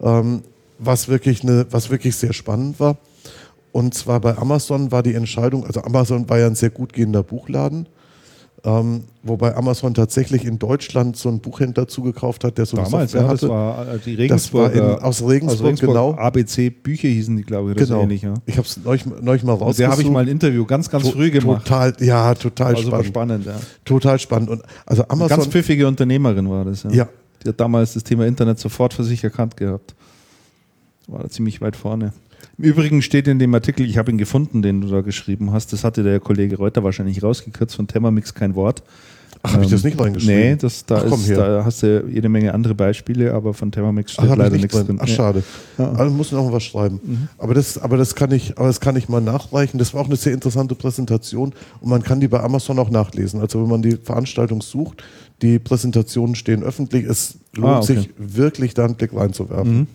ähm, 0.00 0.42
was, 0.78 1.08
wirklich 1.08 1.42
eine, 1.42 1.66
was 1.70 1.90
wirklich 1.90 2.14
sehr 2.14 2.34
spannend 2.34 2.78
war. 2.78 2.98
Und 3.72 3.94
zwar 3.94 4.20
bei 4.20 4.38
Amazon 4.38 4.92
war 4.92 5.02
die 5.02 5.14
Entscheidung, 5.14 5.66
also 5.66 5.82
Amazon 5.82 6.28
war 6.28 6.38
ja 6.38 6.46
ein 6.46 6.54
sehr 6.54 6.70
gut 6.70 6.92
gehender 6.92 7.24
Buchladen 7.24 7.88
ähm, 8.66 9.04
wobei 9.22 9.54
Amazon 9.54 9.94
tatsächlich 9.94 10.44
in 10.44 10.58
Deutschland 10.58 11.16
so 11.16 11.28
einen 11.28 11.38
Buchhändler 11.38 11.86
zugekauft 11.86 12.42
hat, 12.42 12.58
der 12.58 12.66
so 12.66 12.76
Damals, 12.76 13.14
eine 13.14 13.22
Software 13.22 13.22
ja, 13.22 13.28
das 13.28 13.42
hatte. 13.42 13.48
War 13.48 13.94
äh, 13.94 13.98
die 14.04 14.14
Regensburg, 14.16 14.72
das 14.72 14.82
war 14.82 14.90
in, 14.98 15.04
aus, 15.04 15.22
Regensburg, 15.22 15.60
aus 15.60 15.64
Regensburg, 15.64 15.88
genau. 15.90 16.14
ABC 16.14 16.70
Bücher 16.70 17.06
hießen 17.06 17.36
die, 17.36 17.44
glaube 17.44 17.70
ich, 17.70 17.76
genau. 17.76 18.02
ähnlich. 18.02 18.22
Ja. 18.22 18.34
Ich 18.44 18.58
habe 18.58 18.66
es 18.66 18.76
neulich, 18.82 19.06
neulich 19.06 19.44
mal 19.44 19.52
rausgesucht. 19.52 19.78
Der 19.78 19.90
habe 19.90 20.02
ich 20.02 20.10
mal 20.10 20.24
ein 20.24 20.28
Interview 20.28 20.64
ganz, 20.64 20.90
ganz 20.90 21.04
to 21.04 21.12
früh 21.12 21.30
gemacht. 21.30 21.64
Total, 21.64 21.94
ja, 22.00 22.34
total 22.34 22.74
war 22.74 22.82
spannend. 22.82 23.06
spannend 23.06 23.46
ja. 23.46 23.54
Total 23.84 24.18
spannend. 24.18 24.50
Und 24.50 24.62
also 24.84 25.04
Amazon, 25.04 25.22
Eine 25.22 25.28
ganz 25.28 25.46
pfiffige 25.46 25.86
Unternehmerin 25.86 26.50
war 26.50 26.64
das. 26.64 26.82
Ja. 26.82 26.90
ja. 26.90 27.08
Die 27.44 27.50
hat 27.50 27.60
damals 27.60 27.94
das 27.94 28.02
Thema 28.02 28.26
Internet 28.26 28.58
sofort 28.58 28.94
für 28.94 29.04
sich 29.04 29.22
erkannt 29.22 29.56
gehabt. 29.56 29.94
War 31.06 31.22
da 31.22 31.30
ziemlich 31.30 31.60
weit 31.60 31.76
vorne. 31.76 32.12
Im 32.58 32.64
Übrigen 32.64 33.02
steht 33.02 33.28
in 33.28 33.38
dem 33.38 33.54
Artikel, 33.54 33.84
ich 33.84 33.98
habe 33.98 34.10
ihn 34.10 34.18
gefunden, 34.18 34.62
den 34.62 34.80
du 34.80 34.88
da 34.88 35.02
geschrieben 35.02 35.52
hast, 35.52 35.72
das 35.72 35.84
hatte 35.84 36.02
der 36.02 36.20
Kollege 36.20 36.56
Reuter 36.56 36.82
wahrscheinlich 36.82 37.22
rausgekürzt, 37.22 37.76
von 37.76 37.86
Thermomix 37.86 38.32
kein 38.32 38.54
Wort. 38.54 38.82
Ach, 39.42 39.52
habe 39.52 39.64
ich 39.64 39.70
das 39.70 39.84
nicht 39.84 40.00
reingeschrieben? 40.00 40.36
Nee, 40.36 40.56
das, 40.56 40.84
da, 40.86 41.04
Ach, 41.06 41.12
ist, 41.12 41.30
da 41.30 41.64
hast 41.64 41.82
du 41.82 42.06
jede 42.08 42.28
Menge 42.28 42.52
andere 42.54 42.74
Beispiele, 42.74 43.32
aber 43.34 43.54
von 43.54 43.70
Thermomix 43.70 44.12
steht 44.12 44.30
Ach, 44.30 44.36
leider 44.36 44.56
nichts 44.56 44.74
drin. 44.74 44.86
drin. 44.86 44.98
Ach, 45.00 45.06
schade. 45.06 45.44
Ja. 45.78 45.92
Also 45.92 46.14
muss 46.14 46.32
noch 46.32 46.50
was 46.50 46.64
schreiben. 46.64 47.00
Mhm. 47.02 47.28
Aber, 47.38 47.54
das, 47.54 47.78
aber, 47.78 47.96
das 47.96 48.14
kann 48.14 48.32
ich, 48.32 48.58
aber 48.58 48.66
das 48.66 48.80
kann 48.80 48.96
ich 48.96 49.08
mal 49.08 49.20
nachreichen. 49.20 49.78
Das 49.78 49.94
war 49.94 50.00
auch 50.00 50.06
eine 50.06 50.16
sehr 50.16 50.32
interessante 50.32 50.74
Präsentation 50.74 51.52
und 51.80 51.88
man 51.88 52.02
kann 52.02 52.20
die 52.20 52.28
bei 52.28 52.40
Amazon 52.40 52.78
auch 52.78 52.90
nachlesen. 52.90 53.40
Also 53.40 53.62
wenn 53.62 53.68
man 53.68 53.82
die 53.82 53.96
Veranstaltung 53.96 54.62
sucht, 54.62 55.04
die 55.42 55.58
Präsentationen 55.58 56.34
stehen 56.34 56.62
öffentlich. 56.62 57.04
Es 57.04 57.36
lohnt 57.54 57.74
ah, 57.74 57.78
okay. 57.78 57.96
sich 57.96 58.10
wirklich 58.16 58.74
da 58.74 58.86
einen 58.86 58.94
Blick 58.94 59.14
reinzuwerfen. 59.14 59.78
Mhm. 59.80 59.86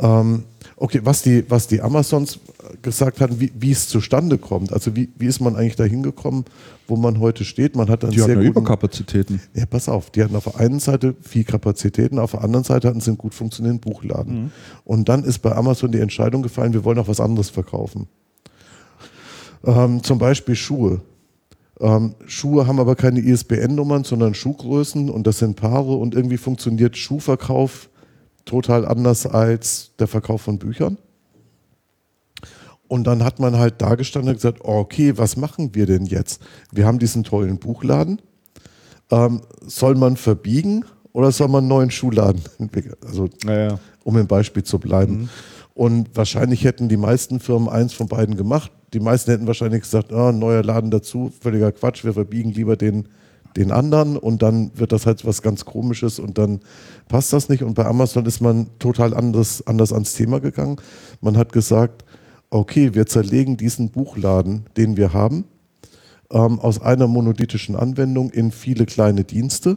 Ähm, 0.00 0.44
okay, 0.78 1.00
was 1.02 1.22
die, 1.22 1.44
was 1.48 1.66
die 1.66 1.80
Amazons 1.80 2.38
gesagt 2.82 3.20
haben, 3.20 3.40
wie, 3.40 3.52
wie 3.58 3.72
es 3.72 3.88
zustande 3.88 4.38
kommt. 4.38 4.72
Also 4.72 4.94
wie, 4.94 5.08
wie 5.18 5.26
ist 5.26 5.40
man 5.40 5.56
eigentlich 5.56 5.76
da 5.76 5.84
hingekommen, 5.84 6.44
wo 6.86 6.96
man 6.96 7.18
heute 7.20 7.44
steht? 7.44 7.76
Man 7.76 7.88
hat 7.88 8.02
dann 8.02 8.10
die 8.10 8.18
sehr 8.18 8.28
hatten 8.28 8.36
guten, 8.36 8.48
Überkapazitäten. 8.48 9.40
Ja, 9.54 9.66
pass 9.66 9.88
auf, 9.88 10.10
die 10.10 10.22
hatten 10.22 10.36
auf 10.36 10.44
der 10.44 10.56
einen 10.56 10.80
Seite 10.80 11.14
viel 11.20 11.44
Kapazitäten, 11.44 12.18
auf 12.18 12.32
der 12.32 12.42
anderen 12.42 12.64
Seite 12.64 12.88
hatten 12.88 13.00
sie 13.00 13.10
einen 13.10 13.18
gut 13.18 13.34
funktionierenden 13.34 13.80
Buchladen. 13.80 14.42
Mhm. 14.42 14.50
Und 14.84 15.08
dann 15.08 15.24
ist 15.24 15.40
bei 15.40 15.52
Amazon 15.52 15.92
die 15.92 16.00
Entscheidung 16.00 16.42
gefallen, 16.42 16.72
wir 16.72 16.84
wollen 16.84 16.98
auch 16.98 17.08
was 17.08 17.20
anderes 17.20 17.50
verkaufen. 17.50 18.06
Ähm, 19.64 20.02
zum 20.02 20.18
Beispiel 20.18 20.54
Schuhe. 20.54 21.00
Ähm, 21.80 22.14
Schuhe 22.26 22.66
haben 22.66 22.80
aber 22.80 22.96
keine 22.96 23.20
ISBN-Nummern, 23.20 24.04
sondern 24.04 24.34
Schuhgrößen 24.34 25.10
und 25.10 25.26
das 25.26 25.38
sind 25.38 25.56
Paare 25.56 25.94
und 25.94 26.14
irgendwie 26.14 26.36
funktioniert 26.36 26.96
Schuhverkauf 26.96 27.88
total 28.48 28.86
anders 28.86 29.26
als 29.26 29.92
der 29.98 30.08
Verkauf 30.08 30.42
von 30.42 30.58
Büchern. 30.58 30.98
Und 32.88 33.04
dann 33.06 33.22
hat 33.22 33.38
man 33.38 33.58
halt 33.58 33.74
da 33.82 33.94
gestanden 33.94 34.30
und 34.30 34.36
gesagt, 34.36 34.60
okay, 34.62 35.16
was 35.18 35.36
machen 35.36 35.74
wir 35.74 35.84
denn 35.86 36.06
jetzt? 36.06 36.40
Wir 36.72 36.86
haben 36.86 36.98
diesen 36.98 37.22
tollen 37.22 37.58
Buchladen. 37.58 38.20
Ähm, 39.10 39.42
soll 39.66 39.94
man 39.94 40.16
verbiegen 40.16 40.84
oder 41.12 41.30
soll 41.30 41.48
man 41.48 41.60
einen 41.60 41.68
neuen 41.68 41.90
Schuhladen 41.90 42.42
entwickeln? 42.58 42.96
Also, 43.06 43.28
naja. 43.44 43.78
um 44.04 44.16
im 44.16 44.26
Beispiel 44.26 44.64
zu 44.64 44.78
bleiben. 44.78 45.12
Mhm. 45.12 45.28
Und 45.74 46.16
wahrscheinlich 46.16 46.64
hätten 46.64 46.88
die 46.88 46.96
meisten 46.96 47.38
Firmen 47.38 47.68
eins 47.68 47.92
von 47.92 48.08
beiden 48.08 48.36
gemacht. 48.36 48.72
Die 48.94 49.00
meisten 49.00 49.30
hätten 49.30 49.46
wahrscheinlich 49.46 49.82
gesagt, 49.82 50.10
oh, 50.12 50.28
ein 50.28 50.38
neuer 50.38 50.64
Laden 50.64 50.90
dazu, 50.90 51.30
völliger 51.40 51.70
Quatsch, 51.72 52.04
wir 52.04 52.14
verbiegen 52.14 52.50
lieber 52.50 52.76
den, 52.76 53.08
den 53.56 53.72
anderen 53.72 54.16
und 54.16 54.42
dann 54.42 54.70
wird 54.74 54.92
das 54.92 55.06
halt 55.06 55.24
was 55.24 55.42
ganz 55.42 55.64
Komisches 55.64 56.18
und 56.18 56.38
dann 56.38 56.60
passt 57.08 57.32
das 57.32 57.48
nicht. 57.48 57.62
Und 57.62 57.74
bei 57.74 57.86
Amazon 57.86 58.26
ist 58.26 58.40
man 58.40 58.68
total 58.78 59.14
anders, 59.14 59.66
anders 59.66 59.92
ans 59.92 60.14
Thema 60.14 60.40
gegangen. 60.40 60.76
Man 61.20 61.36
hat 61.36 61.52
gesagt, 61.52 62.04
okay, 62.50 62.94
wir 62.94 63.06
zerlegen 63.06 63.56
diesen 63.56 63.90
Buchladen, 63.90 64.66
den 64.76 64.96
wir 64.96 65.12
haben, 65.12 65.44
ähm, 66.30 66.58
aus 66.60 66.80
einer 66.80 67.06
monolithischen 67.06 67.76
Anwendung 67.76 68.30
in 68.30 68.52
viele 68.52 68.86
kleine 68.86 69.24
Dienste, 69.24 69.76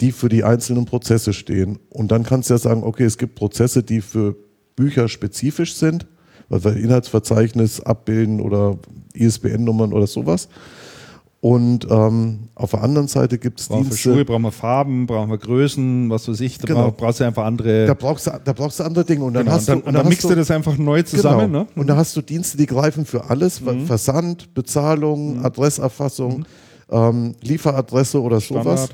die 0.00 0.12
für 0.12 0.28
die 0.28 0.44
einzelnen 0.44 0.84
Prozesse 0.84 1.32
stehen. 1.32 1.78
Und 1.90 2.12
dann 2.12 2.24
kannst 2.24 2.50
du 2.50 2.54
ja 2.54 2.58
sagen, 2.58 2.82
okay, 2.82 3.04
es 3.04 3.18
gibt 3.18 3.34
Prozesse, 3.34 3.82
die 3.82 4.00
für 4.00 4.36
Bücher 4.76 5.08
spezifisch 5.08 5.74
sind, 5.74 6.06
weil 6.48 6.64
wir 6.64 6.76
Inhaltsverzeichnis 6.76 7.80
abbilden 7.80 8.40
oder 8.40 8.78
ISBN-Nummern 9.14 9.92
oder 9.92 10.06
sowas. 10.06 10.48
Und 11.44 11.88
ähm, 11.90 12.50
auf 12.54 12.70
der 12.70 12.84
anderen 12.84 13.08
Seite 13.08 13.36
gibt 13.36 13.58
es 13.58 13.66
Dienste. 13.66 13.96
Für 13.96 13.98
Schuhe 13.98 14.24
brauchen 14.24 14.42
wir 14.42 14.52
Farben, 14.52 15.08
brauchen 15.08 15.28
wir 15.28 15.38
Größen, 15.38 16.08
was 16.08 16.28
weiß 16.28 16.40
ich. 16.40 16.56
Da 16.58 16.68
genau. 16.68 16.92
brauchst 16.92 17.18
du 17.18 17.24
einfach 17.24 17.44
andere. 17.44 17.84
Da 17.84 17.94
brauchst 17.94 18.28
du, 18.28 18.40
da 18.44 18.52
brauchst 18.52 18.78
du 18.78 18.84
andere 18.84 19.04
Dinge. 19.04 19.24
Und 19.24 19.34
dann, 19.34 19.46
genau. 19.46 19.56
hast 19.56 19.68
und 19.68 19.74
dann, 19.74 19.80
du, 19.80 19.86
und 19.88 19.92
dann, 19.92 20.02
dann 20.04 20.08
mixt 20.08 20.22
du 20.22 20.36
das 20.36 20.52
einfach 20.52 20.78
neu 20.78 21.02
zusammen. 21.02 21.50
Genau. 21.50 21.64
Ne? 21.64 21.66
Und 21.74 21.88
dann 21.88 21.96
hast 21.96 22.16
du 22.16 22.22
Dienste, 22.22 22.56
die 22.56 22.66
greifen 22.66 23.04
für 23.04 23.28
alles: 23.28 23.60
mhm. 23.60 23.86
Versand, 23.86 24.54
Bezahlung, 24.54 25.38
mhm. 25.38 25.44
Adresserfassung, 25.44 26.38
mhm. 26.38 26.44
ähm, 26.90 27.34
Lieferadresse 27.40 28.22
oder 28.22 28.40
Standard. 28.40 28.78
sowas. 28.78 28.90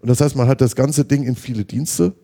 Und 0.00 0.10
das 0.10 0.20
heißt, 0.20 0.34
man 0.34 0.48
hat 0.48 0.60
das 0.60 0.74
ganze 0.74 1.04
Ding 1.04 1.22
in 1.22 1.36
viele 1.36 1.64
Dienste 1.64 2.14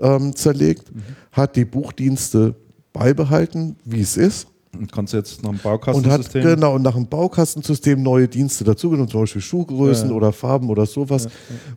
ähm, 0.00 0.36
zerlegt, 0.36 0.94
mhm. 0.94 1.02
hat 1.32 1.56
die 1.56 1.64
Buchdienste 1.64 2.54
beibehalten, 2.92 3.74
wie 3.84 4.02
es 4.02 4.16
ist 4.16 4.46
Und 4.76 4.92
kannst 4.92 5.14
jetzt 5.14 5.42
nach 5.42 5.48
einem 5.50 5.58
und 5.58 5.64
hat 5.64 5.80
Baukastensystem. 5.80 6.42
genau 6.42 6.74
und 6.74 6.82
nach 6.82 6.94
dem 6.94 7.06
Baukastensystem 7.08 8.02
neue 8.02 8.28
Dienste 8.28 8.64
dazugenommen, 8.64 9.08
zum 9.10 9.20
Beispiel 9.22 9.40
Schuhgrößen 9.42 10.10
Ja. 10.10 10.14
oder 10.14 10.32
Farben 10.32 10.68
oder 10.70 10.86
sowas 10.86 11.28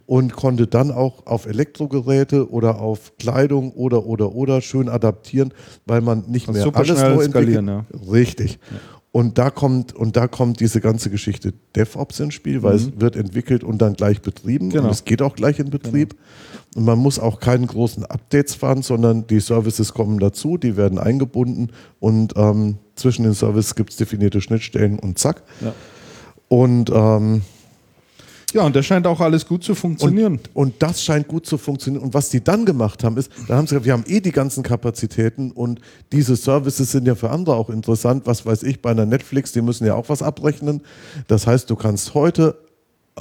und 0.05 0.33
konnte 0.33 0.67
dann 0.67 0.91
auch 0.91 1.25
auf 1.25 1.45
Elektrogeräte 1.45 2.49
oder 2.51 2.79
auf 2.79 3.13
Kleidung 3.17 3.71
oder 3.71 4.05
oder 4.05 4.33
oder 4.35 4.61
schön 4.61 4.89
adaptieren, 4.89 5.53
weil 5.85 6.01
man 6.01 6.25
nicht 6.27 6.45
Kannst 6.47 6.57
mehr 6.57 6.63
super 6.65 6.79
alles 6.79 6.99
neu 6.99 7.23
entwickelt. 7.23 7.31
skalieren, 7.31 7.85
Richtig. 8.11 8.59
Und 9.13 9.37
da 9.37 9.49
kommt 9.49 9.93
und 9.93 10.15
da 10.15 10.27
kommt 10.27 10.61
diese 10.61 10.79
ganze 10.79 11.09
Geschichte 11.09 11.53
DevOps 11.75 12.21
ins 12.21 12.33
Spiel, 12.33 12.63
weil 12.63 12.75
es 12.75 12.99
wird 13.01 13.17
entwickelt 13.17 13.61
und 13.61 13.81
dann 13.81 13.93
gleich 13.95 14.21
betrieben 14.21 14.67
Mhm. 14.67 14.69
Genau. 14.71 14.83
und 14.85 14.91
es 14.91 15.03
geht 15.03 15.21
auch 15.21 15.35
gleich 15.35 15.59
in 15.59 15.69
Betrieb. 15.69 16.15
Und 16.75 16.85
man 16.85 16.97
muss 16.97 17.19
auch 17.19 17.41
keine 17.41 17.67
großen 17.67 18.05
Updates 18.05 18.55
fahren, 18.55 18.81
sondern 18.83 19.27
die 19.27 19.41
Services 19.41 19.93
kommen 19.93 20.17
dazu, 20.19 20.57
die 20.57 20.77
werden 20.77 20.97
eingebunden 20.97 21.71
und 21.99 22.33
ähm, 22.37 22.77
zwischen 22.95 23.23
den 23.23 23.33
Services 23.33 23.75
gibt 23.75 23.89
es 23.89 23.97
definierte 23.97 24.39
Schnittstellen 24.39 24.97
und 24.97 25.19
zack. 25.19 25.43
Ja. 25.59 25.73
Und, 26.47 26.89
ähm, 26.93 27.41
Ja, 28.53 28.63
und 28.63 28.75
das 28.75 28.85
scheint 28.85 29.07
auch 29.07 29.19
alles 29.19 29.45
gut 29.45 29.63
zu 29.63 29.75
funktionieren. 29.75 30.39
und, 30.53 30.55
und 30.55 30.73
das 30.79 31.03
scheint 31.03 31.27
gut 31.27 31.45
zu 31.45 31.57
funktionieren. 31.57 32.03
Und 32.03 32.13
was 32.13 32.29
die 32.29 32.43
dann 32.43 32.65
gemacht 32.65 33.03
haben, 33.03 33.17
ist, 33.17 33.31
da 33.47 33.55
haben 33.55 33.67
sie 33.67 33.75
gesagt, 33.75 33.85
wir 33.85 33.93
haben 33.93 34.03
eh 34.07 34.19
die 34.19 34.31
ganzen 34.31 34.63
Kapazitäten 34.63 35.51
und 35.51 35.79
diese 36.11 36.35
Services 36.35 36.91
sind 36.91 37.07
ja 37.07 37.15
für 37.15 37.29
andere 37.29 37.55
auch 37.55 37.69
interessant. 37.69 38.23
Was 38.25 38.45
weiß 38.45 38.63
ich, 38.63 38.81
bei 38.81 38.91
einer 38.91 39.05
Netflix, 39.05 39.51
die 39.51 39.61
müssen 39.61 39.85
ja 39.85 39.95
auch 39.95 40.09
was 40.09 40.21
abrechnen. 40.21 40.81
Das 41.27 41.47
heißt, 41.47 41.69
du 41.69 41.75
kannst 41.75 42.13
heute 42.13 42.57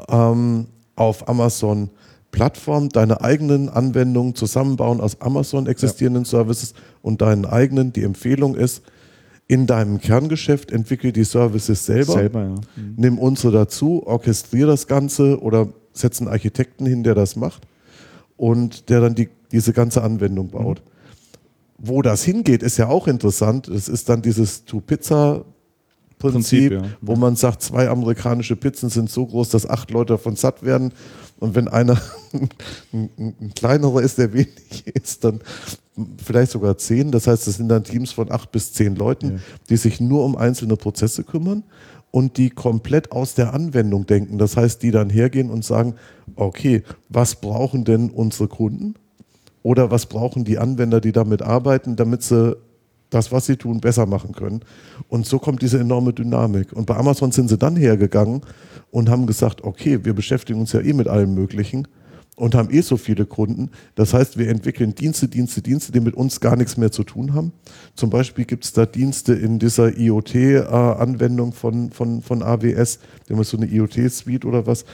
ähm, 0.09 0.66
auf 0.97 1.28
Amazon 1.28 1.90
Plattform 2.32 2.89
deine 2.90 3.20
eigenen 3.23 3.69
Anwendungen 3.69 4.35
zusammenbauen 4.35 5.01
aus 5.01 5.20
Amazon 5.20 5.66
existierenden 5.66 6.24
Services 6.24 6.74
und 7.02 7.20
deinen 7.23 7.44
eigenen. 7.44 7.93
Die 7.93 8.05
Empfehlung 8.05 8.55
ist, 8.55 8.82
in 9.51 9.67
deinem 9.67 10.01
Kerngeschäft 10.01 10.71
entwickel 10.71 11.11
die 11.11 11.25
Services 11.25 11.85
selber 11.85 12.13
Selber, 12.13 12.41
ja. 12.45 12.55
nimm 12.97 13.19
unsere 13.19 13.53
dazu, 13.53 14.07
orchestrier 14.07 14.69
das 14.69 14.87
Ganze 14.87 15.41
oder 15.43 15.67
setz 15.93 16.21
einen 16.21 16.29
Architekten 16.29 16.87
hin, 16.87 17.03
der 17.03 17.17
das 17.17 17.35
macht 17.35 17.67
und 18.37 18.89
der 18.91 19.01
dann 19.01 19.17
die, 19.17 19.29
diese 19.51 19.73
ganze 19.73 20.03
Anwendung 20.05 20.51
baut. 20.51 20.83
Wo 21.79 22.01
das 22.01 22.23
hingeht, 22.23 22.63
ist 22.63 22.77
ja 22.77 22.87
auch 22.87 23.09
interessant. 23.09 23.67
Es 23.67 23.89
ist 23.89 24.09
dann 24.09 24.23
dieses 24.23 24.67
Two-Pizza-Prinzip, 24.67 25.51
Prinzip, 26.21 26.73
ja. 26.73 26.83
wo 27.01 27.17
man 27.17 27.35
sagt, 27.35 27.63
zwei 27.63 27.89
amerikanische 27.89 28.55
Pizzen 28.55 28.89
sind 28.89 29.11
so 29.11 29.27
groß, 29.27 29.49
dass 29.49 29.69
acht 29.69 29.91
Leute 29.91 30.13
davon 30.13 30.37
satt 30.37 30.63
werden. 30.63 30.93
Und 31.41 31.57
wenn 31.57 31.67
einer 31.67 32.01
ein, 32.93 33.11
ein, 33.19 33.35
ein 33.41 33.53
kleinerer 33.57 34.01
ist, 34.01 34.19
der 34.19 34.33
wenig 34.33 34.87
ist, 34.87 35.25
dann 35.25 35.41
vielleicht 36.25 36.53
sogar 36.53 36.77
zehn. 36.79 37.11
Das 37.11 37.27
heißt, 37.27 37.47
es 37.49 37.57
sind 37.57 37.69
dann 37.69 37.85
Teams 37.85 38.13
von 38.13 38.31
acht 38.31 38.53
bis 38.53 38.73
zehn 38.73 38.97
Leuten, 38.97 39.41
die 39.69 39.77
sich 39.77 40.01
nur 40.01 40.25
um 40.25 40.37
einzelne 40.37 40.77
Prozesse 40.77 41.25
kümmern 41.25 41.65
und 42.11 42.37
die 42.37 42.51
komplett 42.51 43.13
aus 43.13 43.35
der 43.35 43.55
Anwendung 43.55 44.07
denken. 44.07 44.39
Das 44.39 44.57
heißt, 44.57 44.83
die 44.83 44.91
dann 44.91 45.11
hergehen 45.11 45.51
und 45.51 45.65
sagen, 45.65 45.95
okay, 46.37 46.83
was 47.09 47.37
brauchen 47.37 47.85
denn 47.85 48.11
unsere 48.11 48.49
Kunden? 48.49 48.95
Oder 49.63 49.91
was 49.91 50.07
brauchen 50.07 50.45
die 50.45 50.59
Anwender, 50.59 51.01
die 51.01 51.13
damit 51.13 51.43
arbeiten, 51.43 51.97
damit 51.97 52.23
sie 52.23 52.57
das, 53.11 53.33
was 53.33 53.47
sie 53.47 53.57
tun, 53.57 53.81
besser 53.81 54.07
machen 54.07 54.33
können. 54.33 54.61
Und 55.09 55.27
so 55.27 55.39
kommt 55.39 55.63
diese 55.63 55.79
enorme 55.79 56.13
Dynamik. 56.13 56.73
Und 56.73 56.87
bei 56.87 56.97
Amazon 56.97 57.33
sind 57.33 57.49
sie 57.49 57.59
dann 57.59 57.77
hergegangen 57.77 58.41
und 58.91 59.11
haben 59.11 59.27
gesagt, 59.27 59.65
okay, 59.65 60.05
wir 60.05 60.15
beschäftigen 60.15 60.61
uns 60.61 60.73
ja 60.73 60.81
eh 60.81 60.93
mit 60.93 61.09
allem 61.09 61.35
Möglichen 61.35 61.87
und 62.41 62.55
haben 62.55 62.71
eh 62.71 62.81
so 62.81 62.97
viele 62.97 63.27
Kunden. 63.27 63.71
Das 63.95 64.15
heißt, 64.15 64.39
wir 64.39 64.49
entwickeln 64.49 64.95
Dienste, 64.95 65.29
Dienste, 65.29 65.62
Dienste, 65.62 65.93
die 65.93 66.01
mit 66.01 66.15
uns 66.15 66.41
gar 66.41 66.57
nichts 66.57 66.77
mehr 66.77 66.91
zu 66.91 67.05
tun 67.05 67.35
haben. 67.35 67.53
Zum 67.95 68.11
Beispiel 68.11 68.47
gibt 68.47 68.65
es 68.65 68.73
da 68.73 68.87
Dienste 68.87 69.35
in 69.35 69.59
dieser 69.59 69.97
IoT-Anwendung 69.99 71.53
von, 71.53 71.91
von, 71.91 72.23
von 72.23 72.43
AWS, 72.43 72.99
die 73.29 73.35
haben 73.35 73.45
so 73.45 73.57
eine 73.57 73.67
IoT-Suite 73.67 74.45
oder 74.45 74.67
was. 74.67 74.85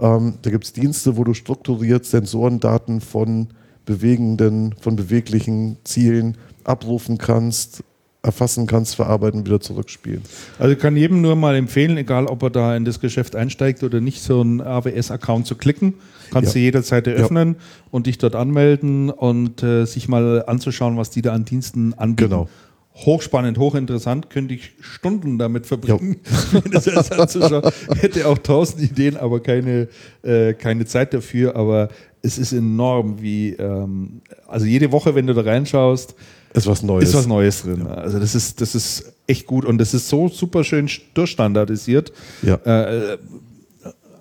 Ähm, 0.00 0.34
da 0.42 0.50
gibt 0.50 0.64
es 0.64 0.72
Dienste, 0.72 1.16
wo 1.16 1.24
du 1.24 1.34
strukturiert 1.34 2.04
Sensorendaten 2.04 3.00
von 3.00 3.48
bewegenden, 3.84 4.74
von 4.80 4.96
beweglichen 4.96 5.76
Zielen 5.84 6.38
abrufen 6.64 7.18
kannst, 7.18 7.84
erfassen 8.22 8.66
kannst, 8.66 8.96
verarbeiten 8.96 9.44
wieder 9.44 9.60
zurückspielen. 9.60 10.22
Also 10.58 10.72
ich 10.72 10.78
kann 10.78 10.96
jedem 10.96 11.20
nur 11.20 11.36
mal 11.36 11.54
empfehlen, 11.54 11.98
egal 11.98 12.26
ob 12.26 12.42
er 12.42 12.50
da 12.50 12.76
in 12.76 12.86
das 12.86 12.98
Geschäft 12.98 13.36
einsteigt 13.36 13.82
oder 13.82 14.00
nicht, 14.00 14.22
so 14.22 14.40
einen 14.40 14.62
AWS-Account 14.62 15.46
zu 15.46 15.54
klicken. 15.56 15.94
Kannst 16.30 16.50
Ja. 16.50 16.52
du 16.54 16.58
jederzeit 16.60 17.06
eröffnen 17.06 17.56
und 17.90 18.06
dich 18.06 18.18
dort 18.18 18.34
anmelden 18.34 19.10
und 19.10 19.62
äh, 19.62 19.84
sich 19.86 20.08
mal 20.08 20.44
anzuschauen, 20.46 20.96
was 20.96 21.10
die 21.10 21.22
da 21.22 21.32
an 21.32 21.44
Diensten 21.44 21.94
anbieten. 21.94 22.30
Genau. 22.30 22.48
Hochspannend, 22.96 23.58
hochinteressant, 23.58 24.30
könnte 24.30 24.54
ich 24.54 24.72
Stunden 24.80 25.36
damit 25.36 25.66
verbringen, 25.66 26.18
mir 26.52 26.62
das 26.70 27.10
anzuschauen. 27.10 27.64
Hätte 27.96 28.28
auch 28.28 28.38
tausend 28.38 28.82
Ideen, 28.82 29.16
aber 29.16 29.40
keine, 29.40 29.88
äh, 30.22 30.54
keine 30.54 30.86
Zeit 30.86 31.12
dafür. 31.12 31.56
Aber 31.56 31.88
es 32.22 32.38
ist 32.38 32.52
enorm, 32.52 33.20
wie, 33.20 33.50
ähm, 33.54 34.20
also 34.46 34.64
jede 34.66 34.92
Woche, 34.92 35.16
wenn 35.16 35.26
du 35.26 35.34
da 35.34 35.40
reinschaust, 35.40 36.14
Ist 36.54 36.68
was 36.68 36.84
Neues. 36.84 37.08
ist 37.08 37.16
was 37.16 37.26
Neues 37.26 37.62
drin. 37.62 37.84
Also 37.84 38.20
das 38.20 38.36
ist, 38.36 38.60
das 38.60 38.76
ist 38.76 39.12
echt 39.26 39.46
gut 39.46 39.64
und 39.64 39.78
das 39.78 39.92
ist 39.92 40.08
so 40.08 40.28
super 40.28 40.62
schön 40.62 40.88
durchstandardisiert. 41.14 42.12
Ja. 42.42 42.54
Äh, 42.64 43.18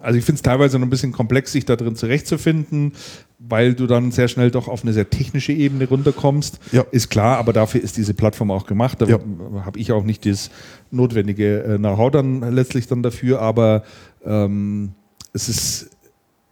also 0.03 0.19
ich 0.19 0.25
finde 0.25 0.37
es 0.37 0.41
teilweise 0.43 0.77
noch 0.77 0.85
ein 0.85 0.89
bisschen 0.89 1.11
komplex, 1.11 1.51
sich 1.51 1.65
da 1.65 1.75
drin 1.75 1.95
zurechtzufinden, 1.95 2.93
weil 3.39 3.73
du 3.73 3.87
dann 3.87 4.11
sehr 4.11 4.27
schnell 4.27 4.51
doch 4.51 4.67
auf 4.67 4.83
eine 4.83 4.93
sehr 4.93 5.09
technische 5.09 5.51
Ebene 5.53 5.87
runterkommst. 5.87 6.59
Ja. 6.71 6.85
Ist 6.91 7.09
klar, 7.09 7.37
aber 7.37 7.53
dafür 7.53 7.81
ist 7.81 7.97
diese 7.97 8.13
Plattform 8.13 8.51
auch 8.51 8.65
gemacht. 8.67 9.01
Da 9.01 9.05
Ja. 9.05 9.19
habe 9.65 9.79
ich 9.79 9.91
auch 9.91 10.03
nicht 10.03 10.25
das 10.25 10.49
notwendige 10.91 11.63
äh, 11.63 11.77
Know-how 11.77 12.11
dann 12.11 12.53
letztlich 12.53 12.87
dann 12.87 13.01
dafür, 13.03 13.41
aber 13.41 13.83
ähm, 14.25 14.91
es 15.33 15.49
ist 15.49 15.89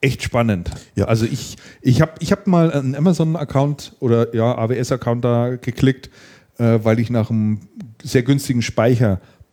echt 0.01 0.23
spannend. 0.23 0.71
Ja. 0.95 1.05
Also 1.05 1.25
ich, 1.25 1.57
ich 1.81 2.01
habe 2.01 2.13
ich 2.19 2.31
hab 2.31 2.47
mal 2.47 2.71
einen 2.73 2.95
Amazon-Account 2.95 3.95
oder 3.99 4.33
ja, 4.35 4.57
AWS-Account 4.57 5.23
da 5.23 5.55
geklickt, 5.57 6.09
äh, 6.57 6.79
weil 6.83 6.99
ich 6.99 7.09
nach 7.11 7.29
einem 7.29 7.59
sehr 8.03 8.23
günstigen 8.23 8.61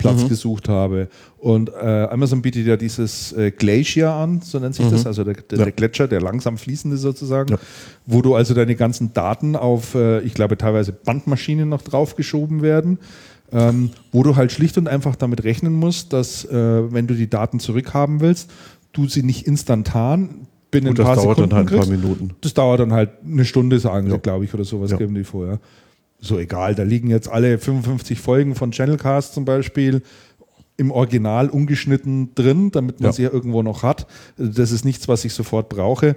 Speicherplatz 0.01 0.25
Mhm. 0.25 0.29
gesucht 0.29 0.69
habe. 0.69 1.09
Und 1.39 1.71
äh, 1.71 1.87
Amazon 2.11 2.43
bietet 2.43 2.67
ja 2.67 2.77
dieses 2.77 3.33
äh, 3.33 3.51
Glacier 3.51 4.13
an, 4.13 4.41
so 4.43 4.59
nennt 4.59 4.75
sich 4.75 4.89
das, 4.89 5.07
also 5.07 5.25
der, 5.25 5.35
der, 5.35 5.43
Mhm. 5.53 5.59
Ja. 5.59 5.65
der 5.65 5.73
Gletscher, 5.73 6.09
der 6.09 6.21
langsam 6.21 6.57
fließende 6.59 6.97
sozusagen, 6.97 7.53
Ja. 7.53 7.59
wo 8.07 8.23
du 8.23 8.35
also 8.35 8.55
deine 8.55 8.75
ganzen 8.77 9.13
Daten 9.13 9.57
auf, 9.57 9.95
äh, 9.95 10.21
ich 10.21 10.35
glaube, 10.35 10.57
teilweise 10.57 10.93
Bandmaschinen 10.93 11.69
noch 11.69 11.83
draufgeschoben 11.83 12.63
werden. 12.63 12.99
Ähm, 13.51 13.91
wo 14.13 14.23
du 14.23 14.37
halt 14.37 14.53
schlicht 14.53 14.77
und 14.77 14.89
einfach 14.89 15.17
damit 15.17 15.43
rechnen 15.43 15.73
musst, 15.73 16.13
dass 16.13 16.45
äh, 16.45 16.93
wenn 16.93 17.07
du 17.07 17.15
die 17.15 17.31
Daten 17.31 17.61
zurückhaben 17.61 18.21
willst, 18.21 18.51
du 18.93 19.09
sie 19.09 19.23
nicht 19.23 19.47
instantan 19.47 20.47
binnen 20.71 20.89
Und 20.89 20.93
ein 20.93 20.97
das 20.97 21.07
paar 21.07 21.17
dauert 21.17 21.29
Sekunden 21.39 21.51
dann 21.51 21.59
halt 21.61 21.69
ein 21.73 21.77
paar 21.79 21.87
kriegst. 21.87 22.03
Minuten. 22.03 22.31
Das 22.43 22.53
dauert 22.53 22.81
dann 22.81 22.93
halt 22.93 23.09
eine 23.25 23.47
Stunde, 23.47 23.79
sagen 23.79 24.09
Ja. 24.09 24.15
sie, 24.17 24.19
glaube 24.21 24.45
ich, 24.45 24.53
oder 24.53 24.65
sowas 24.65 24.91
Ja. 24.91 24.99
geben 24.99 25.15
die 25.15 25.25
vorher. 25.25 25.61
So 26.21 26.39
egal, 26.39 26.75
da 26.75 26.83
liegen 26.83 27.11
jetzt 27.11 27.29
alle 27.29 27.59
55 27.59 28.21
Folgen 28.21 28.55
von 28.55 28.73
Channelcast 28.73 29.35
zum 29.35 29.45
Beispiel 29.45 30.03
im 30.77 30.91
Original 30.91 31.49
ungeschnitten 31.49 32.35
drin, 32.35 32.71
damit 32.71 33.01
man 33.01 33.09
Ja. 33.11 33.13
sie 33.13 33.23
ja 33.25 33.31
irgendwo 33.33 33.63
noch 33.63 33.83
hat. 33.83 34.07
Das 34.37 34.71
ist 34.73 34.85
nichts, 34.85 35.09
was 35.09 35.25
ich 35.25 35.33
sofort 35.33 35.69
brauche. 35.69 36.17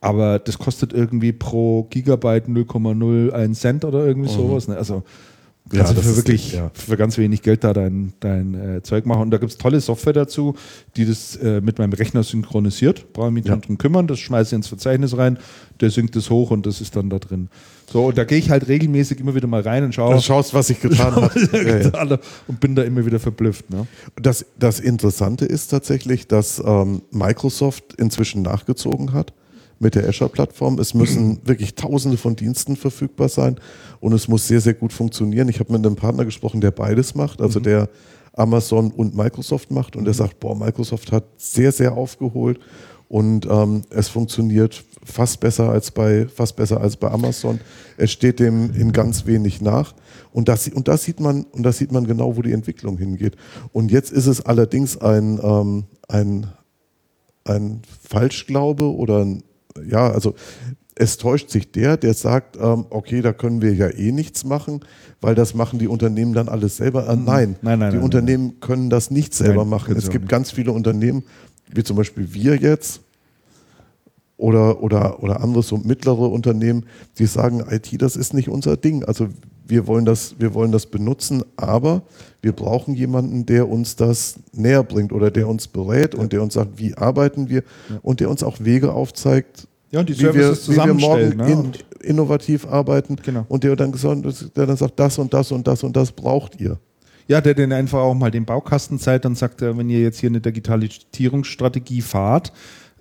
Aber 0.00 0.38
das 0.38 0.58
kostet 0.58 0.92
irgendwie 0.92 1.32
pro 1.32 1.84
Gigabyte 1.90 2.48
0,01 2.48 3.54
Cent 3.54 3.84
oder 3.84 4.06
irgendwie 4.06 4.30
sowas. 4.30 4.66
Ne? 4.68 4.76
Also 4.76 4.96
Mhm. 4.96 5.76
Ja, 5.76 5.84
kannst 5.84 5.92
du 5.92 5.96
das 5.96 6.10
für 6.10 6.16
wirklich 6.16 6.52
ja. 6.54 6.70
für 6.72 6.96
ganz 6.96 7.18
wenig 7.18 7.42
Geld 7.42 7.62
da 7.62 7.72
dein, 7.72 8.12
dein 8.18 8.54
äh, 8.54 8.82
Zeug 8.82 9.04
machen. 9.06 9.22
Und 9.22 9.30
da 9.30 9.36
gibt 9.38 9.52
es 9.52 9.58
tolle 9.58 9.80
Software 9.80 10.14
dazu, 10.14 10.54
die 10.96 11.04
das 11.04 11.36
äh, 11.36 11.60
mit 11.60 11.78
meinem 11.78 11.92
Rechner 11.92 12.22
synchronisiert. 12.24 13.12
Brauche 13.12 13.28
ich 13.28 13.34
mich 13.34 13.44
Ja. 13.44 13.56
drum 13.56 13.76
kümmern, 13.78 14.06
das 14.08 14.18
schmeiße 14.18 14.48
ich 14.48 14.56
ins 14.56 14.68
Verzeichnis 14.68 15.16
rein, 15.16 15.38
der 15.80 15.90
synkt 15.90 16.16
es 16.16 16.30
hoch 16.30 16.50
und 16.50 16.64
das 16.66 16.80
ist 16.80 16.96
dann 16.96 17.10
da 17.10 17.18
drin. 17.20 17.50
So, 17.92 18.06
und 18.06 18.18
da 18.18 18.24
gehe 18.24 18.38
ich 18.38 18.50
halt 18.50 18.68
regelmäßig 18.68 19.18
immer 19.18 19.34
wieder 19.34 19.48
mal 19.48 19.62
rein 19.62 19.82
und 19.82 19.94
schaue 19.94 20.14
Du 20.14 20.20
schaust, 20.20 20.54
was 20.54 20.68
sich 20.68 20.80
getan. 20.80 21.30
Ja, 21.52 22.04
ja. 22.04 22.18
und 22.46 22.60
bin 22.60 22.74
da 22.74 22.82
immer 22.82 23.04
wieder 23.04 23.18
verblüfft. 23.18 23.68
Ne? 23.70 23.86
Das, 24.20 24.46
das 24.58 24.78
Interessante 24.78 25.44
ist 25.44 25.68
tatsächlich, 25.68 26.28
dass 26.28 26.62
ähm, 26.64 27.02
Microsoft 27.10 27.94
inzwischen 27.94 28.42
nachgezogen 28.42 29.12
hat 29.12 29.32
mit 29.80 29.96
der 29.96 30.08
Azure-Plattform. 30.08 30.78
Es 30.78 30.94
müssen 30.94 31.40
wirklich 31.44 31.74
tausende 31.74 32.16
von 32.16 32.36
Diensten 32.36 32.76
verfügbar 32.76 33.28
sein 33.28 33.56
und 33.98 34.12
es 34.12 34.28
muss 34.28 34.46
sehr, 34.46 34.60
sehr 34.60 34.74
gut 34.74 34.92
funktionieren. 34.92 35.48
Ich 35.48 35.58
habe 35.58 35.72
mit 35.72 35.84
einem 35.84 35.96
Partner 35.96 36.24
gesprochen, 36.24 36.60
der 36.60 36.70
beides 36.70 37.14
macht, 37.16 37.40
also 37.40 37.58
der 37.58 37.88
Amazon 38.32 38.90
und 38.90 39.16
Microsoft 39.16 39.70
macht 39.70 39.96
und 39.96 40.04
der 40.04 40.14
sagt, 40.14 40.40
boah, 40.40 40.56
Microsoft 40.56 41.12
hat 41.12 41.24
sehr, 41.36 41.72
sehr 41.72 41.96
aufgeholt 41.96 42.60
und 43.08 43.44
ähm, 43.50 43.82
es 43.90 44.08
funktioniert 44.08 44.84
fast 45.04 45.40
besser 45.40 45.68
als 45.70 45.90
bei 45.90 46.28
fast 46.28 46.54
besser 46.54 46.80
als 46.80 46.96
bei 46.96 47.10
Amazon. 47.10 47.58
Es 47.96 48.12
steht 48.12 48.38
dem 48.38 48.72
in 48.72 48.92
ganz 48.92 49.26
wenig 49.26 49.60
nach 49.60 49.94
und 50.32 50.48
das 50.48 50.68
und 50.68 50.86
das 50.86 51.04
sieht 51.04 51.18
man 51.18 51.44
und 51.44 51.64
das 51.64 51.78
sieht 51.78 51.90
man 51.90 52.06
genau, 52.06 52.36
wo 52.36 52.42
die 52.42 52.52
Entwicklung 52.52 52.98
hingeht. 52.98 53.36
Und 53.72 53.90
jetzt 53.90 54.12
ist 54.12 54.26
es 54.26 54.46
allerdings 54.46 54.96
ein 54.96 55.40
ähm, 55.42 55.84
ein 56.08 56.46
ein 57.44 57.82
Falschglaube 58.08 58.84
oder 58.84 59.24
ein, 59.24 59.42
ja, 59.88 60.08
also 60.10 60.34
es 61.00 61.16
täuscht 61.16 61.48
sich 61.48 61.72
der, 61.72 61.96
der 61.96 62.12
sagt, 62.12 62.58
ähm, 62.60 62.84
okay, 62.90 63.22
da 63.22 63.32
können 63.32 63.62
wir 63.62 63.72
ja 63.72 63.88
eh 63.88 64.12
nichts 64.12 64.44
machen, 64.44 64.80
weil 65.22 65.34
das 65.34 65.54
machen 65.54 65.78
die 65.78 65.88
Unternehmen 65.88 66.34
dann 66.34 66.48
alles 66.50 66.76
selber. 66.76 67.08
Äh, 67.08 67.16
nein, 67.16 67.56
Nein, 67.62 67.78
nein, 67.78 67.90
die 67.90 67.96
nein, 67.96 68.04
Unternehmen 68.04 68.60
können 68.60 68.90
das 68.90 69.10
nicht 69.10 69.32
selber 69.32 69.62
Nein, 69.62 69.70
machen. 69.70 69.96
Es 69.96 70.10
gibt 70.10 70.24
nicht. 70.24 70.30
ganz 70.30 70.50
viele 70.50 70.72
Unternehmen, 70.72 71.24
wie 71.72 71.82
zum 71.82 71.96
Beispiel 71.96 72.34
wir 72.34 72.56
jetzt 72.56 73.00
oder, 74.36 74.82
oder, 74.82 75.22
oder 75.22 75.40
andere 75.40 75.62
so 75.62 75.78
mittlere 75.78 76.28
Unternehmen, 76.30 76.84
die 77.18 77.24
sagen, 77.24 77.64
IT, 77.70 77.90
das 78.02 78.16
ist 78.16 78.34
nicht 78.34 78.50
unser 78.50 78.76
Ding. 78.76 79.02
Also 79.02 79.28
wir 79.66 79.86
wollen 79.86 80.04
das, 80.04 80.34
wir 80.38 80.52
wollen 80.52 80.70
das 80.70 80.84
benutzen, 80.84 81.42
aber 81.56 82.02
wir 82.42 82.52
brauchen 82.52 82.94
jemanden, 82.94 83.46
der 83.46 83.70
uns 83.70 83.96
das 83.96 84.34
näher 84.52 84.82
bringt 84.82 85.12
oder 85.12 85.30
der 85.30 85.48
uns 85.48 85.66
berät 85.66 86.14
und 86.14 86.34
der 86.34 86.42
uns 86.42 86.54
sagt, 86.54 86.78
wie 86.78 86.94
arbeiten 86.94 87.48
wir 87.48 87.62
und 88.02 88.20
der 88.20 88.28
uns 88.28 88.42
auch 88.42 88.60
Wege 88.60 88.92
aufzeigt, 88.92 89.66
Ja, 89.92 90.00
und 90.00 90.08
die 90.08 90.16
wie 90.18 90.22
wir, 90.22 90.32
Services 90.32 90.68
wie 90.70 90.76
wir 90.76 90.94
morgen. 90.94 91.36
Ne? 91.36 91.50
in, 91.52 91.72
innovativ 92.02 92.66
arbeiten 92.66 93.16
Genau. 93.16 93.44
und 93.48 93.64
der 93.64 93.74
dann, 93.76 93.92
der 93.92 94.66
dann 94.66 94.76
sagt, 94.76 94.98
das 95.00 95.18
und 95.18 95.34
das 95.34 95.50
und 95.52 95.66
das 95.66 95.82
und 95.82 95.96
das 95.96 96.12
braucht 96.12 96.60
ihr. 96.60 96.78
ja, 97.28 97.40
der 97.40 97.54
den 97.54 97.72
einfach 97.72 97.98
auch 98.00 98.14
mal 98.14 98.30
den 98.30 98.44
Baukasten 98.44 98.98
zeigt 98.98 99.26
und 99.26 99.36
sagt, 99.36 99.62
äh, 99.62 99.76
wenn 99.76 99.88
ihr 99.90 100.00
jetzt 100.00 100.18
hier 100.20 100.28
eine 100.30 100.40
Digitalisierungsstrategie 100.40 102.02
fahrt, 102.02 102.52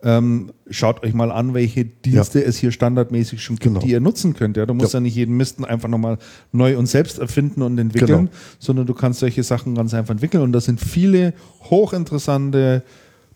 ähm, 0.02 0.52
schaut 0.70 1.03
euch 1.03 1.14
mal 1.14 1.30
an, 1.32 1.53
welche 1.53 1.84
Dienste 1.84 2.41
es 2.44 2.57
hier 2.57 2.72
standardmäßig 2.72 3.41
schon 3.44 3.57
gibt, 3.57 3.64
Genau. 3.66 3.80
die 3.82 3.91
ihr 3.91 3.99
nutzen 3.99 4.34
könnt. 4.34 4.56
Ja, 4.56 4.66
du 4.66 4.74
musst 4.74 4.94
ja, 4.94 4.99
Ja. 4.99 5.02
nicht 5.02 5.16
jeden 5.16 5.36
Misten 5.36 5.66
einfach 5.66 5.90
nochmal 5.90 6.18
neu 6.53 6.78
und 6.78 6.86
selbst 6.86 7.20
erfinden 7.20 7.61
und 7.64 7.78
entwickeln, 7.78 8.07
Genau. 8.28 8.32
sondern 8.60 8.86
du 8.86 8.94
kannst 8.94 9.20
solche 9.20 9.44
Sachen 9.44 9.76
ganz 9.76 9.94
einfach 9.94 10.11
entwickeln. 10.14 10.41
Und 10.44 10.53
da 10.53 10.61
sind 10.61 10.80
viele 10.80 11.34
hochinteressante 11.70 12.84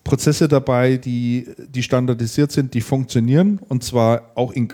Prozesse 0.04 0.48
dabei, 0.48 0.98
die, 0.98 1.48
die 1.70 1.84
standardisiert 1.84 2.52
sind, 2.52 2.74
die 2.74 2.82
funktionieren 2.82 3.60
und 3.70 3.84
zwar 3.84 4.32
auch 4.36 4.52
in, 4.52 4.70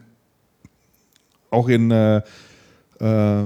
auch 1.51 1.67
in 1.69 1.91
äh, 1.91 2.21
äh, 2.99 3.43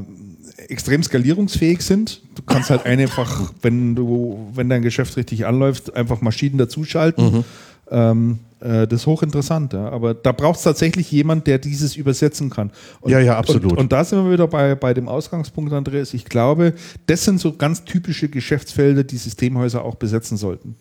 extrem 0.68 1.04
skalierungsfähig 1.04 1.82
sind. 1.82 2.22
Du 2.36 2.44
kannst 2.44 2.70
halt 2.70 2.86
einfach, 2.86 3.52
wenn 3.62 3.96
du, 3.96 4.50
wenn 4.54 4.70
dein 4.70 4.82
Geschäft 4.82 5.18
richtig 5.18 5.46
anläuft, 5.46 5.96
einfach 5.96 6.22
Maschinen 6.22 6.58
dazuschalten. 6.58 7.44
Ähm, 7.92 8.40
äh, 8.62 8.88
das 8.88 9.02
ist 9.02 9.08
hochinteressant, 9.08 9.74
ja. 9.74 9.90
aber 9.90 10.14
da 10.14 10.32
braucht 10.32 10.58
es 10.58 10.64
tatsächlich 10.64 11.12
jemand, 11.12 11.48
der 11.48 11.60
dieses 11.60 11.96
übersetzen 11.96 12.50
kann. 12.50 12.72
Und, 13.02 13.12
Ja, 13.12 13.20
ja, 13.20 13.38
absolut. 13.38 13.74
Und, 13.74 13.78
und 13.78 13.92
da 13.92 14.04
sind 14.04 14.24
wir 14.24 14.32
wieder 14.32 14.48
bei, 14.48 14.74
bei 14.76 14.94
dem 14.94 15.08
Ausgangspunkt, 15.10 15.74
Andreas. 15.74 16.14
Ich 16.14 16.26
glaube, 16.26 16.74
das 17.06 17.26
sind 17.26 17.40
so 17.42 17.54
ganz 17.54 17.84
typische 17.84 18.30
Geschäftsfelder, 18.30 19.04
die 19.04 19.18
Systemhäuser 19.18 19.84
auch 19.84 19.96
besetzen 19.96 20.38
sollten. 20.38 20.76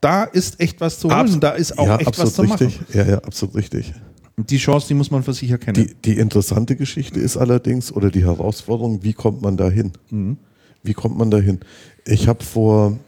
Da 0.00 0.24
ist 0.24 0.60
echt 0.60 0.80
was 0.80 0.98
zu 1.00 1.08
holen, 1.08 1.18
Abs- 1.18 1.40
da 1.40 1.50
ist 1.52 1.78
auch 1.78 1.86
ja, 1.86 1.96
echt 1.98 2.18
was 2.18 2.34
zu 2.34 2.42
machen. 2.44 2.66
richtig. 2.66 2.94
Ja, 2.94 3.04
ja, 3.04 3.18
absolut 3.18 3.54
richtig. 3.56 3.94
Die 4.36 4.58
Chance, 4.58 4.88
die 4.88 4.94
muss 4.94 5.10
man 5.10 5.22
für 5.22 5.32
sich 5.32 5.50
erkennen. 5.50 5.74
Die, 5.86 5.94
die 5.94 6.18
interessante 6.18 6.76
Geschichte 6.76 7.18
ist 7.18 7.36
allerdings, 7.38 7.90
oder 7.90 8.10
die 8.10 8.24
Herausforderung, 8.24 9.02
wie 9.02 9.14
kommt 9.14 9.40
man 9.40 9.56
da 9.56 9.70
hin? 9.70 9.92
Mhm. 10.10 10.36
Wie 10.82 10.92
kommt 10.92 11.16
man 11.16 11.30
da 11.30 11.38
hin? 11.38 11.60
Ich 12.04 12.28
habe 12.28 12.44
vor, 12.44 12.98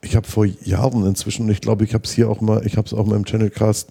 ich 0.00 0.16
habe 0.16 0.26
vor 0.26 0.46
Jahren 0.46 1.06
inzwischen, 1.06 1.42
und 1.44 1.50
ich 1.50 1.60
glaube, 1.60 1.84
ich 1.84 1.92
habe 1.92 2.04
es 2.04 2.12
hier 2.12 2.30
auch 2.30 2.40
mal, 2.40 2.66
ich 2.66 2.76
habe 2.78 2.86
es 2.86 2.94
auch 2.94 3.04
mal 3.06 3.16
im 3.16 3.26
Channelcast, 3.26 3.90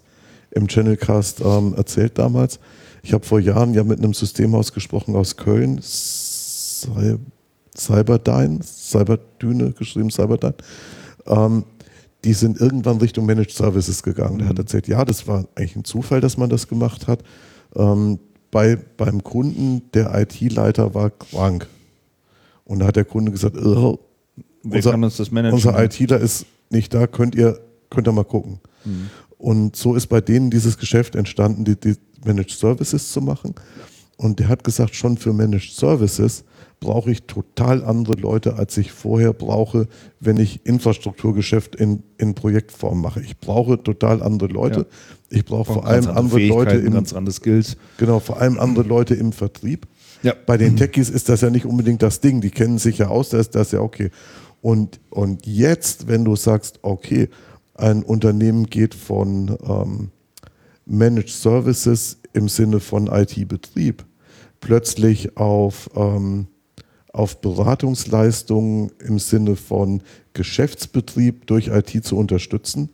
im 0.51 0.67
Channelcast 0.67 1.41
ähm, 1.41 1.75
erzählt 1.77 2.17
damals. 2.17 2.59
Ich 3.03 3.13
habe 3.13 3.23
vor 3.25 3.39
Jahren 3.39 3.73
ja 3.75 3.83
mit 3.83 3.99
einem 3.99 4.13
Systemhaus 4.15 4.73
gesprochen 4.73 5.15
aus 5.15 5.37
Köln, 5.37 5.79
Cy- 5.79 7.19
Cyberdyne, 7.77 8.59
Cyberdyne, 8.63 9.71
geschrieben 9.73 10.09
Cyberdyne. 10.09 10.55
Ähm, 11.27 11.63
die 12.23 12.33
sind 12.33 12.59
irgendwann 12.59 12.97
Richtung 12.97 13.25
Managed 13.25 13.51
Services 13.51 14.03
gegangen. 14.03 14.39
Der 14.39 14.49
hat 14.49 14.57
erzählt, 14.57 14.87
ja, 14.87 15.03
das 15.03 15.27
war 15.27 15.45
eigentlich 15.55 15.75
ein 15.75 15.83
Zufall, 15.83 16.21
dass 16.21 16.37
man 16.37 16.49
das 16.49 16.67
gemacht 16.67 17.07
hat. 17.07 17.23
Ähm, 17.75 18.19
bei, 18.51 18.77
beim 18.97 19.23
Kunden, 19.23 19.81
der 19.93 20.13
IT-Leiter 20.19 20.93
war 20.93 21.09
krank. 21.09 21.67
Und 22.65 22.79
da 22.79 22.87
hat 22.87 22.95
der 22.95 23.05
Kunde 23.05 23.31
gesagt, 23.31 23.57
oh, 23.57 23.99
unser, 24.63 24.93
unser 25.53 25.83
ITler 25.83 26.19
ist 26.19 26.45
nicht 26.69 26.93
da, 26.93 27.07
könnt 27.07 27.35
ihr, 27.35 27.59
könnt 27.89 28.07
ihr 28.07 28.13
mal 28.13 28.23
gucken. 28.23 28.59
Und 29.37 29.75
so 29.75 29.95
ist 29.95 30.07
bei 30.07 30.21
denen 30.21 30.49
dieses 30.49 30.77
Geschäft 30.77 31.15
entstanden, 31.15 31.65
die, 31.65 31.75
die 31.75 31.95
Managed 32.23 32.51
Services 32.51 33.11
zu 33.11 33.21
machen. 33.21 33.55
Und 34.15 34.39
der 34.39 34.47
hat 34.47 34.63
gesagt, 34.63 34.95
schon 34.95 35.17
für 35.17 35.33
Managed 35.33 35.73
Services 35.73 36.45
brauche 36.83 37.11
ich 37.11 37.23
total 37.23 37.83
andere 37.83 38.15
Leute, 38.15 38.55
als 38.55 38.77
ich 38.77 38.91
vorher 38.91 39.33
brauche, 39.33 39.87
wenn 40.19 40.37
ich 40.37 40.65
Infrastrukturgeschäft 40.65 41.75
in, 41.75 42.03
in 42.17 42.35
Projektform 42.35 43.01
mache. 43.01 43.21
Ich 43.21 43.37
brauche 43.39 43.81
total 43.81 44.21
andere 44.21 44.49
Leute. 44.49 44.79
Ja. 44.81 44.85
Ich 45.29 45.45
brauche 45.45 45.73
vor 45.73 45.87
allem 45.87 46.07
andere 46.07 46.39
Leute 46.39 46.71
Fähigkeiten, 46.71 46.87
im, 46.87 46.93
ganz 46.93 47.13
andere 47.13 47.33
Skills. 47.33 47.77
genau, 47.97 48.19
vor 48.19 48.41
allem 48.41 48.59
andere 48.59 48.85
Leute 48.85 49.15
im 49.15 49.31
Vertrieb. 49.31 49.87
Ja. 50.21 50.33
Bei 50.45 50.57
den 50.57 50.75
Techies 50.75 51.09
ist 51.09 51.29
das 51.29 51.41
ja 51.41 51.49
nicht 51.49 51.65
unbedingt 51.65 52.01
das 52.01 52.19
Ding, 52.19 52.41
die 52.41 52.51
kennen 52.51 52.77
sich 52.77 52.97
ja 52.97 53.07
aus, 53.07 53.29
da 53.29 53.39
ist 53.39 53.55
das 53.55 53.71
ja 53.71 53.79
okay. 53.79 54.11
Und, 54.61 54.99
und 55.09 55.45
jetzt, 55.45 56.07
wenn 56.07 56.25
du 56.25 56.35
sagst, 56.35 56.79
okay, 56.81 57.29
ein 57.75 58.03
Unternehmen 58.03 58.67
geht 58.67 58.93
von 58.93 59.57
ähm, 59.67 60.11
Managed 60.85 61.29
Services 61.29 62.19
im 62.33 62.47
Sinne 62.49 62.79
von 62.79 63.07
IT-Betrieb 63.07 64.05
plötzlich 64.59 65.37
auf, 65.37 65.89
ähm, 65.95 66.47
auf 67.13 67.39
Beratungsleistungen 67.41 68.91
im 68.99 69.19
Sinne 69.19 69.55
von 69.55 70.01
Geschäftsbetrieb 70.33 71.47
durch 71.47 71.67
IT 71.67 72.03
zu 72.03 72.17
unterstützen, 72.17 72.89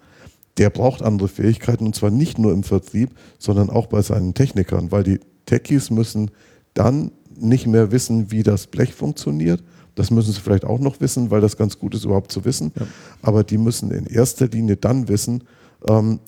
der 0.57 0.69
braucht 0.69 1.01
andere 1.01 1.29
Fähigkeiten 1.29 1.85
und 1.85 1.95
zwar 1.95 2.11
nicht 2.11 2.37
nur 2.37 2.51
im 2.51 2.63
Vertrieb, 2.63 3.11
sondern 3.39 3.69
auch 3.69 3.87
bei 3.87 4.01
seinen 4.01 4.33
Technikern, 4.33 4.91
weil 4.91 5.03
die 5.03 5.19
Techies 5.45 5.89
müssen 5.89 6.31
dann 6.73 7.11
nicht 7.39 7.65
mehr 7.65 7.93
wissen, 7.93 8.29
wie 8.29 8.43
das 8.43 8.67
Blech 8.67 8.93
funktioniert. 8.93 9.63
Das 9.95 10.11
müssen 10.11 10.33
sie 10.33 10.41
vielleicht 10.41 10.65
auch 10.65 10.79
noch 10.79 10.99
wissen, 10.99 11.31
weil 11.31 11.39
das 11.39 11.55
ganz 11.55 11.79
gut 11.79 11.95
ist, 11.95 12.03
überhaupt 12.03 12.31
zu 12.31 12.43
wissen. 12.43 12.73
Aber 13.21 13.45
die 13.45 13.57
müssen 13.57 13.91
in 13.91 14.05
erster 14.05 14.47
Linie 14.47 14.75
dann 14.75 15.07
wissen, 15.07 15.43
ähm, 15.87 16.19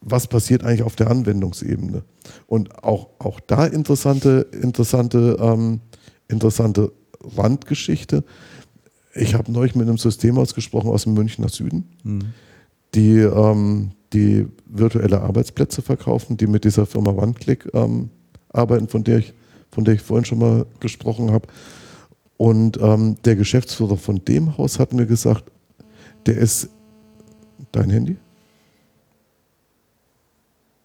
was 0.00 0.28
passiert 0.28 0.62
eigentlich 0.62 0.84
auf 0.84 0.94
der 0.94 1.10
Anwendungsebene. 1.10 2.04
Und 2.46 2.84
auch, 2.84 3.08
auch 3.18 3.40
da 3.40 3.66
interessante, 3.66 4.46
interessante, 4.52 5.36
ähm, 5.40 5.80
interessante 6.28 6.92
Randgeschichte. 7.36 8.24
Ich 9.14 9.34
habe 9.34 9.50
neulich 9.50 9.74
mit 9.74 9.88
einem 9.88 9.98
Systemhaus 9.98 10.54
gesprochen 10.54 10.90
aus 10.90 11.04
dem 11.04 11.14
Münchner 11.14 11.48
Süden, 11.48 11.88
die, 12.94 13.18
ähm, 13.18 13.92
die 14.12 14.46
virtuelle 14.66 15.20
Arbeitsplätze 15.22 15.82
verkaufen, 15.82 16.36
die 16.36 16.46
mit 16.46 16.64
dieser 16.64 16.86
Firma 16.86 17.10
OneClick 17.12 17.68
ähm, 17.72 18.10
arbeiten, 18.50 18.88
von 18.88 19.04
der, 19.04 19.18
ich, 19.18 19.32
von 19.70 19.84
der 19.84 19.94
ich 19.94 20.02
vorhin 20.02 20.24
schon 20.24 20.38
mal 20.38 20.66
gesprochen 20.80 21.30
habe. 21.30 21.48
Und 22.36 22.78
ähm, 22.80 23.16
der 23.24 23.36
Geschäftsführer 23.36 23.96
von 23.96 24.22
dem 24.24 24.58
Haus 24.58 24.78
hat 24.78 24.92
mir 24.92 25.06
gesagt, 25.06 25.44
der 26.26 26.36
ist 26.36 26.68
dein 27.72 27.90
Handy? 27.90 28.16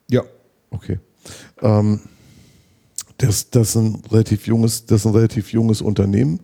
Ja. 0.10 0.24
Okay. 0.70 1.00
Ähm, 1.62 2.00
das, 3.22 3.50
das, 3.50 3.70
ist 3.70 3.76
ein 3.76 4.02
relativ 4.12 4.48
junges, 4.48 4.86
das 4.86 5.02
ist 5.02 5.06
ein 5.06 5.16
relativ 5.16 5.52
junges 5.52 5.82
Unternehmen. 5.82 6.40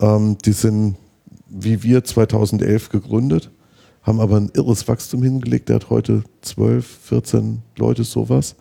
Ähm, 0.00 0.36
die 0.44 0.52
sind 0.52 0.96
wie 1.48 1.82
wir 1.82 2.04
2011 2.04 2.90
gegründet, 2.90 3.50
haben 4.02 4.20
aber 4.20 4.36
ein 4.36 4.50
irres 4.54 4.86
Wachstum 4.86 5.22
hingelegt. 5.22 5.68
Der 5.68 5.76
hat 5.76 5.90
heute 5.90 6.24
12, 6.42 6.86
14 6.86 7.62
Leute, 7.76 8.04
sowas. 8.04 8.54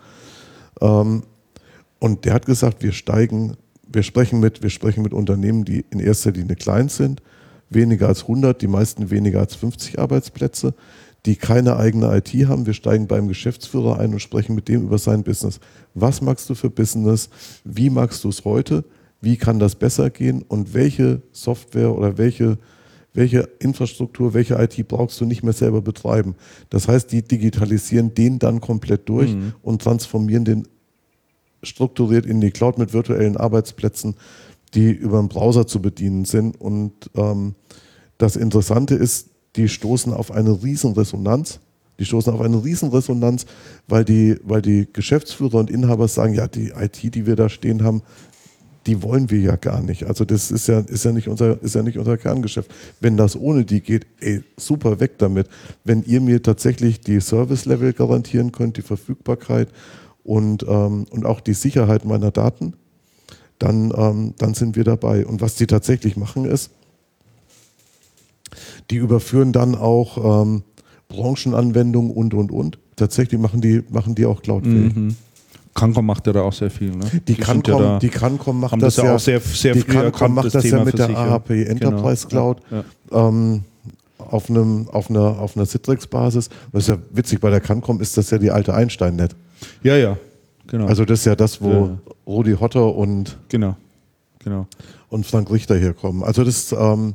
Ähm, 0.81 1.23
und 1.99 2.25
der 2.25 2.33
hat 2.33 2.45
gesagt, 2.45 2.83
wir 2.83 2.91
steigen, 2.91 3.57
wir 3.91 4.03
sprechen 4.03 4.39
mit, 4.39 4.61
wir 4.61 4.69
sprechen 4.69 5.03
mit 5.03 5.13
Unternehmen, 5.13 5.65
die 5.65 5.85
in 5.89 5.99
erster 5.99 6.31
Linie 6.31 6.55
klein 6.55 6.89
sind, 6.89 7.21
weniger 7.69 8.07
als 8.07 8.21
100, 8.23 8.61
die 8.61 8.67
meisten 8.67 9.09
weniger 9.09 9.39
als 9.39 9.55
50 9.55 9.99
Arbeitsplätze, 9.99 10.73
die 11.27 11.35
keine 11.35 11.75
eigene 11.75 12.15
IT 12.15 12.29
haben. 12.47 12.65
Wir 12.65 12.73
steigen 12.73 13.05
beim 13.05 13.27
Geschäftsführer 13.27 13.99
ein 13.99 14.13
und 14.13 14.21
sprechen 14.21 14.55
mit 14.55 14.69
dem 14.69 14.83
über 14.83 14.97
sein 14.97 15.23
Business. 15.23 15.59
Was 15.93 16.21
magst 16.21 16.49
du 16.49 16.55
für 16.55 16.69
Business? 16.69 17.29
Wie 17.65 17.89
magst 17.89 18.23
du 18.23 18.29
es 18.29 18.45
heute? 18.45 18.85
Wie 19.19 19.35
kann 19.35 19.59
das 19.59 19.75
besser 19.75 20.09
gehen? 20.09 20.45
Und 20.47 20.73
welche 20.73 21.21
Software 21.33 21.93
oder 21.93 22.17
welche, 22.17 22.57
welche 23.13 23.49
Infrastruktur, 23.59 24.33
welche 24.33 24.55
IT 24.55 24.87
brauchst 24.87 25.19
du 25.19 25.25
nicht 25.25 25.43
mehr 25.43 25.51
selber 25.51 25.81
betreiben? 25.81 26.35
Das 26.69 26.87
heißt, 26.87 27.11
die 27.11 27.23
digitalisieren 27.23 28.13
den 28.13 28.39
dann 28.39 28.61
komplett 28.61 29.09
durch 29.09 29.35
und 29.61 29.81
transformieren 29.81 30.45
den 30.45 30.67
strukturiert 31.61 32.25
in 32.25 32.39
die 32.39 32.51
Cloud 32.51 32.77
mit 32.77 32.93
virtuellen 32.93 33.35
Arbeitsplätzen, 33.35 34.15
die 34.73 34.91
über 34.91 35.19
den 35.19 35.27
Browser 35.27 35.67
zu 35.67 35.81
bedienen 35.81 36.23
sind. 36.23 36.61
Und 36.61 36.93
ähm, 37.15 37.55
das 38.17 38.37
Interessante 38.37 38.95
ist, 38.95 39.31
die 39.57 39.67
stoßen 39.67 40.13
auf 40.13 40.31
eine 40.31 40.63
riesen 40.63 40.93
Resonanz. 40.93 41.59
Die 41.99 42.05
stoßen 42.05 42.31
auf 42.31 42.41
eine 42.41 42.63
riesen 42.63 42.89
Resonanz, 42.89 43.45
weil 43.87 44.05
die, 44.05 44.37
weil 44.43 44.61
die 44.61 44.87
Geschäftsführer 44.91 45.55
und 45.55 45.71
Inhaber 45.71 46.07
sagen, 46.07 46.35
ja, 46.35 46.47
die 46.47 46.69
IT, 46.69 47.15
die 47.15 47.25
wir 47.25 47.35
da 47.35 47.49
stehen 47.49 47.83
haben, 47.83 48.03
die 48.85 49.03
wollen 49.03 49.29
wir 49.29 49.39
ja 49.39 49.55
gar 49.57 49.81
nicht. 49.81 50.05
Also 50.05 50.23
das 50.23 50.49
ist 50.49 50.67
ja, 50.67 50.79
ist 50.79 51.03
ja, 51.03 51.11
nicht, 51.11 51.27
unser, 51.27 51.61
ist 51.61 51.75
ja 51.75 51.83
nicht 51.83 51.97
unser 51.97 52.17
Kerngeschäft. 52.17 52.71
Wenn 53.01 53.17
das 53.17 53.35
ohne 53.35 53.65
die 53.65 53.81
geht, 53.81 54.05
ey, 54.21 54.43
super 54.55 54.99
weg 54.99 55.17
damit. 55.17 55.49
Wenn 55.83 56.03
ihr 56.03 56.21
mir 56.21 56.41
tatsächlich 56.41 57.01
die 57.01 57.19
Service-Level 57.19 57.93
garantieren 57.93 58.53
könnt, 58.53 58.77
die 58.77 58.81
Verfügbarkeit 58.83 59.69
und, 60.23 60.63
ähm, 60.69 61.05
und 61.09 61.25
auch 61.25 61.41
die 61.41 61.53
Sicherheit 61.53 62.05
meiner 62.05 62.31
Daten, 62.31 62.73
dann, 63.59 63.91
ähm, 63.95 64.33
dann 64.37 64.53
sind 64.53 64.75
wir 64.75 64.83
dabei. 64.83 65.25
Und 65.25 65.41
was 65.41 65.55
die 65.55 65.67
tatsächlich 65.67 66.15
machen 66.15 66.45
ist, 66.45 66.71
die 68.89 68.97
überführen 68.97 69.53
dann 69.53 69.75
auch 69.75 70.43
ähm, 70.43 70.63
Branchenanwendungen 71.09 72.11
und, 72.11 72.33
und, 72.33 72.51
und. 72.51 72.79
Tatsächlich 72.95 73.39
machen 73.39 73.61
die, 73.61 73.83
machen 73.89 74.15
die 74.15 74.25
auch 74.25 74.41
cloudfähig. 74.41 74.95
Mhm. 74.95 75.15
Cancom 75.77 76.05
macht 76.07 76.25
ja 76.25 76.33
da 76.33 76.41
auch 76.41 76.53
sehr 76.53 76.71
viel. 76.71 76.89
Ne? 76.89 77.05
Die, 77.27 77.35
Cancom, 77.35 77.81
ja 77.81 77.99
die 77.99 78.09
Cancom 78.09 78.59
macht 78.59 78.73
das, 78.81 78.95
das 78.95 79.05
ja 79.05 79.15
auch 79.15 79.19
sehr, 79.19 79.39
sehr 79.39 79.73
die 79.73 79.83
Cancom 79.83 80.33
macht 80.33 80.53
das, 80.53 80.63
ja 80.63 80.83
mit 80.83 80.97
der 80.97 81.15
AHP 81.15 81.65
Enterprise 81.65 82.27
genau. 82.27 82.55
Cloud 82.55 82.61
ja, 82.71 82.83
ja. 83.11 83.27
Ähm, 83.29 83.61
auf, 84.17 84.49
einem, 84.49 84.89
auf 84.89 85.11
einer, 85.11 85.39
auf 85.39 85.55
einer 85.55 85.67
Citrix-Basis. 85.67 86.49
Das 86.71 86.83
ist 86.83 86.89
ja 86.89 86.97
witzig, 87.11 87.39
bei 87.39 87.51
der 87.51 87.61
Cancom 87.61 88.01
ist 88.01 88.17
das 88.17 88.31
ja 88.31 88.39
die 88.39 88.49
alte 88.49 88.73
Einstein-Net. 88.73 89.35
Ja, 89.83 89.95
ja, 89.95 90.17
genau. 90.65 90.87
Also 90.87 91.05
das 91.05 91.19
ist 91.19 91.25
ja 91.25 91.35
das, 91.35 91.61
wo 91.61 91.97
Rudi 92.25 92.53
Hotter 92.53 92.95
und, 92.95 93.37
genau. 93.49 93.77
Genau. 94.43 94.65
und 95.09 95.27
Frank 95.27 95.51
Richter 95.51 95.75
herkommen. 95.75 96.23
Also 96.23 96.43
das, 96.43 96.71
ähm, 96.71 97.13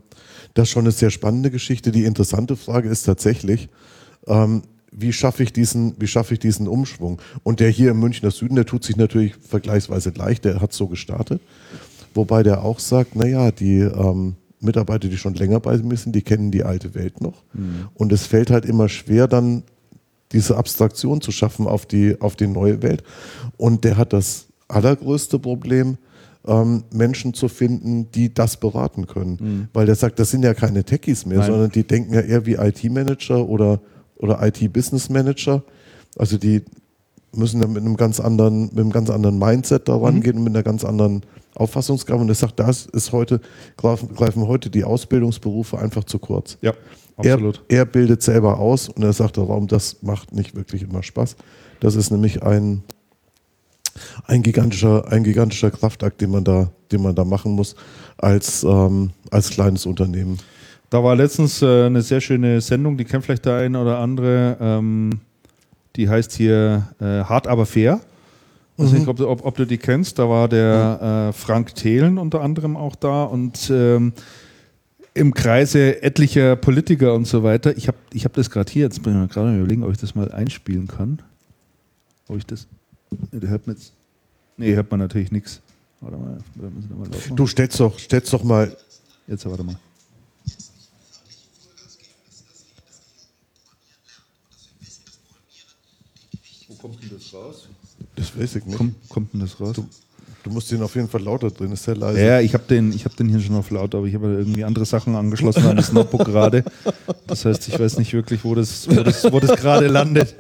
das 0.55 0.69
ist 0.69 0.73
schon 0.73 0.85
eine 0.85 0.93
sehr 0.93 1.11
spannende 1.11 1.51
Geschichte. 1.51 1.93
Die 1.93 2.05
interessante 2.05 2.57
Frage 2.57 2.89
ist 2.89 3.05
tatsächlich, 3.05 3.69
ähm, 4.27 4.62
wie 4.91 5.12
schaffe 5.12 5.43
ich 5.43 5.53
diesen, 5.53 5.95
wie 5.99 6.07
schaffe 6.07 6.35
ich 6.35 6.41
diesen 6.41 6.69
Umschwung? 6.69 7.20
Und 7.43 7.61
der 7.61 7.70
hier 7.70 7.93
im 7.93 8.01
Münchner 8.01 8.31
Süden, 8.31 8.57
der 8.57 8.66
tut 8.66 8.85
sich 8.85 8.97
natürlich 8.97 9.35
vergleichsweise 9.37 10.11
leicht, 10.11 10.45
der 10.45 10.61
hat 10.61 10.73
so 10.73 10.87
gestartet. 10.87 11.41
Wobei 12.15 12.43
der 12.43 12.62
auch 12.62 12.79
sagt, 12.79 13.16
naja, 13.16 13.51
die 13.51 13.79
ähm, 13.79 14.37
Mitarbeiter, 14.61 15.09
die 15.09 15.16
schon 15.16 15.35
länger 15.35 15.61
bei 15.61 15.77
mir 15.79 15.97
sind, 15.97 16.15
die 16.15 16.23
kennen 16.23 16.51
die 16.51 16.62
alte 16.62 16.95
Welt 16.95 17.23
noch. 17.23 17.43
Mhm. 17.55 17.89
Und 17.95 18.12
es 18.12 18.27
fällt 18.27 18.51
halt 18.51 18.66
immer 18.66 18.91
schwer, 18.91 19.27
dann 19.29 19.62
diese 20.33 20.57
Abstraktion 20.57 21.20
zu 21.20 21.33
schaffen 21.33 21.66
auf 21.66 21.87
die, 21.87 22.20
auf 22.20 22.37
die 22.37 22.47
neue 22.47 22.83
Welt. 22.83 23.03
Und 23.57 23.85
der 23.85 23.97
hat 23.97 24.12
das 24.12 24.47
allergrößte 24.69 25.39
Problem, 25.39 25.97
ähm, 26.47 26.85
Menschen 26.93 27.35
zu 27.35 27.48
finden, 27.48 28.10
die 28.12 28.32
das 28.32 28.56
beraten 28.56 29.06
können. 29.06 29.39
Mhm. 29.40 29.69
Weil 29.73 29.86
der 29.86 29.94
sagt, 29.94 30.19
das 30.19 30.31
sind 30.31 30.44
ja 30.44 30.55
keine 30.55 30.85
Techies 30.85 31.27
mehr, 31.27 31.39
Nein. 31.39 31.47
sondern 31.47 31.70
die 31.70 31.85
denken 31.85 32.14
ja 32.14 32.20
eher 32.20 32.47
wie 32.47 32.55
IT-Manager 32.55 33.48
oder, 33.48 33.81
oder 34.16 34.44
IT-Business 34.47 35.09
Manager. 35.09 35.62
Also 36.19 36.39
die 36.39 36.62
müssen 37.35 37.60
dann 37.60 37.73
mit 37.73 37.82
einem 37.82 37.97
ganz 37.97 38.20
anderen, 38.20 38.64
mit 38.66 38.78
einem 38.78 38.90
ganz 38.90 39.09
anderen 39.10 39.39
Mindset 39.39 39.89
da 39.89 39.97
rangehen 39.97 40.35
mhm. 40.35 40.39
und 40.39 40.44
mit 40.44 40.55
einer 40.55 40.62
ganz 40.62 40.85
anderen 40.85 41.23
Auffassungsgabe. 41.55 42.20
Und 42.20 42.28
er 42.28 42.35
sagt, 42.35 42.59
das 42.60 42.86
ist 42.86 43.12
heute, 43.12 43.40
greifen, 43.77 44.47
heute 44.47 44.70
die 44.70 44.85
Ausbildungsberufe 44.85 45.78
einfach 45.78 46.05
zu 46.05 46.19
kurz. 46.19 46.59
Ja, 46.60 46.73
absolut. 47.16 47.62
Er, 47.69 47.78
er 47.78 47.85
bildet 47.85 48.23
selber 48.23 48.59
aus 48.59 48.89
und 48.89 49.02
er 49.02 49.12
sagt, 49.12 49.39
warum 49.39 49.69
das 49.69 50.02
macht 50.02 50.32
nicht 50.32 50.55
wirklich 50.55 50.82
immer 50.82 51.02
Spaß. 51.02 51.36
Das 51.81 51.94
ist 51.94 52.10
nämlich 52.10 52.43
ein, 52.43 52.82
ein 54.27 54.43
gigantischer, 54.43 55.10
ein 55.10 55.24
gigantischer 55.24 55.70
Kraftakt, 55.70 56.20
den 56.20 56.31
man 56.31 56.44
da, 56.44 56.70
den 56.90 57.02
man 57.02 57.14
da 57.14 57.24
machen 57.24 57.52
muss 57.52 57.74
als, 58.19 58.64
ähm, 58.64 59.10
als 59.31 59.51
kleines 59.51 59.86
Unternehmen. 59.86 60.39
Da 60.90 61.02
war 61.02 61.16
letztens 61.16 61.62
äh, 61.62 61.86
eine 61.86 62.02
sehr 62.02 62.20
schöne 62.20 62.60
Sendung, 62.60 62.98
die 62.98 63.05
kennt 63.05 63.24
vielleicht 63.24 63.47
der 63.47 63.56
eine 63.56 63.81
oder 63.81 63.98
andere. 63.98 64.56
Ähm, 64.60 65.20
die 65.97 66.09
heißt 66.09 66.32
hier 66.32 66.89
äh, 67.01 67.24
Hart 67.24 67.47
aber 67.47 67.66
fair. 67.66 68.01
Ich 68.77 68.85
weiß 68.85 68.93
nicht, 68.93 69.02
mhm. 69.02 69.09
ob, 69.09 69.20
ob, 69.20 69.44
ob, 69.44 69.56
du 69.56 69.66
die 69.66 69.78
kennst. 69.78 70.19
Da 70.19 70.28
war 70.28 70.48
der 70.48 71.31
äh, 71.31 71.32
Frank 71.32 71.74
Thelen 71.74 72.19
unter 72.19 72.40
anderem 72.40 72.77
auch 72.77 72.97
da 72.97 73.24
und 73.24 73.70
ähm, 73.70 74.12
im 75.14 75.35
Kreise 75.35 76.02
etlicher 76.02 76.56
Politiker 76.56 77.14
und 77.14 77.27
so 77.27 77.43
weiter. 77.43 77.77
Ich 77.77 77.89
habe 77.89 77.98
ich 78.12 78.24
hab 78.24 78.32
das 78.32 78.51
gerade 78.51 78.73
hier, 78.73 78.85
jetzt 78.85 79.02
bin 79.02 79.12
ich 79.12 79.19
mir 79.19 79.28
gerade 79.28 79.56
überlegen, 79.56 79.85
ob 79.85 79.93
ich 79.93 79.98
das 79.98 80.14
mal 80.14 80.32
einspielen 80.32 80.89
kann. 80.89 81.20
Ob 82.28 82.39
ich 82.39 82.47
das. 82.47 82.66
Der 83.32 83.48
hört 83.48 83.66
man 83.66 83.76
jetzt. 83.76 83.93
Nee, 84.56 84.74
hört 84.74 84.90
man 84.90 85.01
natürlich 85.01 85.32
nichts. 85.32 85.60
Warte 86.01 86.16
mal, 86.16 86.39
mal 86.56 87.09
Du 87.34 87.47
stellst 87.47 87.78
doch, 87.80 87.98
stellst 87.98 88.32
doch 88.32 88.43
mal. 88.43 88.76
Jetzt 89.26 89.47
warte 89.47 89.62
mal. 89.62 89.76
Wo 96.68 96.74
kommt 96.74 97.02
denn 97.02 97.10
das 97.10 97.32
raus? 97.32 97.68
Das 98.16 98.36
weiß 98.36 98.56
ich 98.56 98.66
nicht. 98.66 98.76
Komm, 98.76 98.94
kommt 99.09 99.32
denn 99.32 99.40
das 99.40 99.60
raus? 99.60 99.76
Du, 99.76 99.89
Du 100.43 100.51
musst 100.51 100.70
den 100.73 100.82
auf 100.82 100.94
jeden 100.97 101.09
Fall 101.09 101.23
lauter 101.23 101.51
drin, 101.51 101.70
ist 101.73 101.85
sehr 101.85 101.94
leise. 101.94 102.20
Ja, 102.20 102.40
ich 102.40 102.52
habe 102.52 102.64
den, 102.69 102.93
hab 102.93 103.16
den 103.16 103.28
hier 103.28 103.40
schon 103.40 103.55
auf 103.55 103.70
laut, 103.70 103.94
aber 103.94 104.06
ich 104.06 104.14
habe 104.14 104.27
irgendwie 104.27 104.64
andere 104.64 104.85
Sachen 104.85 105.14
angeschlossen 105.14 105.64
an 105.66 105.77
das 105.77 105.93
Notebook 105.93 106.24
gerade. 106.24 106.64
Das 107.28 107.44
heißt, 107.44 107.69
ich 107.69 107.78
weiß 107.78 107.98
nicht 107.98 108.12
wirklich, 108.12 108.44
wo 108.44 108.55
das, 108.55 108.89
wo 108.89 109.02
das, 109.02 109.23
das 109.23 109.56
gerade 109.56 109.86
landet. 109.86 110.35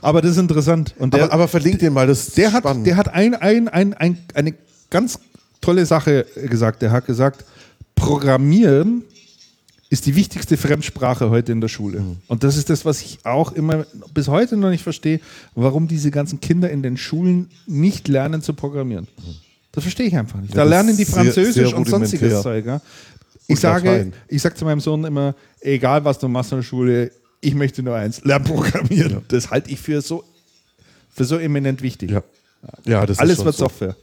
aber 0.00 0.22
das 0.22 0.32
ist 0.32 0.38
interessant. 0.38 0.94
Und 0.98 1.14
der, 1.14 1.24
aber, 1.24 1.32
aber 1.32 1.48
verlinkt 1.48 1.82
den 1.82 1.92
mal, 1.92 2.06
das 2.06 2.30
der 2.32 2.52
hat, 2.52 2.64
der 2.86 2.96
hat 2.96 3.08
ein, 3.08 3.34
ein, 3.34 3.68
ein, 3.68 3.94
ein, 3.94 4.18
eine 4.34 4.54
ganz 4.90 5.18
tolle 5.60 5.84
Sache 5.84 6.26
gesagt. 6.48 6.82
Der 6.82 6.92
hat 6.92 7.06
gesagt, 7.06 7.44
Programmieren 7.96 9.02
ist 9.90 10.06
die 10.06 10.16
wichtigste 10.16 10.56
Fremdsprache 10.56 11.30
heute 11.30 11.52
in 11.52 11.60
der 11.60 11.68
Schule. 11.68 12.00
Mhm. 12.00 12.16
Und 12.26 12.44
das 12.44 12.56
ist 12.56 12.68
das, 12.70 12.84
was 12.84 13.00
ich 13.00 13.18
auch 13.24 13.52
immer 13.52 13.86
bis 14.12 14.28
heute 14.28 14.56
noch 14.56 14.70
nicht 14.70 14.82
verstehe, 14.82 15.20
warum 15.54 15.88
diese 15.88 16.10
ganzen 16.10 16.40
Kinder 16.40 16.70
in 16.70 16.82
den 16.82 16.96
Schulen 16.96 17.48
nicht 17.66 18.08
lernen 18.08 18.42
zu 18.42 18.52
programmieren. 18.52 19.08
Mhm. 19.18 19.34
Das 19.72 19.84
verstehe 19.84 20.06
ich 20.06 20.16
einfach 20.16 20.40
nicht. 20.40 20.54
Ja, 20.54 20.64
da 20.64 20.64
lernen 20.64 20.96
die 20.96 21.04
Französisch 21.04 21.54
sehr, 21.54 21.66
sehr 21.68 21.76
und 21.76 21.88
sonstiges 21.88 22.42
Zeug. 22.42 22.66
Ja. 22.66 22.80
Ich 23.46 23.60
sage, 23.60 24.12
ich 24.28 24.42
sage 24.42 24.54
zu 24.54 24.64
meinem 24.64 24.80
Sohn 24.80 25.04
immer, 25.04 25.34
egal 25.60 26.04
was 26.04 26.18
du 26.18 26.28
machst 26.28 26.52
in 26.52 26.58
der 26.58 26.62
Schule, 26.62 27.10
ich 27.40 27.54
möchte 27.54 27.82
nur 27.82 27.94
eins, 27.94 28.22
lern 28.24 28.44
programmieren. 28.44 29.12
Ja. 29.12 29.22
Das 29.28 29.50
halte 29.50 29.70
ich 29.70 29.80
für 29.80 30.02
so, 30.02 30.24
für 31.10 31.24
so 31.24 31.38
eminent 31.38 31.80
wichtig. 31.80 32.10
Ja. 32.10 32.22
Ja, 32.84 33.06
das 33.06 33.18
Alles 33.18 33.44
wird 33.44 33.54
so. 33.54 33.64
Software. 33.64 33.96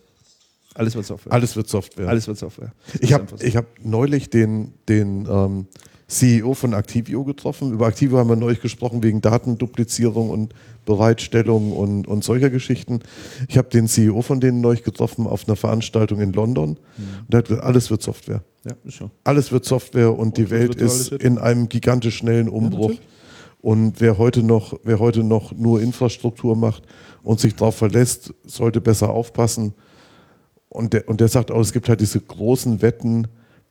Alles 0.75 0.95
wird 0.95 1.05
Software. 1.05 1.33
Alles 1.33 1.55
wird 1.55 1.69
Software. 1.69 2.07
Alles 2.07 2.27
wird 2.27 2.37
Software. 2.37 2.73
ich 2.99 3.13
habe 3.13 3.25
so. 3.29 3.47
hab 3.47 3.65
neulich 3.81 4.29
den, 4.29 4.73
den 4.89 5.25
ähm, 5.29 5.67
CEO 6.07 6.53
von 6.53 6.73
Activio 6.73 7.23
getroffen. 7.23 7.71
Über 7.71 7.87
Activio 7.87 8.17
haben 8.17 8.29
wir 8.29 8.35
neulich 8.35 8.61
gesprochen 8.61 9.01
wegen 9.01 9.21
Datenduplizierung 9.21 10.29
und 10.29 10.53
Bereitstellung 10.85 11.71
und, 11.71 12.07
und 12.07 12.25
solcher 12.25 12.49
Geschichten. 12.49 12.99
Ich 13.47 13.57
habe 13.57 13.69
den 13.69 13.87
CEO 13.87 14.21
von 14.21 14.41
denen 14.41 14.59
neulich 14.59 14.83
getroffen 14.83 15.27
auf 15.27 15.47
einer 15.47 15.55
Veranstaltung 15.55 16.19
in 16.19 16.33
London. 16.33 16.71
Mhm. 16.71 17.03
Und 17.21 17.33
der 17.33 17.37
hat 17.39 17.47
gesagt, 17.47 17.63
alles 17.63 17.89
wird 17.89 18.03
Software. 18.03 18.43
Ja, 18.65 18.91
schon. 18.91 19.11
Alles 19.23 19.53
wird 19.53 19.63
Software 19.63 20.11
und, 20.11 20.19
und 20.19 20.37
die 20.37 20.49
Welt 20.49 20.75
ist 20.75 21.13
in 21.13 21.37
einem 21.37 21.69
gigantisch 21.69 22.17
schnellen 22.17 22.49
Umbruch. 22.49 22.91
Ja, 22.91 22.99
und 23.61 24.01
wer 24.01 24.17
heute, 24.17 24.43
noch, 24.43 24.77
wer 24.83 24.99
heute 24.99 25.23
noch 25.23 25.53
nur 25.53 25.81
Infrastruktur 25.81 26.57
macht 26.57 26.83
und 27.23 27.39
sich 27.39 27.55
darauf 27.55 27.75
verlässt, 27.75 28.33
sollte 28.45 28.81
besser 28.81 29.09
aufpassen 29.09 29.73
und 30.75 30.93
der, 30.93 31.07
und 31.07 31.21
der 31.21 31.27
sagt 31.27 31.51
auch, 31.51 31.59
es 31.59 31.73
gibt 31.73 31.89
halt 31.89 32.01
diese 32.01 32.19
großen 32.19 32.81
Wetten, 32.81 33.27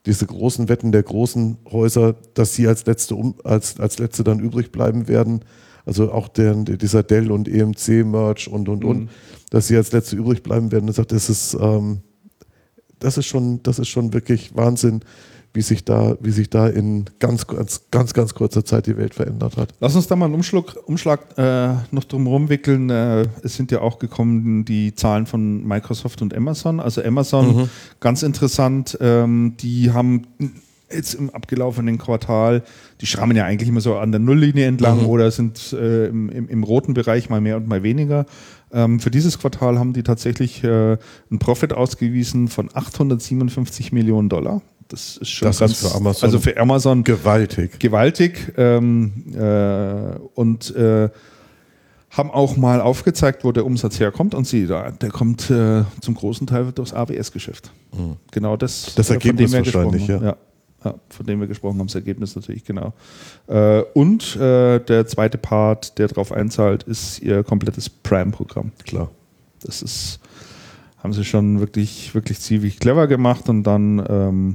diese 0.06 0.26
großen 0.26 0.68
Wetten 0.68 0.92
der 0.92 1.02
großen 1.02 1.58
Häuser, 1.70 2.14
dass 2.34 2.54
sie 2.54 2.66
als 2.66 2.86
letzte, 2.86 3.14
um, 3.14 3.34
als, 3.44 3.78
als 3.80 3.98
letzte 3.98 4.24
dann 4.24 4.40
übrig 4.40 4.72
bleiben 4.72 5.08
werden. 5.08 5.40
Also 5.86 6.12
auch 6.12 6.28
der, 6.28 6.54
dieser 6.54 7.02
Dell 7.02 7.30
und 7.30 7.48
EMC-Merch 7.48 8.48
und, 8.48 8.68
und, 8.68 8.84
und, 8.84 9.00
mhm. 9.00 9.08
dass 9.50 9.68
sie 9.68 9.76
als 9.76 9.92
letzte 9.92 10.16
übrig 10.16 10.42
bleiben 10.42 10.72
werden. 10.72 10.88
Er 10.88 10.94
sagt, 10.94 11.12
das 11.12 11.28
ist, 11.28 11.54
ähm, 11.60 12.00
das 12.98 13.18
ist 13.18 13.26
schon, 13.26 13.62
das 13.62 13.78
ist 13.78 13.88
schon 13.88 14.12
wirklich 14.12 14.56
Wahnsinn, 14.56 15.00
wie 15.54 15.62
sich 15.62 15.84
da, 15.84 16.16
wie 16.20 16.32
sich 16.32 16.50
da 16.50 16.66
in 16.66 17.04
ganz, 17.20 17.46
ganz, 17.46 17.82
ganz, 17.92 18.12
ganz 18.12 18.34
kurzer 18.34 18.64
Zeit 18.64 18.86
die 18.86 18.96
Welt 18.96 19.14
verändert 19.14 19.56
hat. 19.56 19.72
Lass 19.78 19.94
uns 19.94 20.08
da 20.08 20.16
mal 20.16 20.26
einen 20.26 20.34
Umschlag, 20.34 20.76
Umschlag 20.86 21.38
äh, 21.38 21.74
noch 21.92 22.04
drum 22.04 22.48
wickeln. 22.48 22.90
Äh, 22.90 23.28
es 23.42 23.54
sind 23.54 23.70
ja 23.70 23.80
auch 23.80 24.00
gekommen 24.00 24.64
die 24.64 24.94
Zahlen 24.96 25.26
von 25.26 25.64
Microsoft 25.64 26.22
und 26.22 26.34
Amazon. 26.34 26.80
Also 26.80 27.02
Amazon, 27.02 27.56
mhm. 27.56 27.68
ganz 28.00 28.24
interessant, 28.24 28.98
ähm, 29.00 29.54
die 29.60 29.92
haben 29.92 30.26
jetzt 30.92 31.14
im 31.14 31.30
abgelaufenen 31.30 31.98
Quartal, 31.98 32.62
die 33.00 33.06
schrammen 33.06 33.36
ja 33.36 33.44
eigentlich 33.44 33.68
immer 33.68 33.80
so 33.80 33.96
an 33.96 34.10
der 34.10 34.20
Nulllinie 34.20 34.66
entlang 34.66 35.02
mhm. 35.02 35.06
oder 35.06 35.30
sind 35.30 35.72
äh, 35.72 36.06
im, 36.06 36.28
im, 36.30 36.48
im, 36.48 36.62
roten 36.62 36.94
Bereich 36.94 37.30
mal 37.30 37.40
mehr 37.40 37.56
und 37.56 37.68
mal 37.68 37.82
weniger. 37.82 38.26
Ähm, 38.72 38.98
für 39.00 39.10
dieses 39.10 39.38
Quartal 39.38 39.78
haben 39.78 39.92
die 39.92 40.02
tatsächlich 40.02 40.64
äh, 40.64 40.96
einen 41.30 41.38
Profit 41.38 41.72
ausgewiesen 41.72 42.48
von 42.48 42.70
857 42.72 43.92
Millionen 43.92 44.28
Dollar. 44.28 44.62
Das 44.94 45.16
ist 45.16 45.30
schon 45.30 45.46
das 45.46 45.58
ganz, 45.58 45.72
ist 45.72 45.88
für 45.88 45.96
Amazon 45.96 46.24
also 46.24 46.38
für 46.38 46.56
Amazon 46.56 47.02
gewaltig. 47.02 47.80
Gewaltig. 47.80 48.52
Ähm, 48.56 49.24
äh, 49.34 50.16
und 50.34 50.74
äh, 50.76 51.08
haben 52.10 52.30
auch 52.30 52.56
mal 52.56 52.80
aufgezeigt, 52.80 53.42
wo 53.42 53.50
der 53.50 53.66
Umsatz 53.66 53.98
herkommt. 53.98 54.36
Und 54.36 54.46
sie, 54.46 54.68
da, 54.68 54.92
der 54.92 55.10
kommt 55.10 55.50
äh, 55.50 55.82
zum 56.00 56.14
großen 56.14 56.46
Teil 56.46 56.70
durchs 56.70 56.92
ABS-Geschäft. 56.92 57.72
Mhm. 57.92 58.18
Genau 58.30 58.56
das. 58.56 58.94
Das 58.94 59.10
Ergebnis 59.10 59.52
wahrscheinlich, 59.52 60.06
ja. 60.06 60.22
ja. 60.22 60.36
ja. 60.84 60.94
von 61.08 61.26
dem 61.26 61.40
wir 61.40 61.48
gesprochen 61.48 61.80
haben, 61.80 61.88
das 61.88 61.96
Ergebnis 61.96 62.36
natürlich, 62.36 62.62
genau. 62.62 62.92
Äh, 63.48 63.80
und 63.94 64.36
äh, 64.36 64.78
der 64.78 65.08
zweite 65.08 65.38
Part, 65.38 65.98
der 65.98 66.06
darauf 66.06 66.30
einzahlt, 66.30 66.84
ist 66.84 67.18
ihr 67.18 67.42
komplettes 67.42 67.90
Prime-Programm. 67.90 68.70
Klar. 68.84 69.10
Das 69.60 69.82
ist 69.82 70.20
haben 71.04 71.12
sie 71.12 71.24
schon 71.24 71.60
wirklich, 71.60 72.14
wirklich 72.14 72.40
ziemlich 72.40 72.80
clever 72.80 73.06
gemacht 73.06 73.50
und 73.50 73.62
dann 73.62 74.02
ähm, 74.08 74.54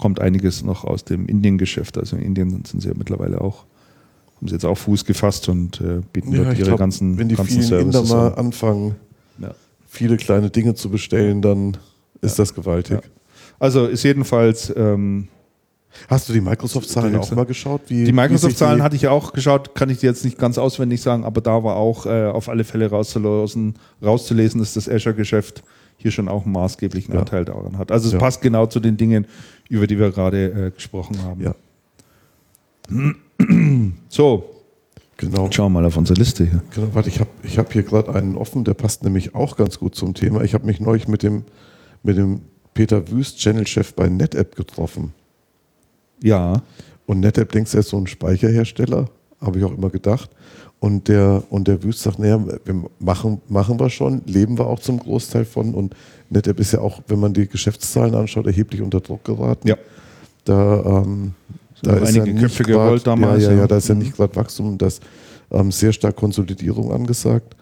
kommt 0.00 0.18
einiges 0.20 0.64
noch 0.64 0.84
aus 0.84 1.04
dem 1.04 1.26
Indien-Geschäft. 1.26 1.98
Also 1.98 2.16
in 2.16 2.22
Indien 2.22 2.64
sind 2.64 2.80
sie 2.80 2.88
ja 2.88 2.94
mittlerweile 2.96 3.40
auch, 3.40 3.64
haben 4.36 4.48
sie 4.48 4.54
jetzt 4.54 4.64
auch 4.64 4.78
Fuß 4.78 5.04
gefasst 5.04 5.48
und 5.50 5.80
äh, 5.82 6.00
bieten 6.12 6.32
Ja, 6.32 6.44
dort 6.44 6.58
ihre 6.58 6.68
glaub, 6.68 6.78
ganzen, 6.78 7.18
wenn 7.18 7.28
die 7.28 7.34
ganzen 7.36 7.62
vielen 7.62 7.80
Inder 7.82 8.02
mal 8.04 8.28
an. 8.28 8.46
anfangen, 8.46 8.96
Ja. 9.38 9.54
viele 9.86 10.16
kleine 10.16 10.48
Dinge 10.50 10.74
zu 10.74 10.88
bestellen, 10.88 11.42
dann 11.42 11.76
ist 12.22 12.38
das 12.38 12.54
gewaltig. 12.54 12.96
Ja. 13.02 13.10
Also 13.58 13.86
ist 13.86 14.02
jedenfalls 14.02 14.72
ähm, 14.74 15.28
Hast 16.08 16.28
du 16.28 16.32
die 16.32 16.40
Microsoft-Zahlen 16.40 17.16
auch 17.16 17.30
mal 17.32 17.44
geschaut? 17.44 17.82
Wie, 17.88 18.04
Die 18.04 18.12
Microsoft-Zahlen 18.12 18.82
hatte 18.82 18.96
ich 18.96 19.02
ja 19.02 19.10
auch 19.10 19.32
geschaut, 19.32 19.74
kann 19.74 19.90
ich 19.90 19.98
dir 19.98 20.06
jetzt 20.08 20.24
nicht 20.24 20.38
ganz 20.38 20.56
auswendig 20.56 21.02
sagen, 21.02 21.24
aber 21.24 21.40
da 21.40 21.62
war 21.64 21.76
auch 21.76 22.06
äh, 22.06 22.26
auf 22.26 22.48
alle 22.48 22.64
Fälle 22.64 22.88
rauszulesen, 22.88 23.74
rauszulesen, 24.02 24.60
dass 24.60 24.74
das 24.74 24.88
Azure-Geschäft 24.88 25.62
hier 26.02 26.10
schon 26.10 26.28
auch 26.28 26.44
einen 26.44 26.52
maßgeblichen 26.52 27.14
Ja. 27.14 27.20
Anteil 27.20 27.44
daran 27.44 27.78
hat. 27.78 27.90
Also 27.92 28.08
es 28.08 28.12
Ja. 28.14 28.18
passt 28.18 28.40
genau 28.42 28.66
zu 28.66 28.80
den 28.80 28.96
Dingen, 28.96 29.26
über 29.68 29.86
die 29.86 29.98
wir 29.98 30.10
gerade 30.10 30.66
äh, 30.66 30.70
gesprochen 30.70 31.22
haben. 31.22 31.40
Ja, 31.42 31.54
So, 34.08 34.50
genau. 35.16 35.48
schauen 35.50 35.72
wir 35.72 35.80
mal 35.80 35.86
auf 35.86 35.96
unsere 35.96 36.18
Liste 36.18 36.44
hier. 36.44 36.62
genau 36.74 36.88
warte, 36.94 37.08
ich 37.08 37.20
habe 37.20 37.30
ich 37.42 37.58
hab 37.58 37.72
hier 37.72 37.82
gerade 37.82 38.14
einen 38.14 38.36
offen, 38.36 38.64
der 38.64 38.74
passt 38.74 39.04
nämlich 39.04 39.34
auch 39.34 39.56
ganz 39.56 39.78
gut 39.78 39.94
zum 39.94 40.14
Thema. 40.14 40.42
Ich 40.42 40.54
habe 40.54 40.66
mich 40.66 40.80
neulich 40.80 41.08
mit 41.08 41.22
dem, 41.22 41.44
mit 42.02 42.16
dem 42.16 42.42
Peter 42.74 43.10
Wüst, 43.10 43.38
Channel-Chef 43.38 43.94
bei 43.94 44.08
NetApp 44.08 44.56
getroffen. 44.56 45.12
Ja, 46.22 46.62
Und 47.06 47.20
NetApp, 47.20 47.50
denkst 47.52 47.72
du, 47.72 47.76
er 47.78 47.80
ist 47.80 47.88
so 47.88 47.96
ein 47.98 48.06
Speicherhersteller, 48.06 49.08
habe 49.40 49.58
ich 49.58 49.64
auch 49.64 49.76
immer 49.76 49.90
gedacht. 49.90 50.30
Und 50.80 51.08
der, 51.08 51.42
und 51.50 51.68
der 51.68 51.82
Wüst 51.82 52.00
sagt, 52.00 52.18
naja, 52.18 52.42
wir 52.64 52.84
machen, 52.98 53.42
machen 53.48 53.78
wir 53.78 53.90
schon, 53.90 54.22
leben 54.24 54.56
wir 54.58 54.66
auch 54.66 54.80
zum 54.80 54.98
Großteil 54.98 55.44
von. 55.44 55.74
Und 55.74 55.94
NetApp 56.30 56.58
ist 56.58 56.72
ja 56.72 56.80
auch, 56.80 57.02
wenn 57.06 57.20
man 57.20 57.34
die 57.34 57.46
Geschäftszahlen 57.46 58.14
anschaut, 58.14 58.46
erheblich 58.46 58.80
unter 58.80 59.00
Druck 59.00 59.24
geraten. 59.24 59.68
ja. 59.68 59.76
Da, 60.44 61.02
ähm, 61.02 61.34
Sind 61.82 61.92
noch 62.00 62.08
einige 62.08 62.24
nicht 62.32 62.40
Köpfe 62.40 62.62
gerollt 62.62 63.06
damals, 63.06 63.42
Ja, 63.42 63.50
ja, 63.50 63.54
ja. 63.56 63.60
ja, 63.62 63.66
da 63.66 63.76
ist 63.76 63.88
ja 63.88 63.94
nicht 63.94 64.16
gerade 64.16 64.34
Wachstum, 64.34 64.78
da 64.78 64.86
ist 64.86 65.02
ähm, 65.50 65.70
sehr 65.70 65.92
stark 65.92 66.16
Konsolidierung 66.16 66.90
angesagt. 66.92 67.56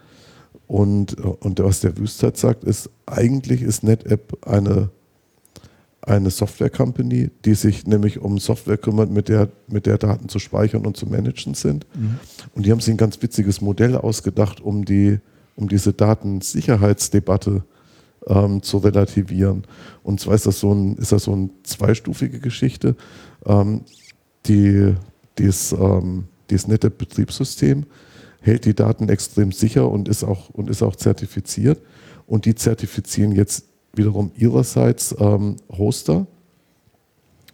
Und, 0.69 1.19
äh, 1.19 1.23
und 1.23 1.59
was 1.59 1.81
der 1.81 1.97
Wüst 1.99 2.23
halt 2.23 2.36
sagt, 2.36 2.62
ist, 2.62 2.89
eigentlich 3.05 3.62
ist 3.62 3.82
NetApp 3.82 4.47
eine, 4.47 4.90
eine 6.09 6.30
Software-Company, 6.30 7.30
die 7.44 7.55
sich 7.55 7.86
nämlich 7.86 8.18
um 8.18 8.39
Software 8.39 8.78
kümmert, 8.78 9.10
mit 9.10 9.28
der, 9.28 9.48
mit 9.68 9.86
der 9.86 9.98
Daten 9.98 10.28
zu 10.28 10.39
speichern 10.39 10.86
und 10.86 10.97
zu 10.97 11.06
managen 11.06 11.55
sind. 11.55 11.86
Und 12.55 12.64
die 12.64 12.72
haben 12.72 12.80
sich 12.80 12.94
ein 12.94 12.98
ganz 12.98 13.20
witziges 13.22 13.60
Modell 13.60 13.97
ausgedacht, 13.97 14.60
um, 14.60 14.85
die, 14.85 15.18
um 15.55 15.68
diese 15.68 15.93
Datensicherheitsdebatte 15.93 17.62
ähm, 18.26 18.62
zu 18.62 18.78
relativieren. 18.78 19.64
Und 20.02 20.20
zwar 20.20 20.35
ist 20.35 20.47
das 20.47 20.60
so, 20.60 20.72
ein, 20.72 20.97
ist 20.97 21.12
das 21.12 21.24
so 21.24 21.32
eine 21.32 21.51
zweistufige 21.62 22.40
Geschichte. 22.40 22.97
Ähm, 23.44 23.82
die, 24.47 24.94
dieses, 25.36 25.72
ähm, 25.72 26.24
dieses 26.48 26.68
nette 26.68 26.90
Betriebssystem 26.90 27.85
hält 28.40 28.64
die 28.64 28.74
Daten 28.74 29.09
extrem 29.09 29.52
sicher 29.52 29.90
und 29.90 30.09
ist 30.09 30.24
auch, 30.24 30.48
und 30.51 30.70
ist 30.70 30.82
auch 30.82 30.97
zertifiziert. 30.97 31.80
Und 32.26 32.44
die 32.44 32.55
zertifizieren 32.55 33.32
jetzt 33.32 33.68
wiederum 33.99 34.31
ihrerseits 34.37 35.15
ähm, 35.19 35.57
Hoster 35.77 36.27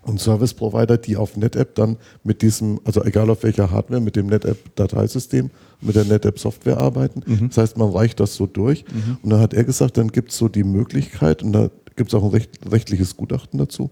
und 0.03 0.21
Service 0.21 0.55
Provider, 0.55 0.99
die 0.99 1.17
auf 1.17 1.37
NetApp 1.37 1.75
dann 1.75 1.97
mit 2.23 2.43
diesem, 2.43 2.79
also 2.85 3.03
egal 3.03 3.31
auf 3.31 3.43
welcher 3.43 3.71
Hardware, 3.71 4.01
mit 4.01 4.17
dem 4.17 4.27
NetApp-Dateisystem, 4.27 5.51
mit 5.81 5.97
der 5.97 6.05
NetApp-Software 6.05 6.79
arbeiten. 6.79 7.23
Das 7.49 7.59
heißt, 7.59 7.79
man 7.79 7.91
reicht 7.91 8.21
das 8.21 8.35
so 8.35 8.47
durch. 8.47 8.85
Und 9.23 9.31
dann 9.31 9.41
hat 9.41 9.55
er 9.55 9.65
gesagt, 9.65 9.97
dann 9.97 10.09
gibt 10.09 10.31
es 10.31 10.37
so 10.37 10.49
die 10.49 10.65
Möglichkeit, 10.65 11.43
und 11.43 11.53
da 11.53 11.71
gibt 11.97 12.13
es 12.13 12.15
auch 12.15 12.23
ein 12.25 12.31
recht, 12.31 12.51
rechtliches 12.71 13.17
Gutachten 13.17 13.59
dazu. 13.59 13.91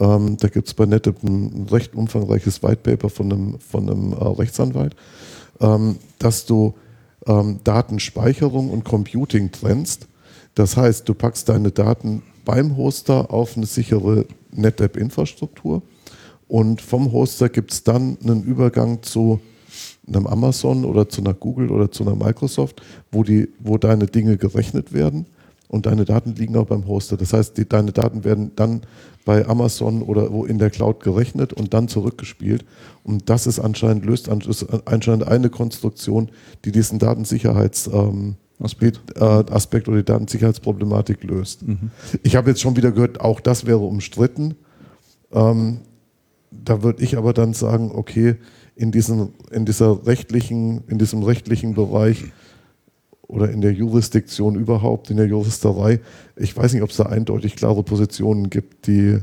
Ähm, 0.00 0.36
da 0.38 0.48
gibt 0.48 0.68
es 0.68 0.74
bei 0.74 0.86
NetApp 0.86 1.22
ein 1.22 1.66
recht 1.70 1.94
umfangreiches 1.94 2.62
White 2.62 2.80
Paper 2.82 3.10
von 3.10 3.32
einem, 3.32 3.60
von 3.60 3.88
einem 3.88 4.12
äh, 4.12 4.16
Rechtsanwalt, 4.16 4.94
ähm, 5.60 5.96
dass 6.18 6.46
du 6.46 6.74
ähm, 7.26 7.60
Datenspeicherung 7.64 8.70
und 8.70 8.84
Computing 8.84 9.50
trennst. 9.50 10.06
Das 10.58 10.76
heißt, 10.76 11.08
du 11.08 11.14
packst 11.14 11.48
deine 11.48 11.70
Daten 11.70 12.22
beim 12.44 12.76
Hoster 12.76 13.32
auf 13.32 13.56
eine 13.56 13.64
sichere 13.64 14.26
NetApp-Infrastruktur 14.50 15.82
und 16.48 16.82
vom 16.82 17.12
Hoster 17.12 17.48
gibt 17.48 17.70
es 17.70 17.84
dann 17.84 18.18
einen 18.24 18.42
Übergang 18.42 19.00
zu 19.04 19.38
einem 20.08 20.26
Amazon 20.26 20.84
oder 20.84 21.08
zu 21.08 21.20
einer 21.20 21.32
Google 21.32 21.70
oder 21.70 21.92
zu 21.92 22.02
einer 22.02 22.16
Microsoft, 22.16 22.82
wo, 23.12 23.22
die, 23.22 23.50
wo 23.60 23.78
deine 23.78 24.06
Dinge 24.06 24.36
gerechnet 24.36 24.92
werden 24.92 25.26
und 25.68 25.86
deine 25.86 26.04
Daten 26.04 26.34
liegen 26.34 26.56
auch 26.56 26.66
beim 26.66 26.88
Hoster. 26.88 27.16
Das 27.16 27.32
heißt, 27.32 27.56
die, 27.56 27.68
deine 27.68 27.92
Daten 27.92 28.24
werden 28.24 28.50
dann 28.56 28.80
bei 29.24 29.46
Amazon 29.46 30.02
oder 30.02 30.32
wo 30.32 30.44
in 30.44 30.58
der 30.58 30.70
Cloud 30.70 30.98
gerechnet 31.04 31.52
und 31.52 31.72
dann 31.72 31.86
zurückgespielt. 31.86 32.64
Und 33.04 33.30
das 33.30 33.46
ist 33.46 33.60
anscheinend 33.60 34.04
löst 34.04 34.26
ist 34.26 34.66
anscheinend 34.86 35.28
eine 35.28 35.50
Konstruktion, 35.50 36.30
die 36.64 36.72
diesen 36.72 36.98
Datensicherheits 36.98 37.86
ähm, 37.86 38.34
Aspekt. 38.60 39.00
äh, 39.16 39.24
Aspekt 39.24 39.88
oder 39.88 39.98
die 39.98 40.04
Datensicherheitsproblematik 40.04 41.22
löst. 41.24 41.64
Ich 42.22 42.36
habe 42.36 42.50
jetzt 42.50 42.60
schon 42.60 42.76
wieder 42.76 42.92
gehört, 42.92 43.20
auch 43.20 43.40
das 43.40 43.66
wäre 43.66 43.78
umstritten. 43.78 44.56
Ähm, 45.32 45.80
da 46.50 46.82
würde 46.82 47.02
ich 47.02 47.16
aber 47.16 47.32
dann 47.32 47.52
sagen, 47.52 47.92
okay, 47.94 48.36
in, 48.74 48.92
diesen, 48.92 49.30
in, 49.50 49.64
dieser 49.64 50.06
rechtlichen, 50.06 50.82
in 50.88 50.98
diesem 50.98 51.22
rechtlichen 51.22 51.74
Bereich 51.74 52.24
oder 53.26 53.50
in 53.50 53.60
der 53.60 53.72
Jurisdiktion 53.72 54.54
überhaupt, 54.54 55.10
in 55.10 55.18
der 55.18 55.26
Juristerei, 55.26 56.00
ich 56.36 56.56
weiß 56.56 56.72
nicht, 56.72 56.82
ob 56.82 56.90
es 56.90 56.96
da 56.96 57.04
eindeutig 57.04 57.56
klare 57.56 57.82
Positionen 57.82 58.50
gibt, 58.50 58.86
die, 58.86 59.18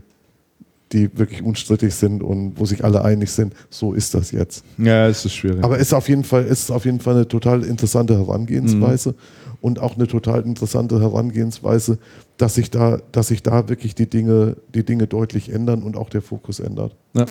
die 0.92 1.10
wirklich 1.18 1.42
unstrittig 1.44 1.94
sind 1.96 2.22
und 2.22 2.60
wo 2.60 2.66
sich 2.66 2.84
alle 2.84 3.04
einig 3.04 3.32
sind, 3.32 3.54
so 3.70 3.94
ist 3.94 4.14
das 4.14 4.32
jetzt. 4.32 4.64
Ja, 4.78 5.08
es 5.08 5.26
ist 5.26 5.34
schwierig. 5.34 5.64
Aber 5.64 5.76
es 5.78 5.88
ist 5.88 5.94
auf 5.94 6.08
jeden 6.10 6.24
Fall, 6.24 6.44
ist 6.46 6.72
auf 6.72 6.86
jeden 6.86 7.00
Fall 7.00 7.16
eine 7.16 7.28
total 7.28 7.64
interessante 7.64 8.16
Herangehensweise 8.18 9.16
und 9.62 9.80
auch 9.80 9.96
eine 9.96 10.06
total 10.08 10.42
interessante 10.44 11.02
Herangehensweise, 11.02 11.98
dass 12.38 12.56
sich 12.56 12.70
da, 12.70 13.00
dass 13.12 13.30
sich 13.30 13.42
da 13.42 13.68
wirklich 13.68 13.96
die 13.96 14.08
Dinge, 14.08 14.58
die 14.76 14.84
Dinge 14.86 15.08
deutlich 15.08 15.52
ändern 15.52 15.82
und 15.82 15.98
auch 15.98 16.10
der 16.10 16.22
Fokus 16.22 16.60
ändert. 16.60 16.96
Ja. 17.14 17.26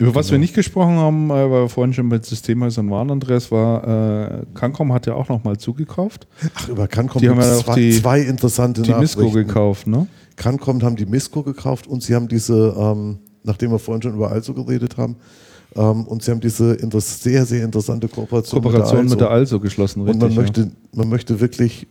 Über 0.00 0.12
was 0.14 0.26
Genau. 0.26 0.32
wir 0.32 0.38
nicht 0.40 0.54
gesprochen 0.54 0.96
haben, 0.96 1.30
äh, 1.30 1.34
weil 1.34 1.50
wir 1.62 1.68
vorhin 1.68 1.92
schon 1.92 2.08
bei 2.08 2.20
Systemhäusern 2.20 2.90
waren, 2.90 3.10
Andreas, 3.12 3.52
war, 3.52 4.40
äh, 4.40 4.42
Cancom 4.54 4.92
hat 4.92 5.06
ja 5.06 5.14
auch 5.14 5.28
nochmal 5.28 5.56
zugekauft. 5.56 6.26
Ach, 6.54 6.68
über 6.68 6.88
Cancom 6.88 7.20
Die 7.22 7.28
haben 7.28 7.40
ja 7.40 7.56
auch 7.58 7.62
zwei, 7.64 7.74
die- 7.76 8.00
zwei 8.00 8.20
interessante 8.22 8.82
Die 8.82 8.92
Misco 8.94 9.30
gekauft, 9.30 9.86
ne? 9.86 10.08
Cancom 10.36 10.82
haben 10.82 10.96
die 10.96 11.06
Misco 11.06 11.42
gekauft 11.42 11.86
und 11.86 12.02
sie 12.02 12.14
haben 12.14 12.28
diese, 12.28 12.74
ähm, 12.76 13.18
nachdem 13.42 13.70
wir 13.70 13.78
vorhin 13.78 14.02
schon 14.02 14.14
über 14.14 14.30
Also 14.30 14.54
geredet 14.54 14.96
haben, 14.96 15.16
ähm, 15.76 16.04
und 16.04 16.22
sie 16.22 16.30
haben 16.30 16.40
diese 16.40 16.76
sehr, 17.00 17.44
sehr 17.46 17.64
interessante 17.64 18.08
Kooperation, 18.08 18.62
Kooperation 18.62 19.06
mit 19.06 19.20
der 19.20 19.30
Also. 19.30 19.56
Also 19.56 19.60
geschlossen, 19.60 20.02
Und 20.02 20.08
richtig. 20.08 20.22
man 20.22 20.30
ja. 20.30 20.40
möchte, 20.40 20.70
man 20.92 21.08
möchte 21.08 21.40
wirklich 21.40 21.86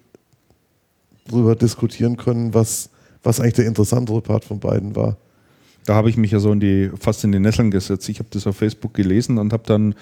darüber 1.28 1.56
diskutieren 1.56 2.18
können, 2.18 2.54
was, 2.54 2.90
was 3.24 3.40
eigentlich 3.40 3.54
der 3.54 3.66
interessantere 3.66 4.22
Part 4.22 4.46
von 4.46 4.60
beiden 4.60 4.96
war. 4.96 5.18
Da 5.86 5.96
habe 5.96 6.10
ich 6.10 6.18
mich 6.18 6.32
ja 6.32 6.40
so 6.40 6.52
in 6.52 6.60
die, 6.62 6.92
fast 6.98 7.24
in 7.26 7.32
die 7.34 7.40
Nesseln 7.40 7.72
gesetzt. 7.72 8.08
Ich 8.08 8.20
habe 8.20 8.30
das 8.32 8.48
auf 8.48 8.56
Facebook 8.56 8.94
gelesen 8.94 9.38
und 9.38 9.52
habe 9.52 9.64
dann 9.66 9.96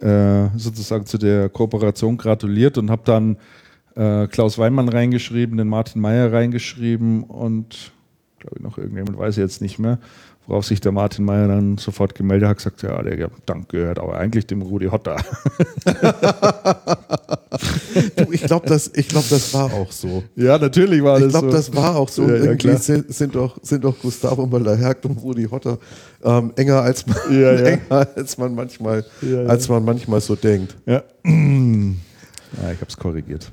äh, 0.00 0.48
sozusagen 0.56 1.06
zu 1.06 1.16
der 1.16 1.48
Kooperation 1.48 2.16
gratuliert 2.16 2.76
und 2.76 2.90
habe 2.90 3.02
dann 3.04 3.36
äh, 3.94 4.26
Klaus 4.26 4.58
Weinmann 4.58 4.88
reingeschrieben, 4.88 5.56
den 5.56 5.68
Martin 5.68 6.00
Meyer 6.00 6.32
reingeschrieben 6.32 7.24
und 7.24 7.92
glaube 8.38 8.56
ich 8.58 8.62
noch 8.62 8.78
irgendjemand, 8.78 9.18
weiß 9.18 9.36
ich 9.36 9.42
jetzt 9.42 9.60
nicht 9.62 9.78
mehr, 9.78 9.98
worauf 10.46 10.64
sich 10.64 10.80
der 10.80 10.92
Martin 10.92 11.24
Meyer 11.24 11.48
dann 11.48 11.78
sofort 11.78 12.14
gemeldet 12.14 12.48
hat, 12.48 12.56
gesagt, 12.58 12.82
ja, 12.82 13.00
der 13.02 13.30
Dank 13.46 13.68
gehört 13.68 13.98
aber 13.98 14.16
eigentlich 14.18 14.46
dem 14.46 14.62
Rudi 14.62 14.86
Hotter. 14.86 15.16
Du, 18.16 18.32
ich 18.32 18.42
glaube, 18.42 18.66
das, 18.66 18.90
ich 18.94 19.08
glaub, 19.08 19.28
das 19.28 19.52
war 19.52 19.72
auch 19.72 19.92
so. 19.92 20.24
Ja, 20.36 20.56
natürlich 20.58 21.02
war 21.02 21.20
Ich 21.20 21.28
glaube, 21.28 21.50
das 21.50 21.74
war 21.74 21.96
auch 21.96 22.08
so. 22.08 22.22
Ja, 22.22 22.28
ja, 22.28 22.34
irgendwie 22.44 22.68
klar. 22.68 22.78
sind, 22.78 23.12
sind, 23.12 23.34
doch, 23.34 23.58
sind 23.62 23.84
doch 23.84 23.98
Gustavo 23.98 24.46
Möller-Hergt 24.46 25.04
und 25.04 25.18
Rudi 25.18 25.44
Hotter 25.44 25.78
ähm, 26.24 26.52
enger, 26.56 26.80
als 26.80 27.06
man, 27.06 27.16
Ja, 27.30 27.52
ja. 27.52 27.58
enger 27.64 28.08
als, 28.16 28.38
man 28.38 28.54
manchmal, 28.54 29.04
Ja, 29.20 29.42
ja. 29.42 29.46
als 29.46 29.68
man 29.68 29.84
manchmal 29.84 30.20
so 30.20 30.34
denkt. 30.34 30.74
Ja. 30.86 30.94
ja 30.94 31.02
ich 31.24 32.80
habe 32.80 32.86
es 32.88 32.96
korrigiert. 32.96 33.52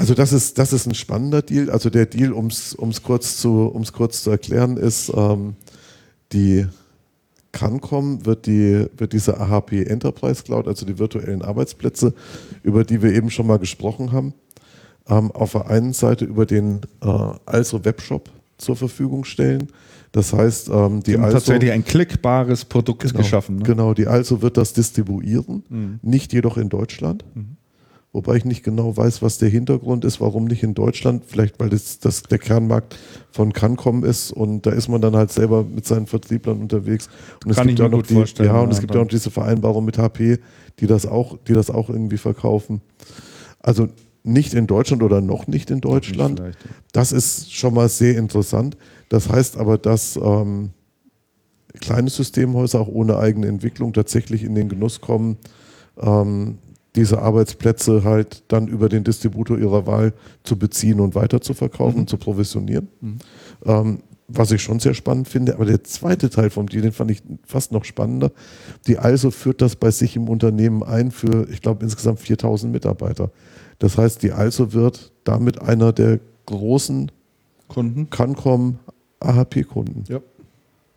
Also 0.00 0.14
das 0.14 0.32
ist, 0.32 0.58
das 0.58 0.72
ist 0.72 0.86
ein 0.86 0.94
spannender 0.94 1.42
Deal. 1.42 1.70
Also 1.70 1.90
der 1.90 2.06
Deal, 2.06 2.32
um 2.32 2.46
es 2.48 2.76
kurz, 3.02 3.36
zu- 3.36 3.66
um's 3.66 3.92
kurz 3.92 4.22
zu 4.22 4.30
erklären, 4.30 4.76
ist, 4.76 5.12
ähm, 5.14 5.54
die 6.32 6.66
Cancom 7.52 8.24
wird, 8.26 8.46
die, 8.46 8.86
wird 8.96 9.12
diese 9.12 9.38
AHP 9.38 9.82
Enterprise 9.84 10.42
Cloud, 10.44 10.68
also 10.68 10.86
die 10.86 10.98
virtuellen 10.98 11.42
Arbeitsplätze, 11.42 12.14
über 12.62 12.84
die 12.84 13.02
wir 13.02 13.12
eben 13.12 13.30
schon 13.30 13.46
mal 13.46 13.58
gesprochen 13.58 14.12
haben, 14.12 14.34
ähm, 15.08 15.30
auf 15.32 15.52
der 15.52 15.68
einen 15.68 15.92
Seite 15.92 16.24
über 16.24 16.46
den 16.46 16.80
äh, 17.02 17.06
Also 17.46 17.84
Webshop 17.84 18.30
zur 18.56 18.76
Verfügung 18.76 19.24
stellen. 19.24 19.66
Das 20.12 20.32
heißt, 20.32 20.68
ähm, 20.72 21.02
die 21.02 21.12
Die 21.12 21.18
Also 21.18 21.34
tatsächlich 21.38 21.72
ein 21.72 21.84
klickbares 21.84 22.64
Produkt 22.64 23.02
Genau, 23.02 23.16
geschaffen. 23.18 23.56
Ne? 23.56 23.62
Genau, 23.64 23.94
die 23.94 24.06
also 24.06 24.42
wird 24.42 24.56
das 24.56 24.72
distribuieren, 24.72 25.98
nicht 26.02 26.32
jedoch 26.32 26.56
in 26.56 26.68
Deutschland. 26.68 27.24
Wobei 28.12 28.36
ich 28.36 28.44
nicht 28.44 28.62
genau 28.64 28.96
weiß, 28.96 29.22
was 29.22 29.38
der 29.38 29.48
Hintergrund 29.48 30.04
ist, 30.04 30.20
warum 30.20 30.46
nicht 30.46 30.62
in 30.62 30.74
Deutschland. 30.74 31.24
Vielleicht, 31.26 31.60
weil 31.60 31.68
das, 31.68 31.98
das 31.98 32.22
der 32.24 32.38
Kernmarkt 32.38 32.98
von 33.30 33.52
Cancom 33.52 34.04
ist 34.04 34.32
und 34.32 34.66
da 34.66 34.70
ist 34.72 34.88
man 34.88 35.00
dann 35.00 35.14
halt 35.14 35.30
selber 35.30 35.64
mit 35.64 35.86
seinen 35.86 36.06
Vertrieblern 36.06 36.60
unterwegs. 36.60 37.08
Und 37.44 37.54
Kann 37.54 37.68
es 37.68 37.68
gibt 37.68 37.78
ja 37.78 37.88
noch 37.88 38.02
die, 38.02 38.14
vorstellen, 38.14 38.48
ja, 38.48 38.60
und 38.60 38.68
ja, 38.68 38.74
es 38.74 38.80
gibt 38.80 38.94
ja 38.94 39.00
auch 39.00 39.08
diese 39.08 39.30
Vereinbarung 39.30 39.84
mit 39.84 39.98
HP, 39.98 40.38
die 40.80 40.86
das 40.86 41.06
auch, 41.06 41.38
die 41.46 41.52
das 41.52 41.70
auch 41.70 41.88
irgendwie 41.88 42.18
verkaufen. 42.18 42.80
Also 43.60 43.88
nicht 44.22 44.54
in 44.54 44.66
Deutschland 44.66 45.02
oder 45.02 45.20
noch 45.20 45.46
nicht 45.46 45.70
in 45.70 45.80
Deutschland. 45.80 46.40
Ja. 46.40 46.50
Das 46.92 47.12
ist 47.12 47.52
schon 47.52 47.74
mal 47.74 47.88
sehr 47.88 48.16
interessant. 48.18 48.76
Das 49.08 49.28
heißt 49.28 49.56
aber, 49.56 49.78
dass 49.78 50.18
ähm, 50.22 50.70
kleine 51.80 52.10
Systemhäuser 52.10 52.80
auch 52.80 52.88
ohne 52.88 53.18
eigene 53.18 53.46
Entwicklung 53.46 53.92
tatsächlich 53.92 54.42
in 54.42 54.54
den 54.54 54.68
Genuss 54.68 55.00
kommen, 55.00 55.36
ähm, 56.00 56.58
diese 56.96 57.22
Arbeitsplätze 57.22 58.04
halt 58.04 58.42
dann 58.48 58.66
über 58.66 58.88
den 58.88 59.04
Distributor 59.04 59.58
ihrer 59.58 59.86
Wahl 59.86 60.12
zu 60.42 60.58
beziehen 60.58 61.00
und 61.00 61.14
weiter 61.14 61.40
zu 61.40 61.54
verkaufen, 61.54 62.06
zu 62.06 62.16
provisionieren. 62.16 62.88
Ähm, 63.64 64.00
was 64.32 64.52
ich 64.52 64.62
schon 64.62 64.78
sehr 64.78 64.94
spannend 64.94 65.28
finde. 65.28 65.54
Aber 65.54 65.64
der 65.64 65.84
zweite 65.84 66.30
Teil 66.30 66.50
vom 66.50 66.68
Deal, 66.68 66.82
den 66.82 66.92
fand 66.92 67.10
ich 67.10 67.22
fast 67.44 67.72
noch 67.72 67.84
spannender. 67.84 68.30
Die 68.86 68.98
Also 68.98 69.30
führt 69.30 69.60
das 69.60 69.76
bei 69.76 69.90
sich 69.90 70.16
im 70.16 70.28
Unternehmen 70.28 70.82
ein 70.82 71.10
für, 71.10 71.48
ich 71.50 71.60
glaube, 71.62 71.84
insgesamt 71.84 72.20
4000 72.20 72.72
Mitarbeiter. 72.72 73.30
Das 73.78 73.98
heißt, 73.98 74.22
die 74.22 74.32
Also 74.32 74.72
wird 74.72 75.12
damit 75.24 75.60
einer 75.60 75.92
der 75.92 76.20
großen 76.46 77.10
Kunden. 77.68 78.10
Cancom 78.10 78.78
AHP-Kunden. 79.20 80.04
Ja. 80.08 80.20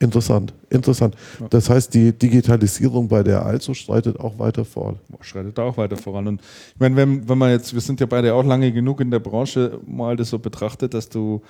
Interessant, 0.04 0.54
interessant. 0.70 1.16
Ja. 1.40 1.48
Das 1.50 1.70
heißt, 1.70 1.94
die 1.94 2.12
Digitalisierung 2.12 3.08
bei 3.08 3.24
der 3.24 3.46
Also 3.46 3.74
streitet 3.74 4.20
auch 4.20 4.38
weiter 4.40 4.66
fort. 4.66 4.98
schreitet 5.22 5.58
da 5.58 5.64
auch 5.64 5.78
weiter 5.78 5.98
voran. 5.98 6.28
Und 6.28 6.42
ich 6.42 6.80
meine, 6.80 6.96
wenn, 6.96 7.28
wenn 7.30 7.38
man 7.38 7.52
jetzt, 7.52 7.74
wir 7.74 7.82
sind 7.82 8.00
ja 8.00 8.06
beide 8.06 8.34
auch 8.34 8.44
lange 8.44 8.72
genug 8.72 9.00
in 9.02 9.12
der 9.12 9.20
Branche, 9.20 9.80
mal 9.88 10.16
das 10.16 10.30
so 10.30 10.40
betrachtet, 10.40 10.94
dass 10.94 11.10
du, 11.10 11.42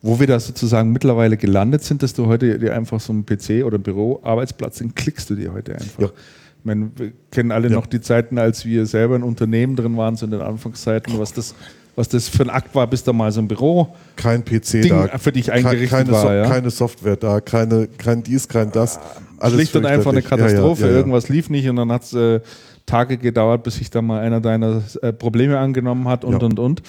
wo 0.00 0.18
wir 0.18 0.26
da 0.26 0.40
sozusagen 0.40 0.90
mittlerweile 0.92 1.36
gelandet 1.36 1.84
sind, 1.84 2.02
dass 2.02 2.12
du 2.12 2.26
heute 2.26 2.58
dir 2.58 2.74
einfach 2.74 2.98
so 3.00 3.12
einen 3.12 3.24
PC 3.24 3.64
oder 3.64 3.76
einen 3.76 3.82
Büroarbeitsplatz, 3.84 4.78
den 4.78 4.94
klickst 4.94 5.30
du 5.30 5.34
dir 5.36 5.52
heute 5.52 5.74
einfach. 5.74 6.00
Ja. 6.02 6.08
Ich 6.08 6.64
meine, 6.64 6.90
wir 6.96 7.12
kennen 7.30 7.50
alle 7.50 7.68
Ja. 7.68 7.74
noch 7.74 7.86
die 7.86 8.00
Zeiten, 8.00 8.38
als 8.38 8.64
wir 8.64 8.86
selber 8.86 9.16
in 9.16 9.22
Unternehmen 9.24 9.74
drin 9.76 9.96
waren, 9.96 10.16
so 10.16 10.24
in 10.26 10.30
den 10.32 10.40
Anfangszeiten, 10.42 11.18
was 11.18 11.32
das, 11.32 11.54
was 11.96 12.08
das 12.08 12.28
für 12.28 12.42
ein 12.42 12.50
Akt 12.50 12.74
war, 12.74 12.86
bis 12.86 13.04
da 13.04 13.12
mal 13.12 13.30
so 13.32 13.40
ein 13.40 13.48
Büro 13.48 13.94
Kein 14.16 14.44
PC 14.44 14.82
Ding 14.82 14.88
da, 14.88 15.18
für 15.18 15.32
dich 15.32 15.52
eingerichtet 15.52 15.90
keine, 15.90 16.12
war. 16.12 16.22
So- 16.22 16.32
ja? 16.32 16.48
keine 16.48 16.70
Software 16.70 17.16
da, 17.16 17.40
keine, 17.40 17.86
kein 17.86 18.22
dies, 18.22 18.48
kein 18.48 18.70
das. 18.72 18.98
Alles 19.38 19.54
schlicht 19.54 19.76
und 19.76 19.86
einfach 19.86 20.12
eine. 20.12 20.22
Katastrophe. 20.22 20.82
Ja, 20.82 20.90
ja. 20.90 20.96
Irgendwas 20.96 21.28
lief 21.28 21.50
nicht 21.50 21.68
und 21.68 21.76
dann 21.76 21.90
hat 21.92 22.04
es 22.04 22.14
äh, 22.14 22.40
Tage 22.86 23.16
gedauert, 23.18 23.62
bis 23.62 23.76
sich 23.76 23.90
da 23.90 24.00
mal 24.02 24.20
einer 24.20 24.40
deiner 24.40 24.82
äh, 25.02 25.12
Probleme 25.12 25.58
angenommen 25.58 26.08
hat 26.08 26.24
und 26.24 26.42
und 26.42 26.58
und. 26.58 26.82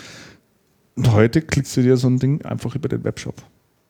Und 0.96 1.12
heute 1.12 1.42
klickst 1.42 1.76
du 1.76 1.82
dir 1.82 1.98
so 1.98 2.08
ein 2.08 2.20
Ding 2.20 2.44
einfach 2.46 2.76
über 2.76 2.88
den 2.88 3.04
Webshop. 3.04 3.36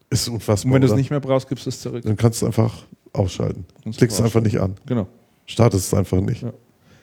Ist 0.09 0.29
unfassbar. 0.29 0.69
Und 0.69 0.75
wenn 0.75 0.81
du 0.81 0.87
es 0.87 0.95
nicht 0.95 1.09
mehr 1.09 1.19
brauchst, 1.19 1.49
gibst 1.49 1.65
du 1.65 1.69
es 1.69 1.81
zurück. 1.81 2.03
Dann 2.03 2.15
kannst 2.15 2.41
du 2.41 2.45
einfach 2.45 2.83
ausschalten. 3.11 3.65
Kannst 3.83 3.97
du 3.97 3.99
Klickst 3.99 4.19
es 4.19 4.25
einfach 4.25 4.41
nicht 4.41 4.59
an. 4.59 4.75
Genau. 4.85 5.07
Startest 5.45 5.87
es 5.87 5.93
einfach 5.93 6.21
nicht. 6.21 6.45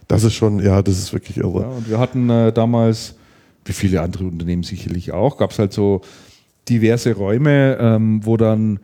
Das 0.08 0.24
ist 0.24 0.34
schon, 0.34 0.60
ja, 0.60 0.80
das 0.82 0.98
ist 0.98 1.12
wirklich 1.12 1.36
irre. 1.36 1.60
Ja, 1.62 1.68
und 1.68 1.88
wir 1.88 1.98
hatten 1.98 2.30
äh, 2.30 2.52
damals, 2.52 3.14
wie 3.64 3.72
viele 3.72 4.00
andere 4.02 4.24
Unternehmen 4.24 4.62
sicherlich 4.62 5.12
auch, 5.12 5.36
gab 5.36 5.50
es 5.50 5.58
halt 5.58 5.72
so 5.72 6.02
diverse 6.68 7.14
Räume, 7.14 7.76
ähm, 7.80 8.20
wo 8.24 8.36
dann, 8.36 8.76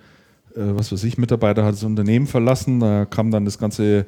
äh, 0.54 0.60
was 0.60 0.92
weiß 0.92 1.04
ich, 1.04 1.18
Mitarbeiter 1.18 1.64
hat 1.64 1.74
das 1.74 1.84
Unternehmen 1.84 2.26
verlassen, 2.26 2.80
da 2.80 3.04
kam 3.04 3.30
dann 3.30 3.44
das 3.44 3.58
ganze 3.58 4.06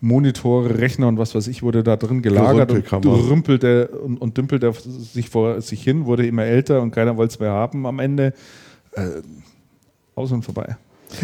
Monitore, 0.00 0.78
Rechner 0.78 1.08
und 1.08 1.18
was 1.18 1.34
weiß 1.34 1.46
ich, 1.48 1.62
wurde 1.62 1.82
da 1.82 1.96
drin 1.96 2.22
gelagert 2.22 2.72
und 2.72 3.06
rümpelte 3.06 3.88
und, 3.88 4.18
und 4.18 4.36
dümpelte 4.36 4.72
sich 4.72 5.28
vor 5.28 5.60
sich 5.60 5.82
hin, 5.82 6.06
wurde 6.06 6.26
immer 6.26 6.44
älter 6.44 6.80
und 6.80 6.90
keiner 6.90 7.16
wollte 7.16 7.34
es 7.34 7.40
mehr 7.40 7.50
haben 7.50 7.86
am 7.86 7.98
Ende. 7.98 8.32
Äh, 8.92 9.20
aus 10.14 10.32
und 10.32 10.42
vorbei. 10.42 10.76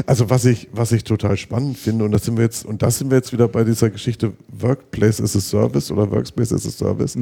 Also 0.07 0.29
was 0.31 0.45
ich, 0.45 0.69
was 0.73 0.91
ich 0.93 1.05
total 1.05 1.37
spannend 1.37 1.79
finde, 1.79 2.05
und 2.05 2.11
das 2.11 2.25
sind 2.25 2.37
wir 2.37 2.45
jetzt, 2.45 2.67
und 2.67 2.83
das 2.83 2.99
sind 2.99 3.11
wir 3.11 3.19
jetzt 3.19 3.33
wieder 3.33 3.47
bei 3.49 3.63
dieser 3.63 3.91
Geschichte 3.91 4.33
Workplace 4.59 5.21
as 5.21 5.37
a 5.37 5.41
Service 5.41 5.91
oder 5.91 6.11
Workspace 6.11 6.53
as 6.53 6.67
a 6.67 6.71
Service. 6.71 7.15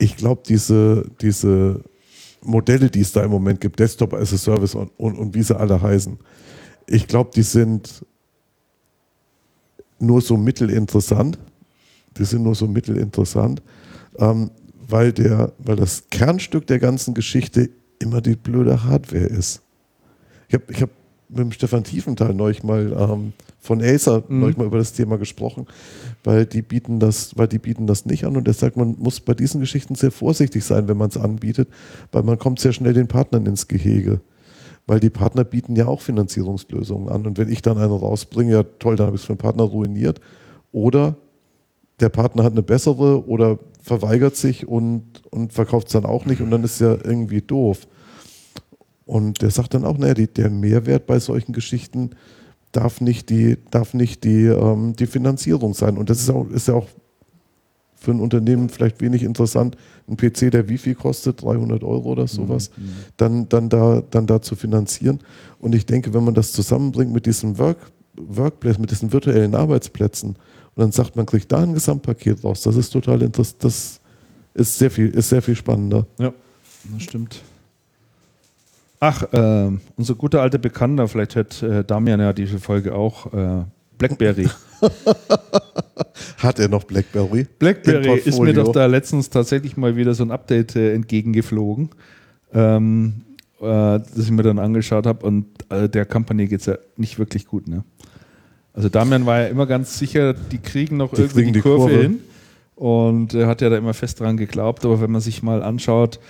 Ich 0.00 0.16
glaube, 0.16 0.42
diese, 0.48 1.04
diese 1.20 1.84
Modelle, 2.42 2.90
die 2.90 3.00
es 3.00 3.12
da 3.12 3.22
im 3.22 3.30
Moment 3.30 3.60
gibt, 3.60 3.78
Desktop 3.78 4.14
as 4.14 4.32
a 4.32 4.38
Service 4.38 4.74
und, 4.74 4.90
und, 4.96 5.16
und 5.16 5.34
wie 5.34 5.42
sie 5.42 5.56
alle 5.56 5.80
heißen, 5.80 6.18
ich 6.86 7.06
glaube, 7.06 7.30
die 7.34 7.42
sind 7.42 8.04
nur 10.00 10.20
so 10.20 10.36
mittelinteressant. 10.36 11.38
Die 12.16 12.24
sind 12.24 12.42
nur 12.42 12.54
so 12.54 12.66
mittelinteressant, 12.66 13.62
ähm, 14.18 14.50
weil, 14.88 15.12
der, 15.12 15.52
weil 15.58 15.76
das 15.76 16.04
Kernstück 16.10 16.66
der 16.66 16.80
ganzen 16.80 17.14
Geschichte 17.14 17.70
immer 18.00 18.20
die 18.20 18.34
blöde 18.34 18.82
Hardware 18.82 19.26
ist. 19.26 19.60
Ich 20.48 20.54
habe 20.54 20.64
ich 20.68 20.82
hab 20.82 20.90
mit 21.28 21.38
dem 21.38 21.52
Stefan 21.52 21.84
Tiefenthal 21.84 22.34
neulich 22.34 22.64
mal 22.64 22.92
ähm, 22.98 23.32
von 23.60 23.82
Acer 23.82 24.24
Mhm. 24.26 24.40
neulich 24.40 24.56
mal 24.56 24.66
über 24.66 24.78
das 24.78 24.92
Thema 24.92 25.18
gesprochen, 25.18 25.66
weil 26.24 26.46
die 26.46 26.62
bieten 26.62 26.98
das, 26.98 27.36
weil 27.36 27.48
die 27.48 27.58
bieten 27.58 27.86
das 27.86 28.06
nicht 28.06 28.24
an 28.24 28.36
und 28.36 28.48
er 28.48 28.54
sagt, 28.54 28.76
man 28.76 28.96
muss 28.98 29.20
bei 29.20 29.34
diesen 29.34 29.60
Geschichten 29.60 29.94
sehr 29.94 30.10
vorsichtig 30.10 30.64
sein, 30.64 30.88
wenn 30.88 30.96
man 30.96 31.10
es 31.10 31.16
anbietet, 31.16 31.68
weil 32.12 32.22
man 32.22 32.38
kommt 32.38 32.58
sehr 32.60 32.72
schnell 32.72 32.94
den 32.94 33.06
Partnern 33.06 33.46
ins 33.46 33.68
Gehege. 33.68 34.20
Weil 34.86 34.98
die 34.98 35.10
Partner 35.10 35.44
bieten 35.44 35.76
ja 35.76 35.86
auch 35.86 36.00
Finanzierungslösungen 36.00 37.10
an. 37.10 37.26
Und 37.26 37.38
wenn 37.38 37.48
ich 37.48 37.62
dann 37.62 37.78
eine 37.78 37.92
rausbringe, 37.92 38.52
ja 38.52 38.62
toll, 38.80 38.96
dann 38.96 39.06
habe 39.06 39.16
ich 39.16 39.22
es 39.22 39.26
für 39.26 39.34
den 39.34 39.38
Partner 39.38 39.62
ruiniert. 39.62 40.20
Oder 40.72 41.16
der 42.00 42.08
Partner 42.08 42.42
hat 42.42 42.52
eine 42.52 42.62
bessere 42.62 43.24
oder 43.28 43.58
verweigert 43.82 44.36
sich 44.36 44.66
und, 44.66 45.22
und 45.30 45.52
verkauft 45.52 45.88
es 45.88 45.92
dann 45.92 46.06
auch 46.06 46.26
nicht 46.26 46.40
und 46.40 46.50
dann 46.50 46.64
ist 46.64 46.80
ja 46.80 46.92
irgendwie 46.92 47.40
doof. 47.40 47.86
Und 49.04 49.42
der 49.42 49.50
sagt 49.50 49.74
dann 49.74 49.84
auch, 49.84 49.98
naja, 49.98 50.14
die, 50.14 50.26
der 50.26 50.50
Mehrwert 50.50 51.06
bei 51.06 51.18
solchen 51.18 51.52
Geschichten 51.52 52.10
darf 52.72 53.00
nicht 53.00 53.30
die, 53.30 53.58
darf 53.70 53.94
nicht 53.94 54.24
die, 54.24 54.44
ähm, 54.44 54.94
die 54.94 55.06
Finanzierung 55.06 55.74
sein. 55.74 55.96
Und 55.98 56.10
das 56.10 56.20
ist, 56.20 56.30
auch, 56.30 56.48
ist 56.50 56.68
ja 56.68 56.74
auch 56.74 56.86
für 57.96 58.12
ein 58.12 58.20
Unternehmen 58.20 58.68
vielleicht 58.68 59.00
wenig 59.00 59.22
interessant, 59.22 59.76
ein 60.08 60.16
PC, 60.16 60.50
der 60.50 60.68
wie 60.68 60.78
viel 60.78 60.94
kostet, 60.94 61.42
300 61.42 61.84
Euro 61.84 62.10
oder 62.10 62.26
sowas, 62.26 62.70
dann, 63.16 63.48
dann, 63.48 63.68
da, 63.68 64.02
dann 64.10 64.26
da 64.26 64.40
zu 64.40 64.56
finanzieren. 64.56 65.20
Und 65.58 65.74
ich 65.74 65.84
denke, 65.84 66.14
wenn 66.14 66.24
man 66.24 66.34
das 66.34 66.52
zusammenbringt 66.52 67.12
mit 67.12 67.26
diesem 67.26 67.58
Work, 67.58 67.92
Workplace, 68.16 68.78
mit 68.78 68.90
diesen 68.90 69.12
virtuellen 69.12 69.54
Arbeitsplätzen 69.54 70.30
und 70.30 70.36
dann 70.76 70.92
sagt 70.92 71.14
man, 71.16 71.26
kriegt 71.26 71.52
da 71.52 71.62
ein 71.62 71.74
Gesamtpaket 71.74 72.42
raus, 72.42 72.62
das 72.62 72.76
ist 72.76 72.90
total 72.90 73.22
interessant, 73.22 73.64
das 73.64 74.00
ist 74.54 74.78
sehr 74.78 74.90
viel, 74.90 75.10
ist 75.10 75.28
sehr 75.28 75.42
viel 75.42 75.54
spannender. 75.54 76.06
Ja, 76.18 76.32
das 76.92 77.02
stimmt. 77.02 77.42
Ach, 79.00 79.22
äh, 79.32 79.70
unser 79.96 80.14
guter 80.14 80.42
alter 80.42 80.58
Bekannter, 80.58 81.08
vielleicht 81.08 81.34
hört 81.34 81.62
äh, 81.62 81.82
Damian 81.84 82.20
ja 82.20 82.34
diese 82.34 82.58
Folge 82.58 82.94
auch, 82.94 83.32
äh, 83.32 83.64
Blackberry. 83.96 84.48
Hat 86.38 86.58
er 86.58 86.68
noch 86.68 86.84
BlackBerry? 86.84 87.46
Blackberry 87.58 88.18
ist 88.18 88.38
mir 88.38 88.52
doch 88.52 88.72
da 88.72 88.86
letztens 88.86 89.30
tatsächlich 89.30 89.76
mal 89.78 89.96
wieder 89.96 90.14
so 90.14 90.22
ein 90.22 90.30
Update 90.30 90.76
äh, 90.76 90.94
entgegengeflogen, 90.94 91.90
ähm, 92.52 93.22
äh, 93.60 93.64
das 93.64 94.18
ich 94.18 94.30
mir 94.30 94.42
dann 94.42 94.58
angeschaut 94.58 95.06
habe 95.06 95.24
und 95.26 95.46
äh, 95.70 95.88
der 95.88 96.04
Company 96.04 96.46
geht 96.46 96.60
es 96.60 96.66
ja 96.66 96.76
nicht 96.96 97.18
wirklich 97.18 97.46
gut. 97.46 97.68
Ne? 97.68 97.84
Also 98.74 98.90
Damian 98.90 99.24
war 99.24 99.40
ja 99.40 99.46
immer 99.48 99.66
ganz 99.66 99.98
sicher, 99.98 100.34
die 100.34 100.58
kriegen 100.58 100.98
noch 100.98 101.14
Die 101.14 101.22
irgendwie 101.22 101.34
kriegen 101.34 101.52
die, 101.54 101.58
die 101.58 101.62
Kurve, 101.62 101.88
Kurve. 101.88 102.02
hin 102.02 102.20
und 102.74 103.34
er 103.34 103.46
hat 103.46 103.60
ja 103.60 103.68
da 103.68 103.76
immer 103.76 103.94
fest 103.94 104.20
dran 104.20 104.36
geglaubt, 104.36 104.84
aber 104.84 105.00
wenn 105.00 105.10
man 105.10 105.20
sich 105.20 105.42
mal 105.42 105.62
anschaut, 105.62 106.20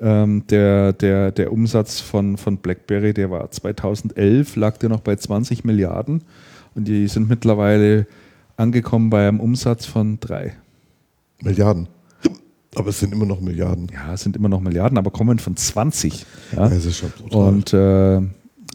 ähm, 0.00 0.46
der, 0.48 0.92
der, 0.92 1.32
der 1.32 1.52
Umsatz 1.52 2.00
von, 2.00 2.36
von 2.36 2.58
BlackBerry, 2.58 3.14
der 3.14 3.30
war 3.30 3.50
2011, 3.50 4.56
lag 4.56 4.76
der 4.78 4.88
noch 4.88 5.00
bei 5.00 5.16
20 5.16 5.64
Milliarden 5.64 6.22
und 6.74 6.86
die 6.86 7.08
sind 7.08 7.28
mittlerweile 7.28 8.06
angekommen 8.56 9.10
bei 9.10 9.28
einem 9.28 9.40
Umsatz 9.40 9.86
von 9.86 10.18
drei. 10.20 10.54
Milliarden. 11.42 11.88
Aber 12.74 12.90
es 12.90 13.00
sind 13.00 13.12
immer 13.12 13.26
noch 13.26 13.40
Milliarden. 13.40 13.88
Ja, 13.92 14.14
es 14.14 14.22
sind 14.22 14.36
immer 14.36 14.48
noch 14.48 14.60
Milliarden, 14.60 14.98
aber 14.98 15.10
kommen 15.10 15.38
von 15.38 15.56
20. 15.56 16.26
Ja? 16.54 16.68
Das 16.68 16.84
ist 16.84 16.98
schon 16.98 17.10
brutal. 17.10 17.48
Und 17.48 17.72
äh, 17.72 18.20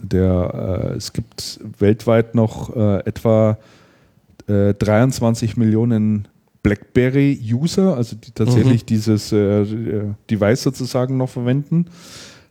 der, 0.02 0.90
äh, 0.94 0.98
es 0.98 1.14
gibt 1.14 1.60
weltweit 1.80 2.36
noch 2.36 2.76
äh, 2.76 3.00
etwa 3.06 3.58
äh, 4.48 4.74
23 4.74 5.58
Millionen 5.58 6.28
BlackBerry-User, 6.64 7.96
also 7.96 8.16
die 8.16 8.32
tatsächlich 8.32 8.86
dieses 8.86 9.32
äh, 9.32 9.62
äh, 9.62 10.14
Device 10.30 10.64
sozusagen 10.64 11.18
noch 11.18 11.30
verwenden. 11.30 11.88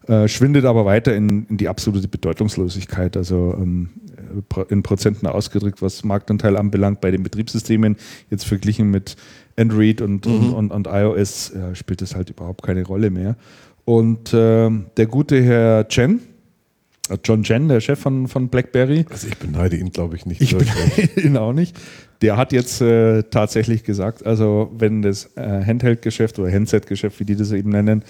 Äh, 0.07 0.27
schwindet 0.29 0.65
aber 0.65 0.85
weiter 0.85 1.15
in, 1.15 1.47
in 1.47 1.57
die 1.57 1.69
absolute 1.69 2.09
Bedeutungslosigkeit, 2.09 3.17
also 3.17 3.55
ähm, 3.57 3.91
äh, 4.57 4.65
in 4.69 4.83
Prozenten 4.83 5.29
ausgedrückt, 5.29 5.81
was 5.81 6.03
Marktanteil 6.03 6.57
anbelangt 6.57 7.01
bei 7.01 7.11
den 7.11 7.23
Betriebssystemen. 7.23 7.97
Jetzt 8.29 8.45
verglichen 8.45 8.91
mit 8.91 9.17
Android 9.57 10.01
und, 10.01 10.27
und, 10.27 10.53
und, 10.53 10.71
und 10.73 10.87
iOS 10.89 11.51
äh, 11.51 11.75
spielt 11.75 12.03
das 12.03 12.17
halt 12.17 12.31
überhaupt 12.31 12.63
keine 12.63 12.85
Rolle 12.85 13.11
mehr. 13.11 13.37
Und 13.85 14.33
ähm, 14.35 14.87
der 14.97 15.07
gute 15.07 15.43
Herr 15.43 15.87
Chen, 15.89 16.21
John 17.25 17.43
Chen, 17.43 17.69
der 17.69 17.81
Chef 17.81 17.99
von, 17.99 18.29
von 18.29 18.49
BlackBerry. 18.49 19.05
Also 19.11 19.29
ich 19.29 19.37
beneide 19.37 19.77
ihn, 19.77 19.91
glaube 19.91 20.17
ich, 20.17 20.27
nicht. 20.27 20.41
Ich 20.41 20.57
beneide 20.57 21.21
ihn 21.21 21.37
auch 21.37 21.53
nicht. 21.53 21.77
Der 22.23 22.36
hat 22.36 22.53
jetzt 22.53 22.81
äh, 22.81 23.23
tatsächlich 23.24 23.85
gesagt, 23.85 24.24
also 24.24 24.70
wenn 24.77 25.03
das 25.03 25.36
äh, 25.36 25.65
Handheld-Geschäft 25.65 26.39
oder 26.39 26.51
Handset-Geschäft, 26.53 27.19
wie 27.20 27.24
die 27.24 27.36
das 27.36 27.51
eben 27.53 27.70
nennen, 27.70 28.05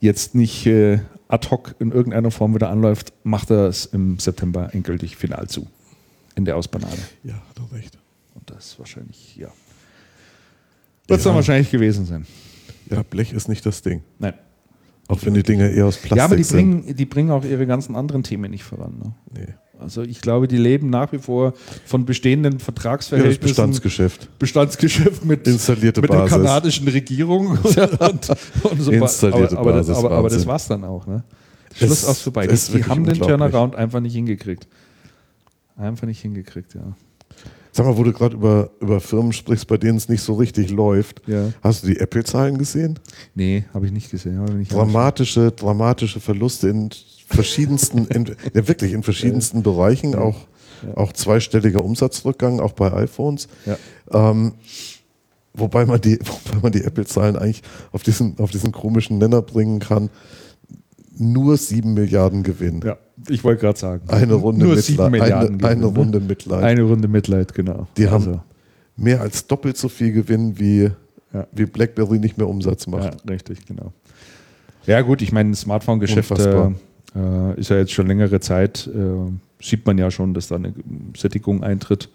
jetzt 0.00 0.34
nicht 0.34 0.66
äh, 0.66 1.00
ad 1.28 1.48
hoc 1.50 1.74
in 1.80 1.90
irgendeiner 1.92 2.30
Form 2.30 2.54
wieder 2.54 2.70
anläuft, 2.70 3.12
macht 3.24 3.50
er 3.50 3.66
es 3.66 3.86
im 3.86 4.18
September 4.18 4.72
endgültig 4.72 5.16
final 5.16 5.48
zu. 5.48 5.66
In 6.36 6.44
der 6.44 6.56
Ausbanade. 6.56 6.96
Ja, 7.24 7.34
hat 7.34 7.58
er 7.58 7.76
recht. 7.76 7.98
Und 8.34 8.48
das 8.48 8.66
ist 8.66 8.78
wahrscheinlich, 8.78 9.36
ja. 9.36 9.48
Wird 11.08 11.18
es 11.18 11.24
Ja. 11.24 11.30
dann 11.30 11.36
wahrscheinlich 11.36 11.70
gewesen 11.70 12.06
sein. 12.06 12.26
Ja, 12.88 13.02
Blech 13.02 13.32
ist 13.32 13.48
nicht 13.48 13.66
das 13.66 13.82
Ding. 13.82 14.02
Nein. 14.18 14.34
Auch 15.08 15.18
wenn 15.24 15.34
die 15.34 15.42
Dinger 15.42 15.68
eher 15.68 15.86
aus 15.86 15.96
Plastik 15.96 16.16
ja, 16.18 16.24
aber 16.24 16.36
die 16.36 16.44
sind. 16.44 16.56
bringen, 16.84 16.96
die 16.96 17.04
bringen 17.04 17.30
auch 17.32 17.44
ihre 17.44 17.66
ganzen 17.66 17.96
anderen 17.96 18.22
Themen 18.22 18.48
nicht 18.50 18.62
voran. 18.62 18.96
Ne? 19.02 19.12
Nee. 19.34 19.54
Also 19.80 20.02
ich 20.02 20.20
glaube, 20.20 20.48
die 20.48 20.56
leben 20.56 20.90
nach 20.90 21.12
wie 21.12 21.18
vor 21.18 21.54
von 21.86 22.04
bestehenden 22.04 22.54
Ja, 22.54 22.58
Vertragsverhältnissen. 22.58 23.40
Bestandsgeschäft. 23.40 24.38
Bestandsgeschäft 24.38 25.24
mit, 25.24 25.46
Installierte 25.46 26.00
mit 26.00 26.10
der 26.10 26.18
Basis. 26.18 26.36
kanadischen 26.36 26.88
Regierung. 26.88 27.58
und, 27.58 27.68
und 27.68 28.82
so 28.82 28.92
Installierte 28.92 29.58
aber, 29.58 29.60
aber, 29.60 29.72
Basis, 29.72 29.86
das, 29.88 29.98
aber, 29.98 30.10
aber 30.10 30.28
das 30.28 30.32
Wahnsinn. 30.34 30.48
war's 30.48 30.68
dann 30.68 30.84
auch. 30.84 31.06
Ne? 31.06 31.24
Es 31.72 31.78
Schluss 31.78 32.04
aus 32.04 32.20
vorbei. 32.20 32.46
Die, 32.46 32.56
die 32.56 32.84
haben 32.84 33.04
den. 33.04 33.18
Turnaround 33.18 33.74
einfach 33.74 34.00
nicht 34.00 34.14
hingekriegt. 34.14 34.66
Einfach 35.76 36.06
nicht 36.06 36.20
hingekriegt, 36.20 36.74
ja. 36.74 36.94
Sag 37.72 37.86
mal, 37.86 37.96
wo 37.96 38.02
du 38.02 38.12
gerade 38.12 38.34
über, 38.34 38.70
über 38.80 39.00
Firmen 39.00 39.32
sprichst, 39.32 39.66
bei 39.68 39.76
denen 39.76 39.96
es 39.96 40.08
nicht 40.08 40.22
so 40.22 40.34
richtig 40.34 40.70
läuft. 40.70 41.22
ja. 41.26 41.52
Hast 41.62 41.84
du 41.84 41.86
die 41.86 41.98
Apple-Zahlen 41.98 42.58
gesehen? 42.58 42.98
Nee, 43.34 43.64
habe 43.72 43.86
ich 43.86 43.92
nicht 43.92 44.10
gesehen. 44.10 44.44
Ich 44.44 44.54
nicht 44.54 44.72
Dramatische, 44.72 45.52
dramatische 45.52 46.18
Verluste 46.20 46.68
in 46.68 46.90
verschiedensten, 47.30 48.06
in, 48.06 48.26
ja 48.54 48.68
wirklich 48.68 48.92
in 48.92 49.02
verschiedensten 49.02 49.62
Bereichen, 49.62 50.14
auch, 50.14 50.36
Ja. 50.86 50.96
auch 50.96 51.12
zweistelliger 51.12 51.84
Umsatzrückgang, 51.84 52.60
auch 52.60 52.72
bei 52.72 52.92
iPhones. 52.92 53.48
Ja. 53.66 53.76
Ähm, 54.12 54.52
wobei 55.54 55.84
man 55.86 56.00
die, 56.00 56.18
wobei 56.24 56.60
man 56.62 56.72
die 56.72 56.84
Apple-Zahlen 56.84 57.36
eigentlich 57.36 57.62
auf 57.92 58.02
diesen, 58.02 58.38
auf 58.38 58.50
diesen 58.50 58.72
komischen 58.72 59.18
Nenner 59.18 59.42
bringen 59.42 59.78
kann. 59.78 60.10
Nur 61.18 61.56
7 61.58 61.92
Milliarden 61.92 62.42
Gewinn. 62.42 62.80
Ja, 62.82 62.96
ich 63.28 63.44
wollte 63.44 63.60
gerade 63.60 63.78
sagen. 63.78 64.08
Eine 64.08 64.34
Runde 64.34 64.64
Nur 64.64 64.74
Mitleid. 64.76 65.00
eine, 65.22 65.22
eine 65.22 65.58
Gewinn, 65.58 65.80
ne? 65.80 65.86
Runde 65.86 66.20
Mitleid. 66.20 66.62
Eine 66.64 66.82
Runde 66.82 67.08
Mitleid, 67.08 67.52
genau. 67.54 67.86
Die 67.98 68.06
Also, 68.06 68.30
haben 68.32 68.40
mehr 68.96 69.20
als 69.20 69.46
doppelt 69.46 69.76
so 69.76 69.88
viel 69.90 70.12
Gewinn, 70.12 70.58
wie, 70.58 70.90
Ja. 71.34 71.46
wie 71.52 71.66
BlackBerry 71.66 72.18
nicht 72.18 72.38
mehr 72.38 72.48
Umsatz 72.48 72.86
Ja, 72.86 72.92
macht. 72.92 73.28
richtig, 73.28 73.66
genau. 73.66 73.92
Ja, 74.86 75.02
gut, 75.02 75.20
ich 75.20 75.30
meine, 75.30 75.50
das 75.50 75.60
Smartphone-Geschäft 75.60 76.30
äh. 76.38 76.70
Äh, 77.16 77.58
ist 77.60 77.70
ja 77.70 77.76
jetzt 77.78 77.92
schon 77.92 78.06
längere 78.06 78.40
Zeit, 78.40 78.88
äh, 78.92 79.64
sieht 79.64 79.86
man 79.86 79.98
ja 79.98 80.10
schon, 80.10 80.34
dass 80.34 80.48
da 80.48 80.56
eine 80.56 80.72
Sättigung 81.16 81.62
eintritt. 81.62 82.08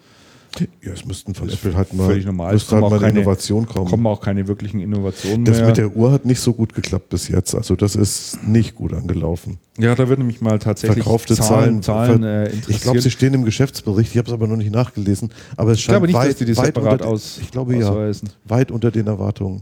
Ja, 0.82 0.94
es 0.94 1.06
müssten 1.06 1.36
von 1.36 1.50
Apple 1.50 1.76
halt 1.76 1.94
mal, 1.94 2.06
völlig 2.06 2.26
normal. 2.26 2.56
Es 2.56 2.72
halt 2.72 2.82
kommen 2.82 2.90
mal 2.90 3.00
keine- 3.02 3.20
Innovation 3.20 3.66
kommen. 3.66 3.90
Kommen 3.90 4.08
auch 4.08 4.22
keine 4.22 4.48
wirklichen 4.48 4.80
Innovationen 4.80 5.44
Das 5.44 5.58
mehr. 5.58 5.68
mit 5.68 5.76
der 5.76 5.94
Uhr 5.98 6.14
hat 6.14 6.24
nicht 6.26 6.40
so 6.40 6.54
gut 6.54 6.74
geklappt 6.74 7.10
bis 7.10 7.28
jetzt. 7.28 7.54
Also 7.54 7.76
das 7.76 7.98
ist 7.98 8.42
nicht 8.48 8.74
gut 8.76 8.94
angelaufen. 8.94 9.58
ja, 9.78 9.94
da 9.96 10.08
würde 10.08 10.24
mich 10.24 10.40
mal 10.40 10.58
tatsächlich 10.60 11.04
Verkaufte 11.04 11.36
Zahlen, 11.36 11.82
Zahlen- 11.84 12.22
Zahlen 12.22 12.24
äh, 12.24 12.44
interessieren. 12.46 12.70
Ich 12.70 12.82
glaube, 12.82 13.02
sie 13.02 13.12
stehen 13.12 13.34
im 13.34 13.44
Geschäftsbericht. 13.44 14.12
Ich 14.14 14.18
habe 14.18 14.30
es 14.30 14.34
aber 14.34 14.48
noch 14.48 14.56
nicht 14.56 14.72
nachgelesen. 14.72 15.30
Aber 15.58 15.72
es 15.74 15.80
Ich 15.80 15.84
scheint 15.84 15.96
glaube 15.96 16.08
nicht, 16.08 16.16
weit, 16.16 16.30
dass 16.30 16.36
die 16.38 16.46
das 16.46 16.66
separat 16.66 17.02
aus, 17.02 17.38
Ich 17.42 17.52
glaube 17.52 17.76
ja, 17.76 17.90
ausweisen. 17.90 18.30
weit 18.46 18.72
unter 18.72 18.92
den 18.92 19.08
Erwartungen. 19.08 19.62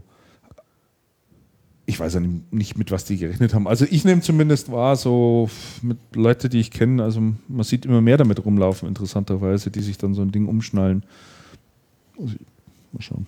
Ich 1.86 2.00
weiß 2.00 2.14
ja 2.14 2.20
nicht, 2.50 2.78
mit 2.78 2.90
was 2.90 3.04
die 3.04 3.18
gerechnet 3.18 3.52
haben. 3.52 3.68
Also 3.68 3.84
ich 3.90 4.04
nehme 4.06 4.22
zumindest 4.22 4.72
wahr, 4.72 4.96
so 4.96 5.50
mit 5.82 5.98
Leuten, 6.14 6.48
die 6.48 6.60
ich 6.60 6.70
kenne, 6.70 7.02
also 7.02 7.20
man 7.20 7.62
sieht 7.64 7.84
immer 7.84 8.00
mehr 8.00 8.16
damit 8.16 8.42
rumlaufen, 8.44 8.88
interessanterweise, 8.88 9.70
die 9.70 9.82
sich 9.82 9.98
dann 9.98 10.14
so 10.14 10.22
ein 10.22 10.32
Ding 10.32 10.46
umschnallen. 10.46 11.04
Also, 12.18 12.36
mal 12.92 13.02
schauen. 13.02 13.26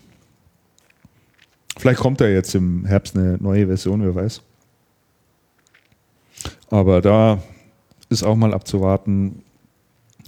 Vielleicht 1.79 2.01
kommt 2.01 2.21
da 2.23 2.27
jetzt 2.27 2.55
im 2.55 2.87
Herbst 2.87 3.15
eine 3.17 3.37
neue 3.39 3.67
Version, 3.67 4.03
wer 4.03 4.15
weiß. 4.15 4.41
Aber 6.71 7.03
da 7.03 7.43
ist 8.09 8.23
auch 8.23 8.37
mal 8.37 8.55
abzuwarten, 8.55 9.43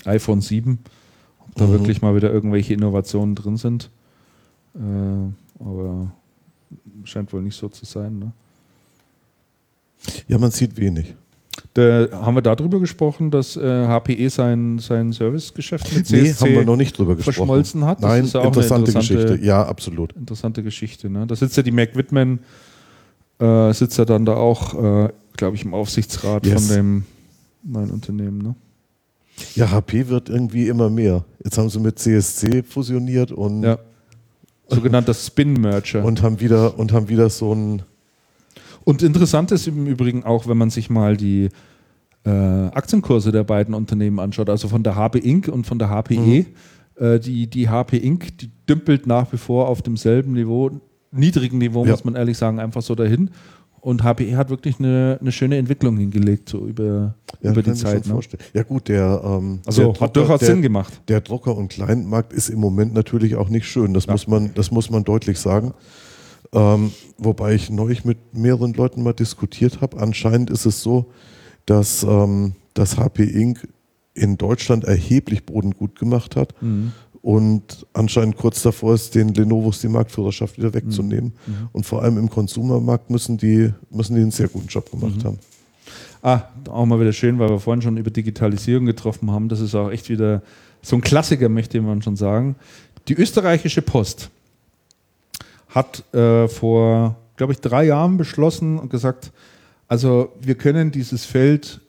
iPhone 0.05 0.41
7, 0.43 0.79
ob 1.47 1.55
da 1.55 1.67
Mhm. 1.67 1.73
wirklich 1.73 2.03
mal 2.03 2.15
wieder 2.15 2.31
irgendwelche 2.31 2.75
Innovationen 2.75 3.35
drin 3.35 3.57
sind. 3.57 3.91
Äh, 4.75 5.63
aber 5.65 6.13
scheint 7.09 7.33
wohl 7.33 7.43
nicht 7.43 7.57
so 7.57 7.69
zu 7.69 7.85
sein. 7.85 8.19
Ne? 8.19 8.33
Ja, 10.29 10.39
man 10.39 10.51
sieht 10.51 10.77
wenig. 10.77 11.15
Da 11.75 12.09
haben 12.13 12.37
wir 12.37 12.43
darüber 12.43 12.79
gesprochen, 12.79 13.31
dass 13.31 13.57
äh, 13.57 13.87
HPE 13.87 14.31
sein, 14.31 14.79
sein 14.79 15.13
Servicegeschäft 15.13 15.93
mit 15.95 16.07
CSC 16.07 16.23
Nee, 16.23 16.33
haben 16.35 16.51
wir 16.61 16.65
noch 16.65 16.77
nicht 16.77 16.97
drüber 16.97 17.17
gesprochen. 17.17 17.35
verschmolzen 17.35 17.85
hat. 17.85 17.99
Das 18.03 18.09
Nein, 18.11 18.25
ist 18.25 18.35
ja 18.35 18.41
auch 18.41 18.45
eine 18.45 18.49
interessante, 18.53 18.91
interessante- 18.93 19.23
Geschichte. 19.25 19.47
Ja, 19.47 19.63
absolut. 19.67 20.13
interessante 20.13 20.63
Geschichte. 20.63 21.11
Ne? 21.11 21.27
Da 21.27 21.35
sitzt 21.35 21.57
ja 21.57 21.63
die 21.65 21.73
Mac 21.73 21.97
Whitman, 21.97 22.39
äh, 23.41 23.73
sitzt 23.73 23.99
ja 23.99 24.05
dann 24.05 24.25
da 24.25 24.35
auch, 24.35 24.75
äh, 24.75 25.09
glaube 25.37 25.57
ich, 25.57 25.65
im 25.65 25.75
Aufsichtsrat 25.75 26.47
Yes. 26.47 26.67
von 26.67 26.77
dem 26.77 27.05
neuen 27.65 27.91
Unternehmen. 27.91 28.39
Ne? 28.39 28.55
Ja, 29.57 29.71
HP 29.71 30.09
wird 30.09 30.29
irgendwie 30.29 30.69
immer 30.69 30.91
mehr. 30.91 31.25
Jetzt 31.45 31.59
haben 31.59 31.69
sie 31.71 31.81
mit 31.81 31.99
CSC 31.99 32.63
fusioniert 32.63 33.33
und, 33.33 33.63
Ja. 33.65 33.79
Sogenannter 34.69 35.15
Spin-Merger. 35.15 36.05
und, 36.05 36.23
haben 36.23 36.41
wieder, 36.41 36.79
und 36.79 36.93
haben 36.93 37.09
wieder 37.09 37.31
so 37.31 37.55
ein. 37.55 37.83
Und 38.85 39.03
interessant 39.03 39.51
ist 39.53 39.67
im 39.67 39.87
Übrigen 39.87 40.25
auch, 40.25 40.47
wenn 40.47 40.57
man 40.57 40.71
sich 40.71 40.89
mal 40.91 41.17
die 41.17 41.49
äh, 42.25 42.31
Aktienkurse 42.31 43.33
der 43.33 43.45
beiden 43.45 43.75
Unternehmen 43.75 44.19
anschaut, 44.19 44.49
also 44.51 44.69
von 44.69 44.83
der 44.83 44.97
HP 44.97 45.19
Inc. 45.19 45.49
und 45.49 45.67
von 45.67 45.79
der 45.79 45.89
HPE. 45.91 46.47
Äh, 46.99 47.21
die, 47.21 47.47
die 47.49 47.69
HP 47.69 47.97
Inc., 47.99 48.37
die 48.39 48.51
dümpelt 48.69 49.07
nach 49.07 49.33
wie 49.33 49.37
vor 49.37 49.69
auf 49.69 49.83
demselben 49.83 50.33
Niveau, 50.33 50.71
niedrigen 51.13 51.59
Niveau, 51.59 51.85
Ja. 51.85 51.93
muss 51.93 52.05
man 52.05 52.17
ehrlich 52.17 52.37
sagen, 52.37 52.59
einfach 52.59 52.83
so 52.83 52.95
dahin. 52.95 53.31
Und 53.81 54.03
HPE 54.03 54.37
hat 54.37 54.51
wirklich 54.51 54.79
eine, 54.79 55.19
eine 55.21 55.33
schöne 55.33 55.57
Entwicklung 55.57 55.97
hingelegt, 55.97 56.49
so 56.49 56.67
über, 56.67 57.15
Ja, 57.41 57.53
über 57.53 57.63
die 57.63 57.73
Zeit. 57.75 58.07
Ne? 58.07 58.19
Ja, 58.55 58.63
gut, 58.65 58.89
der. 58.89 59.21
Ähm, 59.25 59.61
Also 59.67 59.83
der 59.83 59.89
hat 59.93 59.97
Drucker- 60.01 60.09
durchaus 60.13 60.41
der, 60.41 60.49
Sinn 60.49 60.63
gemacht. 60.63 61.01
Der 61.09 61.21
Drucker- 61.21 61.57
und 61.57 61.69
Clientmarkt 61.69 62.33
ist 62.33 62.49
im 62.49 62.59
Moment 62.61 62.93
natürlich 62.95 63.37
auch 63.37 63.49
nicht 63.49 63.67
schön. 63.67 63.95
Das, 63.95 64.07
Ja. 64.07 64.13
muss, 64.13 64.27
man, 64.27 64.51
das 64.55 64.71
muss 64.71 64.91
man 64.91 65.05
deutlich 65.05 65.39
sagen. 65.39 65.73
Ähm, 66.53 66.93
wobei 67.19 67.55
ich 67.55 67.71
neulich 67.71 68.05
mit 68.05 68.19
mehreren 68.35 68.73
Leuten 68.73 69.03
mal 69.03 69.13
diskutiert 69.13 69.81
habe. 69.81 69.99
Anscheinend 69.99 70.51
ist 70.51 70.65
es 70.67 70.83
so, 70.83 71.07
dass 71.67 72.03
ähm, 72.03 72.55
das 72.75 72.97
HP 72.97 73.25
Inc. 73.25 73.69
in 74.15 74.39
Deutschland 74.39 74.85
erheblich 74.85 75.45
Boden 75.45 75.73
gut 75.73 75.99
gemacht 75.99 76.37
hat 76.37 76.55
Mhm. 76.63 76.93
Und 77.29 77.85
anscheinend 77.93 78.39
kurz 78.39 78.63
davor 78.63 78.95
ist, 78.95 79.15
den 79.15 79.35
Lenovos 79.35 79.83
die 79.83 79.89
Marktführerschaft 79.89 80.57
wieder 80.57 80.73
wegzunehmen. 80.73 81.35
Mhm. 81.47 81.69
Und 81.73 81.85
vor 81.85 82.03
allem 82.03 82.17
im 82.17 82.31
Konsumermarkt 82.31 83.11
müssen 83.11 83.37
die, 83.37 83.71
müssen 83.91 84.15
die 84.15 84.23
einen 84.23 84.31
sehr 84.31 84.49
guten 84.49 84.69
Job 84.69 84.91
Mhm. 84.91 84.99
gemacht 85.01 85.25
haben. 85.27 85.39
Ah, 86.23 86.45
auch 86.71 86.87
mal 86.87 86.99
wieder 86.99 87.13
schön, 87.13 87.39
weil 87.39 87.51
wir 87.51 87.61
vorhin 87.61 87.83
schon 87.83 87.99
über 87.99 88.11
Digitalisierung 88.11 88.87
getroffen 88.87 89.31
haben. 89.31 89.51
Das 89.51 89.61
ist 89.61 89.75
auch 89.75 89.91
echt 89.91 90.09
wieder 90.09 90.41
so 90.81 90.97
ein 90.97 91.03
Klassiker, 91.03 91.51
möchte 91.51 91.79
man 91.83 92.01
schon 92.01 92.17
sagen. 92.17 92.57
Die 93.09 93.15
österreichische 93.15 93.83
Post 93.83 94.31
hat 95.69 96.03
äh, 96.15 96.49
vor, 96.49 97.17
glaube 97.37 97.53
ich, 97.53 97.61
drei 97.61 97.85
Jahren 97.85 98.17
beschlossen 98.17 98.79
und 98.79 98.89
gesagt, 98.89 99.33
also 99.87 100.33
wir 100.41 100.55
können 100.55 100.93
dieses 100.93 101.27
Feld 101.27 101.83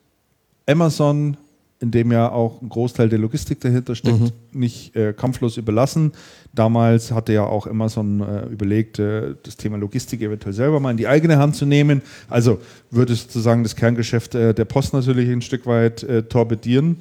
Amazon, 0.68 1.38
in 1.82 1.92
dem 1.92 2.12
ja 2.12 2.30
auch 2.30 2.62
ein 2.62 2.68
Großteil 2.68 3.08
der 3.08 3.20
Logistik 3.20 3.62
dahinter 3.62 3.96
steckt, 3.96 4.18
nicht 4.54 4.96
äh, 4.98 5.14
kampflos 5.14 5.56
überlassen. 5.56 6.12
Damals 6.54 7.12
hatte 7.12 7.32
ja 7.32 7.44
auch 7.46 7.68
Amazon 7.68 8.20
äh, 8.20 8.48
überlegt, 8.48 9.00
äh, 9.00 9.36
das 9.44 9.56
Thema 9.56 9.78
Logistik 9.78 10.22
eventuell 10.22 10.54
selber 10.54 10.82
mal 10.82 10.92
in 10.92 10.98
die 10.98 11.08
eigene 11.08 11.38
Hand 11.38 11.56
zu 11.56 11.66
nehmen. 11.66 12.02
Also 12.30 12.60
würde 12.92 13.16
sozusagen 13.16 13.64
das 13.64 13.78
Kerngeschäft 13.78 14.36
äh, 14.36 14.54
der 14.54 14.66
Post 14.66 14.94
natürlich 14.94 15.30
ein 15.30 15.42
Stück 15.42 15.66
weit 15.66 16.04
äh, 16.04 16.24
torpedieren. 16.24 16.98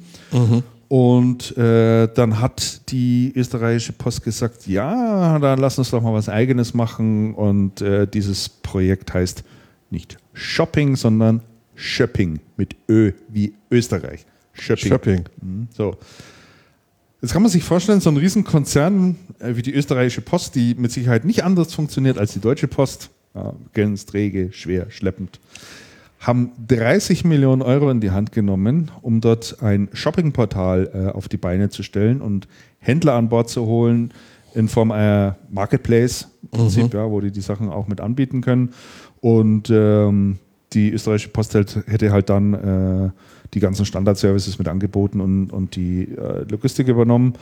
Und 0.87 1.55
äh, 1.57 2.07
dann 2.13 2.39
hat 2.39 2.89
die 2.89 3.33
österreichische 3.35 3.93
Post 3.93 4.23
gesagt, 4.23 4.65
ja, 4.65 5.37
dann 5.39 5.59
lass 5.59 5.77
uns 5.77 5.91
doch 5.91 6.01
mal 6.01 6.13
was 6.13 6.29
eigenes 6.29 6.73
machen. 6.73 7.35
Und 7.35 7.83
dieses 8.13 8.49
Projekt 8.49 9.13
heißt 9.13 9.43
nicht 9.91 10.17
Shopping, 10.33 10.95
sondern 10.95 11.41
Shopping 11.75 12.39
mit 12.57 12.75
Ö 12.89 13.11
wie 13.27 13.53
Österreich. 13.69 14.25
Shopping. 14.61 14.87
Shopping. 14.87 15.23
Mhm, 15.41 15.67
So. 15.75 15.97
Jetzt 17.21 17.33
kann 17.33 17.41
man 17.41 17.51
sich 17.51 17.65
vorstellen, 17.65 17.99
so 17.99 18.09
ein 18.09 18.17
Riesenkonzern 18.17 19.17
äh, 19.39 19.55
wie 19.55 19.61
die 19.61 19.73
österreichische 19.73 20.21
Post, 20.21 20.55
die 20.55 20.73
mit 20.75 20.91
Sicherheit 20.91 21.25
nicht 21.25 21.43
anders 21.43 21.73
funktioniert 21.73 22.17
als 22.17 22.31
die 22.33 22.39
deutsche 22.39 22.67
Post, 22.67 23.09
ja, 23.35 23.53
ganz 23.73 24.05
träge, 24.05 24.53
schwer, 24.53 24.89
schleppend, 24.89 25.39
haben 26.19 26.51
30 26.67 27.25
Millionen 27.25 27.61
Euro 27.61 27.89
in 27.89 27.99
die 27.99 28.11
Hand 28.11 28.31
genommen, 28.31 28.91
um 29.01 29.19
dort 29.19 29.61
ein 29.61 29.89
Shoppingportal 29.93 30.91
äh, 30.93 31.15
auf 31.15 31.27
die 31.27 31.37
Beine 31.37 31.69
zu 31.69 31.83
stellen 31.83 32.21
und 32.21 32.47
Händler 32.79 33.13
an 33.15 33.27
Bord 33.29 33.49
zu 33.49 33.65
holen 33.65 34.13
in 34.53 34.67
Form 34.67 34.91
einer 34.91 35.37
Marketplace, 35.49 36.27
im 36.43 36.49
Prinzip, 36.49 36.93
ja, 36.93 37.09
wo 37.09 37.21
die 37.21 37.31
die 37.31 37.41
Sachen 37.41 37.69
auch 37.69 37.87
mit 37.87 38.01
anbieten 38.01 38.41
können. 38.41 38.71
Und 39.21 39.69
ähm, 39.69 40.39
die 40.73 40.91
österreichische 40.91 41.29
Post 41.29 41.53
hätte 41.53 42.11
halt 42.11 42.29
dann 42.29 42.53
äh, 42.53 43.09
die 43.53 43.59
ganzen 43.59 43.85
Standardservices 43.85 44.59
mit 44.59 44.67
angeboten 44.67 45.21
und, 45.21 45.51
und 45.51 45.75
die 45.75 46.03
äh, 46.03 46.43
Logistik 46.49 46.87
übernommen. 46.87 47.33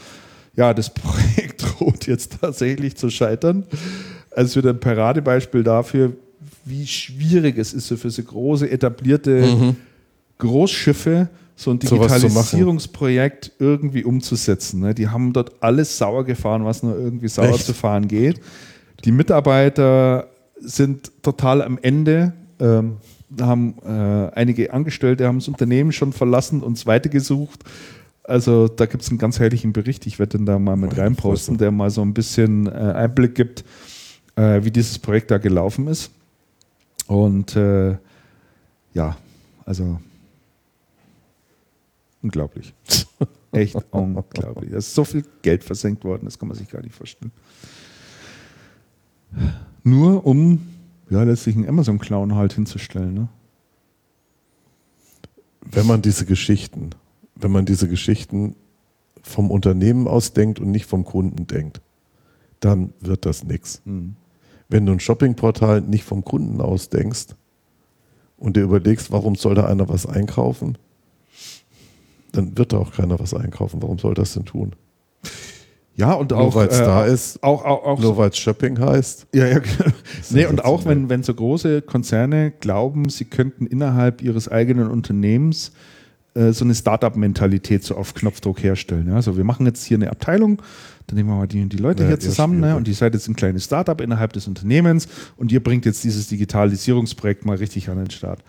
Ja, 0.55 0.73
das 0.73 0.89
Projekt 0.93 1.63
droht 1.63 2.07
jetzt 2.07 2.37
tatsächlich 2.41 2.95
zu 2.95 3.09
scheitern. 3.09 3.63
Also 4.31 4.49
es 4.49 4.55
wird 4.55 4.67
ein 4.67 4.79
Paradebeispiel 4.79 5.63
dafür, 5.63 6.13
wie 6.65 6.85
schwierig 6.85 7.57
es 7.57 7.73
ist, 7.73 7.87
so 7.87 7.97
für 7.97 8.09
so 8.09 8.23
große, 8.23 8.69
etablierte 8.69 9.41
mhm. 9.41 9.75
Großschiffe 10.37 11.29
so 11.57 11.71
ein 11.71 11.79
Digitalisierungsprojekt 11.79 13.51
irgendwie 13.57 14.03
umzusetzen. 14.03 14.81
Ne? 14.81 14.93
Die 14.93 15.07
haben 15.07 15.33
dort 15.33 15.51
alles 15.59 15.97
sauer 15.97 16.23
gefahren, 16.23 16.63
was 16.63 16.83
nur 16.83 16.95
irgendwie 16.95 17.27
sauer 17.27 17.55
Echt? 17.55 17.65
zu 17.65 17.73
fahren 17.73 18.07
geht. 18.07 18.39
Die 19.03 19.11
Mitarbeiter 19.11 20.27
sind 20.59 21.11
total 21.23 21.63
am 21.63 21.79
Ende. 21.81 22.33
Ähm, 22.59 22.97
haben 23.39 23.75
äh, 23.85 24.31
einige 24.35 24.73
Angestellte 24.73 25.27
haben 25.27 25.39
das 25.39 25.47
Unternehmen 25.47 25.91
schon 25.91 26.13
verlassen 26.13 26.61
und 26.61 26.77
zweite 26.77 27.09
gesucht. 27.09 27.63
Also 28.23 28.67
da 28.67 28.85
gibt 28.85 29.03
es 29.03 29.09
einen 29.09 29.17
ganz 29.17 29.39
herrlichen 29.39 29.73
Bericht. 29.73 30.05
Ich 30.05 30.19
werde 30.19 30.37
den 30.37 30.45
da 30.45 30.59
mal 30.59 30.75
mit 30.75 30.97
reinposten, 30.97 31.57
der 31.57 31.71
mal 31.71 31.89
so 31.89 32.01
ein 32.01 32.13
bisschen 32.13 32.67
äh, 32.67 32.71
Einblick 32.71 33.35
gibt, 33.35 33.63
äh, 34.35 34.63
wie 34.63 34.71
dieses 34.71 34.99
Projekt 34.99 35.31
da 35.31 35.37
gelaufen 35.37 35.87
ist. 35.87 36.11
Und 37.07 37.55
äh, 37.55 37.97
ja, 38.93 39.17
also 39.65 39.99
unglaublich. 42.21 42.73
Echt 43.53 43.77
unglaublich. 43.91 44.71
Da 44.71 44.77
ist 44.77 44.93
so 44.93 45.05
viel 45.05 45.23
Geld 45.41 45.63
versenkt 45.63 46.03
worden, 46.03 46.25
das 46.25 46.37
kann 46.37 46.49
man 46.49 46.57
sich 46.57 46.69
gar 46.69 46.81
nicht 46.81 46.95
vorstellen. 46.95 47.31
Nur 49.83 50.25
um 50.25 50.61
ja, 51.09 51.23
letztlich 51.23 51.55
einen 51.55 51.67
Amazon-Clown 51.67 52.35
halt 52.35 52.53
hinzustellen. 52.53 53.13
Ne? 53.13 53.27
Wenn 55.61 55.85
man 55.85 56.01
diese 56.01 56.25
Geschichten, 56.25 56.91
wenn 57.35 57.51
man 57.51 57.65
diese 57.65 57.87
Geschichten 57.87 58.55
vom 59.21 59.51
Unternehmen 59.51 60.07
aus 60.07 60.33
denkt 60.33 60.59
und 60.59 60.71
nicht 60.71 60.85
vom 60.85 61.05
Kunden 61.05 61.47
denkt, 61.47 61.81
dann 62.59 62.93
wird 62.99 63.25
das 63.25 63.43
nichts. 63.43 63.81
Mhm. 63.85 64.15
Wenn 64.69 64.85
du 64.85 64.91
ein 64.91 64.99
Shoppingportal 64.99 65.81
nicht 65.81 66.03
vom 66.03 66.23
Kunden 66.23 66.61
aus 66.61 66.89
denkst 66.89 67.27
und 68.37 68.57
dir 68.57 68.63
überlegst, 68.63 69.11
warum 69.11 69.35
soll 69.35 69.55
da 69.55 69.65
einer 69.65 69.87
was 69.87 70.05
einkaufen, 70.05 70.77
dann 72.31 72.57
wird 72.57 72.73
da 72.73 72.77
auch 72.77 72.91
keiner 72.91 73.19
was 73.19 73.33
einkaufen. 73.33 73.81
Warum 73.81 73.97
soll 73.99 74.13
das 74.13 74.33
denn 74.33 74.45
tun? 74.45 74.75
Ja, 75.97 76.13
und 76.13 76.31
auch. 76.31 76.53
Nur 76.53 76.55
weil 76.55 76.67
es 76.67 76.79
äh, 76.79 76.85
da 76.85 77.05
ist. 77.05 77.43
Auch, 77.43 77.65
auch, 77.65 77.83
auch 77.83 77.99
nur 77.99 78.17
weil 78.17 78.29
es 78.29 78.37
Shopping 78.37 78.79
heißt. 78.79 79.27
Ja, 79.33 79.47
ja, 79.47 79.59
genau. 79.59 79.91
Nee, 80.29 80.45
und 80.45 80.63
auch 80.63 80.85
wenn, 80.85 81.09
wenn 81.09 81.23
so 81.23 81.33
große 81.33 81.81
Konzerne 81.81 82.51
glauben, 82.51 83.09
sie 83.09 83.25
könnten 83.25 83.65
innerhalb 83.65 84.21
ihres 84.21 84.47
eigenen 84.47 84.89
Unternehmens 84.89 85.71
äh, 86.35 86.53
so 86.53 86.63
eine 86.63 86.75
Startup-Mentalität 86.75 87.83
so 87.83 87.95
auf 87.95 88.13
Knopfdruck 88.13 88.61
herstellen. 88.61 89.07
Ja? 89.07 89.15
Also 89.15 89.37
wir 89.37 89.43
machen 89.43 89.65
jetzt 89.65 89.83
hier 89.83 89.97
eine 89.97 90.11
Abteilung, 90.11 90.61
dann 91.07 91.17
nehmen 91.17 91.29
wir 91.29 91.35
mal 91.35 91.47
die, 91.47 91.67
die 91.67 91.77
Leute 91.77 92.03
ja, 92.03 92.09
hier 92.09 92.19
zusammen 92.19 92.59
ne? 92.59 92.75
und 92.75 92.87
ihr 92.87 92.93
seid 92.93 93.15
jetzt 93.15 93.27
ein 93.27 93.35
kleines 93.35 93.65
Startup 93.65 93.99
innerhalb 93.99 94.33
des 94.33 94.47
Unternehmens 94.47 95.07
und 95.35 95.51
ihr 95.51 95.63
bringt 95.63 95.85
jetzt 95.85 96.03
dieses 96.03 96.27
Digitalisierungsprojekt 96.27 97.43
mal 97.43 97.57
richtig 97.57 97.89
an 97.89 97.97
den 97.97 98.11
Start 98.11 98.43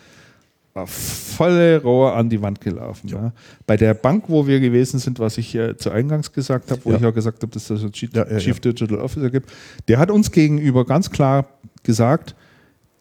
volle 0.86 1.82
Rohr 1.82 2.14
an 2.14 2.28
die 2.28 2.40
Wand 2.42 2.60
gelaufen. 2.60 3.08
Ja. 3.08 3.16
Ja. 3.16 3.32
Bei 3.66 3.76
der 3.76 3.94
Bank, 3.94 4.24
wo 4.28 4.46
wir 4.46 4.60
gewesen 4.60 4.98
sind, 4.98 5.18
was 5.18 5.38
ich 5.38 5.54
äh, 5.54 5.76
zu 5.76 5.90
Eingangs 5.90 6.32
gesagt 6.32 6.70
habe, 6.70 6.80
wo 6.84 6.90
ja. 6.90 6.98
ich 6.98 7.04
auch 7.06 7.14
gesagt 7.14 7.42
habe, 7.42 7.52
dass 7.52 7.70
es 7.70 7.82
das 7.82 7.90
Chief, 7.92 8.10
Chief 8.38 8.60
Digital 8.60 8.98
Officer 8.98 9.30
gibt, 9.30 9.50
der 9.88 9.98
hat 9.98 10.10
uns 10.10 10.30
gegenüber 10.30 10.84
ganz 10.84 11.10
klar 11.10 11.46
gesagt, 11.82 12.34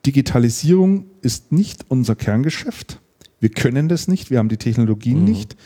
Digitalisierung 0.05 1.05
ist 1.21 1.51
nicht 1.51 1.85
unser 1.89 2.15
Kerngeschäft. 2.15 2.99
Wir 3.39 3.49
können 3.49 3.89
das 3.89 4.07
nicht, 4.07 4.31
wir 4.31 4.39
haben 4.39 4.49
die 4.49 4.57
Technologien 4.57 5.19
mhm. 5.19 5.25
nicht. 5.25 5.57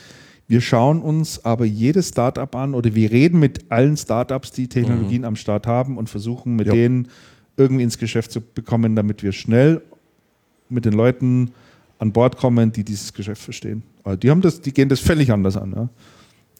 Wir 0.48 0.60
schauen 0.60 1.00
uns 1.00 1.44
aber 1.44 1.64
jedes 1.64 2.08
Startup 2.08 2.54
an 2.56 2.74
oder 2.74 2.94
wir 2.94 3.10
reden 3.10 3.38
mit 3.38 3.70
allen 3.70 3.96
Startups, 3.96 4.52
die 4.52 4.68
Technologien 4.68 5.22
mhm. 5.22 5.28
am 5.28 5.36
Start 5.36 5.66
haben 5.66 5.96
und 5.96 6.10
versuchen 6.10 6.56
mit 6.56 6.70
denen 6.70 7.08
irgendwie 7.56 7.82
ins 7.84 7.98
Geschäft 7.98 8.32
zu 8.32 8.40
bekommen, 8.40 8.96
damit 8.96 9.22
wir 9.22 9.32
schnell 9.32 9.82
mit 10.68 10.84
den 10.84 10.94
Leuten 10.94 11.52
an 12.02 12.12
Bord 12.12 12.36
kommen, 12.36 12.72
die 12.72 12.82
dieses 12.82 13.12
Geschäft 13.12 13.40
verstehen. 13.40 13.84
Also 14.02 14.16
die, 14.18 14.28
haben 14.28 14.40
das, 14.40 14.60
die 14.60 14.72
gehen 14.72 14.88
das 14.88 14.98
völlig 14.98 15.30
anders 15.30 15.56
an. 15.56 15.72
Ja. 15.74 15.88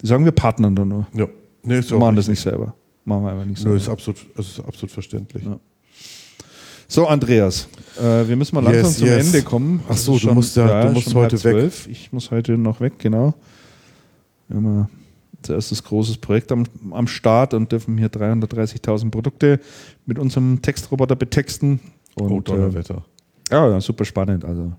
Die 0.01 0.07
sagen, 0.07 0.23
wir 0.23 0.31
partnern 0.31 0.73
da 0.73 0.85
nur. 0.85 1.05
Ja. 1.13 1.27
Nee, 1.63 1.79
ist 1.79 1.91
machen 1.91 2.15
das 2.15 2.29
nicht 2.29 2.39
selber. 2.39 2.73
Machen 3.03 3.23
wir 3.25 3.31
einfach 3.31 3.45
nicht 3.45 3.57
selber. 3.57 3.75
Nee, 3.75 3.81
ist 3.81 3.89
absolut, 3.89 4.25
ist 4.37 4.59
absolut 4.61 4.91
verständlich. 4.91 5.43
Ja. 5.43 5.59
So, 6.87 7.07
Andreas, 7.07 7.67
äh, 7.99 8.25
wir 8.25 8.37
müssen 8.37 8.55
mal 8.55 8.63
langsam 8.63 8.83
yes, 8.85 8.97
zum 8.97 9.07
yes. 9.07 9.25
Ende 9.25 9.41
kommen. 9.41 9.83
Ach 9.89 9.97
so, 9.97 10.17
du 10.17 10.33
musst, 10.33 10.55
ja, 10.55 10.65
ja, 10.65 10.85
du 10.85 10.93
musst 10.93 11.13
heute 11.13 11.43
weg. 11.43 11.73
Ich 11.89 12.13
muss 12.13 12.31
heute 12.31 12.57
noch 12.57 12.79
weg, 12.79 12.93
genau. 12.99 13.33
Wir 14.47 14.57
haben 14.57 14.65
ja 14.65 14.89
zuerst 15.41 15.71
das 15.71 15.83
großes 15.83 16.19
Projekt 16.19 16.53
am, 16.53 16.63
am 16.91 17.07
Start 17.07 17.53
und 17.53 17.69
dürfen 17.69 17.97
hier 17.97 18.09
330.000 18.09 19.11
Produkte 19.11 19.59
mit 20.05 20.17
unserem 20.19 20.61
Textroboter 20.61 21.17
betexten. 21.17 21.81
Und, 22.15 22.31
oh, 22.31 22.39
Donnerwetter. 22.39 23.03
Äh, 23.49 23.55
ja, 23.55 23.81
super 23.81 24.05
spannend. 24.05 24.45
Also 24.45 24.71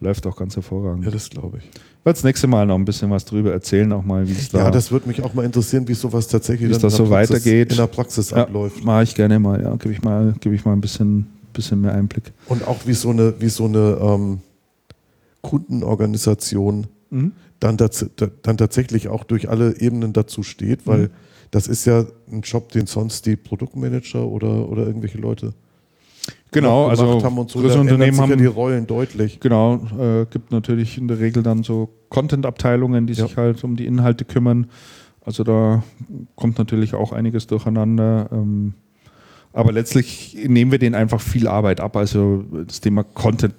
läuft 0.00 0.26
auch 0.26 0.36
ganz 0.36 0.56
hervorragend. 0.56 1.04
Ja, 1.04 1.10
das 1.10 1.30
glaube 1.30 1.58
ich. 1.58 1.64
Ich 1.64 2.06
werde 2.06 2.16
das 2.16 2.24
nächste 2.24 2.46
Mal 2.46 2.66
noch 2.66 2.76
ein 2.76 2.84
bisschen 2.84 3.10
was 3.10 3.26
drüber 3.26 3.52
erzählen, 3.52 3.92
auch 3.92 4.04
mal, 4.04 4.26
wie 4.26 4.32
es 4.32 4.48
da. 4.48 4.58
Ja, 4.58 4.70
das 4.70 4.90
würde 4.90 5.06
mich 5.06 5.22
auch 5.22 5.34
mal 5.34 5.44
interessieren, 5.44 5.86
wie 5.86 5.94
sowas 5.94 6.26
tatsächlich 6.28 6.70
wie 6.70 6.72
das 6.72 6.80
so 6.80 7.04
Praxis, 7.04 7.10
weitergeht. 7.10 7.70
in 7.70 7.76
der 7.76 7.86
Praxis 7.86 8.30
ja, 8.30 8.38
abläuft. 8.38 8.82
Mache 8.82 9.02
ich 9.02 9.14
gerne 9.14 9.38
mal, 9.38 9.62
ja. 9.62 9.76
Gebe 9.76 9.92
ich 9.92 10.02
mal, 10.02 10.34
gebe 10.40 10.54
ich 10.54 10.64
mal 10.64 10.72
ein 10.72 10.80
bisschen, 10.80 11.26
bisschen 11.52 11.82
mehr 11.82 11.92
Einblick. 11.92 12.32
Und 12.46 12.66
auch 12.66 12.78
wie 12.86 12.94
so 12.94 13.10
eine, 13.10 13.34
wie 13.40 13.50
so 13.50 13.66
eine 13.66 13.98
ähm, 14.00 14.40
Kundenorganisation 15.42 16.86
mhm. 17.10 17.32
dann, 17.60 17.76
dann 17.76 18.56
tatsächlich 18.56 19.08
auch 19.08 19.24
durch 19.24 19.50
alle 19.50 19.78
Ebenen 19.80 20.14
dazu 20.14 20.42
steht, 20.42 20.86
weil 20.86 21.02
mhm. 21.02 21.10
das 21.50 21.68
ist 21.68 21.84
ja 21.84 22.06
ein 22.32 22.40
Job, 22.40 22.72
den 22.72 22.86
sonst 22.86 23.26
die 23.26 23.36
Produktmanager 23.36 24.26
oder, 24.26 24.70
oder 24.70 24.86
irgendwelche 24.86 25.18
Leute 25.18 25.52
genau, 26.50 26.88
also 26.88 27.22
haben 27.22 27.38
und 27.38 27.50
so, 27.50 27.60
größere 27.60 27.80
Unternehmen 27.80 28.18
haben 28.20 28.30
ja 28.30 28.36
die 28.36 28.46
Rollen 28.46 28.86
deutlich. 28.86 29.40
Genau, 29.40 29.76
äh, 29.98 30.26
gibt 30.30 30.52
natürlich 30.52 30.98
in 30.98 31.08
der 31.08 31.20
Regel 31.20 31.42
dann 31.42 31.62
so 31.62 31.90
Content-Abteilungen, 32.08 33.06
die 33.06 33.14
ja. 33.14 33.26
sich 33.26 33.36
halt 33.36 33.62
um 33.64 33.76
die 33.76 33.86
Inhalte 33.86 34.24
kümmern. 34.24 34.66
Also 35.24 35.44
da 35.44 35.82
kommt 36.34 36.58
natürlich 36.58 36.94
auch 36.94 37.12
einiges 37.12 37.46
durcheinander. 37.46 38.28
Ähm, 38.32 38.74
aber 39.52 39.72
letztlich 39.72 40.36
nehmen 40.46 40.70
wir 40.70 40.78
denen 40.78 40.94
einfach 40.94 41.20
viel 41.20 41.48
Arbeit 41.48 41.80
ab. 41.80 41.96
Also 41.96 42.44
das 42.66 42.80
Thema 42.80 43.02
Content 43.02 43.54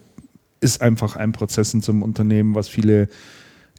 ist 0.62 0.82
einfach 0.82 1.16
ein 1.16 1.32
Prozess 1.32 1.74
in 1.74 1.82
so 1.82 1.92
einem 1.92 2.04
Unternehmen, 2.04 2.56
was 2.56 2.70
viele 2.70 3.10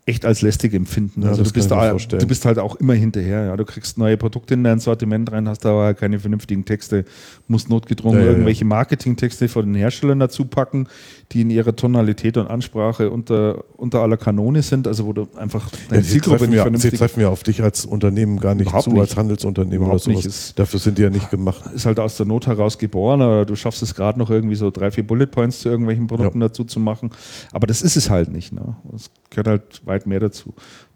echt 0.04 0.24
als 0.24 0.42
lästig 0.42 0.74
empfinden. 0.74 1.22
Ja, 1.22 1.28
also 1.28 1.44
du 1.44 1.52
bist, 1.52 1.70
da, 1.70 1.94
du 1.94 2.26
bist 2.26 2.44
halt 2.44 2.58
auch 2.58 2.74
immer 2.76 2.94
hinterher. 2.94 3.44
Ja. 3.44 3.56
Du 3.56 3.64
kriegst 3.64 3.98
neue 3.98 4.16
Produkte 4.16 4.54
in 4.54 4.64
dein 4.64 4.80
Sortiment 4.80 5.30
rein, 5.30 5.48
hast 5.48 5.64
aber 5.64 5.94
keine 5.94 6.18
vernünftigen 6.18 6.64
Texte, 6.64 7.04
musst 7.46 7.70
notgedrungen 7.70 8.20
ja, 8.20 8.26
irgendwelche 8.26 8.64
Marketingtexte 8.64 9.46
von 9.48 9.66
den 9.66 9.74
Herstellern 9.76 10.18
dazu 10.18 10.44
packen, 10.44 10.88
die 11.30 11.42
in 11.42 11.50
ihrer 11.50 11.74
Tonalität 11.74 12.36
und 12.36 12.48
Ansprache 12.48 13.10
unter, 13.10 13.64
unter 13.76 14.00
aller 14.00 14.16
Kanone 14.16 14.62
sind, 14.62 14.86
also 14.86 15.06
wo 15.06 15.12
du 15.12 15.28
einfach 15.36 15.70
deine 15.88 16.02
Zielgruppe 16.02 16.48
nicht 16.48 16.60
vernünftig... 16.60 16.90
Sie 16.90 16.96
treffen 16.96 17.20
ja 17.20 17.28
auf 17.28 17.42
dich 17.42 17.62
als 17.62 17.86
Unternehmen 17.86 18.38
gar 18.38 18.54
nicht 18.54 18.66
Überhaupt 18.66 18.84
zu, 18.84 18.90
nicht. 18.90 19.00
als 19.00 19.16
Handelsunternehmen 19.16 19.86
Überhaupt 19.86 20.06
oder 20.06 20.16
sowas. 20.16 20.26
Ist, 20.26 20.58
Dafür 20.58 20.80
sind 20.80 20.98
die 20.98 21.02
ja 21.02 21.10
nicht 21.10 21.30
gemacht. 21.30 21.62
Ist 21.74 21.86
halt 21.86 22.00
aus 22.00 22.16
der 22.16 22.26
Not 22.26 22.46
heraus 22.46 22.76
geboren, 22.78 23.22
oder 23.22 23.46
du 23.46 23.56
schaffst 23.56 23.82
es 23.82 23.94
gerade 23.94 24.18
noch 24.18 24.30
irgendwie 24.30 24.56
so 24.56 24.70
drei, 24.70 24.90
vier 24.90 25.06
Bullet 25.06 25.26
Points 25.26 25.60
zu 25.60 25.68
irgendwelchen 25.68 26.06
Produkten 26.06 26.40
dazu 26.40 26.64
zu 26.64 26.80
machen, 26.80 27.10
aber 27.52 27.66
das 27.66 27.82
ist 27.82 27.96
es 27.96 28.10
halt 28.10 28.30
nicht. 28.30 28.52
Ne? 28.52 28.76
Das 28.90 29.10
gehört 29.30 29.46
halt 29.46 29.86
weit 29.86 30.06
mehr 30.06 30.20
dazu. 30.20 30.54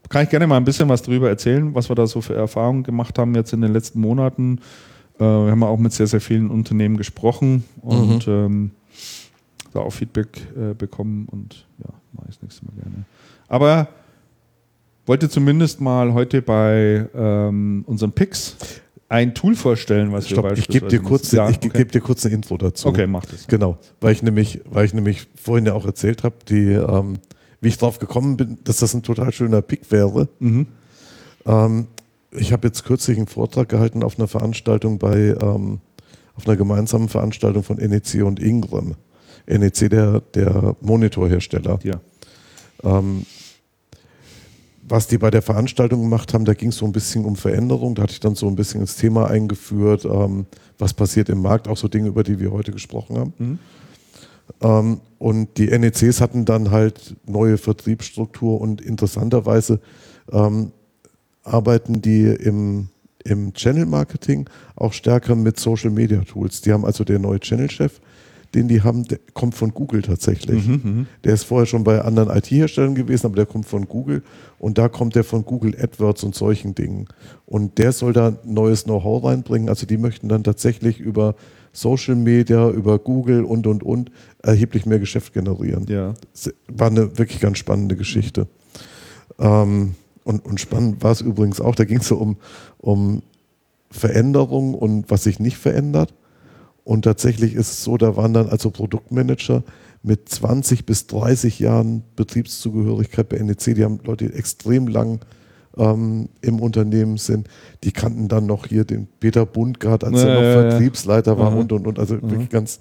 Kann 0.09 0.25
ich 0.25 0.31
gerne 0.31 0.47
mal 0.47 0.57
ein 0.57 0.65
bisschen 0.65 0.89
was 0.89 1.03
darüber 1.03 1.29
erzählen, 1.29 1.75
was 1.75 1.89
wir 1.89 1.97
da 1.97 2.07
so 2.07 2.21
für 2.21 2.35
Erfahrungen 2.35 2.83
gemacht 2.83 3.19
haben 3.19 3.35
jetzt 3.35 3.53
in 3.53 3.61
den 3.61 3.73
letzten 3.73 4.01
Monaten. 4.01 4.61
Äh, 5.19 5.25
wir 5.25 5.51
haben 5.51 5.63
auch 5.63 5.79
mit 5.79 5.93
sehr, 5.93 6.07
sehr 6.07 6.21
vielen 6.21 6.51
Unternehmen 6.51 6.97
gesprochen 6.97 7.65
und 7.81 8.27
mhm. 8.27 8.33
ähm, 8.33 8.71
da 9.77 9.83
auch 9.83 9.93
Feedback 9.93 10.29
äh, 10.57 10.75
bekommen 10.75 11.27
und 11.31 11.67
ja, 11.79 11.91
mache 12.13 12.27
ich 12.29 12.37
das 12.37 12.43
nächste 12.43 12.65
Mal 12.67 12.73
gerne. 12.81 13.05
Aber 13.49 13.89
wollte 15.07 15.29
zumindest 15.29 15.81
mal 15.81 16.13
heute 16.15 16.43
bei 16.43 17.09
ähm, 17.15 17.85
unseren 17.87 18.13
Picks 18.13 18.57
ein 19.09 19.35
Tool 19.35 19.55
vorstellen, 19.55 20.11
was 20.13 20.29
Stopp, 20.29 20.45
wir 20.45 20.53
Ich 20.53 20.67
gebe 20.67 20.89
dir, 20.89 21.01
kurz, 21.01 21.31
ja, 21.31 21.49
ich 21.49 21.59
okay. 21.59 21.69
geb 21.69 21.93
dir 21.93 22.01
kurz 22.01 22.27
eine 22.27 22.35
Info 22.35 22.57
dazu. 22.57 22.89
Okay, 22.89 23.07
mach 23.07 23.25
das. 23.25 23.47
Genau, 23.47 23.79
weil 24.01 24.13
ich 24.13 24.23
nämlich, 24.23 24.63
weil 24.65 24.85
ich 24.85 24.95
nämlich 24.95 25.29
vorhin 25.37 25.67
ja 25.67 25.75
auch 25.75 25.87
erzählt 25.87 26.25
habe, 26.25 26.37
die 26.49 26.73
ähm, 26.73 27.19
wie 27.61 27.69
ich 27.69 27.79
drauf 27.79 27.99
gekommen 27.99 28.37
bin, 28.37 28.59
dass 28.65 28.79
das 28.79 28.95
ein 28.95 29.03
total 29.03 29.33
schöner 29.33 29.63
Pick 29.63 29.91
wäre. 29.91 30.29
Mhm. 30.39 30.67
Ähm, 31.47 31.87
ich 32.33 32.53
habe 32.53 32.69
jetzt 32.69 32.85
kürzlich 32.85 33.17
einen 33.17 33.27
Vortrag 33.27 33.69
gehalten 33.69 34.03
auf 34.03 34.19
einer 34.19 34.29
Veranstaltung 34.29 34.99
bei, 34.99 35.37
ähm, 35.41 35.81
auf 36.35 36.47
einer 36.47 36.57
gemeinsamen 36.57 37.09
Veranstaltung 37.09 37.63
von 37.63 37.77
NEC 37.77 38.23
und 38.25 38.41
Ingram. 38.41 38.95
NEC, 39.47 39.91
der, 39.91 40.21
der 40.35 40.77
Monitorhersteller. 40.81 41.79
Ja. 41.83 42.01
Ähm, 42.83 43.25
was 44.89 45.09
die 45.09 45.19
bei 45.19 45.31
der 45.31 45.43
Veranstaltung 45.43 46.03
gemacht 46.03 46.33
haben, 46.33 46.45
da 46.45 46.55
ging 46.55 46.69
es 46.69 46.77
so 46.77 46.87
ein 46.87 46.93
bisschen 46.93 47.25
um 47.25 47.35
Veränderung. 47.37 47.95
Da 47.95 48.05
hatte 48.05 48.13
ich 48.13 48.21
dann 48.21 48.37
so 48.37 48.47
ein 48.47 48.55
bisschen 48.55 48.81
ins 48.81 48.97
Thema 48.97 49.29
eingeführt, 49.29 50.05
ähm, 50.05 50.47
was 50.79 50.95
passiert 50.95 51.29
im 51.29 51.43
Markt, 51.43 51.67
auch 51.67 51.77
so 51.77 51.89
Dinge, 51.89 52.09
über 52.09 52.23
die 52.23 52.39
wir 52.39 52.53
heute 52.53 52.71
gesprochen 52.73 53.19
haben. 53.19 53.35
Mhm. 53.39 53.59
Ähm, 54.61 55.01
und 55.19 55.59
die 55.59 55.67
NECs 55.67 56.21
hatten 56.21 56.45
dann 56.45 56.71
halt 56.71 57.17
neue 57.27 57.59
Vertriebsstruktur 57.59 58.61
und 58.61 58.81
interessanterweise 58.81 59.81
ähm, 60.31 60.73
arbeiten 61.43 62.03
die 62.03 62.27
im, 62.27 62.89
im 63.25 63.55
Channel 63.55 63.87
Marketing 63.87 64.49
auch 64.75 64.93
stärker 64.93 65.35
mit 65.35 65.59
Social 65.59 65.91
Media 65.91 66.21
Tools. 66.21 66.61
Die 66.61 66.73
haben 66.73 66.85
also 66.85 67.03
der 67.03 67.19
neue 67.19 67.41
Channel-Chef, 67.41 68.01
den 68.55 68.69
die 68.69 68.83
haben, 68.83 69.05
der 69.05 69.19
kommt 69.35 69.55
von 69.55 69.73
Google 69.73 70.03
tatsächlich. 70.03 70.67
Mhm, 70.67 70.81
mhm. 70.83 71.07
der 71.25 71.35
ist 71.35 71.45
vorher 71.45 71.67
schon 71.67 71.85
bei 71.85 72.01
anderen 72.01 72.31
IT-Herstellern 72.31 72.95
gewesen, 72.95 73.27
aber 73.27 73.37
der 73.37 73.47
kommt 73.47 73.67
von 73.67 73.89
Google 73.89 74.23
und 74.59 74.79
da 74.79 74.89
kommt 74.89 75.15
der 75.15 75.25
von 75.25 75.45
Google 75.45 75.77
AdWords 75.81 76.25
und 76.25 76.35
solchen 76.35 76.75
Dingen. 76.75 77.09
Und 77.45 77.79
der 77.79 77.93
soll 77.93 78.13
da 78.13 78.37
neues 78.45 78.85
Know-how 78.85 79.25
reinbringen. 79.25 79.69
Also 79.69 79.87
die 79.87 79.99
möchten 79.99 80.29
dann 80.29 80.45
tatsächlich 80.45 81.01
über 81.01 81.35
Social 81.73 82.15
Media, 82.15 82.71
über 82.71 82.99
Google 82.99 83.45
und 83.45 83.67
und 83.67 83.83
und 83.83 84.11
erheblich 84.43 84.87
mehr 84.87 84.99
Geschäft 84.99 85.35
generieren. 85.35 85.87
Ja. 85.89 86.15
War 86.69 86.89
eine 86.89 87.19
wirklich 87.19 87.41
ganz 87.41 87.59
spannende 87.59 87.97
Geschichte. 87.97 88.47
Ähm, 89.39 89.95
und, 90.25 90.45
und 90.45 90.61
spannend 90.61 91.03
war 91.05 91.13
es 91.13 91.21
übrigens 91.21 91.61
auch, 91.61 91.75
da 91.75 91.85
ging 91.85 91.99
es 91.99 92.09
so 92.09 92.17
um, 92.17 92.37
um 92.79 93.23
Veränderung 93.91 94.75
und 94.75 95.11
was 95.11 95.25
sich 95.25 95.39
nicht 95.39 95.57
verändert. 95.57 96.15
Und 96.87 97.03
tatsächlich 97.03 97.55
ist 97.55 97.73
es 97.73 97.83
so, 97.83 97.97
da 97.97 98.17
waren 98.17 98.33
dann 98.33 98.49
also 98.49 98.71
Produktmanager 98.71 99.65
mit 100.05 100.29
20 100.29 100.87
bis 100.87 101.09
30 101.09 101.59
Jahren 101.59 102.05
Betriebszugehörigkeit 102.15 103.29
bei 103.29 103.39
NEC, 103.39 103.75
die 103.75 103.83
haben 103.83 103.99
Leute, 104.05 104.29
die 104.29 104.35
extrem 104.35 104.87
lang 104.87 105.19
ähm, 105.77 106.29
im 106.43 106.61
Unternehmen 106.61 107.17
sind, 107.17 107.49
die 107.83 107.91
kannten 107.91 108.29
dann 108.29 108.47
noch 108.47 108.67
hier 108.67 108.85
den 108.85 109.09
Peter 109.19 109.45
Bundgart, 109.47 110.05
als 110.05 110.23
ja, 110.23 110.29
er 110.29 110.35
noch 110.35 110.43
ja, 110.43 110.71
Vertriebsleiter 110.71 111.33
ja. 111.33 111.39
war 111.41 111.51
mhm. 111.51 111.59
und 111.59 111.73
und 111.73 111.87
und. 111.89 111.99
Also 111.99 112.15
mhm. 112.15 112.31
wirklich 112.31 112.51
ganz, 112.51 112.79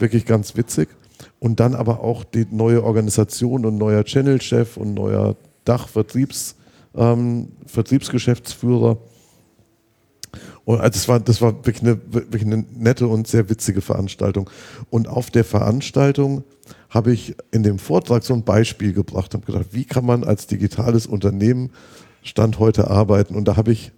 wirklich 0.00 0.26
ganz 0.26 0.56
witzig. 0.56 0.88
Und 1.38 1.60
dann 1.60 1.76
aber 1.76 2.00
auch 2.00 2.24
die 2.24 2.48
neue 2.50 2.82
Organisation 2.82 3.64
und 3.64 3.78
neuer 3.78 4.02
Channel-Chef 4.02 4.76
und 4.76 4.94
neuer 4.94 5.36
Dachvertriebs, 5.64 6.56
ähm, 6.96 7.52
Vertriebsgeschäftsführer 7.66 8.98
und 10.66 10.80
also 10.80 10.90
das 10.90 11.08
war, 11.08 11.20
das 11.20 11.40
war 11.40 11.54
wirklich 11.64 11.80
eine, 11.80 12.00
wirklich 12.12 12.42
eine 12.42 12.64
nette 12.74 13.06
und 13.06 13.28
sehr 13.28 13.48
witzige 13.48 13.80
Veranstaltung. 13.80 14.50
Und 14.90 15.06
auf 15.06 15.30
der 15.30 15.44
Veranstaltung 15.44 16.42
habe 16.90 17.12
ich 17.12 17.36
in 17.52 17.62
dem 17.62 17.78
Vortrag 17.78 18.24
so 18.24 18.34
ein 18.34 18.42
Beispiel 18.42 18.92
gebracht 18.92 19.32
und 19.36 19.46
gedacht, 19.46 19.66
wie 19.70 19.84
kann 19.84 20.04
man 20.04 20.24
als 20.24 20.48
digitales 20.48 21.06
Unternehmen 21.06 21.70
Stand 22.24 22.58
heute 22.58 22.90
arbeiten? 22.90 23.36
Und 23.36 23.46
da 23.46 23.56
habe 23.56 23.70
ich 23.70 23.92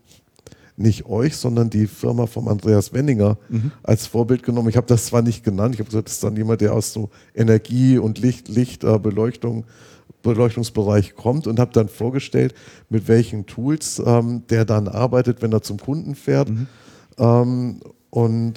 nicht 0.76 1.06
euch, 1.06 1.38
sondern 1.38 1.70
die 1.70 1.86
Firma 1.86 2.26
von 2.26 2.48
Andreas 2.48 2.92
Wenninger 2.92 3.38
mhm. 3.48 3.72
als 3.82 4.06
Vorbild 4.06 4.42
genommen. 4.42 4.68
Ich 4.68 4.76
habe 4.76 4.86
das 4.86 5.06
zwar 5.06 5.22
nicht 5.22 5.44
genannt, 5.44 5.74
ich 5.74 5.80
habe 5.80 5.88
gesagt, 5.88 6.08
das 6.08 6.16
ist 6.16 6.24
dann 6.24 6.36
jemand, 6.36 6.60
der 6.60 6.74
aus 6.74 6.92
so 6.92 7.08
Energie 7.34 7.96
und 7.96 8.18
Licht, 8.18 8.48
Lichtbeleuchtung 8.48 9.64
Beleuchtungsbereich 10.22 11.14
kommt 11.14 11.46
und 11.46 11.58
habe 11.58 11.72
dann 11.72 11.88
vorgestellt, 11.88 12.54
mit 12.88 13.08
welchen 13.08 13.46
Tools 13.46 14.02
ähm, 14.04 14.42
der 14.50 14.64
dann 14.64 14.88
arbeitet, 14.88 15.42
wenn 15.42 15.52
er 15.52 15.62
zum 15.62 15.78
Kunden 15.78 16.14
fährt. 16.14 16.50
Mhm. 16.50 16.66
Ähm, 17.18 17.80
und 18.10 18.54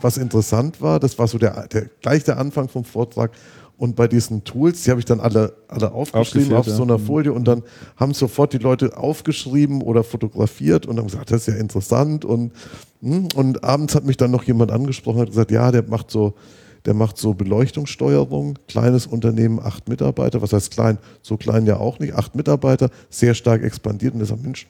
was 0.00 0.16
interessant 0.16 0.80
war, 0.80 0.98
das 0.98 1.18
war 1.18 1.28
so 1.28 1.38
der, 1.38 1.68
der, 1.68 1.86
gleich 2.00 2.24
der 2.24 2.38
Anfang 2.38 2.68
vom 2.68 2.84
Vortrag. 2.84 3.32
Und 3.78 3.96
bei 3.96 4.06
diesen 4.06 4.44
Tools, 4.44 4.84
die 4.84 4.90
habe 4.90 5.00
ich 5.00 5.06
dann 5.06 5.18
alle, 5.18 5.54
alle 5.66 5.92
aufgeschrieben 5.92 6.54
auf 6.54 6.66
so 6.66 6.82
einer 6.82 6.98
ja. 6.98 7.04
Folie 7.04 7.32
und 7.32 7.48
dann 7.48 7.62
haben 7.96 8.14
sofort 8.14 8.52
die 8.52 8.58
Leute 8.58 8.96
aufgeschrieben 8.96 9.82
oder 9.82 10.04
fotografiert 10.04 10.86
und 10.86 10.98
haben 10.98 11.06
gesagt, 11.06 11.32
das 11.32 11.48
ist 11.48 11.54
ja 11.54 11.60
interessant. 11.60 12.24
Und, 12.24 12.52
hm, 13.00 13.28
und 13.34 13.64
abends 13.64 13.94
hat 13.96 14.04
mich 14.04 14.16
dann 14.16 14.30
noch 14.30 14.44
jemand 14.44 14.70
angesprochen 14.70 15.20
und 15.20 15.30
gesagt, 15.30 15.50
ja, 15.50 15.72
der 15.72 15.82
macht 15.82 16.12
so 16.12 16.34
der 16.84 16.94
macht 16.94 17.18
so 17.18 17.34
Beleuchtungssteuerung, 17.34 18.58
kleines 18.68 19.06
Unternehmen, 19.06 19.60
acht 19.60 19.88
Mitarbeiter, 19.88 20.42
was 20.42 20.52
heißt 20.52 20.72
klein? 20.72 20.98
So 21.22 21.36
klein 21.36 21.66
ja 21.66 21.76
auch 21.76 21.98
nicht, 21.98 22.14
acht 22.14 22.34
Mitarbeiter, 22.34 22.90
sehr 23.10 23.34
stark 23.34 23.62
expandiert 23.62 24.14
und 24.14 24.18
der 24.18 24.26
sagt, 24.26 24.42
Mensch, 24.42 24.66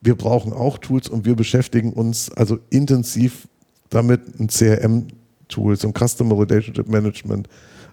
wir 0.00 0.14
brauchen 0.14 0.52
auch 0.52 0.78
Tools 0.78 1.08
und 1.08 1.24
wir 1.24 1.36
beschäftigen 1.36 1.92
uns 1.92 2.30
also 2.32 2.58
intensiv 2.70 3.48
damit, 3.90 4.40
ein 4.40 4.48
CRM-Tool, 4.48 5.76
so 5.76 5.88
ein 5.88 5.94
Customer 5.94 6.38
Relationship 6.38 6.88
Management, 6.88 7.48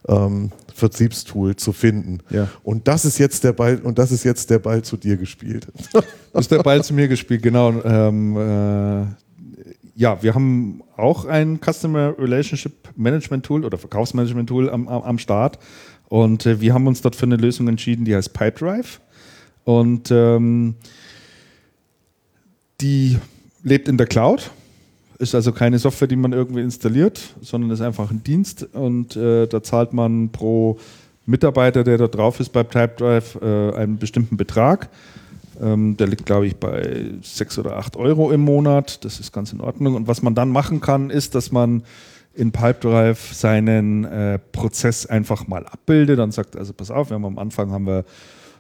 ähm, 0.08 0.52
Vertriebstool 0.74 1.56
zu 1.56 1.74
finden. 1.74 2.20
Ja. 2.30 2.48
Und 2.64 2.88
das 2.88 3.04
ist 3.04 3.18
jetzt 3.18 3.44
der 3.44 3.54
Ball, 3.54 3.78
und 3.78 3.98
das 3.98 4.12
ist 4.12 4.24
jetzt 4.24 4.50
der 4.50 4.60
Ball 4.60 4.84
zu 4.84 4.96
dir 4.96 5.18
gespielt. 5.18 5.68
das 5.92 6.42
ist 6.46 6.52
der 6.52 6.64
Ball 6.64 6.84
zu 6.84 6.94
mir 6.94 7.08
gespielt, 7.08 7.42
genau. 7.42 7.74
Ähm, 7.84 8.38
äh, 8.38 9.06
ja, 9.96 10.22
wir 10.22 10.36
haben 10.36 10.84
auch 10.96 11.26
ein 11.26 11.60
Customer 11.60 12.18
Relationship 12.18 12.87
Management 12.98 13.46
Tool 13.46 13.64
oder 13.64 13.78
Verkaufsmanagement 13.78 14.50
Tool 14.50 14.70
am, 14.70 14.88
am 14.88 15.20
Start. 15.20 15.60
Und 16.10 16.46
äh, 16.46 16.62
wir 16.62 16.74
haben 16.74 16.88
uns 16.88 17.02
dort 17.02 17.16
für 17.16 17.26
eine 17.26 17.36
Lösung 17.38 17.68
entschieden, 17.68 18.06
die 18.06 18.16
heißt 18.16 18.34
Pipedrive. 18.34 19.00
Und 19.64 20.12
ähm, 20.12 20.76
die 22.80 23.18
lebt 23.64 23.88
in 23.88 23.98
der 23.98 24.08
Cloud. 24.08 24.52
Ist 25.20 25.36
also 25.36 25.52
keine 25.52 25.80
Software, 25.80 26.08
die 26.08 26.16
man 26.16 26.32
irgendwie 26.32 26.62
installiert, 26.62 27.20
sondern 27.42 27.72
ist 27.72 27.82
einfach 27.82 28.12
ein 28.12 28.24
Dienst. 28.24 28.64
Und 28.74 29.16
äh, 29.16 29.48
da 29.48 29.64
zahlt 29.64 29.94
man 29.94 30.30
pro 30.30 30.78
Mitarbeiter, 31.26 31.84
der 31.84 31.98
da 31.98 32.08
drauf 32.08 32.40
ist 32.40 32.50
bei 32.50 32.64
Pipedrive, 32.64 33.40
äh, 33.42 33.78
einen 33.78 33.98
bestimmten 33.98 34.38
Betrag. 34.38 34.90
Ähm, 35.60 35.98
der 35.98 36.08
liegt, 36.08 36.26
glaube 36.26 36.48
ich, 36.48 36.56
bei 36.56 37.06
6 37.22 37.60
oder 37.60 37.78
8 37.78 37.98
Euro 37.98 38.32
im 38.32 38.42
Monat. 38.42 39.04
Das 39.04 39.20
ist 39.20 39.34
ganz 39.34 39.52
in 39.52 39.60
Ordnung. 39.60 39.96
Und 39.96 40.08
was 40.08 40.22
man 40.22 40.36
dann 40.36 40.50
machen 40.50 40.82
kann, 40.82 41.10
ist, 41.10 41.36
dass 41.36 41.52
man 41.52 41.84
in 42.38 42.52
Pipedrive 42.52 43.34
seinen 43.34 44.06
äh, 44.06 44.40
Prozess 44.40 45.06
einfach 45.06 45.48
mal 45.48 45.66
abbildet. 45.66 46.20
Dann 46.20 46.32
sagt, 46.32 46.56
also 46.56 46.72
pass 46.72 46.92
auf, 46.92 47.10
wir 47.10 47.16
haben 47.16 47.26
am 47.26 47.40
Anfang 47.40 47.72
haben 47.72 47.88
wir 47.88 48.06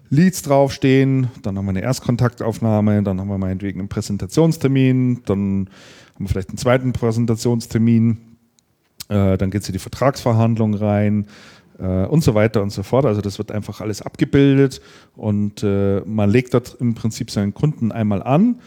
Leads 0.10 0.42
draufstehen, 0.42 1.28
dann 1.44 1.58
haben 1.58 1.66
wir 1.66 1.72
eine 1.72 1.82
Erstkontaktaufnahme, 1.82 3.04
dann 3.04 3.20
haben 3.20 3.28
wir 3.28 3.38
meinetwegen 3.38 3.80
einen 3.80 3.90
Präsentationstermin, 3.90 5.22
dann 5.26 5.70
haben 6.16 6.26
wir 6.26 6.30
vielleicht 6.30 6.50
einen 6.50 6.58
zweiten 6.58 6.94
Präsentationstermin, 6.94 8.18
äh, 9.10 9.38
dann 9.38 9.52
geht 9.52 9.62
es 9.62 9.70
in 9.70 9.74
die 9.74 9.80
Vertragsverhandlung 9.80 10.74
rein, 10.76 11.28
äh, 11.80 12.06
und 12.06 12.24
so 12.24 12.34
weiter 12.34 12.62
und 12.64 12.72
so 12.72 12.84
fort. 12.84 13.06
Also 13.06 13.22
das 13.22 13.38
wird 13.38 13.52
einfach 13.52 13.82
alles 13.82 14.02
abgebildet 14.02 14.82
und 15.16 15.62
äh, 15.64 16.02
man 16.06 16.30
legt 16.30 16.54
dort 16.54 16.78
im 16.80 16.96
Prinzip 16.96 17.30
seinen 17.32 17.54
Kunden 17.54 17.92
einmal 17.92 18.24
an 18.24 18.60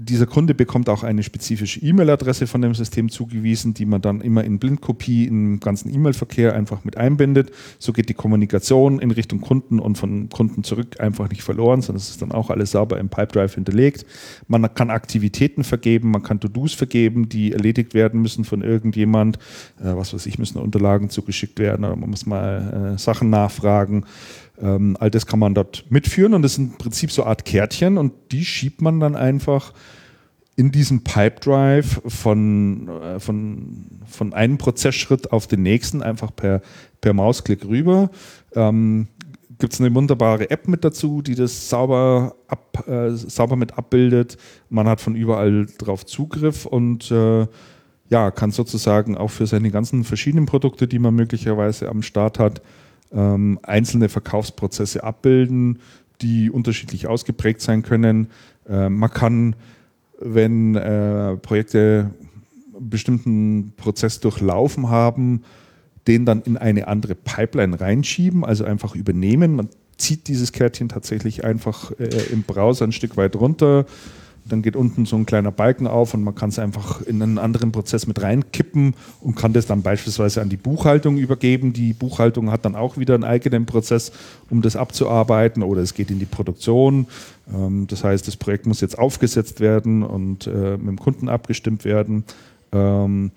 dieser 0.00 0.26
Kunde 0.26 0.54
bekommt 0.54 0.88
auch 0.88 1.02
eine 1.02 1.24
spezifische 1.24 1.80
E-Mail-Adresse 1.80 2.46
von 2.46 2.62
dem 2.62 2.72
System 2.72 3.08
zugewiesen, 3.08 3.74
die 3.74 3.84
man 3.84 4.00
dann 4.00 4.20
immer 4.20 4.44
in 4.44 4.60
Blindkopie 4.60 5.24
im 5.24 5.58
ganzen 5.58 5.92
E-Mail-Verkehr 5.92 6.54
einfach 6.54 6.84
mit 6.84 6.96
einbindet. 6.96 7.50
So 7.80 7.92
geht 7.92 8.08
die 8.08 8.14
Kommunikation 8.14 9.00
in 9.00 9.10
Richtung 9.10 9.40
Kunden 9.40 9.80
und 9.80 9.98
von 9.98 10.28
Kunden 10.28 10.62
zurück 10.62 11.00
einfach 11.00 11.28
nicht 11.30 11.42
verloren, 11.42 11.82
sondern 11.82 12.00
es 12.00 12.10
ist 12.10 12.22
dann 12.22 12.30
auch 12.30 12.50
alles 12.50 12.70
sauber 12.70 13.00
im 13.00 13.08
Pipedrive 13.08 13.56
hinterlegt. 13.56 14.06
Man 14.46 14.72
kann 14.72 14.90
Aktivitäten 14.90 15.64
vergeben, 15.64 16.12
man 16.12 16.22
kann 16.22 16.38
To-Dos 16.38 16.74
vergeben, 16.74 17.28
die 17.28 17.50
erledigt 17.52 17.92
werden 17.92 18.22
müssen 18.22 18.44
von 18.44 18.62
irgendjemand. 18.62 19.38
Äh, 19.80 19.96
was 19.96 20.14
weiß 20.14 20.26
ich, 20.26 20.38
müssen 20.38 20.58
Unterlagen 20.58 21.10
zugeschickt 21.10 21.58
werden 21.58 21.84
oder 21.84 21.96
man 21.96 22.10
muss 22.10 22.24
mal 22.24 22.94
äh, 22.94 22.98
Sachen 22.98 23.30
nachfragen. 23.30 24.04
Ähm, 24.60 24.96
all 24.98 25.10
das 25.10 25.26
kann 25.26 25.38
man 25.38 25.54
dort 25.54 25.84
mitführen 25.90 26.34
und 26.34 26.42
das 26.42 26.54
sind 26.54 26.72
im 26.72 26.78
Prinzip 26.78 27.10
so 27.10 27.22
eine 27.22 27.30
Art 27.30 27.44
Kärtchen 27.44 27.98
und 27.98 28.12
die 28.32 28.44
schiebt 28.44 28.82
man 28.82 29.00
dann 29.00 29.14
einfach 29.14 29.72
in 30.56 30.72
diesem 30.72 31.04
Pipe 31.04 31.38
Drive 31.40 32.02
von, 32.04 32.88
äh, 32.88 33.20
von, 33.20 33.86
von 34.06 34.34
einem 34.34 34.58
Prozessschritt 34.58 35.30
auf 35.30 35.46
den 35.46 35.62
nächsten 35.62 36.02
einfach 36.02 36.34
per, 36.34 36.62
per 37.00 37.12
Mausklick 37.12 37.64
rüber. 37.64 38.10
Ähm, 38.56 39.06
Gibt 39.60 39.72
es 39.72 39.80
eine 39.80 39.94
wunderbare 39.94 40.50
App 40.50 40.66
mit 40.66 40.84
dazu, 40.84 41.22
die 41.22 41.36
das 41.36 41.68
sauber, 41.68 42.34
ab, 42.48 42.88
äh, 42.88 43.10
sauber 43.10 43.54
mit 43.54 43.78
abbildet. 43.78 44.36
Man 44.68 44.88
hat 44.88 45.00
von 45.00 45.14
überall 45.14 45.66
drauf 45.78 46.06
Zugriff 46.06 46.66
und 46.66 47.10
äh, 47.12 47.46
ja, 48.10 48.30
kann 48.32 48.50
sozusagen 48.50 49.16
auch 49.16 49.30
für 49.30 49.46
seine 49.46 49.70
ganzen 49.70 50.02
verschiedenen 50.02 50.46
Produkte, 50.46 50.88
die 50.88 50.98
man 50.98 51.14
möglicherweise 51.14 51.88
am 51.88 52.02
Start 52.02 52.38
hat, 52.38 52.62
ähm, 53.12 53.58
einzelne 53.62 54.08
Verkaufsprozesse 54.08 55.02
abbilden, 55.04 55.78
die 56.20 56.50
unterschiedlich 56.50 57.06
ausgeprägt 57.06 57.60
sein 57.60 57.82
können. 57.82 58.28
Äh, 58.68 58.88
man 58.88 59.10
kann, 59.10 59.56
wenn 60.20 60.74
äh, 60.74 61.36
Projekte 61.36 62.10
einen 62.76 62.90
bestimmten 62.90 63.72
Prozess 63.76 64.20
durchlaufen 64.20 64.88
haben, 64.88 65.42
den 66.06 66.24
dann 66.24 66.42
in 66.42 66.56
eine 66.56 66.88
andere 66.88 67.14
Pipeline 67.14 67.80
reinschieben, 67.80 68.44
also 68.44 68.64
einfach 68.64 68.94
übernehmen. 68.94 69.56
Man 69.56 69.68
zieht 69.98 70.28
dieses 70.28 70.52
Kärtchen 70.52 70.88
tatsächlich 70.88 71.44
einfach 71.44 71.92
äh, 71.98 72.08
im 72.32 72.42
Browser 72.42 72.86
ein 72.86 72.92
Stück 72.92 73.16
weit 73.16 73.36
runter, 73.36 73.84
dann 74.48 74.62
geht 74.62 74.76
unten 74.76 75.06
so 75.06 75.16
ein 75.16 75.26
kleiner 75.26 75.52
Balken 75.52 75.86
auf 75.86 76.14
und 76.14 76.24
man 76.24 76.34
kann 76.34 76.48
es 76.48 76.58
einfach 76.58 77.02
in 77.02 77.22
einen 77.22 77.38
anderen 77.38 77.70
Prozess 77.70 78.06
mit 78.06 78.20
reinkippen 78.22 78.94
und 79.20 79.36
kann 79.36 79.52
das 79.52 79.66
dann 79.66 79.82
beispielsweise 79.82 80.42
an 80.42 80.48
die 80.48 80.56
Buchhaltung 80.56 81.18
übergeben. 81.18 81.72
Die 81.72 81.92
Buchhaltung 81.92 82.50
hat 82.50 82.64
dann 82.64 82.74
auch 82.74 82.96
wieder 82.96 83.14
einen 83.14 83.24
eigenen 83.24 83.66
Prozess, 83.66 84.12
um 84.50 84.62
das 84.62 84.76
abzuarbeiten 84.76 85.62
oder 85.62 85.82
es 85.82 85.94
geht 85.94 86.10
in 86.10 86.18
die 86.18 86.26
Produktion. 86.26 87.06
Ähm, 87.54 87.86
das 87.86 88.04
heißt, 88.04 88.26
das 88.26 88.36
Projekt 88.36 88.66
muss 88.66 88.80
jetzt 88.80 88.98
aufgesetzt 88.98 89.60
werden 89.60 90.02
und 90.02 90.46
äh, 90.46 90.76
mit 90.76 90.88
dem 90.88 90.98
Kunden 90.98 91.28
abgestimmt 91.28 91.84
werden. 91.84 92.24
Ähm, 92.72 93.30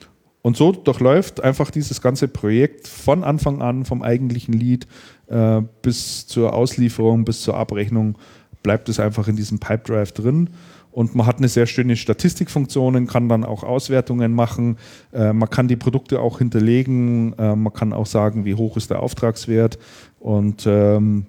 Und 0.44 0.58
so 0.58 0.72
durchläuft 0.72 1.44
einfach 1.44 1.70
dieses 1.70 2.02
ganze 2.02 2.28
Projekt 2.28 2.88
von 2.88 3.24
Anfang 3.24 3.62
an, 3.62 3.86
vom 3.86 4.02
eigentlichen 4.02 4.56
Lead 4.56 4.88
äh, 5.28 5.62
bis 5.84 6.26
zur 6.26 6.54
Auslieferung, 6.54 7.26
bis 7.26 7.44
zur 7.44 7.56
Abrechnung, 7.56 8.18
bleibt 8.64 8.90
es 8.90 9.00
einfach 9.00 9.28
in 9.28 9.36
diesem 9.36 9.60
Pipedrive 9.60 10.12
drin. 10.14 10.50
Und 10.92 11.16
man 11.16 11.26
hat 11.26 11.38
eine 11.38 11.48
sehr 11.48 11.68
schöne 11.68 11.96
Statistikfunktion, 11.96 13.08
kann 13.08 13.30
dann 13.30 13.44
auch 13.44 13.64
Auswertungen 13.64 14.34
machen. 14.34 14.78
Äh, 15.14 15.34
man 15.34 15.50
kann 15.50 15.68
die 15.68 15.78
Produkte 15.78 16.20
auch 16.20 16.40
hinterlegen. 16.40 17.34
Äh, 17.38 17.56
man 17.56 17.72
kann 17.72 17.94
auch 17.94 18.06
sagen, 18.06 18.46
wie 18.46 18.56
hoch 18.56 18.78
ist 18.78 18.90
der 18.90 19.02
Auftragswert. 19.02 19.80
Und 20.20 20.66
ähm, 20.68 21.28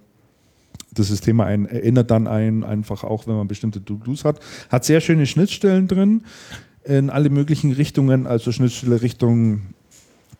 das 0.95 1.09
System 1.09 1.41
ein, 1.41 1.67
erinnert 1.67 2.11
dann 2.11 2.27
einen 2.27 2.65
einfach 2.65 3.05
auch, 3.05 3.27
wenn 3.27 3.37
man 3.37 3.49
bestimmte 3.49 3.85
To-Dos 3.85 4.25
hat. 4.25 4.41
Hat 4.69 4.85
sehr 4.85 5.01
schöne 5.01 5.27
Schnittstellen 5.27 5.89
drin 5.89 6.25
in 6.85 7.11
alle 7.11 7.31
möglichen 7.31 7.73
Richtungen, 7.73 8.27
also 8.27 8.51
Schnittstelle 8.53 9.03
Richtung 9.03 9.63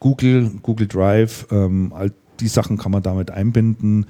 Google, 0.01 0.51
Google 0.63 0.89
Drive, 0.89 1.47
ähm, 1.51 1.93
all 1.95 2.13
die 2.41 2.49
Sachen 2.49 2.77
kann 2.77 2.91
man 2.91 3.03
damit 3.03 3.31
einbinden. 3.31 4.07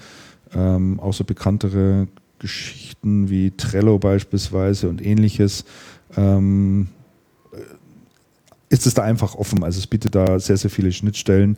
Ähm, 0.55 0.99
auch 1.01 1.13
bekanntere 1.25 2.09
Geschichten 2.43 3.31
wie 3.31 3.53
Trello 3.53 3.99
beispielsweise 3.99 4.89
und 4.89 5.05
ähnliches. 5.05 5.65
Ähm, 6.17 6.89
ist 8.69 8.87
es 8.87 8.95
da 8.95 9.03
einfach 9.03 9.35
offen. 9.35 9.65
Also 9.65 9.79
es 9.79 9.87
bietet 9.87 10.15
da 10.15 10.39
sehr, 10.39 10.57
sehr 10.57 10.71
viele 10.71 10.93
Schnittstellen. 10.93 11.57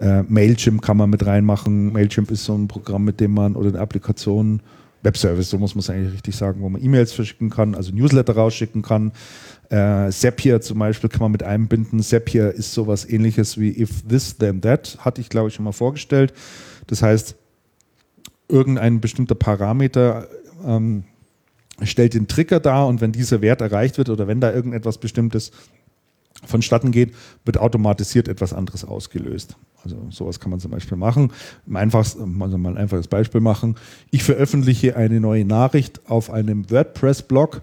Äh, 0.00 0.22
Mailchimp 0.22 0.80
kann 0.82 0.96
man 0.96 1.10
mit 1.10 1.26
reinmachen. 1.26 1.92
Mailchimp 1.92 2.30
ist 2.30 2.44
so 2.44 2.54
ein 2.56 2.68
Programm, 2.68 3.04
mit 3.04 3.20
dem 3.20 3.34
man 3.34 3.56
oder 3.56 3.68
eine 3.68 3.80
Applikation, 3.80 4.60
Webservice, 5.02 5.50
so 5.50 5.58
muss 5.58 5.74
man 5.74 5.80
es 5.80 5.90
eigentlich 5.90 6.14
richtig 6.14 6.36
sagen, 6.36 6.60
wo 6.60 6.68
man 6.68 6.82
E-Mails 6.82 7.12
verschicken 7.12 7.50
kann, 7.50 7.74
also 7.74 7.92
Newsletter 7.92 8.34
rausschicken 8.34 8.82
kann. 8.82 9.12
Äh, 9.68 10.10
Zapier 10.10 10.60
zum 10.60 10.78
Beispiel 10.78 11.10
kann 11.10 11.22
man 11.22 11.32
mit 11.32 11.42
einbinden. 11.42 12.00
Zapier 12.00 12.52
ist 12.52 12.72
sowas 12.72 13.08
ähnliches 13.08 13.58
wie 13.58 13.80
If 13.80 14.02
This 14.08 14.36
Then 14.36 14.60
That, 14.60 14.98
hatte 15.00 15.20
ich 15.20 15.28
glaube 15.28 15.48
ich 15.48 15.54
schon 15.54 15.64
mal 15.64 15.72
vorgestellt. 15.72 16.32
Das 16.86 17.02
heißt, 17.02 17.34
irgendein 18.52 19.00
bestimmter 19.00 19.34
Parameter 19.34 20.28
ähm, 20.64 21.04
stellt 21.82 22.14
den 22.14 22.28
Trigger 22.28 22.60
dar 22.60 22.86
und 22.86 23.00
wenn 23.00 23.12
dieser 23.12 23.40
Wert 23.40 23.60
erreicht 23.60 23.98
wird 23.98 24.10
oder 24.10 24.28
wenn 24.28 24.40
da 24.40 24.52
irgendetwas 24.52 24.98
Bestimmtes 24.98 25.50
vonstatten 26.44 26.90
geht, 26.90 27.14
wird 27.44 27.58
automatisiert 27.58 28.28
etwas 28.28 28.52
anderes 28.52 28.84
ausgelöst. 28.84 29.56
Also 29.84 29.96
sowas 30.10 30.38
kann 30.38 30.50
man 30.50 30.60
zum 30.60 30.70
Beispiel 30.70 30.96
machen. 30.96 31.32
Einfachst, 31.72 32.18
also 32.18 32.58
mal 32.58 32.72
ein 32.72 32.78
einfaches 32.78 33.08
Beispiel 33.08 33.40
machen. 33.40 33.76
Ich 34.10 34.22
veröffentliche 34.22 34.96
eine 34.96 35.20
neue 35.20 35.44
Nachricht 35.44 36.00
auf 36.08 36.30
einem 36.30 36.70
WordPress-Blog 36.70 37.62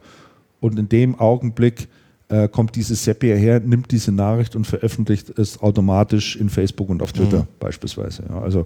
und 0.59 0.79
in 0.79 0.89
dem 0.89 1.19
Augenblick 1.19 1.87
äh, 2.29 2.47
kommt 2.47 2.75
dieses 2.75 3.03
Zapier 3.03 3.35
her, 3.37 3.59
nimmt 3.59 3.91
diese 3.91 4.11
Nachricht 4.11 4.55
und 4.55 4.65
veröffentlicht 4.65 5.37
es 5.37 5.61
automatisch 5.61 6.35
in 6.35 6.49
Facebook 6.49 6.89
und 6.89 7.01
auf 7.01 7.13
Twitter 7.13 7.39
mhm. 7.39 7.47
beispielsweise. 7.59 8.23
Ja, 8.29 8.39
also 8.39 8.65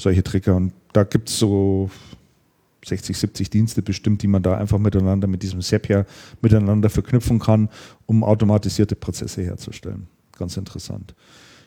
solche 0.00 0.22
Trigger. 0.22 0.56
Und 0.56 0.72
da 0.92 1.04
gibt 1.04 1.28
es 1.28 1.38
so 1.38 1.90
60, 2.86 3.16
70 3.16 3.50
Dienste 3.50 3.82
bestimmt, 3.82 4.22
die 4.22 4.26
man 4.26 4.42
da 4.42 4.56
einfach 4.56 4.78
miteinander 4.78 5.26
mit 5.28 5.42
diesem 5.42 5.60
Zapier 5.60 6.06
miteinander 6.40 6.90
verknüpfen 6.90 7.38
kann, 7.38 7.68
um 8.06 8.24
automatisierte 8.24 8.96
Prozesse 8.96 9.42
herzustellen. 9.42 10.06
Ganz 10.36 10.56
interessant. 10.56 11.14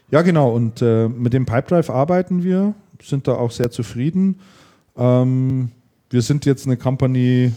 Ja, 0.09 0.21
genau. 0.21 0.51
Und 0.51 0.81
äh, 0.81 1.07
mit 1.07 1.33
dem 1.33 1.45
Pipedrive 1.45 1.89
arbeiten 1.89 2.43
wir, 2.43 2.73
sind 3.01 3.27
da 3.27 3.33
auch 3.33 3.51
sehr 3.51 3.71
zufrieden. 3.71 4.39
Ähm, 4.97 5.71
wir 6.09 6.21
sind 6.21 6.45
jetzt 6.45 6.65
eine 6.65 6.77
Company, 6.77 7.53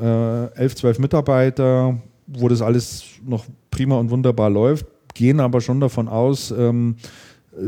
äh, 0.00 0.54
11, 0.54 0.76
12 0.76 0.98
Mitarbeiter, 1.00 2.00
wo 2.26 2.48
das 2.48 2.62
alles 2.62 3.04
noch 3.24 3.46
prima 3.70 3.96
und 3.96 4.10
wunderbar 4.10 4.50
läuft, 4.50 4.86
gehen 5.14 5.40
aber 5.40 5.60
schon 5.60 5.80
davon 5.80 6.08
aus, 6.08 6.52
ähm, 6.52 6.96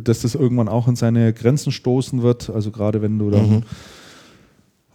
dass 0.03 0.23
das 0.23 0.35
irgendwann 0.35 0.69
auch 0.69 0.89
in 0.89 0.97
seine 0.97 1.33
Grenzen 1.33 1.73
stoßen 1.73 2.23
wird. 2.23 2.51
Also 2.51 2.71
gerade 2.71 3.03
wenn 3.03 3.19
du 3.19 3.31
dann 3.31 3.51
mhm 3.51 3.63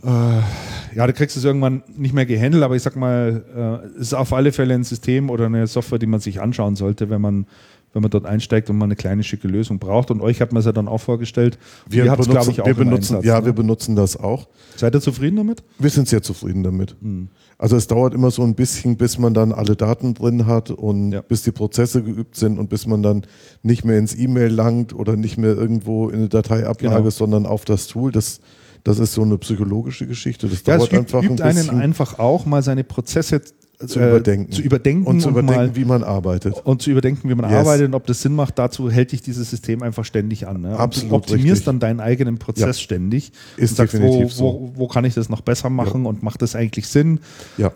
äh, 0.05 0.95
ja, 0.95 1.07
du 1.07 1.13
kriegst 1.13 1.35
es 1.35 1.43
irgendwann 1.43 1.83
nicht 1.95 2.13
mehr 2.13 2.25
gehandelt, 2.25 2.63
aber 2.63 2.75
ich 2.75 2.83
sag 2.83 2.95
mal, 2.95 3.81
äh, 3.83 3.87
es 3.95 4.07
ist 4.07 4.13
auf 4.13 4.33
alle 4.33 4.51
Fälle 4.51 4.73
ein 4.73 4.83
System 4.83 5.29
oder 5.29 5.45
eine 5.45 5.67
Software, 5.67 5.99
die 5.99 6.05
man 6.05 6.19
sich 6.19 6.41
anschauen 6.41 6.75
sollte, 6.75 7.09
wenn 7.09 7.21
man, 7.21 7.47
wenn 7.95 8.01
man 8.01 8.11
dort 8.11 8.25
einsteigt 8.25 8.69
und 8.69 8.77
man 8.77 8.87
eine 8.87 8.97
kleine 8.97 9.23
schicke 9.23 9.47
Lösung 9.47 9.79
braucht. 9.79 10.11
Und 10.11 10.19
euch 10.19 10.41
hat 10.41 10.51
man 10.51 10.59
es 10.59 10.65
ja 10.65 10.73
dann 10.73 10.89
auch 10.89 10.99
vorgestellt. 10.99 11.57
Wir, 11.87 12.03
wir 12.03 12.15
benutzen, 12.17 12.51
ich, 12.51 12.61
auch 12.61 12.65
wir 12.65 12.73
benutzen, 12.73 13.15
Einsatz, 13.15 13.25
ja, 13.25 13.39
ne? 13.39 13.45
wir 13.45 13.53
benutzen 13.53 13.95
das 13.95 14.17
auch. 14.17 14.49
Seid 14.75 14.93
ihr 14.93 14.99
zufrieden 14.99 15.37
damit? 15.37 15.63
Wir 15.79 15.89
sind 15.89 16.09
sehr 16.09 16.21
zufrieden 16.21 16.61
damit. 16.61 16.97
Mhm. 17.01 17.29
Also 17.57 17.77
es 17.77 17.87
dauert 17.87 18.13
immer 18.13 18.31
so 18.31 18.43
ein 18.43 18.53
bisschen, 18.53 18.97
bis 18.97 19.17
man 19.17 19.33
dann 19.33 19.53
alle 19.53 19.77
Daten 19.77 20.13
drin 20.13 20.45
hat 20.45 20.71
und 20.71 21.13
ja. 21.13 21.21
bis 21.21 21.43
die 21.43 21.53
Prozesse 21.53 22.03
geübt 22.03 22.35
sind 22.35 22.59
und 22.59 22.69
bis 22.69 22.85
man 22.85 23.01
dann 23.01 23.25
nicht 23.63 23.85
mehr 23.85 23.97
ins 23.97 24.13
E-Mail 24.13 24.51
langt 24.51 24.93
oder 24.93 25.15
nicht 25.15 25.37
mehr 25.37 25.55
irgendwo 25.55 26.09
in 26.09 26.15
eine 26.15 26.27
Dateiablage, 26.27 26.97
genau. 26.97 27.09
sondern 27.09 27.45
auf 27.45 27.63
das 27.63 27.87
Tool. 27.87 28.11
Das 28.11 28.41
das 28.83 28.99
ist 28.99 29.13
so 29.13 29.23
eine 29.23 29.39
psychologische 29.39 30.05
Geschichte. 30.05 30.47
Das 30.47 30.63
ja, 30.63 30.77
dauert 30.77 30.93
es 30.93 30.99
übt, 30.99 31.17
einfach 31.17 31.23
übt 31.23 31.41
ein 31.43 31.57
einen 31.57 31.69
einfach 31.69 32.19
auch 32.19 32.45
mal 32.45 32.61
seine 32.61 32.83
Prozesse 32.83 33.41
zu, 33.85 33.99
äh, 33.99 34.09
überdenken. 34.09 34.51
zu 34.51 34.61
überdenken 34.61 35.05
und 35.05 35.19
zu 35.19 35.29
überdenken, 35.29 35.55
mal, 35.55 35.75
wie 35.75 35.85
man 35.85 36.03
arbeitet. 36.03 36.55
Und 36.63 36.81
zu 36.81 36.91
überdenken, 36.91 37.29
wie 37.29 37.35
man 37.35 37.49
yes. 37.49 37.59
arbeitet 37.59 37.87
und 37.87 37.95
ob 37.95 38.05
das 38.07 38.21
Sinn 38.21 38.33
macht. 38.33 38.57
Dazu 38.57 38.89
hält 38.89 39.11
dich 39.11 39.21
dieses 39.21 39.49
System 39.49 39.83
einfach 39.83 40.05
ständig 40.05 40.47
an. 40.47 40.61
Ne? 40.61 40.77
Absolut 40.77 41.11
du 41.11 41.15
optimierst 41.15 41.47
richtig. 41.47 41.65
dann 41.65 41.79
deinen 41.79 41.99
eigenen 41.99 42.37
Prozess 42.37 42.77
ja. 42.77 42.83
ständig. 42.83 43.31
Ist 43.57 43.71
und 43.71 43.77
sagst, 43.77 44.01
wo, 44.01 44.27
so. 44.27 44.71
wo, 44.75 44.87
kann 44.87 45.05
ich 45.05 45.13
das 45.13 45.29
noch 45.29 45.41
besser 45.41 45.69
machen 45.69 46.03
ja. 46.03 46.09
und 46.09 46.23
macht 46.23 46.41
das 46.41 46.55
eigentlich 46.55 46.87
Sinn? 46.87 47.19
Ja. 47.57 47.71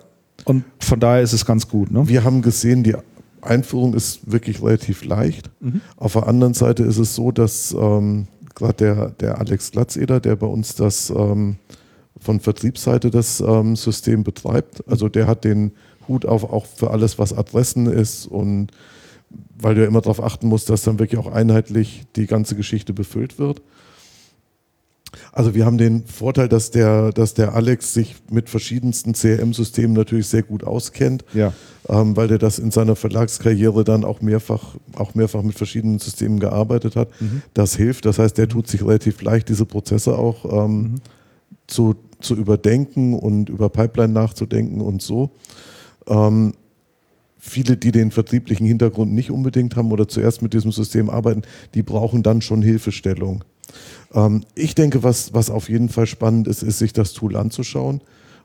Und 0.46 0.64
von 0.80 1.00
daher 1.00 1.22
ist 1.22 1.34
es 1.34 1.46
ganz 1.46 1.68
gut. 1.68 1.92
Ne? 1.92 2.08
Wir 2.08 2.24
haben 2.24 2.42
gesehen, 2.42 2.84
die 2.84 2.96
Einführung 3.42 3.94
ist 3.94 4.32
wirklich 4.32 4.62
relativ 4.62 5.04
leicht. 5.04 5.50
Mhm. 5.60 5.82
Auf 5.98 6.14
der 6.14 6.28
anderen 6.28 6.54
Seite 6.54 6.84
ist 6.84 6.98
es 6.98 7.16
so, 7.16 7.32
dass 7.32 7.76
ähm, 7.80 8.28
gerade 8.56 8.74
der, 8.74 9.10
der 9.12 9.40
Alex 9.40 9.72
Glatzeder, 9.72 10.20
der 10.20 10.36
bei 10.36 10.48
uns 10.48 10.76
das 10.76 11.10
ähm, 11.10 11.58
von 12.20 12.40
Vertriebsseite 12.40 13.10
das 13.10 13.40
ähm, 13.40 13.76
System 13.76 14.24
betreibt, 14.24 14.84
also 14.88 15.10
der 15.10 15.28
hat 15.28 15.46
den 15.46 15.72
Hut 16.10 16.26
auf 16.26 16.44
auch 16.44 16.66
für 16.66 16.92
alles, 16.92 17.18
was 17.18 17.32
Adressen 17.32 17.88
ist 17.88 18.26
und 18.26 18.72
weil 19.62 19.76
du 19.76 19.82
ja 19.82 19.88
immer 19.88 20.02
darauf 20.02 20.24
achten 20.24 20.48
musst, 20.48 20.70
dass 20.70 20.84
dann 20.84 21.00
wirklich 21.00 21.20
auch 21.20 21.32
einheitlich 21.32 22.04
die 22.16 22.26
ganze 22.26 22.56
Geschichte 22.56 22.94
befüllt 22.94 23.40
wird. 23.40 23.62
Also 25.32 25.56
wir 25.56 25.66
haben 25.66 25.78
den 25.78 26.06
Vorteil, 26.06 26.48
dass 26.48 26.72
der, 26.72 27.12
dass 27.12 27.34
der 27.34 27.56
Alex 27.56 27.94
sich 27.94 28.16
mit 28.30 28.50
verschiedensten 28.50 29.14
CRM-Systemen 29.14 29.94
natürlich 29.94 30.28
sehr 30.28 30.44
gut 30.44 30.64
auskennt, 30.64 31.26
ja. 31.34 31.54
ähm, 31.88 32.16
weil 32.16 32.28
der 32.28 32.38
das 32.38 32.60
in 32.60 32.72
seiner 32.72 32.96
Verlagskarriere 32.96 33.84
dann 33.84 34.06
auch 34.06 34.22
mehrfach, 34.22 34.76
auch 34.96 35.16
mehrfach 35.16 35.42
mit 35.42 35.56
verschiedenen 35.56 36.00
Systemen 36.00 36.40
gearbeitet 36.40 36.96
hat. 36.96 37.10
Mhm. 37.20 37.42
Das 37.54 37.76
hilft. 37.76 38.06
Das 38.06 38.20
heißt, 38.20 38.38
der 38.38 38.48
tut 38.48 38.68
sich 38.68 38.84
relativ 38.84 39.22
leicht, 39.22 39.50
diese 39.50 39.66
Prozesse 39.66 40.18
auch 40.18 40.66
ähm, 40.66 40.82
mhm. 40.82 40.96
zu, 41.68 41.96
zu 42.22 42.36
überdenken 42.36 43.14
und 43.14 43.50
über 43.50 43.70
Pipeline 43.70 44.14
nachzudenken 44.14 44.82
und 44.82 45.02
so. 45.02 45.32
Ähm, 46.10 46.54
viele, 47.38 47.78
die 47.78 47.92
den 47.92 48.12
vertrieblichen 48.12 48.68
Hintergrund 48.68 49.14
nicht 49.14 49.32
unbedingt 49.32 49.76
haben 49.76 49.92
oder 49.92 50.08
zuerst 50.08 50.42
mit 50.42 50.54
diesem 50.54 50.72
System 50.72 51.10
arbeiten, 51.10 51.44
die 51.74 51.84
brauchen 51.84 52.22
dann 52.22 52.42
schon 52.42 52.62
Hilfestellung. 52.62 53.44
Ähm, 54.14 54.44
ich 54.56 54.76
denke, 54.76 55.04
was, 55.04 55.34
was 55.34 55.50
auf 55.50 55.70
jeden 55.70 55.90
Fall 55.90 56.06
spannend 56.06 56.48
ist, 56.48 56.64
ist, 56.64 56.80
sich 56.80 56.94
das 56.94 57.14
Tool 57.14 57.36
anzuschauen. 57.36 58.02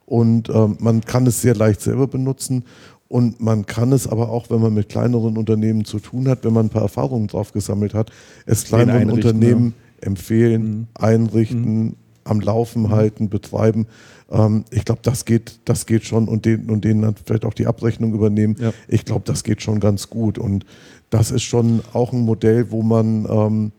Und 0.06 0.48
ähm, 0.50 0.76
man 0.80 1.00
kann 1.00 1.26
es 1.26 1.40
sehr 1.40 1.54
leicht 1.54 1.80
selber 1.80 2.06
benutzen. 2.06 2.64
Und 3.08 3.40
man 3.40 3.66
kann 3.66 3.92
es 3.92 4.06
aber 4.06 4.30
auch, 4.30 4.50
wenn 4.50 4.60
man 4.60 4.74
mit 4.74 4.88
kleineren 4.88 5.36
Unternehmen 5.36 5.84
zu 5.84 5.98
tun 5.98 6.28
hat, 6.28 6.44
wenn 6.44 6.52
man 6.52 6.66
ein 6.66 6.70
paar 6.70 6.82
Erfahrungen 6.82 7.28
drauf 7.28 7.52
gesammelt 7.52 7.94
hat, 7.94 8.10
es 8.46 8.64
kleineren 8.64 9.10
Unternehmen 9.10 9.74
ja. 10.00 10.08
empfehlen, 10.08 10.62
mhm. 10.62 10.86
einrichten, 10.94 11.84
mhm. 11.84 11.96
Am 12.24 12.40
Laufen 12.40 12.82
mhm. 12.82 12.90
halten, 12.90 13.28
betreiben. 13.28 13.86
Ähm, 14.30 14.64
ich 14.70 14.84
glaube, 14.84 15.00
das 15.02 15.24
geht, 15.24 15.60
das 15.64 15.86
geht 15.86 16.04
schon 16.04 16.28
und, 16.28 16.44
den, 16.44 16.70
und 16.70 16.84
denen 16.84 17.02
dann 17.02 17.14
vielleicht 17.24 17.44
auch 17.44 17.54
die 17.54 17.66
Abrechnung 17.66 18.14
übernehmen. 18.14 18.56
Ja. 18.58 18.72
Ich 18.88 19.04
glaube, 19.04 19.22
das 19.24 19.44
geht 19.44 19.62
schon 19.62 19.80
ganz 19.80 20.10
gut. 20.10 20.38
Und 20.38 20.64
das 21.10 21.30
ist 21.30 21.42
schon 21.42 21.80
auch 21.92 22.12
ein 22.12 22.20
Modell, 22.20 22.70
wo 22.70 22.82
man 22.82 23.26
ähm, 23.28 23.72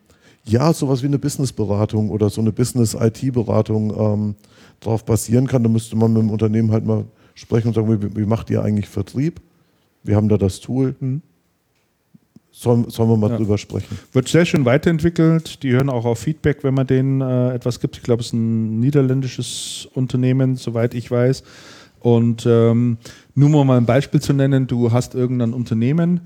ja, 0.45 0.73
sowas 0.73 1.01
wie 1.01 1.07
eine 1.07 1.19
Businessberatung 1.19 2.09
oder 2.09 2.30
so 2.30 2.39
eine 2.39 2.51
Business-IT-Beratung 2.51 3.93
ähm, 3.97 4.35
darauf 4.80 5.03
basieren 5.03 5.47
kann. 5.47 5.63
Da 5.63 5.69
müsste 5.69 5.95
man 5.95 6.13
mit 6.13 6.22
dem 6.22 6.30
Unternehmen 6.30 6.72
halt 6.72 6.85
mal 6.85 7.05
sprechen 7.34 7.69
und 7.69 7.73
sagen, 7.73 7.89
wie, 7.89 8.15
wie 8.15 8.26
macht 8.26 8.49
ihr 8.49 8.61
eigentlich 8.61 8.88
Vertrieb? 8.88 9.41
Wir 10.03 10.15
haben 10.15 10.30
da 10.30 10.38
das 10.38 10.59
Tool. 10.59 10.95
Mhm. 10.99 11.22
Sollen, 12.57 12.90
sollen 12.90 13.10
wir 13.10 13.18
mal 13.18 13.32
ja. 13.32 13.36
drüber 13.36 13.57
sprechen? 13.57 13.99
Wird 14.14 14.30
sehr 14.30 14.45
schön 14.45 14.64
weiterentwickelt. 14.64 15.61
Die 15.61 15.73
hören 15.73 15.90
auch 15.90 16.06
auf 16.06 16.19
Feedback, 16.19 16.64
wenn 16.64 16.73
man 16.73 16.88
denen 16.88 17.19
äh, 17.19 17.53
etwas 17.53 17.82
gibt. 17.82 17.98
Ich 17.98 18.03
glaube, 18.03 18.22
es 18.22 18.27
ist 18.27 18.34
ein 18.34 18.80
niederländisches 18.80 19.90
Unternehmen, 19.94 20.56
soweit 20.56 20.94
ich 20.94 21.11
weiß. 21.11 21.44
Und 21.99 22.45
ähm, 22.45 22.98
nur 23.34 23.60
um 23.60 23.68
mal 23.68 23.76
ein 23.76 23.86
Beispiel 23.86 24.22
zu 24.22 24.32
nennen, 24.32 24.68
du 24.68 24.94
hast 24.94 25.15
irgendein 25.15 25.52
Unternehmen 25.52 26.22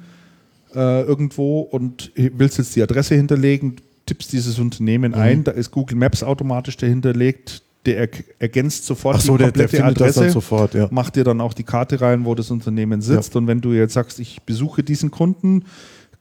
äh, 0.75 1.01
irgendwo 1.01 1.61
und 1.61 2.11
willst 2.15 2.59
jetzt 2.59 2.75
die 2.75 2.83
Adresse 2.83 3.15
hinterlegen, 3.15 3.77
tippst 4.05 4.31
dieses 4.31 4.59
Unternehmen 4.59 5.13
mhm. 5.13 5.17
ein, 5.17 5.43
da 5.43 5.51
ist 5.51 5.71
Google 5.71 5.97
Maps 5.97 6.21
automatisch 6.21 6.77
dahinterlegt, 6.77 7.63
der 7.87 8.07
ergänzt 8.37 8.85
sofort 8.85 9.19
so, 9.19 9.35
die 9.35 9.45
komplette 9.45 9.77
der, 9.77 9.79
der 9.79 9.89
Adresse, 9.89 10.29
sofort, 10.29 10.75
ja. 10.75 10.89
macht 10.91 11.15
dir 11.15 11.23
dann 11.23 11.41
auch 11.41 11.55
die 11.55 11.63
Karte 11.63 11.99
rein, 12.01 12.23
wo 12.25 12.35
das 12.35 12.51
Unternehmen 12.51 13.01
sitzt. 13.01 13.33
Ja. 13.33 13.39
Und 13.39 13.47
wenn 13.47 13.61
du 13.61 13.71
jetzt 13.71 13.93
sagst, 13.93 14.19
ich 14.19 14.43
besuche 14.43 14.83
diesen 14.83 15.09
Kunden, 15.09 15.63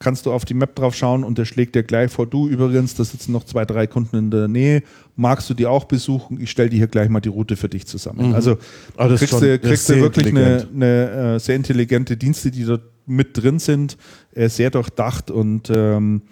kannst 0.00 0.26
du 0.26 0.32
auf 0.32 0.44
die 0.44 0.54
Map 0.54 0.76
drauf 0.76 0.94
schauen 0.94 1.24
und 1.24 1.38
der 1.38 1.44
schlägt 1.44 1.74
dir 1.74 1.82
gleich 1.82 2.10
vor, 2.12 2.26
du 2.26 2.48
übrigens, 2.48 2.94
da 2.94 3.02
sitzen 3.04 3.32
noch 3.32 3.44
zwei, 3.44 3.64
drei 3.64 3.86
Kunden 3.86 4.16
in 4.16 4.30
der 4.30 4.46
Nähe, 4.46 4.82
magst 5.16 5.50
du 5.50 5.54
die 5.54 5.66
auch 5.66 5.84
besuchen? 5.84 6.40
Ich 6.40 6.50
stelle 6.50 6.70
dir 6.70 6.76
hier 6.76 6.86
gleich 6.86 7.08
mal 7.08 7.20
die 7.20 7.28
Route 7.30 7.56
für 7.56 7.68
dich 7.68 7.86
zusammen. 7.86 8.28
Mhm. 8.28 8.34
Also 8.34 8.58
Ah, 8.96 9.08
kriegst 9.08 9.28
schon- 9.30 9.40
du, 9.40 9.58
kriegst 9.58 9.88
du 9.88 9.96
wirklich 9.96 10.28
eine, 10.28 10.68
eine 10.74 11.34
äh, 11.34 11.38
sehr 11.40 11.56
intelligente 11.56 12.16
Dienste, 12.16 12.50
die 12.50 12.64
dort 12.64 12.82
mit 13.06 13.36
drin 13.42 13.58
sind, 13.58 13.96
äh, 14.34 14.48
sehr 14.48 14.70
durchdacht 14.70 15.30
und 15.30 15.70
ähm, 15.74 16.22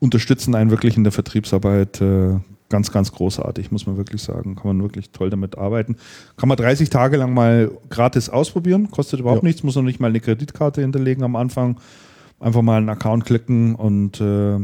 unterstützen 0.00 0.54
einen 0.54 0.70
wirklich 0.70 0.96
in 0.96 1.04
der 1.04 1.12
Vertriebsarbeit 1.12 2.00
äh, 2.00 2.34
ganz, 2.68 2.90
ganz 2.90 3.12
großartig, 3.12 3.70
muss 3.70 3.86
man 3.86 3.96
wirklich 3.96 4.22
sagen. 4.22 4.56
Kann 4.56 4.66
man 4.66 4.82
wirklich 4.82 5.10
toll 5.10 5.30
damit 5.30 5.56
arbeiten. 5.56 5.96
Kann 6.36 6.48
man 6.48 6.56
30 6.56 6.90
Tage 6.90 7.16
lang 7.16 7.32
mal 7.32 7.70
gratis 7.90 8.28
ausprobieren, 8.28 8.90
kostet 8.90 9.20
überhaupt 9.20 9.42
Ja. 9.42 9.46
nichts, 9.46 9.62
muss 9.62 9.76
noch 9.76 9.82
nicht 9.82 10.00
mal 10.00 10.08
eine 10.08 10.18
Kreditkarte 10.20 10.80
hinterlegen 10.80 11.22
am 11.22 11.36
Anfang. 11.36 11.76
Einfach 12.40 12.62
mal 12.62 12.78
einen 12.78 12.88
Account 12.88 13.24
klicken 13.24 13.74
und 13.74 14.20
äh, 14.20 14.56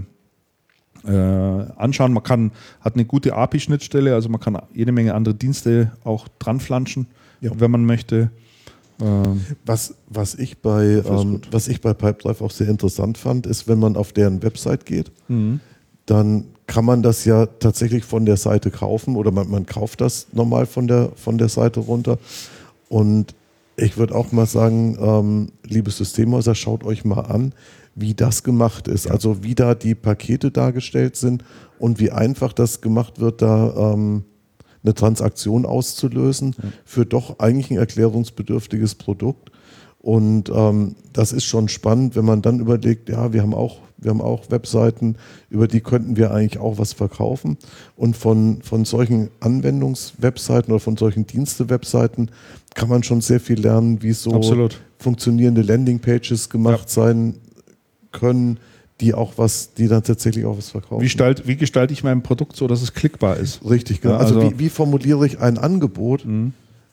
äh, 1.05 1.67
anschauen. 1.77 2.13
Man 2.13 2.23
kann, 2.23 2.53
hat 2.81 2.95
eine 2.95 3.05
gute 3.05 3.35
API-Schnittstelle, 3.35 4.15
also 4.15 4.29
man 4.29 4.41
kann 4.41 4.59
jede 4.75 4.93
Menge 4.93 5.15
andere 5.15 5.35
Dienste 5.35 5.93
auch 6.05 6.29
dran 6.39 6.61
flanschen, 6.61 7.07
Ja. 7.41 7.53
wenn 7.57 7.71
man 7.71 7.85
möchte. 7.85 8.31
Ähm, 9.01 9.45
Was, 9.65 9.95
was, 10.09 10.35
ich 10.35 10.59
bei, 10.59 11.03
ähm, 11.07 11.41
was 11.51 11.69
ich 11.69 11.81
bei 11.81 11.95
Pipedrive 11.95 12.43
auch 12.43 12.51
sehr 12.51 12.69
interessant 12.69 13.17
fand, 13.17 13.47
ist, 13.47 13.67
wenn 13.67 13.79
man 13.79 13.97
auf 13.97 14.13
deren 14.13 14.43
Website 14.43 14.85
geht, 14.85 15.11
mhm. 15.29 15.61
dann 16.07 16.45
kann 16.67 16.85
man 16.85 17.03
das 17.03 17.25
ja 17.25 17.47
tatsächlich 17.47 18.05
von 18.05 18.27
der 18.27 18.37
Seite 18.37 18.71
kaufen 18.71 19.17
oder 19.17 19.33
man, 19.33 19.51
man 19.51 19.67
kauft 19.67 20.01
das 20.01 20.29
normal 20.33 20.67
von 20.67 20.87
der, 20.87 21.13
von 21.17 21.39
der 21.39 21.49
Seite 21.49 21.81
runter. 21.81 22.19
Und 22.89 23.35
ich 23.81 23.97
würde 23.97 24.15
auch 24.15 24.33
mal 24.33 24.47
sagen, 24.47 24.97
ähm, 25.01 25.53
liebe 25.65 25.91
Systemhäuser, 25.91 26.55
schaut 26.55 26.85
euch 26.85 27.05
mal 27.05 27.21
an, 27.21 27.55
wie 27.95 28.15
das 28.15 28.43
gemacht 28.43 28.89
ist. 28.89 29.11
Also 29.11 29.43
wie 29.43 29.55
da 29.55 29.75
die 29.75 29.95
Pakete 29.95 30.51
dargestellt 30.51 31.17
sind 31.17 31.45
und 31.79 31.99
wie 31.99 32.11
einfach 32.11 32.53
das 32.53 32.81
gemacht 32.81 33.21
wird, 33.21 33.43
da 33.43 33.93
ähm, 33.93 34.25
eine 34.83 34.95
Transaktion 34.95 35.67
auszulösen 35.67 36.55
für 36.85 37.05
doch 37.05 37.39
eigentlich 37.39 37.71
ein 37.71 37.79
erklärungsbedürftiges 37.79 38.95
Produkt. 38.95 39.51
Und 39.99 40.51
ähm, 40.55 40.97
das 41.13 41.33
ist 41.33 41.45
schon 41.45 41.69
spannend, 41.69 42.17
wenn 42.17 42.25
man 42.25 42.41
dann 42.41 42.61
überlegt, 42.61 43.11
ja, 43.11 43.35
wir 43.35 43.43
haben 43.43 43.53
auch, 43.53 43.81
wir 43.99 44.11
haben 44.11 44.23
auch 44.23 44.51
Webseiten, 44.51 45.17
über 45.51 45.69
die 45.69 45.83
könnten 45.83 46.17
wir 46.17 46.31
eigentlich 46.31 46.59
auch 46.59 46.79
was 46.79 46.95
verkaufen. 46.95 47.59
Und 47.97 48.17
von, 48.17 48.63
von 48.63 48.87
solchen 48.87 49.29
Anwendungswebseiten 49.41 50.73
oder 50.73 50.81
von 50.81 50.97
solchen 50.97 51.27
Dienste-Webseiten 51.27 52.31
kann 52.75 52.89
man 52.89 53.03
schon 53.03 53.21
sehr 53.21 53.41
viel 53.41 53.61
lernen, 53.61 54.03
wie 54.03 54.13
so 54.13 54.33
Absolut. 54.33 54.81
funktionierende 54.99 55.63
Landingpages 55.63 56.49
gemacht 56.49 56.89
sein 56.89 57.35
können, 58.13 58.59
die 59.01 59.15
auch 59.15 59.33
was, 59.37 59.75
die 59.75 59.89
dann 59.89 60.03
tatsächlich 60.03 60.45
auch 60.45 60.59
was 60.59 60.71
verkaufen. 60.71 61.01
Wie, 61.01 61.07
gestalt, 61.07 61.47
wie 61.47 61.57
gestalte 61.57 61.93
ich 61.93 62.05
mein 62.05 62.23
Produkt 62.23 62.57
so, 62.57 62.67
dass 62.67 62.83
es 62.83 62.93
klickbar 62.93 63.37
ist? 63.37 63.61
Richtig, 63.69 64.01
genau. 64.01 64.15
Ja, 64.15 64.21
also, 64.21 64.41
also- 64.41 64.51
wie, 64.53 64.59
wie 64.59 64.69
formuliere 64.69 65.27
ich 65.27 65.41
ein 65.41 65.59
Angebot? 65.59 66.25
Mhm. 66.25 66.53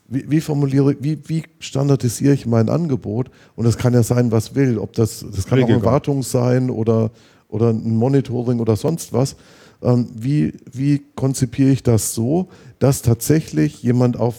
Wie, 0.09 0.29
wie 0.29 0.39
formuliere, 0.39 0.95
wie, 1.01 1.19
wie 1.27 1.43
standardisiere 1.59 2.33
ich 2.33 2.45
mein 2.45 2.69
Angebot? 2.69 3.29
Und 3.55 3.65
das 3.65 3.77
kann 3.77 3.93
ja 3.93 4.03
sein, 4.03 4.31
was 4.31 4.55
will. 4.55 4.77
Ob 4.77 4.93
das, 4.93 5.25
das 5.35 5.45
kann 5.45 5.61
auch 5.61 5.67
eine. 5.67 5.83
Wartung 5.83 6.23
sein 6.23 6.69
oder, 6.69 7.11
oder 7.49 7.71
ein 7.71 7.97
Monitoring 7.97 8.59
oder 8.59 8.77
sonst 8.77 9.11
was. 9.11 9.35
Ähm, 9.83 10.07
wie, 10.15 10.53
wie 10.71 11.01
konzipiere 11.15 11.71
ich 11.71 11.83
das 11.83 12.13
so, 12.13 12.47
dass 12.79 13.01
tatsächlich 13.01 13.83
jemand 13.83 14.17
auf 14.17 14.35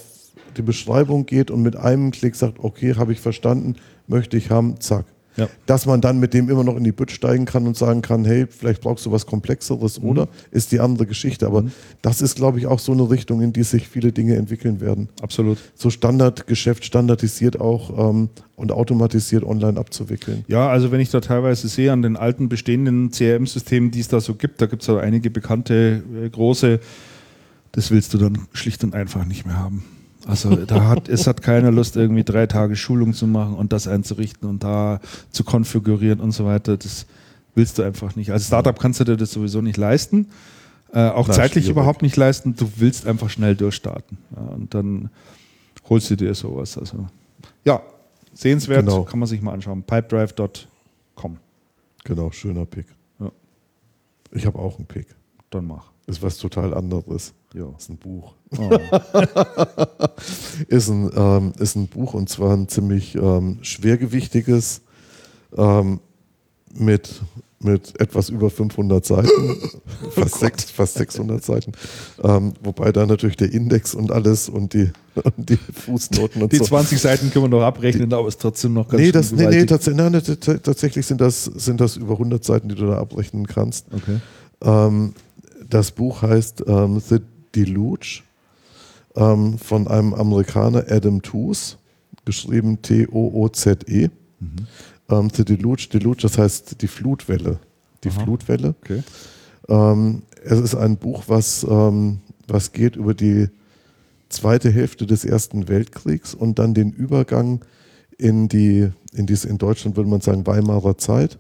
die 0.59 0.63
Beschreibung 0.63 1.25
geht 1.27 1.51
und 1.51 1.63
mit 1.63 1.77
einem 1.77 2.11
Klick 2.11 2.37
sagt, 2.37 2.59
okay, 2.59 2.95
habe 2.97 3.13
ich 3.13 3.21
verstanden, 3.21 3.77
möchte 4.07 4.37
ich 4.37 4.51
haben, 4.51 4.81
zack. 4.81 5.07
Ja. 5.37 5.49
Dass 5.67 5.87
man 5.87 6.01
dann 6.01 6.19
mit 6.19 6.35
dem 6.35 6.51
immer 6.51 6.65
noch 6.65 6.77
in 6.77 6.83
die 6.83 6.91
Bütt 6.91 7.13
steigen 7.13 7.45
kann 7.45 7.69
und 7.69 7.77
sagen 7.77 8.03
kann, 8.03 8.25
hey, 8.25 8.47
vielleicht 8.49 8.81
brauchst 8.83 9.07
du 9.07 9.13
was 9.13 9.25
Komplexeres 9.25 10.01
Mhm. 10.01 10.09
oder 10.09 10.29
ist 10.51 10.73
die 10.73 10.81
andere 10.81 11.07
Geschichte. 11.07 11.47
Aber 11.47 11.65
das 12.03 12.21
ist, 12.21 12.35
glaube 12.35 12.59
ich, 12.59 12.67
auch 12.67 12.81
so 12.81 12.91
eine 12.91 13.09
Richtung, 13.09 13.41
in 13.41 13.53
die 13.53 13.63
sich 13.63 13.87
viele 13.87 14.11
Dinge 14.11 14.35
entwickeln 14.35 14.81
werden. 14.81 15.09
Absolut. 15.23 15.59
So 15.77 15.91
Standardgeschäft 15.91 16.85
standardisiert 16.85 17.61
auch 17.61 18.11
ähm, 18.11 18.31
und 18.57 18.73
automatisiert 18.73 19.45
online 19.45 19.79
abzuwickeln. 19.79 20.45
Ja, 20.49 20.69
also 20.69 20.91
wenn 20.91 20.99
ich 20.99 21.11
da 21.11 21.21
teilweise 21.21 21.69
sehe 21.69 21.93
an 21.93 22.03
den 22.03 22.17
alten 22.17 22.49
bestehenden 22.49 23.13
CRM-Systemen, 23.13 23.93
die 23.93 24.01
es 24.01 24.09
da 24.09 24.19
so 24.21 24.35
gibt, 24.35 24.61
da 24.61 24.67
gibt 24.67 24.83
es 24.83 24.89
ja 24.89 24.99
einige 24.99 25.31
bekannte 25.31 26.03
äh, 26.21 26.29
große, 26.29 26.81
das 27.71 27.93
willst 27.93 28.13
du 28.13 28.19
dann 28.19 28.49
schlicht 28.53 28.83
und 28.83 28.93
einfach 28.93 29.25
nicht 29.25 29.47
mehr 29.47 29.57
haben. 29.57 29.85
Also 30.29 30.55
da 30.57 30.87
hat, 30.89 31.09
es 31.09 31.27
hat 31.27 31.41
keiner 31.41 31.71
Lust, 31.73 31.97
irgendwie 31.97 32.23
drei 32.23 32.47
Tage 32.47 32.77
Schulung 32.77 33.15
zu 33.15 33.27
machen 33.27 33.55
und 33.55 33.73
das 33.73 33.89
einzurichten 33.89 34.47
und 34.49 34.63
da 34.63 35.01
zu 35.31 35.43
konfigurieren 35.43 36.21
und 36.21 36.33
so 36.33 36.45
weiter. 36.45 36.77
Das 36.77 37.07
willst 37.55 37.79
du 37.79 37.83
einfach 37.83 38.15
nicht. 38.15 38.31
Als 38.31 38.47
Startup 38.47 38.79
kannst 38.79 39.01
du 39.01 39.05
dir 39.05 39.17
das 39.17 39.33
sowieso 39.33 39.63
nicht 39.63 39.79
leisten. 39.79 40.29
Äh, 40.93 41.09
auch 41.09 41.27
Na, 41.29 41.35
zeitlich 41.35 41.65
schwierig. 41.65 41.71
überhaupt 41.71 42.03
nicht 42.03 42.17
leisten. 42.17 42.55
Du 42.55 42.71
willst 42.77 43.07
einfach 43.07 43.31
schnell 43.31 43.57
durchstarten. 43.57 44.19
Ja, 44.37 44.43
und 44.55 44.75
dann 44.75 45.09
holst 45.89 46.11
du 46.11 46.17
dir 46.17 46.35
sowas. 46.35 46.77
Also 46.77 47.07
ja, 47.65 47.81
sehenswert, 48.35 48.85
Genau. 48.85 49.05
kann 49.05 49.19
man 49.21 49.29
sich 49.29 49.41
mal 49.41 49.53
anschauen. 49.55 49.83
Pipedrive.com. 49.83 51.39
Genau, 52.05 52.31
schöner 52.31 52.67
Pick. 52.67 52.87
Ja. 53.19 53.31
Ich 54.33 54.45
habe 54.47 54.59
auch 54.59 54.77
einen 54.77 54.87
Pick. 54.87 55.07
Dann 55.51 55.67
mach. 55.67 55.91
Ist 56.07 56.23
was 56.23 56.37
total 56.37 56.75
anderes. 56.75 57.33
Ja. 57.55 57.73
Ist 57.79 57.89
ein 57.89 57.97
Buch. 57.97 58.35
Oh. 58.59 58.71
Ist 60.69 60.89
ein, 60.89 61.11
ähm, 61.17 61.53
ist 61.59 61.77
ein 61.77 61.87
Buch 61.87 62.15
und 62.15 62.29
zwar 62.29 62.55
ein 62.55 62.69
ziemlich 62.69 63.15
ähm, 63.15 63.59
schwergewichtiges 63.63 64.81
ähm, 65.57 66.01
mit, 66.75 67.23
mit 67.61 67.99
etwas 68.01 68.29
über 68.29 68.51
500 68.51 69.05
Seiten, 69.05 69.29
fast, 70.11 70.39
sechs, 70.41 70.71
fast 70.71 70.95
600 70.95 71.43
Seiten. 71.43 71.73
Ähm, 72.23 72.53
wobei 72.63 72.93
da 72.93 73.07
natürlich 73.07 73.37
der 73.37 73.53
Index 73.53 73.95
und 73.95 74.11
alles 74.13 74.49
und 74.49 74.75
die, 74.75 74.91
und 75.37 75.49
die 75.49 75.57
Fußnoten 75.57 76.43
und 76.43 76.53
Die 76.53 76.57
so. 76.59 76.65
20 76.65 77.01
Seiten 77.01 77.31
können 77.31 77.45
wir 77.47 77.49
noch 77.49 77.63
abrechnen, 77.63 78.13
aber 78.13 78.29
ist 78.29 78.41
trotzdem 78.41 78.75
noch 78.75 78.89
ganz 78.89 79.01
Nee, 79.03 79.13
das, 79.13 79.33
nee, 79.33 79.47
nee, 79.47 79.65
tats 79.65 79.87
nein, 79.87 80.13
tats- 80.15 80.63
tatsächlich 80.63 81.07
sind 81.07 81.21
das, 81.21 81.45
sind 81.45 81.81
das 81.81 81.97
über 81.97 82.13
100 82.15 82.45
Seiten, 82.45 82.69
die 82.69 82.75
du 82.75 82.87
da 82.87 82.99
abrechnen 82.99 83.47
kannst. 83.47 83.87
Okay. 83.93 84.19
Ähm, 84.63 85.15
das 85.69 85.91
Buch 85.93 86.23
heißt 86.23 86.65
ähm, 86.67 87.01
The 87.01 87.19
Deluge 87.55 88.23
ähm, 89.17 89.59
von 89.59 89.89
einem 89.89 90.15
Amerikaner, 90.15 90.85
Adam 90.89 91.23
Tooze, 91.23 91.77
geschrieben 92.25 92.83
T-O-O-Z-E. 92.83 94.09
Ähm, 95.11 95.31
The 95.35 95.45
Deluge, 95.45 95.89
Deluge, 95.93 96.23
das 96.23 96.39
heißt 96.39 96.81
die 96.83 96.89
Flutwelle. 96.89 97.59
Die 98.05 98.11
Aha. 98.11 98.23
Flutwelle. 98.23 98.75
okay. 98.83 99.03
Ähm, 99.69 100.23
es 100.45 100.59
ist 100.59 100.75
ein 100.75 100.97
Buch, 100.97 101.25
was, 101.27 101.67
ähm, 101.69 102.19
was 102.47 102.73
geht 102.73 102.97
über 102.97 103.15
die 103.15 103.49
zweite 104.29 104.71
Hälfte 104.71 105.07
des 105.07 105.25
Ersten 105.25 105.69
Weltkriegs 105.69 106.35
und 106.35 106.59
dann 106.59 106.75
den 106.75 106.93
Übergang 106.93 107.65
in 108.19 108.49
die, 108.49 108.91
in 109.13 109.27
diese, 109.27 109.49
in 109.49 109.59
Deutschland 109.59 109.97
würde 109.97 110.11
man 110.11 110.21
sagen, 110.21 110.47
Weimarer 110.47 110.99
Zeit 110.99 111.39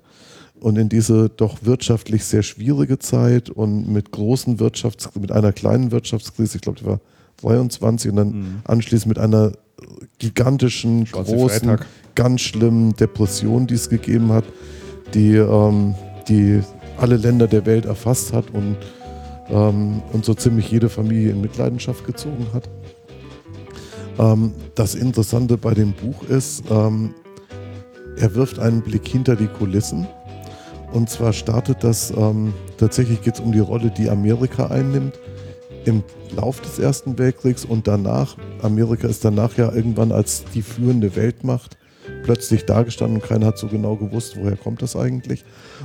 und 0.60 0.76
in 0.78 0.88
diese 0.88 1.28
doch 1.28 1.58
wirtschaftlich 1.62 2.24
sehr 2.24 2.42
schwierige 2.42 2.98
Zeit 2.98 3.50
und 3.50 3.88
mit 3.88 4.10
großen 4.10 4.58
Wirtschafts-, 4.58 5.18
mit 5.18 5.32
einer 5.32 5.52
kleinen 5.52 5.90
Wirtschaftskrise, 5.90 6.56
ich 6.56 6.62
glaube, 6.62 6.78
die 6.80 6.86
war 6.86 7.00
23 7.42 8.10
und 8.10 8.16
dann 8.16 8.62
anschließend 8.64 9.08
mit 9.08 9.18
einer 9.18 9.52
gigantischen, 10.18 11.06
Schwarze 11.06 11.34
großen, 11.34 11.68
Freitag. 11.68 11.86
ganz 12.14 12.40
schlimmen 12.40 12.94
Depression, 12.96 13.66
die 13.66 13.74
es 13.74 13.88
gegeben 13.88 14.32
hat, 14.32 14.44
die, 15.14 15.36
ähm, 15.36 15.94
die 16.28 16.60
alle 16.98 17.16
Länder 17.16 17.46
der 17.46 17.64
Welt 17.66 17.84
erfasst 17.84 18.32
hat 18.32 18.50
und, 18.52 18.76
ähm, 19.50 20.02
und 20.12 20.24
so 20.24 20.34
ziemlich 20.34 20.70
jede 20.70 20.88
Familie 20.88 21.30
in 21.30 21.40
Mitleidenschaft 21.40 22.04
gezogen 22.04 22.46
hat. 22.52 22.68
Ähm, 24.18 24.52
das 24.74 24.94
Interessante 24.94 25.56
bei 25.56 25.74
dem 25.74 25.92
Buch 25.92 26.24
ist, 26.28 26.64
ähm, 26.70 27.14
er 28.16 28.34
wirft 28.34 28.58
einen 28.58 28.82
Blick 28.82 29.06
hinter 29.06 29.36
die 29.36 29.46
Kulissen. 29.46 30.08
Und 30.92 31.10
zwar 31.10 31.32
startet 31.32 31.84
das, 31.84 32.10
ähm, 32.10 32.54
tatsächlich 32.78 33.22
geht 33.22 33.34
es 33.34 33.40
um 33.40 33.52
die 33.52 33.58
Rolle, 33.58 33.90
die 33.90 34.08
Amerika 34.08 34.66
einnimmt 34.66 35.18
im 35.84 36.02
Lauf 36.34 36.60
des 36.60 36.78
Ersten 36.78 37.18
Weltkriegs. 37.18 37.64
Und 37.64 37.86
danach. 37.86 38.36
Amerika 38.62 39.08
ist 39.08 39.24
danach 39.24 39.56
ja 39.56 39.72
irgendwann 39.72 40.12
als 40.12 40.44
die 40.54 40.62
führende 40.62 41.14
Weltmacht 41.16 41.76
plötzlich 42.24 42.64
dagestanden. 42.64 43.20
Und 43.20 43.28
keiner 43.28 43.46
hat 43.46 43.58
so 43.58 43.68
genau 43.68 43.96
gewusst, 43.96 44.36
woher 44.38 44.56
kommt 44.56 44.82
das 44.82 44.96
eigentlich. 44.96 45.44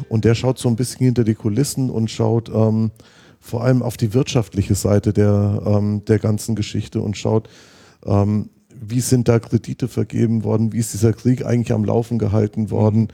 Und 0.10 0.26
der 0.26 0.36
schaut 0.36 0.58
so 0.58 0.70
ein 0.70 0.76
bisschen 0.76 1.06
hinter 1.06 1.24
die 1.24 1.36
Kulissen 1.36 1.90
und 1.90 2.10
schaut 2.10 2.50
ähm, 2.50 2.92
vor 3.40 3.64
allem 3.64 3.84
auf 3.84 3.98
die 3.98 4.14
wirtschaftliche 4.14 4.76
Seite 4.76 5.12
der, 5.12 5.62
ähm, 5.66 6.06
der 6.06 6.20
ganzen 6.20 6.56
Geschichte 6.56 7.02
und 7.02 7.18
schaut, 7.18 7.50
ähm, 8.06 8.50
wie 8.74 9.02
sind 9.02 9.28
da 9.28 9.40
Kredite 9.40 9.88
vergeben 9.88 10.44
worden, 10.44 10.74
wie 10.74 10.80
ist 10.80 10.94
dieser 10.94 11.14
Krieg 11.14 11.46
eigentlich 11.46 11.74
am 11.74 11.84
Laufen 11.84 12.20
gehalten 12.20 12.72
worden, 12.72 13.10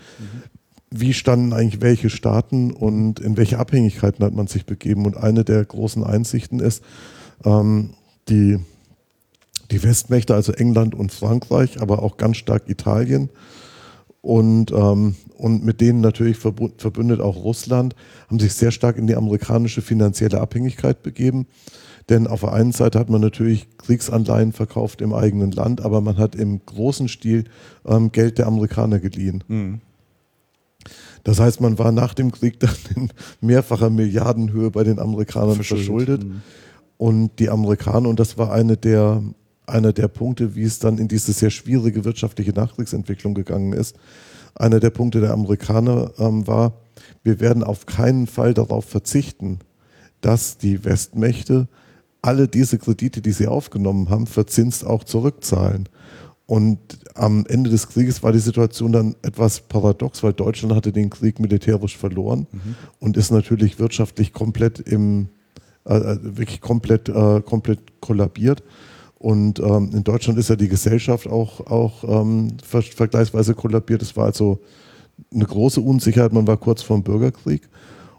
wie 0.91 1.13
standen 1.13 1.53
eigentlich 1.53 1.81
welche 1.81 2.09
Staaten 2.09 2.71
und 2.71 3.19
in 3.19 3.37
welche 3.37 3.59
Abhängigkeiten 3.59 4.25
hat 4.25 4.33
man 4.33 4.47
sich 4.47 4.65
begeben. 4.65 5.05
Und 5.05 5.17
eine 5.17 5.43
der 5.43 5.63
großen 5.63 6.03
Einsichten 6.03 6.59
ist, 6.59 6.83
ähm, 7.45 7.91
die, 8.27 8.59
die 9.71 9.83
Westmächte, 9.83 10.33
also 10.33 10.51
England 10.51 10.95
und 10.95 11.11
Frankreich, 11.11 11.81
aber 11.81 12.01
auch 12.01 12.17
ganz 12.17 12.37
stark 12.37 12.63
Italien 12.67 13.29
und, 14.21 14.71
ähm, 14.71 15.15
und 15.37 15.63
mit 15.63 15.79
denen 15.79 16.01
natürlich 16.01 16.37
verbündet 16.37 17.21
auch 17.21 17.37
Russland, 17.37 17.95
haben 18.27 18.39
sich 18.39 18.53
sehr 18.53 18.71
stark 18.71 18.97
in 18.97 19.07
die 19.07 19.15
amerikanische 19.15 19.81
finanzielle 19.81 20.41
Abhängigkeit 20.41 21.03
begeben. 21.03 21.47
Denn 22.09 22.27
auf 22.27 22.41
der 22.41 22.53
einen 22.53 22.71
Seite 22.71 22.99
hat 22.99 23.09
man 23.09 23.21
natürlich 23.21 23.67
Kriegsanleihen 23.77 24.51
verkauft 24.51 25.01
im 25.01 25.13
eigenen 25.13 25.51
Land, 25.51 25.81
aber 25.81 26.01
man 26.01 26.17
hat 26.17 26.35
im 26.35 26.59
großen 26.65 27.07
Stil 27.07 27.45
ähm, 27.85 28.11
Geld 28.11 28.39
der 28.39 28.47
Amerikaner 28.47 28.99
geliehen. 28.99 29.43
Mhm. 29.47 29.81
Das 31.29 31.39
heißt, 31.39 31.61
man 31.61 31.77
war 31.77 31.91
nach 31.91 32.15
dem 32.15 32.31
Krieg 32.31 32.59
dann 32.59 32.73
in 32.95 33.11
mehrfacher 33.39 33.91
Milliardenhöhe 33.91 34.71
bei 34.71 34.83
den 34.83 34.97
Amerikanern 34.97 35.57
verschuldet. 35.57 35.87
verschuldet. 35.87 36.23
Mhm. 36.23 36.41
Und 36.97 37.37
die 37.37 37.51
Amerikaner, 37.51 38.09
und 38.09 38.19
das 38.19 38.39
war 38.39 38.51
eine 38.51 38.77
der, 38.77 39.21
einer 39.67 39.93
der 39.93 40.07
Punkte, 40.07 40.55
wie 40.55 40.63
es 40.63 40.79
dann 40.79 40.97
in 40.97 41.07
diese 41.07 41.31
sehr 41.31 41.51
schwierige 41.51 42.03
wirtschaftliche 42.03 42.51
Nachkriegsentwicklung 42.51 43.35
gegangen 43.35 43.73
ist, 43.73 43.95
einer 44.55 44.79
der 44.79 44.89
Punkte 44.89 45.21
der 45.21 45.31
Amerikaner 45.31 46.13
ähm, 46.17 46.47
war, 46.47 46.73
wir 47.21 47.39
werden 47.39 47.63
auf 47.63 47.85
keinen 47.85 48.25
Fall 48.25 48.55
darauf 48.55 48.85
verzichten, 48.85 49.59
dass 50.21 50.57
die 50.57 50.83
Westmächte 50.83 51.67
alle 52.23 52.47
diese 52.47 52.79
Kredite, 52.79 53.21
die 53.21 53.33
sie 53.33 53.45
aufgenommen 53.45 54.09
haben, 54.09 54.25
verzinst 54.25 54.83
auch 54.83 55.03
zurückzahlen. 55.03 55.87
Und 56.49 56.79
am 57.13 57.45
Ende 57.45 57.69
des 57.69 57.89
Krieges 57.89 58.23
war 58.23 58.31
die 58.31 58.39
Situation 58.39 58.91
dann 58.91 59.15
etwas 59.21 59.59
paradox, 59.59 60.23
weil 60.23 60.33
Deutschland 60.33 60.73
hatte 60.73 60.91
den 60.91 61.11
Krieg 61.11 61.39
militärisch 61.39 61.95
verloren 61.95 62.47
mhm. 62.51 62.75
und 62.99 63.17
ist 63.17 63.29
natürlich 63.29 63.77
wirtschaftlich 63.77 64.33
komplett 64.33 64.79
im 64.79 65.29
äh, 65.85 65.93
äh, 65.93 66.17
wirklich 66.23 66.59
komplett 66.59 67.07
äh, 67.07 67.41
komplett 67.41 68.01
kollabiert. 68.01 68.63
Und 69.19 69.59
ähm, 69.59 69.91
in 69.93 70.03
Deutschland 70.03 70.39
ist 70.39 70.49
ja 70.49 70.55
die 70.55 70.69
Gesellschaft 70.69 71.27
auch, 71.27 71.67
auch 71.67 72.03
ähm, 72.03 72.57
ver 72.63 72.81
vergleichsweise 72.81 73.53
kollabiert. 73.53 74.01
Es 74.01 74.17
war 74.17 74.25
also 74.25 74.59
eine 75.31 75.45
große 75.45 75.81
Unsicherheit. 75.81 76.33
Man 76.33 76.47
war 76.47 76.57
kurz 76.57 76.81
vor 76.81 76.97
dem 76.97 77.03
Bürgerkrieg. 77.03 77.69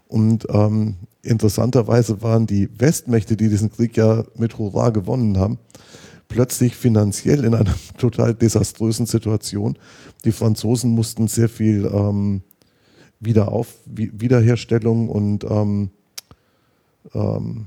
Und 0.07 0.47
ähm, 0.51 0.95
interessanterweise 1.21 2.21
waren 2.21 2.47
die 2.47 2.69
Westmächte, 2.79 3.35
die 3.35 3.49
diesen 3.49 3.73
Krieg 3.73 3.97
ja 3.97 4.23
mit 4.37 4.57
Hurra 4.57 4.89
gewonnen 4.89 5.37
haben, 5.37 5.59
plötzlich 6.31 6.75
finanziell 6.75 7.43
in 7.43 7.53
einer 7.53 7.75
total 7.97 8.33
desaströsen 8.33 9.05
Situation. 9.05 9.77
Die 10.23 10.31
Franzosen 10.31 10.91
mussten 10.91 11.27
sehr 11.27 11.49
viel 11.49 11.85
ähm, 11.93 12.41
Wiederauf 13.19 13.75
Wiederherstellung 13.85 15.09
und 15.09 15.43
ähm, 15.43 15.89
ähm, 17.13 17.65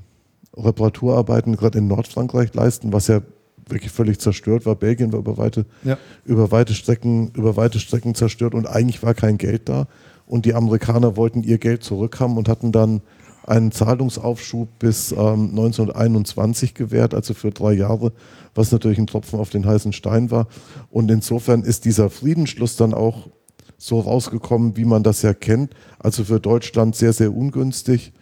Reparaturarbeiten 0.56 1.56
gerade 1.56 1.78
in 1.78 1.88
Nordfrankreich 1.88 2.54
leisten, 2.54 2.92
was 2.92 3.08
ja 3.08 3.20
wirklich 3.68 3.92
völlig 3.92 4.18
zerstört 4.18 4.66
war. 4.66 4.76
Belgien 4.76 5.12
war 5.12 5.20
über 5.20 5.36
weite, 5.36 5.66
ja. 5.82 5.98
über 6.24 6.50
weite, 6.50 6.74
Strecken, 6.74 7.32
über 7.34 7.56
weite 7.56 7.78
Strecken 7.78 8.14
zerstört 8.14 8.54
und 8.54 8.66
eigentlich 8.66 9.02
war 9.02 9.14
kein 9.14 9.36
Geld 9.36 9.68
da. 9.68 9.86
Und 10.26 10.46
die 10.46 10.54
Amerikaner 10.54 11.16
wollten 11.16 11.42
ihr 11.42 11.58
Geld 11.58 11.84
zurückhaben 11.84 12.38
und 12.38 12.48
hatten 12.48 12.72
dann 12.72 13.02
einen 13.46 13.72
Zahlungsaufschub 13.72 14.78
bis 14.78 15.12
ähm, 15.12 15.50
1921 15.50 16.74
gewährt, 16.74 17.14
also 17.14 17.34
für 17.34 17.50
drei 17.50 17.72
Jahre, 17.72 18.12
was 18.54 18.72
natürlich 18.72 18.98
ein 18.98 19.06
Tropfen 19.06 19.38
auf 19.38 19.50
den 19.50 19.66
heißen 19.66 19.92
Stein 19.92 20.30
war. 20.30 20.48
Und 20.90 21.10
insofern 21.10 21.62
ist 21.62 21.84
dieser 21.84 22.10
Friedensschluss 22.10 22.76
dann 22.76 22.94
auch 22.94 23.28
so 23.76 24.00
rausgekommen, 24.00 24.76
wie 24.76 24.84
man 24.84 25.02
das 25.02 25.22
ja 25.22 25.34
kennt. 25.34 25.74
Also 25.98 26.24
für 26.24 26.40
Deutschland 26.40 26.96
sehr, 26.96 27.12
sehr 27.12 27.34
ungünstig, 27.34 28.12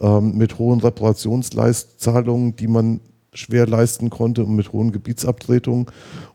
ähm, 0.00 0.36
mit 0.36 0.58
hohen 0.58 0.80
Reparationszahlungen, 0.80 2.56
die 2.56 2.68
man 2.68 3.00
schwer 3.32 3.66
leisten 3.66 4.10
konnte 4.10 4.44
und 4.44 4.56
mit 4.56 4.72
hohen 4.72 4.92
Gebietsabtretungen. 4.92 5.86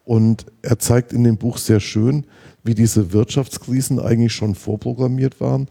Und 0.04 0.46
er 0.62 0.80
zeigt 0.80 1.14
in 1.14 1.24
dem 1.24 1.38
Buch 1.38 1.58
sehr 1.58 1.80
schön, 1.80 2.26
wie 2.64 2.74
diese 2.74 3.14
Wirtschaftskrisen 3.14 4.00
eigentlich 4.00 4.34
schon 4.34 4.56
vorprogrammiert 4.56 5.40
waren 5.40 5.68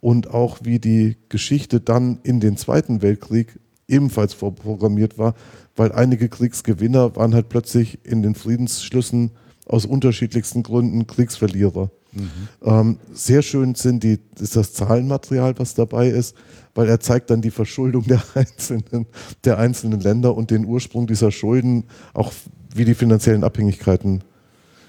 und 0.00 0.30
auch 0.30 0.58
wie 0.62 0.78
die 0.78 1.16
Geschichte 1.28 1.80
dann 1.80 2.20
in 2.22 2.40
den 2.40 2.56
Zweiten 2.56 3.02
Weltkrieg 3.02 3.58
ebenfalls 3.88 4.34
vorprogrammiert 4.34 5.18
war, 5.18 5.34
weil 5.76 5.92
einige 5.92 6.28
Kriegsgewinner 6.28 7.16
waren 7.16 7.34
halt 7.34 7.48
plötzlich 7.48 7.98
in 8.04 8.22
den 8.22 8.34
Friedensschlüssen 8.34 9.32
aus 9.66 9.84
unterschiedlichsten 9.84 10.62
Gründen 10.62 11.06
Kriegsverlierer. 11.06 11.90
Mhm. 12.12 12.30
Ähm, 12.62 12.98
sehr 13.12 13.42
schön 13.42 13.74
sind 13.74 14.02
die, 14.02 14.18
ist 14.40 14.56
das 14.56 14.72
Zahlenmaterial, 14.72 15.58
was 15.58 15.74
dabei 15.74 16.08
ist, 16.08 16.34
weil 16.74 16.88
er 16.88 17.00
zeigt 17.00 17.30
dann 17.30 17.42
die 17.42 17.50
Verschuldung 17.50 18.04
der 18.04 18.22
einzelnen, 18.34 19.06
der 19.44 19.58
einzelnen 19.58 20.00
Länder 20.00 20.36
und 20.36 20.50
den 20.50 20.64
Ursprung 20.64 21.06
dieser 21.06 21.30
Schulden, 21.30 21.84
auch 22.14 22.32
wie 22.74 22.84
die 22.84 22.94
finanziellen 22.94 23.44
Abhängigkeiten 23.44 24.22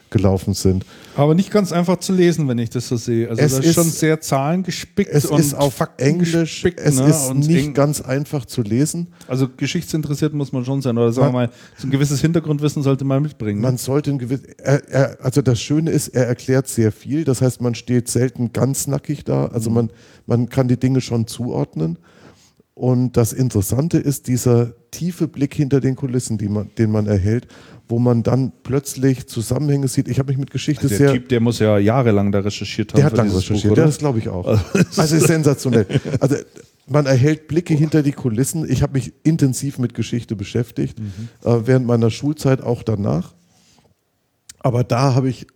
gelaufen 0.10 0.54
sind. 0.54 0.86
Aber 1.16 1.34
nicht 1.36 1.52
ganz 1.52 1.72
einfach 1.72 1.98
zu 1.98 2.14
lesen, 2.14 2.48
wenn 2.48 2.58
ich 2.60 2.70
das 2.70 2.88
so 2.88 2.96
sehe. 2.96 3.30
Also 3.30 3.42
es 3.42 3.56
das 3.56 3.66
ist, 3.66 3.76
schon 3.76 3.90
sehr 3.90 4.22
zahlengespickt. 4.22 5.10
Es 5.12 5.26
ist 5.26 5.54
auf 5.54 5.74
Fakten 5.74 6.04
Englisch. 6.04 6.64
Es 6.76 7.00
ne? 7.00 7.10
ist 7.10 7.30
und 7.30 7.40
nicht 7.40 7.74
ganz 7.74 8.02
einfach 8.02 8.46
zu 8.46 8.62
lesen. 8.62 9.08
Also 9.28 9.48
geschichtsinteressiert 9.50 10.34
muss 10.34 10.52
man 10.52 10.64
schon 10.64 10.82
sein. 10.82 10.98
Oder 10.98 11.12
sagen 11.12 11.34
man, 11.34 11.48
wir 11.48 11.48
mal, 11.48 11.54
so 11.78 11.88
ein 11.88 11.92
gewisses 11.92 12.22
Hintergrundwissen 12.22 12.84
sollte 12.84 13.06
man 13.06 13.22
mitbringen. 13.22 13.62
Man 13.62 13.78
sollte 13.78 14.12
ein 14.12 14.20
gewisses. 14.20 14.48
also 15.20 15.42
das 15.42 15.60
Schöne 15.60 15.92
ist, 15.92 16.10
er 16.10 16.28
erklärt 16.28 16.68
sehr 16.68 16.92
viel. 16.92 17.24
Das 17.24 17.42
heißt, 17.42 17.62
man 17.62 17.76
steht 17.76 18.08
selten 18.08 18.54
ganz 18.54 18.88
nackig 18.88 19.24
da. 19.24 19.48
Also 19.48 19.70
mhm. 19.70 19.76
man, 19.76 19.90
man 20.26 20.50
kann 20.50 20.68
die 20.68 20.78
Dinge 20.78 21.02
schon 21.02 21.28
zuordnen. 21.28 21.98
Und 22.78 23.18
das 23.18 23.34
Interessante 23.34 23.98
ist 23.98 24.28
dieser 24.28 24.74
tiefe 24.92 25.28
Blick 25.28 25.56
hinter 25.56 25.80
den 25.80 25.96
Kulissen, 25.96 26.38
man, 26.52 26.70
den 26.78 26.92
man 26.92 27.08
erhält 27.08 27.48
wo 27.90 28.00
man 28.00 28.24
dann 28.24 28.52
plötzlich 28.64 29.28
Zusammenhänge 29.28 29.88
sieht. 29.88 30.08
Ich 30.08 30.20
habe 30.20 30.32
mich 30.32 30.38
mit 30.38 30.52
Geschichte 30.52 30.84
also 30.84 30.90
der 30.90 30.98
sehr. 30.98 31.08
Der 31.08 31.20
Typ, 31.20 31.30
der 31.30 31.40
muss 31.40 31.60
ja 31.60 31.78
jahrelang 31.78 32.32
da 32.32 32.40
recherchiert 32.40 32.92
haben. 32.92 32.98
Der 32.98 33.06
hat 33.06 33.18
lange 33.18 33.36
recherchiert, 33.36 33.76
Buch, 33.76 33.84
das 33.84 33.98
glaube 33.98 34.20
ich 34.20 34.30
auch. 34.30 34.46
Also 34.98 35.16
ist 35.16 35.28
sensationell. 35.28 35.86
Also 36.20 36.36
man 36.88 37.06
erhält 37.06 37.48
Blicke 37.48 37.74
hinter 37.74 38.04
die 38.04 38.12
Kulissen. 38.12 38.70
Ich 38.70 38.82
habe 38.82 38.94
mich 38.94 39.14
intensiv 39.24 39.78
mit 39.78 39.94
Geschichte 39.94 40.36
beschäftigt, 40.36 41.00
mhm. 41.00 41.30
äh, 41.44 41.68
während 41.68 41.86
meiner 41.86 42.10
Schulzeit, 42.10 42.62
auch 42.62 42.84
danach. 42.84 43.34
Aber 44.60 44.84
da 44.84 45.14
habe 45.14 45.30
ich 45.30 45.48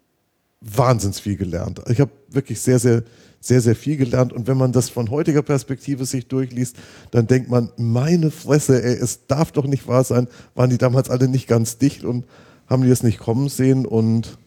wahnsinns 0.62 1.20
viel 1.20 1.38
gelernt. 1.38 1.82
Ich 1.90 2.00
habe 2.00 2.12
wirklich 2.30 2.62
sehr, 2.62 2.80
sehr 2.80 3.04
sehr, 3.42 3.60
sehr 3.60 3.76
viel 3.76 3.98
gelernt. 3.98 4.32
Und 4.32 4.48
wenn 4.48 4.58
man 4.58 4.72
das 4.72 4.90
von 4.90 5.10
heutiger 5.10 5.42
Perspektive 5.42 6.06
sich 6.06 6.28
durchliest, 6.28 6.78
dann 7.10 7.28
denkt 7.28 7.50
man, 7.50 7.72
meine 7.76 8.32
Fresse, 8.32 8.82
ey, 8.82 8.94
es 8.94 9.26
darf 9.28 9.52
doch 9.52 9.66
nicht 9.66 9.88
wahr 9.88 10.04
sein, 10.04 10.28
waren 10.56 10.70
die 10.70 10.78
damals 10.78 11.10
alle 11.10 11.28
nicht 11.28 11.48
ganz 11.48 11.78
dicht 11.80 12.06
und 12.06 12.26
haben 12.70 12.84
die 12.84 12.90
es 12.90 13.04
nicht 13.04 13.20
kommen 13.20 13.50
sehen 13.50 13.86
und 13.86 14.38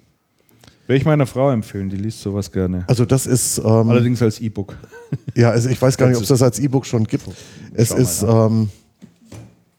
Will 0.87 0.97
ich 0.97 1.07
meiner 1.07 1.27
Frau 1.27 1.51
empfehlen, 1.51 1.89
die 1.89 1.97
liest 1.97 2.21
sowas 2.21 2.53
gerne. 2.53 2.85
Also 2.89 3.07
das 3.07 3.27
ist 3.27 3.57
ähm, 3.57 3.65
allerdings 3.65 4.23
als 4.23 4.41
E-Book. 4.41 4.77
Ja, 5.35 5.51
also 5.51 5.69
ich 5.69 5.81
weiß 5.81 5.97
gar 5.97 6.09
nicht, 6.09 6.16
ob 6.16 6.23
es 6.23 6.29
das 6.29 6.43
als 6.43 6.59
E-Book 6.59 6.85
schon 6.85 7.05
gibt. 7.05 7.25
Es 7.73 7.91
ist, 7.93 8.23
ähm, 8.23 8.69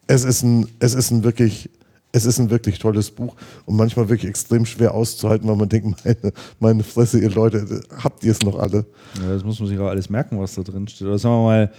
es 0.07 0.23
ist 0.23 0.43
ein, 0.43 0.67
es 0.79 0.95
ist 0.95 1.11
ein 1.11 1.23
wirklich 1.23 1.69
es 2.15 2.25
ist 2.25 2.39
ein 2.39 2.49
wirklich 2.49 2.79
tolles 2.79 3.11
Buch 3.11 3.35
und 3.65 3.75
manchmal 3.75 4.07
wirklich 4.07 4.29
extrem 4.29 4.65
schwer 4.65 4.93
auszuhalten, 4.93 5.49
weil 5.49 5.57
man 5.57 5.67
denkt, 5.67 6.01
meine, 6.05 6.33
meine 6.59 6.83
Fresse, 6.83 7.19
ihr 7.19 7.29
Leute, 7.29 7.81
habt 8.01 8.23
ihr 8.23 8.31
es 8.31 8.41
noch 8.41 8.57
alle? 8.57 8.85
Ja, 9.21 9.33
das 9.33 9.43
muss 9.43 9.59
man 9.59 9.67
sich 9.67 9.77
auch 9.77 9.87
alles 9.87 10.09
merken, 10.09 10.39
was 10.39 10.55
da 10.55 10.61
drin 10.61 10.87
steht. 10.87 11.07
Oder 11.07 11.19
sagen 11.19 11.35
wir 11.35 11.43
mal, 11.43 11.71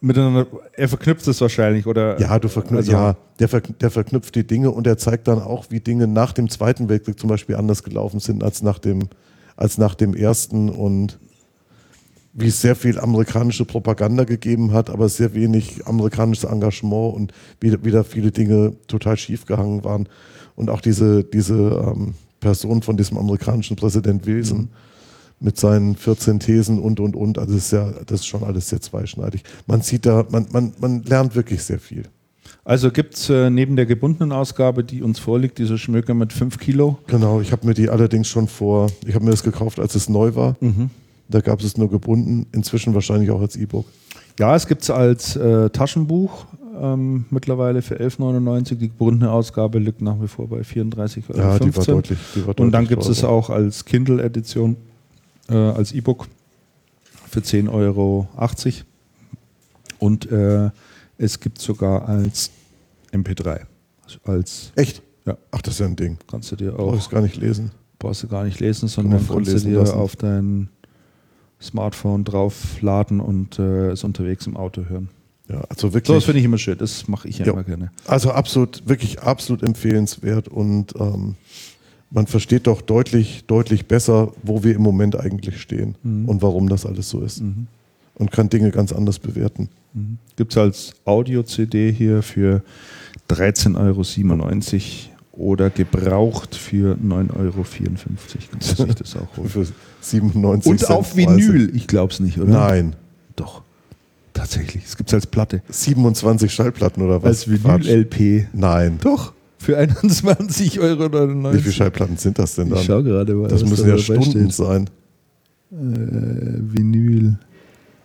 miteinander, 0.00 0.46
er 0.72 0.88
verknüpft 0.88 1.28
es 1.28 1.40
wahrscheinlich, 1.40 1.86
oder? 1.86 2.20
Ja, 2.20 2.38
du 2.40 2.48
verknüpft, 2.48 2.88
also, 2.88 2.92
ja 2.92 3.16
der, 3.38 3.48
ver, 3.48 3.60
der 3.60 3.90
verknüpft 3.90 4.34
die 4.34 4.46
Dinge 4.46 4.70
und 4.70 4.86
er 4.86 4.98
zeigt 4.98 5.28
dann 5.28 5.40
auch, 5.40 5.66
wie 5.70 5.80
Dinge 5.80 6.06
nach 6.06 6.32
dem 6.32 6.48
Zweiten 6.48 6.88
Weltkrieg 6.88 7.18
zum 7.18 7.28
Beispiel 7.28 7.56
anders 7.56 7.82
gelaufen 7.82 8.20
sind 8.20 8.42
als 8.42 8.62
nach 8.62 8.78
dem, 8.78 9.08
als 9.56 9.78
nach 9.78 9.94
dem 9.94 10.14
Ersten 10.14 10.68
und 10.68 11.18
wie 12.34 12.48
es 12.48 12.60
sehr 12.60 12.74
viel 12.74 12.98
amerikanische 12.98 13.64
Propaganda 13.64 14.24
gegeben 14.24 14.72
hat, 14.72 14.88
aber 14.88 15.08
sehr 15.08 15.34
wenig 15.34 15.86
amerikanisches 15.86 16.44
Engagement 16.44 17.14
und 17.14 17.32
wieder, 17.60 17.84
wieder 17.84 18.04
viele 18.04 18.30
Dinge 18.30 18.74
total 18.86 19.16
schiefgehangen 19.16 19.84
waren. 19.84 20.08
Und 20.54 20.70
auch 20.70 20.80
diese, 20.80 21.24
diese 21.24 21.54
ähm, 21.54 22.14
Person 22.40 22.82
von 22.82 22.96
diesem 22.96 23.18
amerikanischen 23.18 23.76
Präsident 23.76 24.26
Wilson 24.26 24.58
mhm. 24.58 24.68
mit 25.40 25.58
seinen 25.58 25.96
14 25.96 26.40
Thesen 26.40 26.78
und, 26.78 27.00
und, 27.00 27.16
und, 27.16 27.38
also 27.38 27.54
das 27.54 27.64
ist 27.64 27.72
ja, 27.72 27.90
das 28.06 28.20
ist 28.20 28.26
schon 28.26 28.44
alles 28.44 28.68
sehr 28.68 28.80
zweischneidig. 28.80 29.44
Man 29.66 29.82
sieht 29.82 30.06
da, 30.06 30.24
man, 30.30 30.46
man, 30.52 30.72
man 30.80 31.02
lernt 31.04 31.34
wirklich 31.34 31.62
sehr 31.62 31.78
viel. 31.78 32.04
Also 32.64 32.90
gibt 32.90 33.14
es 33.14 33.28
äh, 33.28 33.50
neben 33.50 33.76
der 33.76 33.86
gebundenen 33.86 34.32
Ausgabe, 34.32 34.84
die 34.84 35.02
uns 35.02 35.18
vorliegt, 35.18 35.58
diese 35.58 35.78
Schmöker 35.78 36.14
mit 36.14 36.32
5 36.32 36.58
Kilo? 36.58 36.98
Genau, 37.08 37.40
ich 37.40 37.50
habe 37.52 37.66
mir 37.66 37.74
die 37.74 37.90
allerdings 37.90 38.28
schon 38.28 38.46
vor, 38.46 38.90
ich 39.04 39.14
habe 39.14 39.24
mir 39.24 39.32
das 39.32 39.42
gekauft, 39.42 39.80
als 39.80 39.94
es 39.96 40.08
neu 40.08 40.34
war. 40.34 40.56
Mhm. 40.60 40.90
Da 41.32 41.40
gab 41.40 41.60
es 41.60 41.66
es 41.66 41.76
nur 41.76 41.90
gebunden, 41.90 42.46
inzwischen 42.52 42.94
wahrscheinlich 42.94 43.30
auch 43.30 43.40
als 43.40 43.56
E-Book. 43.56 43.86
Ja, 44.38 44.54
es 44.54 44.66
gibt 44.66 44.82
es 44.82 44.90
als 44.90 45.36
äh, 45.36 45.70
Taschenbuch 45.70 46.46
ähm, 46.80 47.24
mittlerweile 47.30 47.82
für 47.82 47.96
11,99. 47.96 48.76
Die 48.76 48.88
gebundene 48.88 49.30
Ausgabe 49.30 49.78
liegt 49.78 50.00
nach 50.02 50.20
wie 50.20 50.28
vor 50.28 50.48
bei 50.48 50.62
34 50.62 51.30
Euro. 51.30 51.38
Ja, 51.38 51.58
die 51.58 51.74
war 51.74 51.84
deutlich. 51.84 52.18
Die 52.34 52.40
war 52.40 52.46
deutlich 52.48 52.64
Und 52.64 52.72
dann 52.72 52.86
gibt 52.86 53.02
es 53.02 53.08
es 53.08 53.24
auch 53.24 53.50
als 53.50 53.84
Kindle-Edition, 53.84 54.76
äh, 55.48 55.54
als 55.54 55.92
E-Book 55.92 56.28
für 57.28 57.40
10,80 57.40 57.72
Euro. 57.72 58.28
Und 59.98 60.30
äh, 60.30 60.70
es 61.18 61.40
gibt 61.40 61.60
sogar 61.60 62.08
als 62.08 62.50
MP3. 63.12 63.60
als, 64.24 64.72
Echt? 64.76 65.02
Ja. 65.24 65.36
Ach, 65.50 65.62
das 65.62 65.74
ist 65.74 65.80
ja 65.80 65.86
ein 65.86 65.96
Ding. 65.96 66.18
Kannst 66.26 66.50
du 66.52 66.56
dir 66.56 66.74
auch. 66.74 66.90
Brauch 66.90 66.98
ich 66.98 67.08
gar 67.08 67.20
nicht 67.20 67.36
lesen 67.36 67.70
brauchst 68.02 68.24
du 68.24 68.28
gar 68.28 68.44
nicht 68.44 68.60
lesen, 68.60 68.88
sondern 68.88 69.26
kannst 69.26 69.52
du 69.52 69.58
dir 69.60 69.78
lassen. 69.78 69.94
auf 69.94 70.16
dein 70.16 70.68
Smartphone 71.62 72.24
draufladen 72.24 73.20
und 73.20 73.58
äh, 73.58 73.90
es 73.90 74.04
unterwegs 74.04 74.46
im 74.46 74.56
Auto 74.56 74.84
hören. 74.88 75.08
Ja, 75.48 75.62
also 75.68 75.82
So, 75.82 75.86
das 75.88 75.94
wirklich, 75.94 76.24
finde 76.24 76.38
ich 76.40 76.44
immer 76.44 76.58
schön. 76.58 76.78
Das 76.78 77.08
mache 77.08 77.28
ich 77.28 77.38
ja, 77.38 77.46
Ja. 77.46 77.52
immer 77.52 77.64
gerne. 77.64 77.90
also 78.06 78.30
absolut, 78.32 78.82
wirklich 78.88 79.20
absolut 79.22 79.62
empfehlenswert 79.62 80.48
und 80.48 80.94
ähm, 80.98 81.34
man 82.10 82.26
versteht 82.26 82.66
doch 82.66 82.80
deutlich, 82.82 83.44
deutlich 83.46 83.86
besser, 83.86 84.32
wo 84.42 84.62
wir 84.64 84.74
im 84.74 84.82
Moment 84.82 85.18
eigentlich 85.18 85.60
stehen 85.60 85.94
Mhm. 86.02 86.28
und 86.28 86.42
warum 86.42 86.68
das 86.68 86.84
alles 86.86 87.08
so 87.08 87.20
ist. 87.22 87.42
Und 88.14 88.30
kann 88.30 88.48
Dinge 88.50 88.70
ganz 88.70 88.92
anders 88.92 89.18
bewerten. 89.18 89.68
Gibt 90.36 90.52
es 90.52 90.58
als 90.58 90.92
Audio-CD 91.06 91.90
hier 91.92 92.22
für 92.22 92.62
13,97 93.28 93.76
Euro 93.78 95.11
oder 95.32 95.70
gebraucht 95.70 96.54
für 96.54 96.96
9,54 96.96 97.36
Euro. 97.38 97.64
Kannst 98.50 98.78
du 98.78 98.86
sich 98.86 98.94
das 98.96 99.16
auch 99.16 99.36
holen. 99.36 99.48
Für 99.48 99.66
97 100.02 100.70
Und 100.70 100.78
Cent 100.78 100.90
auf 100.90 101.14
Preise. 101.14 101.28
Vinyl, 101.36 101.74
ich 101.74 101.86
glaube 101.86 102.12
es 102.12 102.20
nicht, 102.20 102.38
oder? 102.38 102.50
Nein. 102.50 102.96
Doch. 103.36 103.62
Tatsächlich. 104.34 104.84
Es 104.84 104.96
gibt 104.96 105.10
es 105.10 105.14
als 105.14 105.26
Platte. 105.26 105.62
27 105.68 106.52
Schallplatten 106.52 107.02
oder 107.02 107.22
was? 107.22 107.46
Als. 107.46 107.48
Vinyl-LP. 107.48 108.48
Nein. 108.52 108.98
Doch. 109.02 109.32
Für 109.58 109.78
21,99 109.78 110.80
Euro. 110.80 111.52
Wie 111.54 111.58
viele 111.60 111.72
Schallplatten 111.72 112.16
sind 112.16 112.38
das 112.38 112.56
denn 112.56 112.66
Ich 112.68 112.74
dann? 112.74 112.84
schau 112.84 113.02
gerade 113.02 113.34
mal. 113.34 113.48
Das 113.48 113.64
müssen 113.64 113.86
da 113.86 113.92
ja 113.94 113.98
Stunden 113.98 114.50
steht. 114.50 114.52
sein. 114.54 114.90
Äh, 115.70 115.76
Vinyl. 116.74 117.38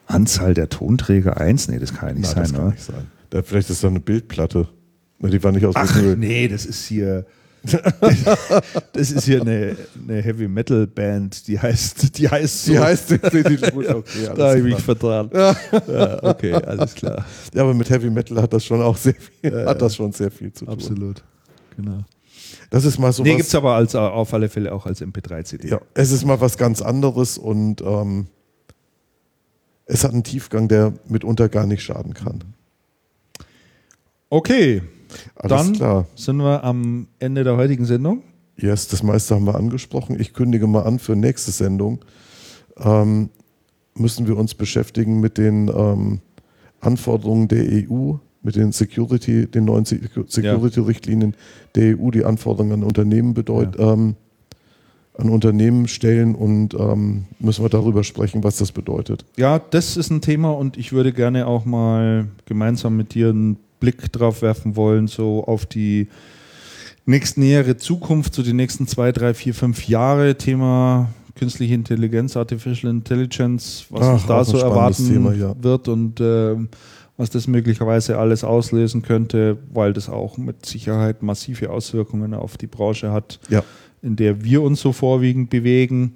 Anzahl 0.05 0.53
der 0.53 0.69
Tonträger 0.69 1.37
1? 1.41 1.67
Nee, 1.67 1.79
das 1.79 1.93
kann 1.93 2.09
ja 2.09 2.15
nicht 2.15 2.23
Nein, 2.23 2.33
sein, 2.35 2.43
das 2.43 2.51
kann 2.53 2.61
oder? 2.61 2.71
nicht 2.71 2.83
sein. 2.83 3.07
Da, 3.31 3.41
vielleicht 3.43 3.69
ist 3.69 3.83
da 3.83 3.87
eine 3.89 3.99
Bildplatte. 3.99 4.69
Die 5.19 5.43
war 5.43 5.51
nicht 5.51 5.65
aus 5.65 5.75
Ach, 5.75 6.01
nee, 6.17 6.47
das 6.47 6.65
ist 6.65 6.85
hier. 6.85 7.25
das 8.93 9.11
ist 9.11 9.25
hier 9.25 9.41
eine, 9.41 9.75
eine 10.07 10.21
Heavy 10.21 10.47
Metal 10.47 10.87
Band, 10.87 11.47
die 11.47 11.59
heißt, 11.59 12.17
die 12.17 12.29
heißt 12.29 12.65
so. 12.65 12.71
Die 12.71 12.79
heißt 12.79 13.09
definitiv 13.09 13.73
gut. 13.73 13.89
Okay, 13.89 14.29
da 14.35 14.49
habe 14.49 14.59
ich 14.59 14.63
mich 14.63 14.79
vertragen. 14.79 15.29
Ja. 15.33 16.23
okay, 16.23 16.53
alles 16.53 16.95
klar. 16.95 17.25
ja, 17.53 17.63
aber 17.63 17.73
mit 17.73 17.89
Heavy 17.89 18.09
Metal 18.09 18.41
hat 18.41 18.53
das 18.53 18.63
schon 18.63 18.81
auch 18.81 18.95
sehr 18.95 19.15
viel, 19.15 19.65
hat 19.65 19.81
das 19.81 19.95
schon 19.95 20.11
sehr 20.13 20.31
viel 20.31 20.53
zu 20.53 20.65
tun. 20.65 20.73
Absolut. 20.73 21.23
Genau. 21.75 22.05
Das 22.69 22.85
ist 22.85 22.99
mal 22.99 23.11
so 23.11 23.23
nee, 23.23 23.35
gibt 23.35 23.47
es 23.47 23.55
aber 23.55 23.73
als, 23.75 23.95
auf 23.95 24.33
alle 24.33 24.49
Fälle 24.49 24.73
auch 24.73 24.85
als 24.85 25.01
MP3-CD. 25.01 25.69
ja, 25.69 25.81
es 25.93 26.11
ist 26.11 26.25
mal 26.25 26.39
was 26.39 26.57
ganz 26.57 26.81
anderes 26.81 27.37
und 27.37 27.81
ähm, 27.81 28.27
es 29.85 30.03
hat 30.03 30.11
einen 30.11 30.23
Tiefgang, 30.23 30.67
der 30.67 30.93
mitunter 31.07 31.49
gar 31.49 31.65
nicht 31.65 31.81
schaden 31.81 32.13
kann. 32.13 32.43
Okay, 34.29 34.81
Alles 35.35 35.49
dann 35.65 35.73
klar. 35.73 36.07
sind 36.15 36.37
wir 36.37 36.63
am 36.63 37.07
Ende 37.19 37.43
der 37.43 37.57
heutigen 37.57 37.85
Sendung. 37.85 38.23
Yes, 38.57 38.87
das 38.87 39.03
meiste 39.03 39.35
haben 39.35 39.45
wir 39.45 39.55
angesprochen. 39.55 40.19
Ich 40.19 40.33
kündige 40.33 40.67
mal 40.67 40.81
an 40.83 40.99
für 40.99 41.15
nächste 41.15 41.51
Sendung. 41.51 41.99
Ähm, 42.77 43.29
müssen 43.95 44.27
wir 44.27 44.37
uns 44.37 44.55
beschäftigen 44.55 45.19
mit 45.19 45.37
den 45.37 45.67
ähm, 45.69 46.19
Anforderungen 46.79 47.47
der 47.47 47.63
EU, 47.89 48.13
mit 48.41 48.55
den 48.55 48.71
Security, 48.71 49.47
den 49.47 49.65
neuen 49.65 49.85
Secu- 49.85 50.29
Security-Richtlinien 50.29 51.35
der 51.75 51.97
EU, 51.99 52.11
die 52.11 52.23
Anforderungen 52.23 52.73
an 52.73 52.83
Unternehmen 52.83 53.33
bedeut, 53.33 53.75
ähm, 53.79 54.15
an 55.17 55.29
Unternehmen 55.29 55.87
stellen 55.87 56.35
und 56.35 56.75
ähm, 56.75 57.25
müssen 57.39 57.63
wir 57.63 57.69
darüber 57.69 58.03
sprechen, 58.03 58.43
was 58.43 58.57
das 58.57 58.71
bedeutet. 58.71 59.25
Ja, 59.35 59.57
das 59.59 59.97
ist 59.97 60.11
ein 60.11 60.21
Thema 60.21 60.51
und 60.51 60.77
ich 60.77 60.93
würde 60.93 61.11
gerne 61.11 61.47
auch 61.47 61.65
mal 61.65 62.27
gemeinsam 62.45 62.95
mit 62.95 63.15
dir 63.15 63.29
einen 63.29 63.57
Blick 63.79 64.11
drauf 64.11 64.41
werfen 64.41 64.75
wollen, 64.75 65.07
so 65.07 65.43
auf 65.43 65.65
die 65.65 66.07
nächstnähere 67.05 67.77
Zukunft, 67.77 68.33
so 68.33 68.43
die 68.43 68.53
nächsten 68.53 68.87
zwei, 68.87 69.11
drei, 69.11 69.33
vier, 69.33 69.53
fünf 69.53 69.87
Jahre. 69.87 70.37
Thema 70.37 71.09
künstliche 71.35 71.73
Intelligenz, 71.75 72.35
Artificial 72.35 72.91
Intelligence, 72.91 73.85
was 73.89 74.01
Ach, 74.01 74.13
uns 74.13 74.25
da 74.25 74.43
so 74.43 74.57
erwarten 74.57 75.07
Thema, 75.07 75.33
ja. 75.33 75.55
wird 75.61 75.87
und 75.87 76.19
ähm, 76.19 76.69
was 77.15 77.29
das 77.29 77.47
möglicherweise 77.47 78.17
alles 78.17 78.43
auslösen 78.43 79.01
könnte, 79.01 79.57
weil 79.73 79.93
das 79.93 80.09
auch 80.09 80.37
mit 80.37 80.65
Sicherheit 80.65 81.23
massive 81.23 81.69
Auswirkungen 81.69 82.33
auf 82.33 82.57
die 82.57 82.67
Branche 82.67 83.11
hat, 83.11 83.39
Ja. 83.49 83.63
in 84.01 84.15
der 84.15 84.43
wir 84.43 84.61
uns 84.61 84.81
so 84.81 84.91
vorwiegend 84.93 85.49
bewegen. 85.49 86.15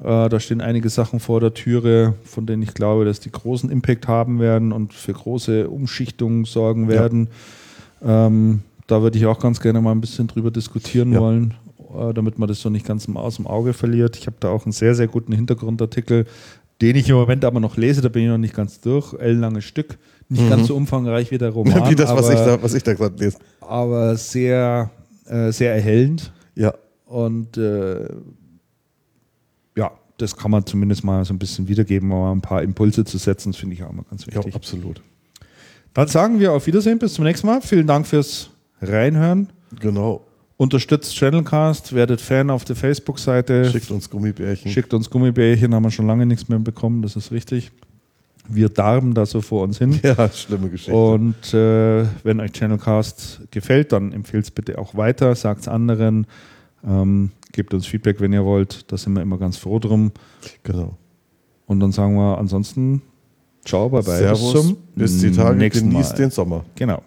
Äh, 0.00 0.28
da 0.28 0.38
stehen 0.40 0.60
einige 0.60 0.88
Sachen 0.88 1.18
vor 1.20 1.40
der 1.40 1.54
Türe, 1.54 2.14
von 2.24 2.46
denen 2.46 2.62
ich 2.62 2.74
glaube, 2.74 3.04
dass 3.04 3.18
die 3.20 3.32
großen 3.32 3.70
Impact 3.70 4.06
haben 4.06 4.38
werden 4.40 4.72
und 4.72 4.94
für 4.94 5.12
große 5.12 5.68
Umschichtungen 5.68 6.44
sorgen 6.44 6.84
Ja. 6.84 6.90
werden. 6.90 7.28
Ähm, 8.04 8.60
da 8.86 9.02
würde 9.02 9.18
ich 9.18 9.26
auch 9.26 9.38
ganz 9.40 9.60
gerne 9.60 9.80
mal 9.80 9.92
ein 9.92 10.00
bisschen 10.00 10.28
drüber 10.28 10.50
diskutieren 10.50 11.12
Ja. 11.12 11.20
wollen, 11.20 11.54
äh, 11.98 12.14
damit 12.14 12.38
man 12.38 12.48
das 12.48 12.60
so 12.60 12.70
nicht 12.70 12.86
ganz 12.86 13.08
aus 13.12 13.36
dem 13.36 13.46
Auge 13.46 13.72
verliert. 13.72 14.16
Ich 14.16 14.26
habe 14.26 14.36
da 14.40 14.50
auch 14.50 14.64
einen 14.64 14.72
sehr, 14.72 14.94
sehr 14.94 15.08
guten 15.08 15.32
Hintergrundartikel, 15.32 16.26
den 16.80 16.94
ich 16.94 17.08
im 17.08 17.16
Moment 17.16 17.44
aber 17.44 17.58
noch 17.58 17.76
lese, 17.76 18.00
da 18.00 18.08
bin 18.08 18.22
ich 18.22 18.28
noch 18.28 18.38
nicht 18.38 18.54
ganz 18.54 18.80
durch. 18.80 19.12
Ellenlanges 19.14 19.64
Stück. 19.64 19.98
Nicht 20.28 20.44
Mhm. 20.44 20.48
ganz 20.50 20.66
so 20.68 20.76
umfangreich 20.76 21.30
wie 21.32 21.38
der 21.38 21.50
Roman, 21.50 21.72
Wie 21.90 21.96
das, 21.96 22.10
was 22.14 22.26
aber, 22.26 22.34
ich 22.34 22.40
da, 22.40 22.62
was 22.62 22.74
ich 22.74 22.82
da 22.84 22.94
gerade 22.94 23.16
lese. 23.18 23.38
aber 23.60 24.14
sehr, 24.16 24.90
äh, 25.26 25.50
sehr 25.50 25.74
erhellend. 25.74 26.32
Ja, 26.54 26.72
Und 27.06 27.56
äh, 27.56 28.02
ja, 28.02 28.08
das 30.18 30.36
kann 30.36 30.50
man 30.50 30.66
zumindest 30.66 31.04
mal 31.04 31.24
so 31.24 31.32
ein 31.32 31.38
bisschen 31.38 31.68
wiedergeben, 31.68 32.10
um 32.10 32.18
mal 32.18 32.32
ein 32.32 32.40
paar 32.40 32.62
Impulse 32.62 33.04
zu 33.04 33.18
setzen. 33.18 33.52
Das 33.52 33.60
finde 33.60 33.74
ich 33.74 33.82
auch 33.82 33.90
immer 33.90 34.04
ganz 34.10 34.26
ja, 34.26 34.34
wichtig. 34.34 34.54
absolut. 34.54 35.00
Dann 35.94 36.08
sagen 36.08 36.38
wir 36.38 36.52
auf 36.52 36.66
Wiedersehen, 36.66 36.98
bis 36.98 37.14
zum 37.14 37.24
nächsten 37.24 37.46
Mal. 37.46 37.60
Vielen 37.62 37.86
Dank 37.86 38.06
fürs 38.06 38.50
Reinhören. 38.82 39.48
Genau. 39.80 40.24
Unterstützt 40.56 41.14
Channelcast, 41.14 41.92
werdet 41.92 42.20
Fan 42.20 42.50
auf 42.50 42.64
der 42.64 42.74
Facebook-Seite. 42.74 43.70
Schickt 43.70 43.92
uns 43.92 44.10
Gummibärchen. 44.10 44.70
Schickt 44.72 44.92
uns 44.92 45.08
Gummibärchen, 45.08 45.72
haben 45.72 45.84
wir 45.84 45.92
schon 45.92 46.08
lange 46.08 46.26
nichts 46.26 46.48
mehr 46.48 46.58
bekommen, 46.58 47.00
das 47.02 47.14
ist 47.14 47.30
richtig. 47.30 47.70
Wir 48.48 48.68
darben 48.68 49.14
da 49.14 49.24
so 49.24 49.40
vor 49.40 49.62
uns 49.62 49.78
hin. 49.78 50.00
Ja, 50.02 50.28
schlimme 50.30 50.68
Geschichte. 50.68 50.94
Und 50.96 51.54
äh, 51.54 52.06
wenn 52.24 52.40
euch 52.40 52.52
Channelcast 52.52 53.42
gefällt, 53.52 53.92
dann 53.92 54.12
empfehlt 54.12 54.44
es 54.44 54.50
bitte 54.50 54.78
auch 54.78 54.96
weiter, 54.96 55.34
sagt 55.36 55.60
es 55.60 55.68
anderen, 55.68 56.26
ähm, 56.84 57.30
gebt 57.52 57.74
uns 57.74 57.86
Feedback, 57.86 58.20
wenn 58.20 58.32
ihr 58.32 58.44
wollt. 58.44 58.90
Da 58.90 58.96
sind 58.96 59.14
wir 59.14 59.22
immer 59.22 59.38
ganz 59.38 59.56
froh 59.56 59.78
drum. 59.78 60.12
genau. 60.62 60.96
Und 61.66 61.80
dann 61.80 61.92
sagen 61.92 62.14
wir 62.16 62.38
ansonsten 62.38 63.02
Ciao, 63.64 63.90
bye 63.90 64.02
bye. 64.02 64.16
Servus, 64.16 64.74
bis 64.94 65.18
die 65.20 65.30
Tage, 65.30 65.58
nächsten 65.58 65.90
genießt 65.90 66.12
Mal. 66.12 66.16
den 66.16 66.30
Sommer. 66.30 66.64
Genau. 66.74 67.02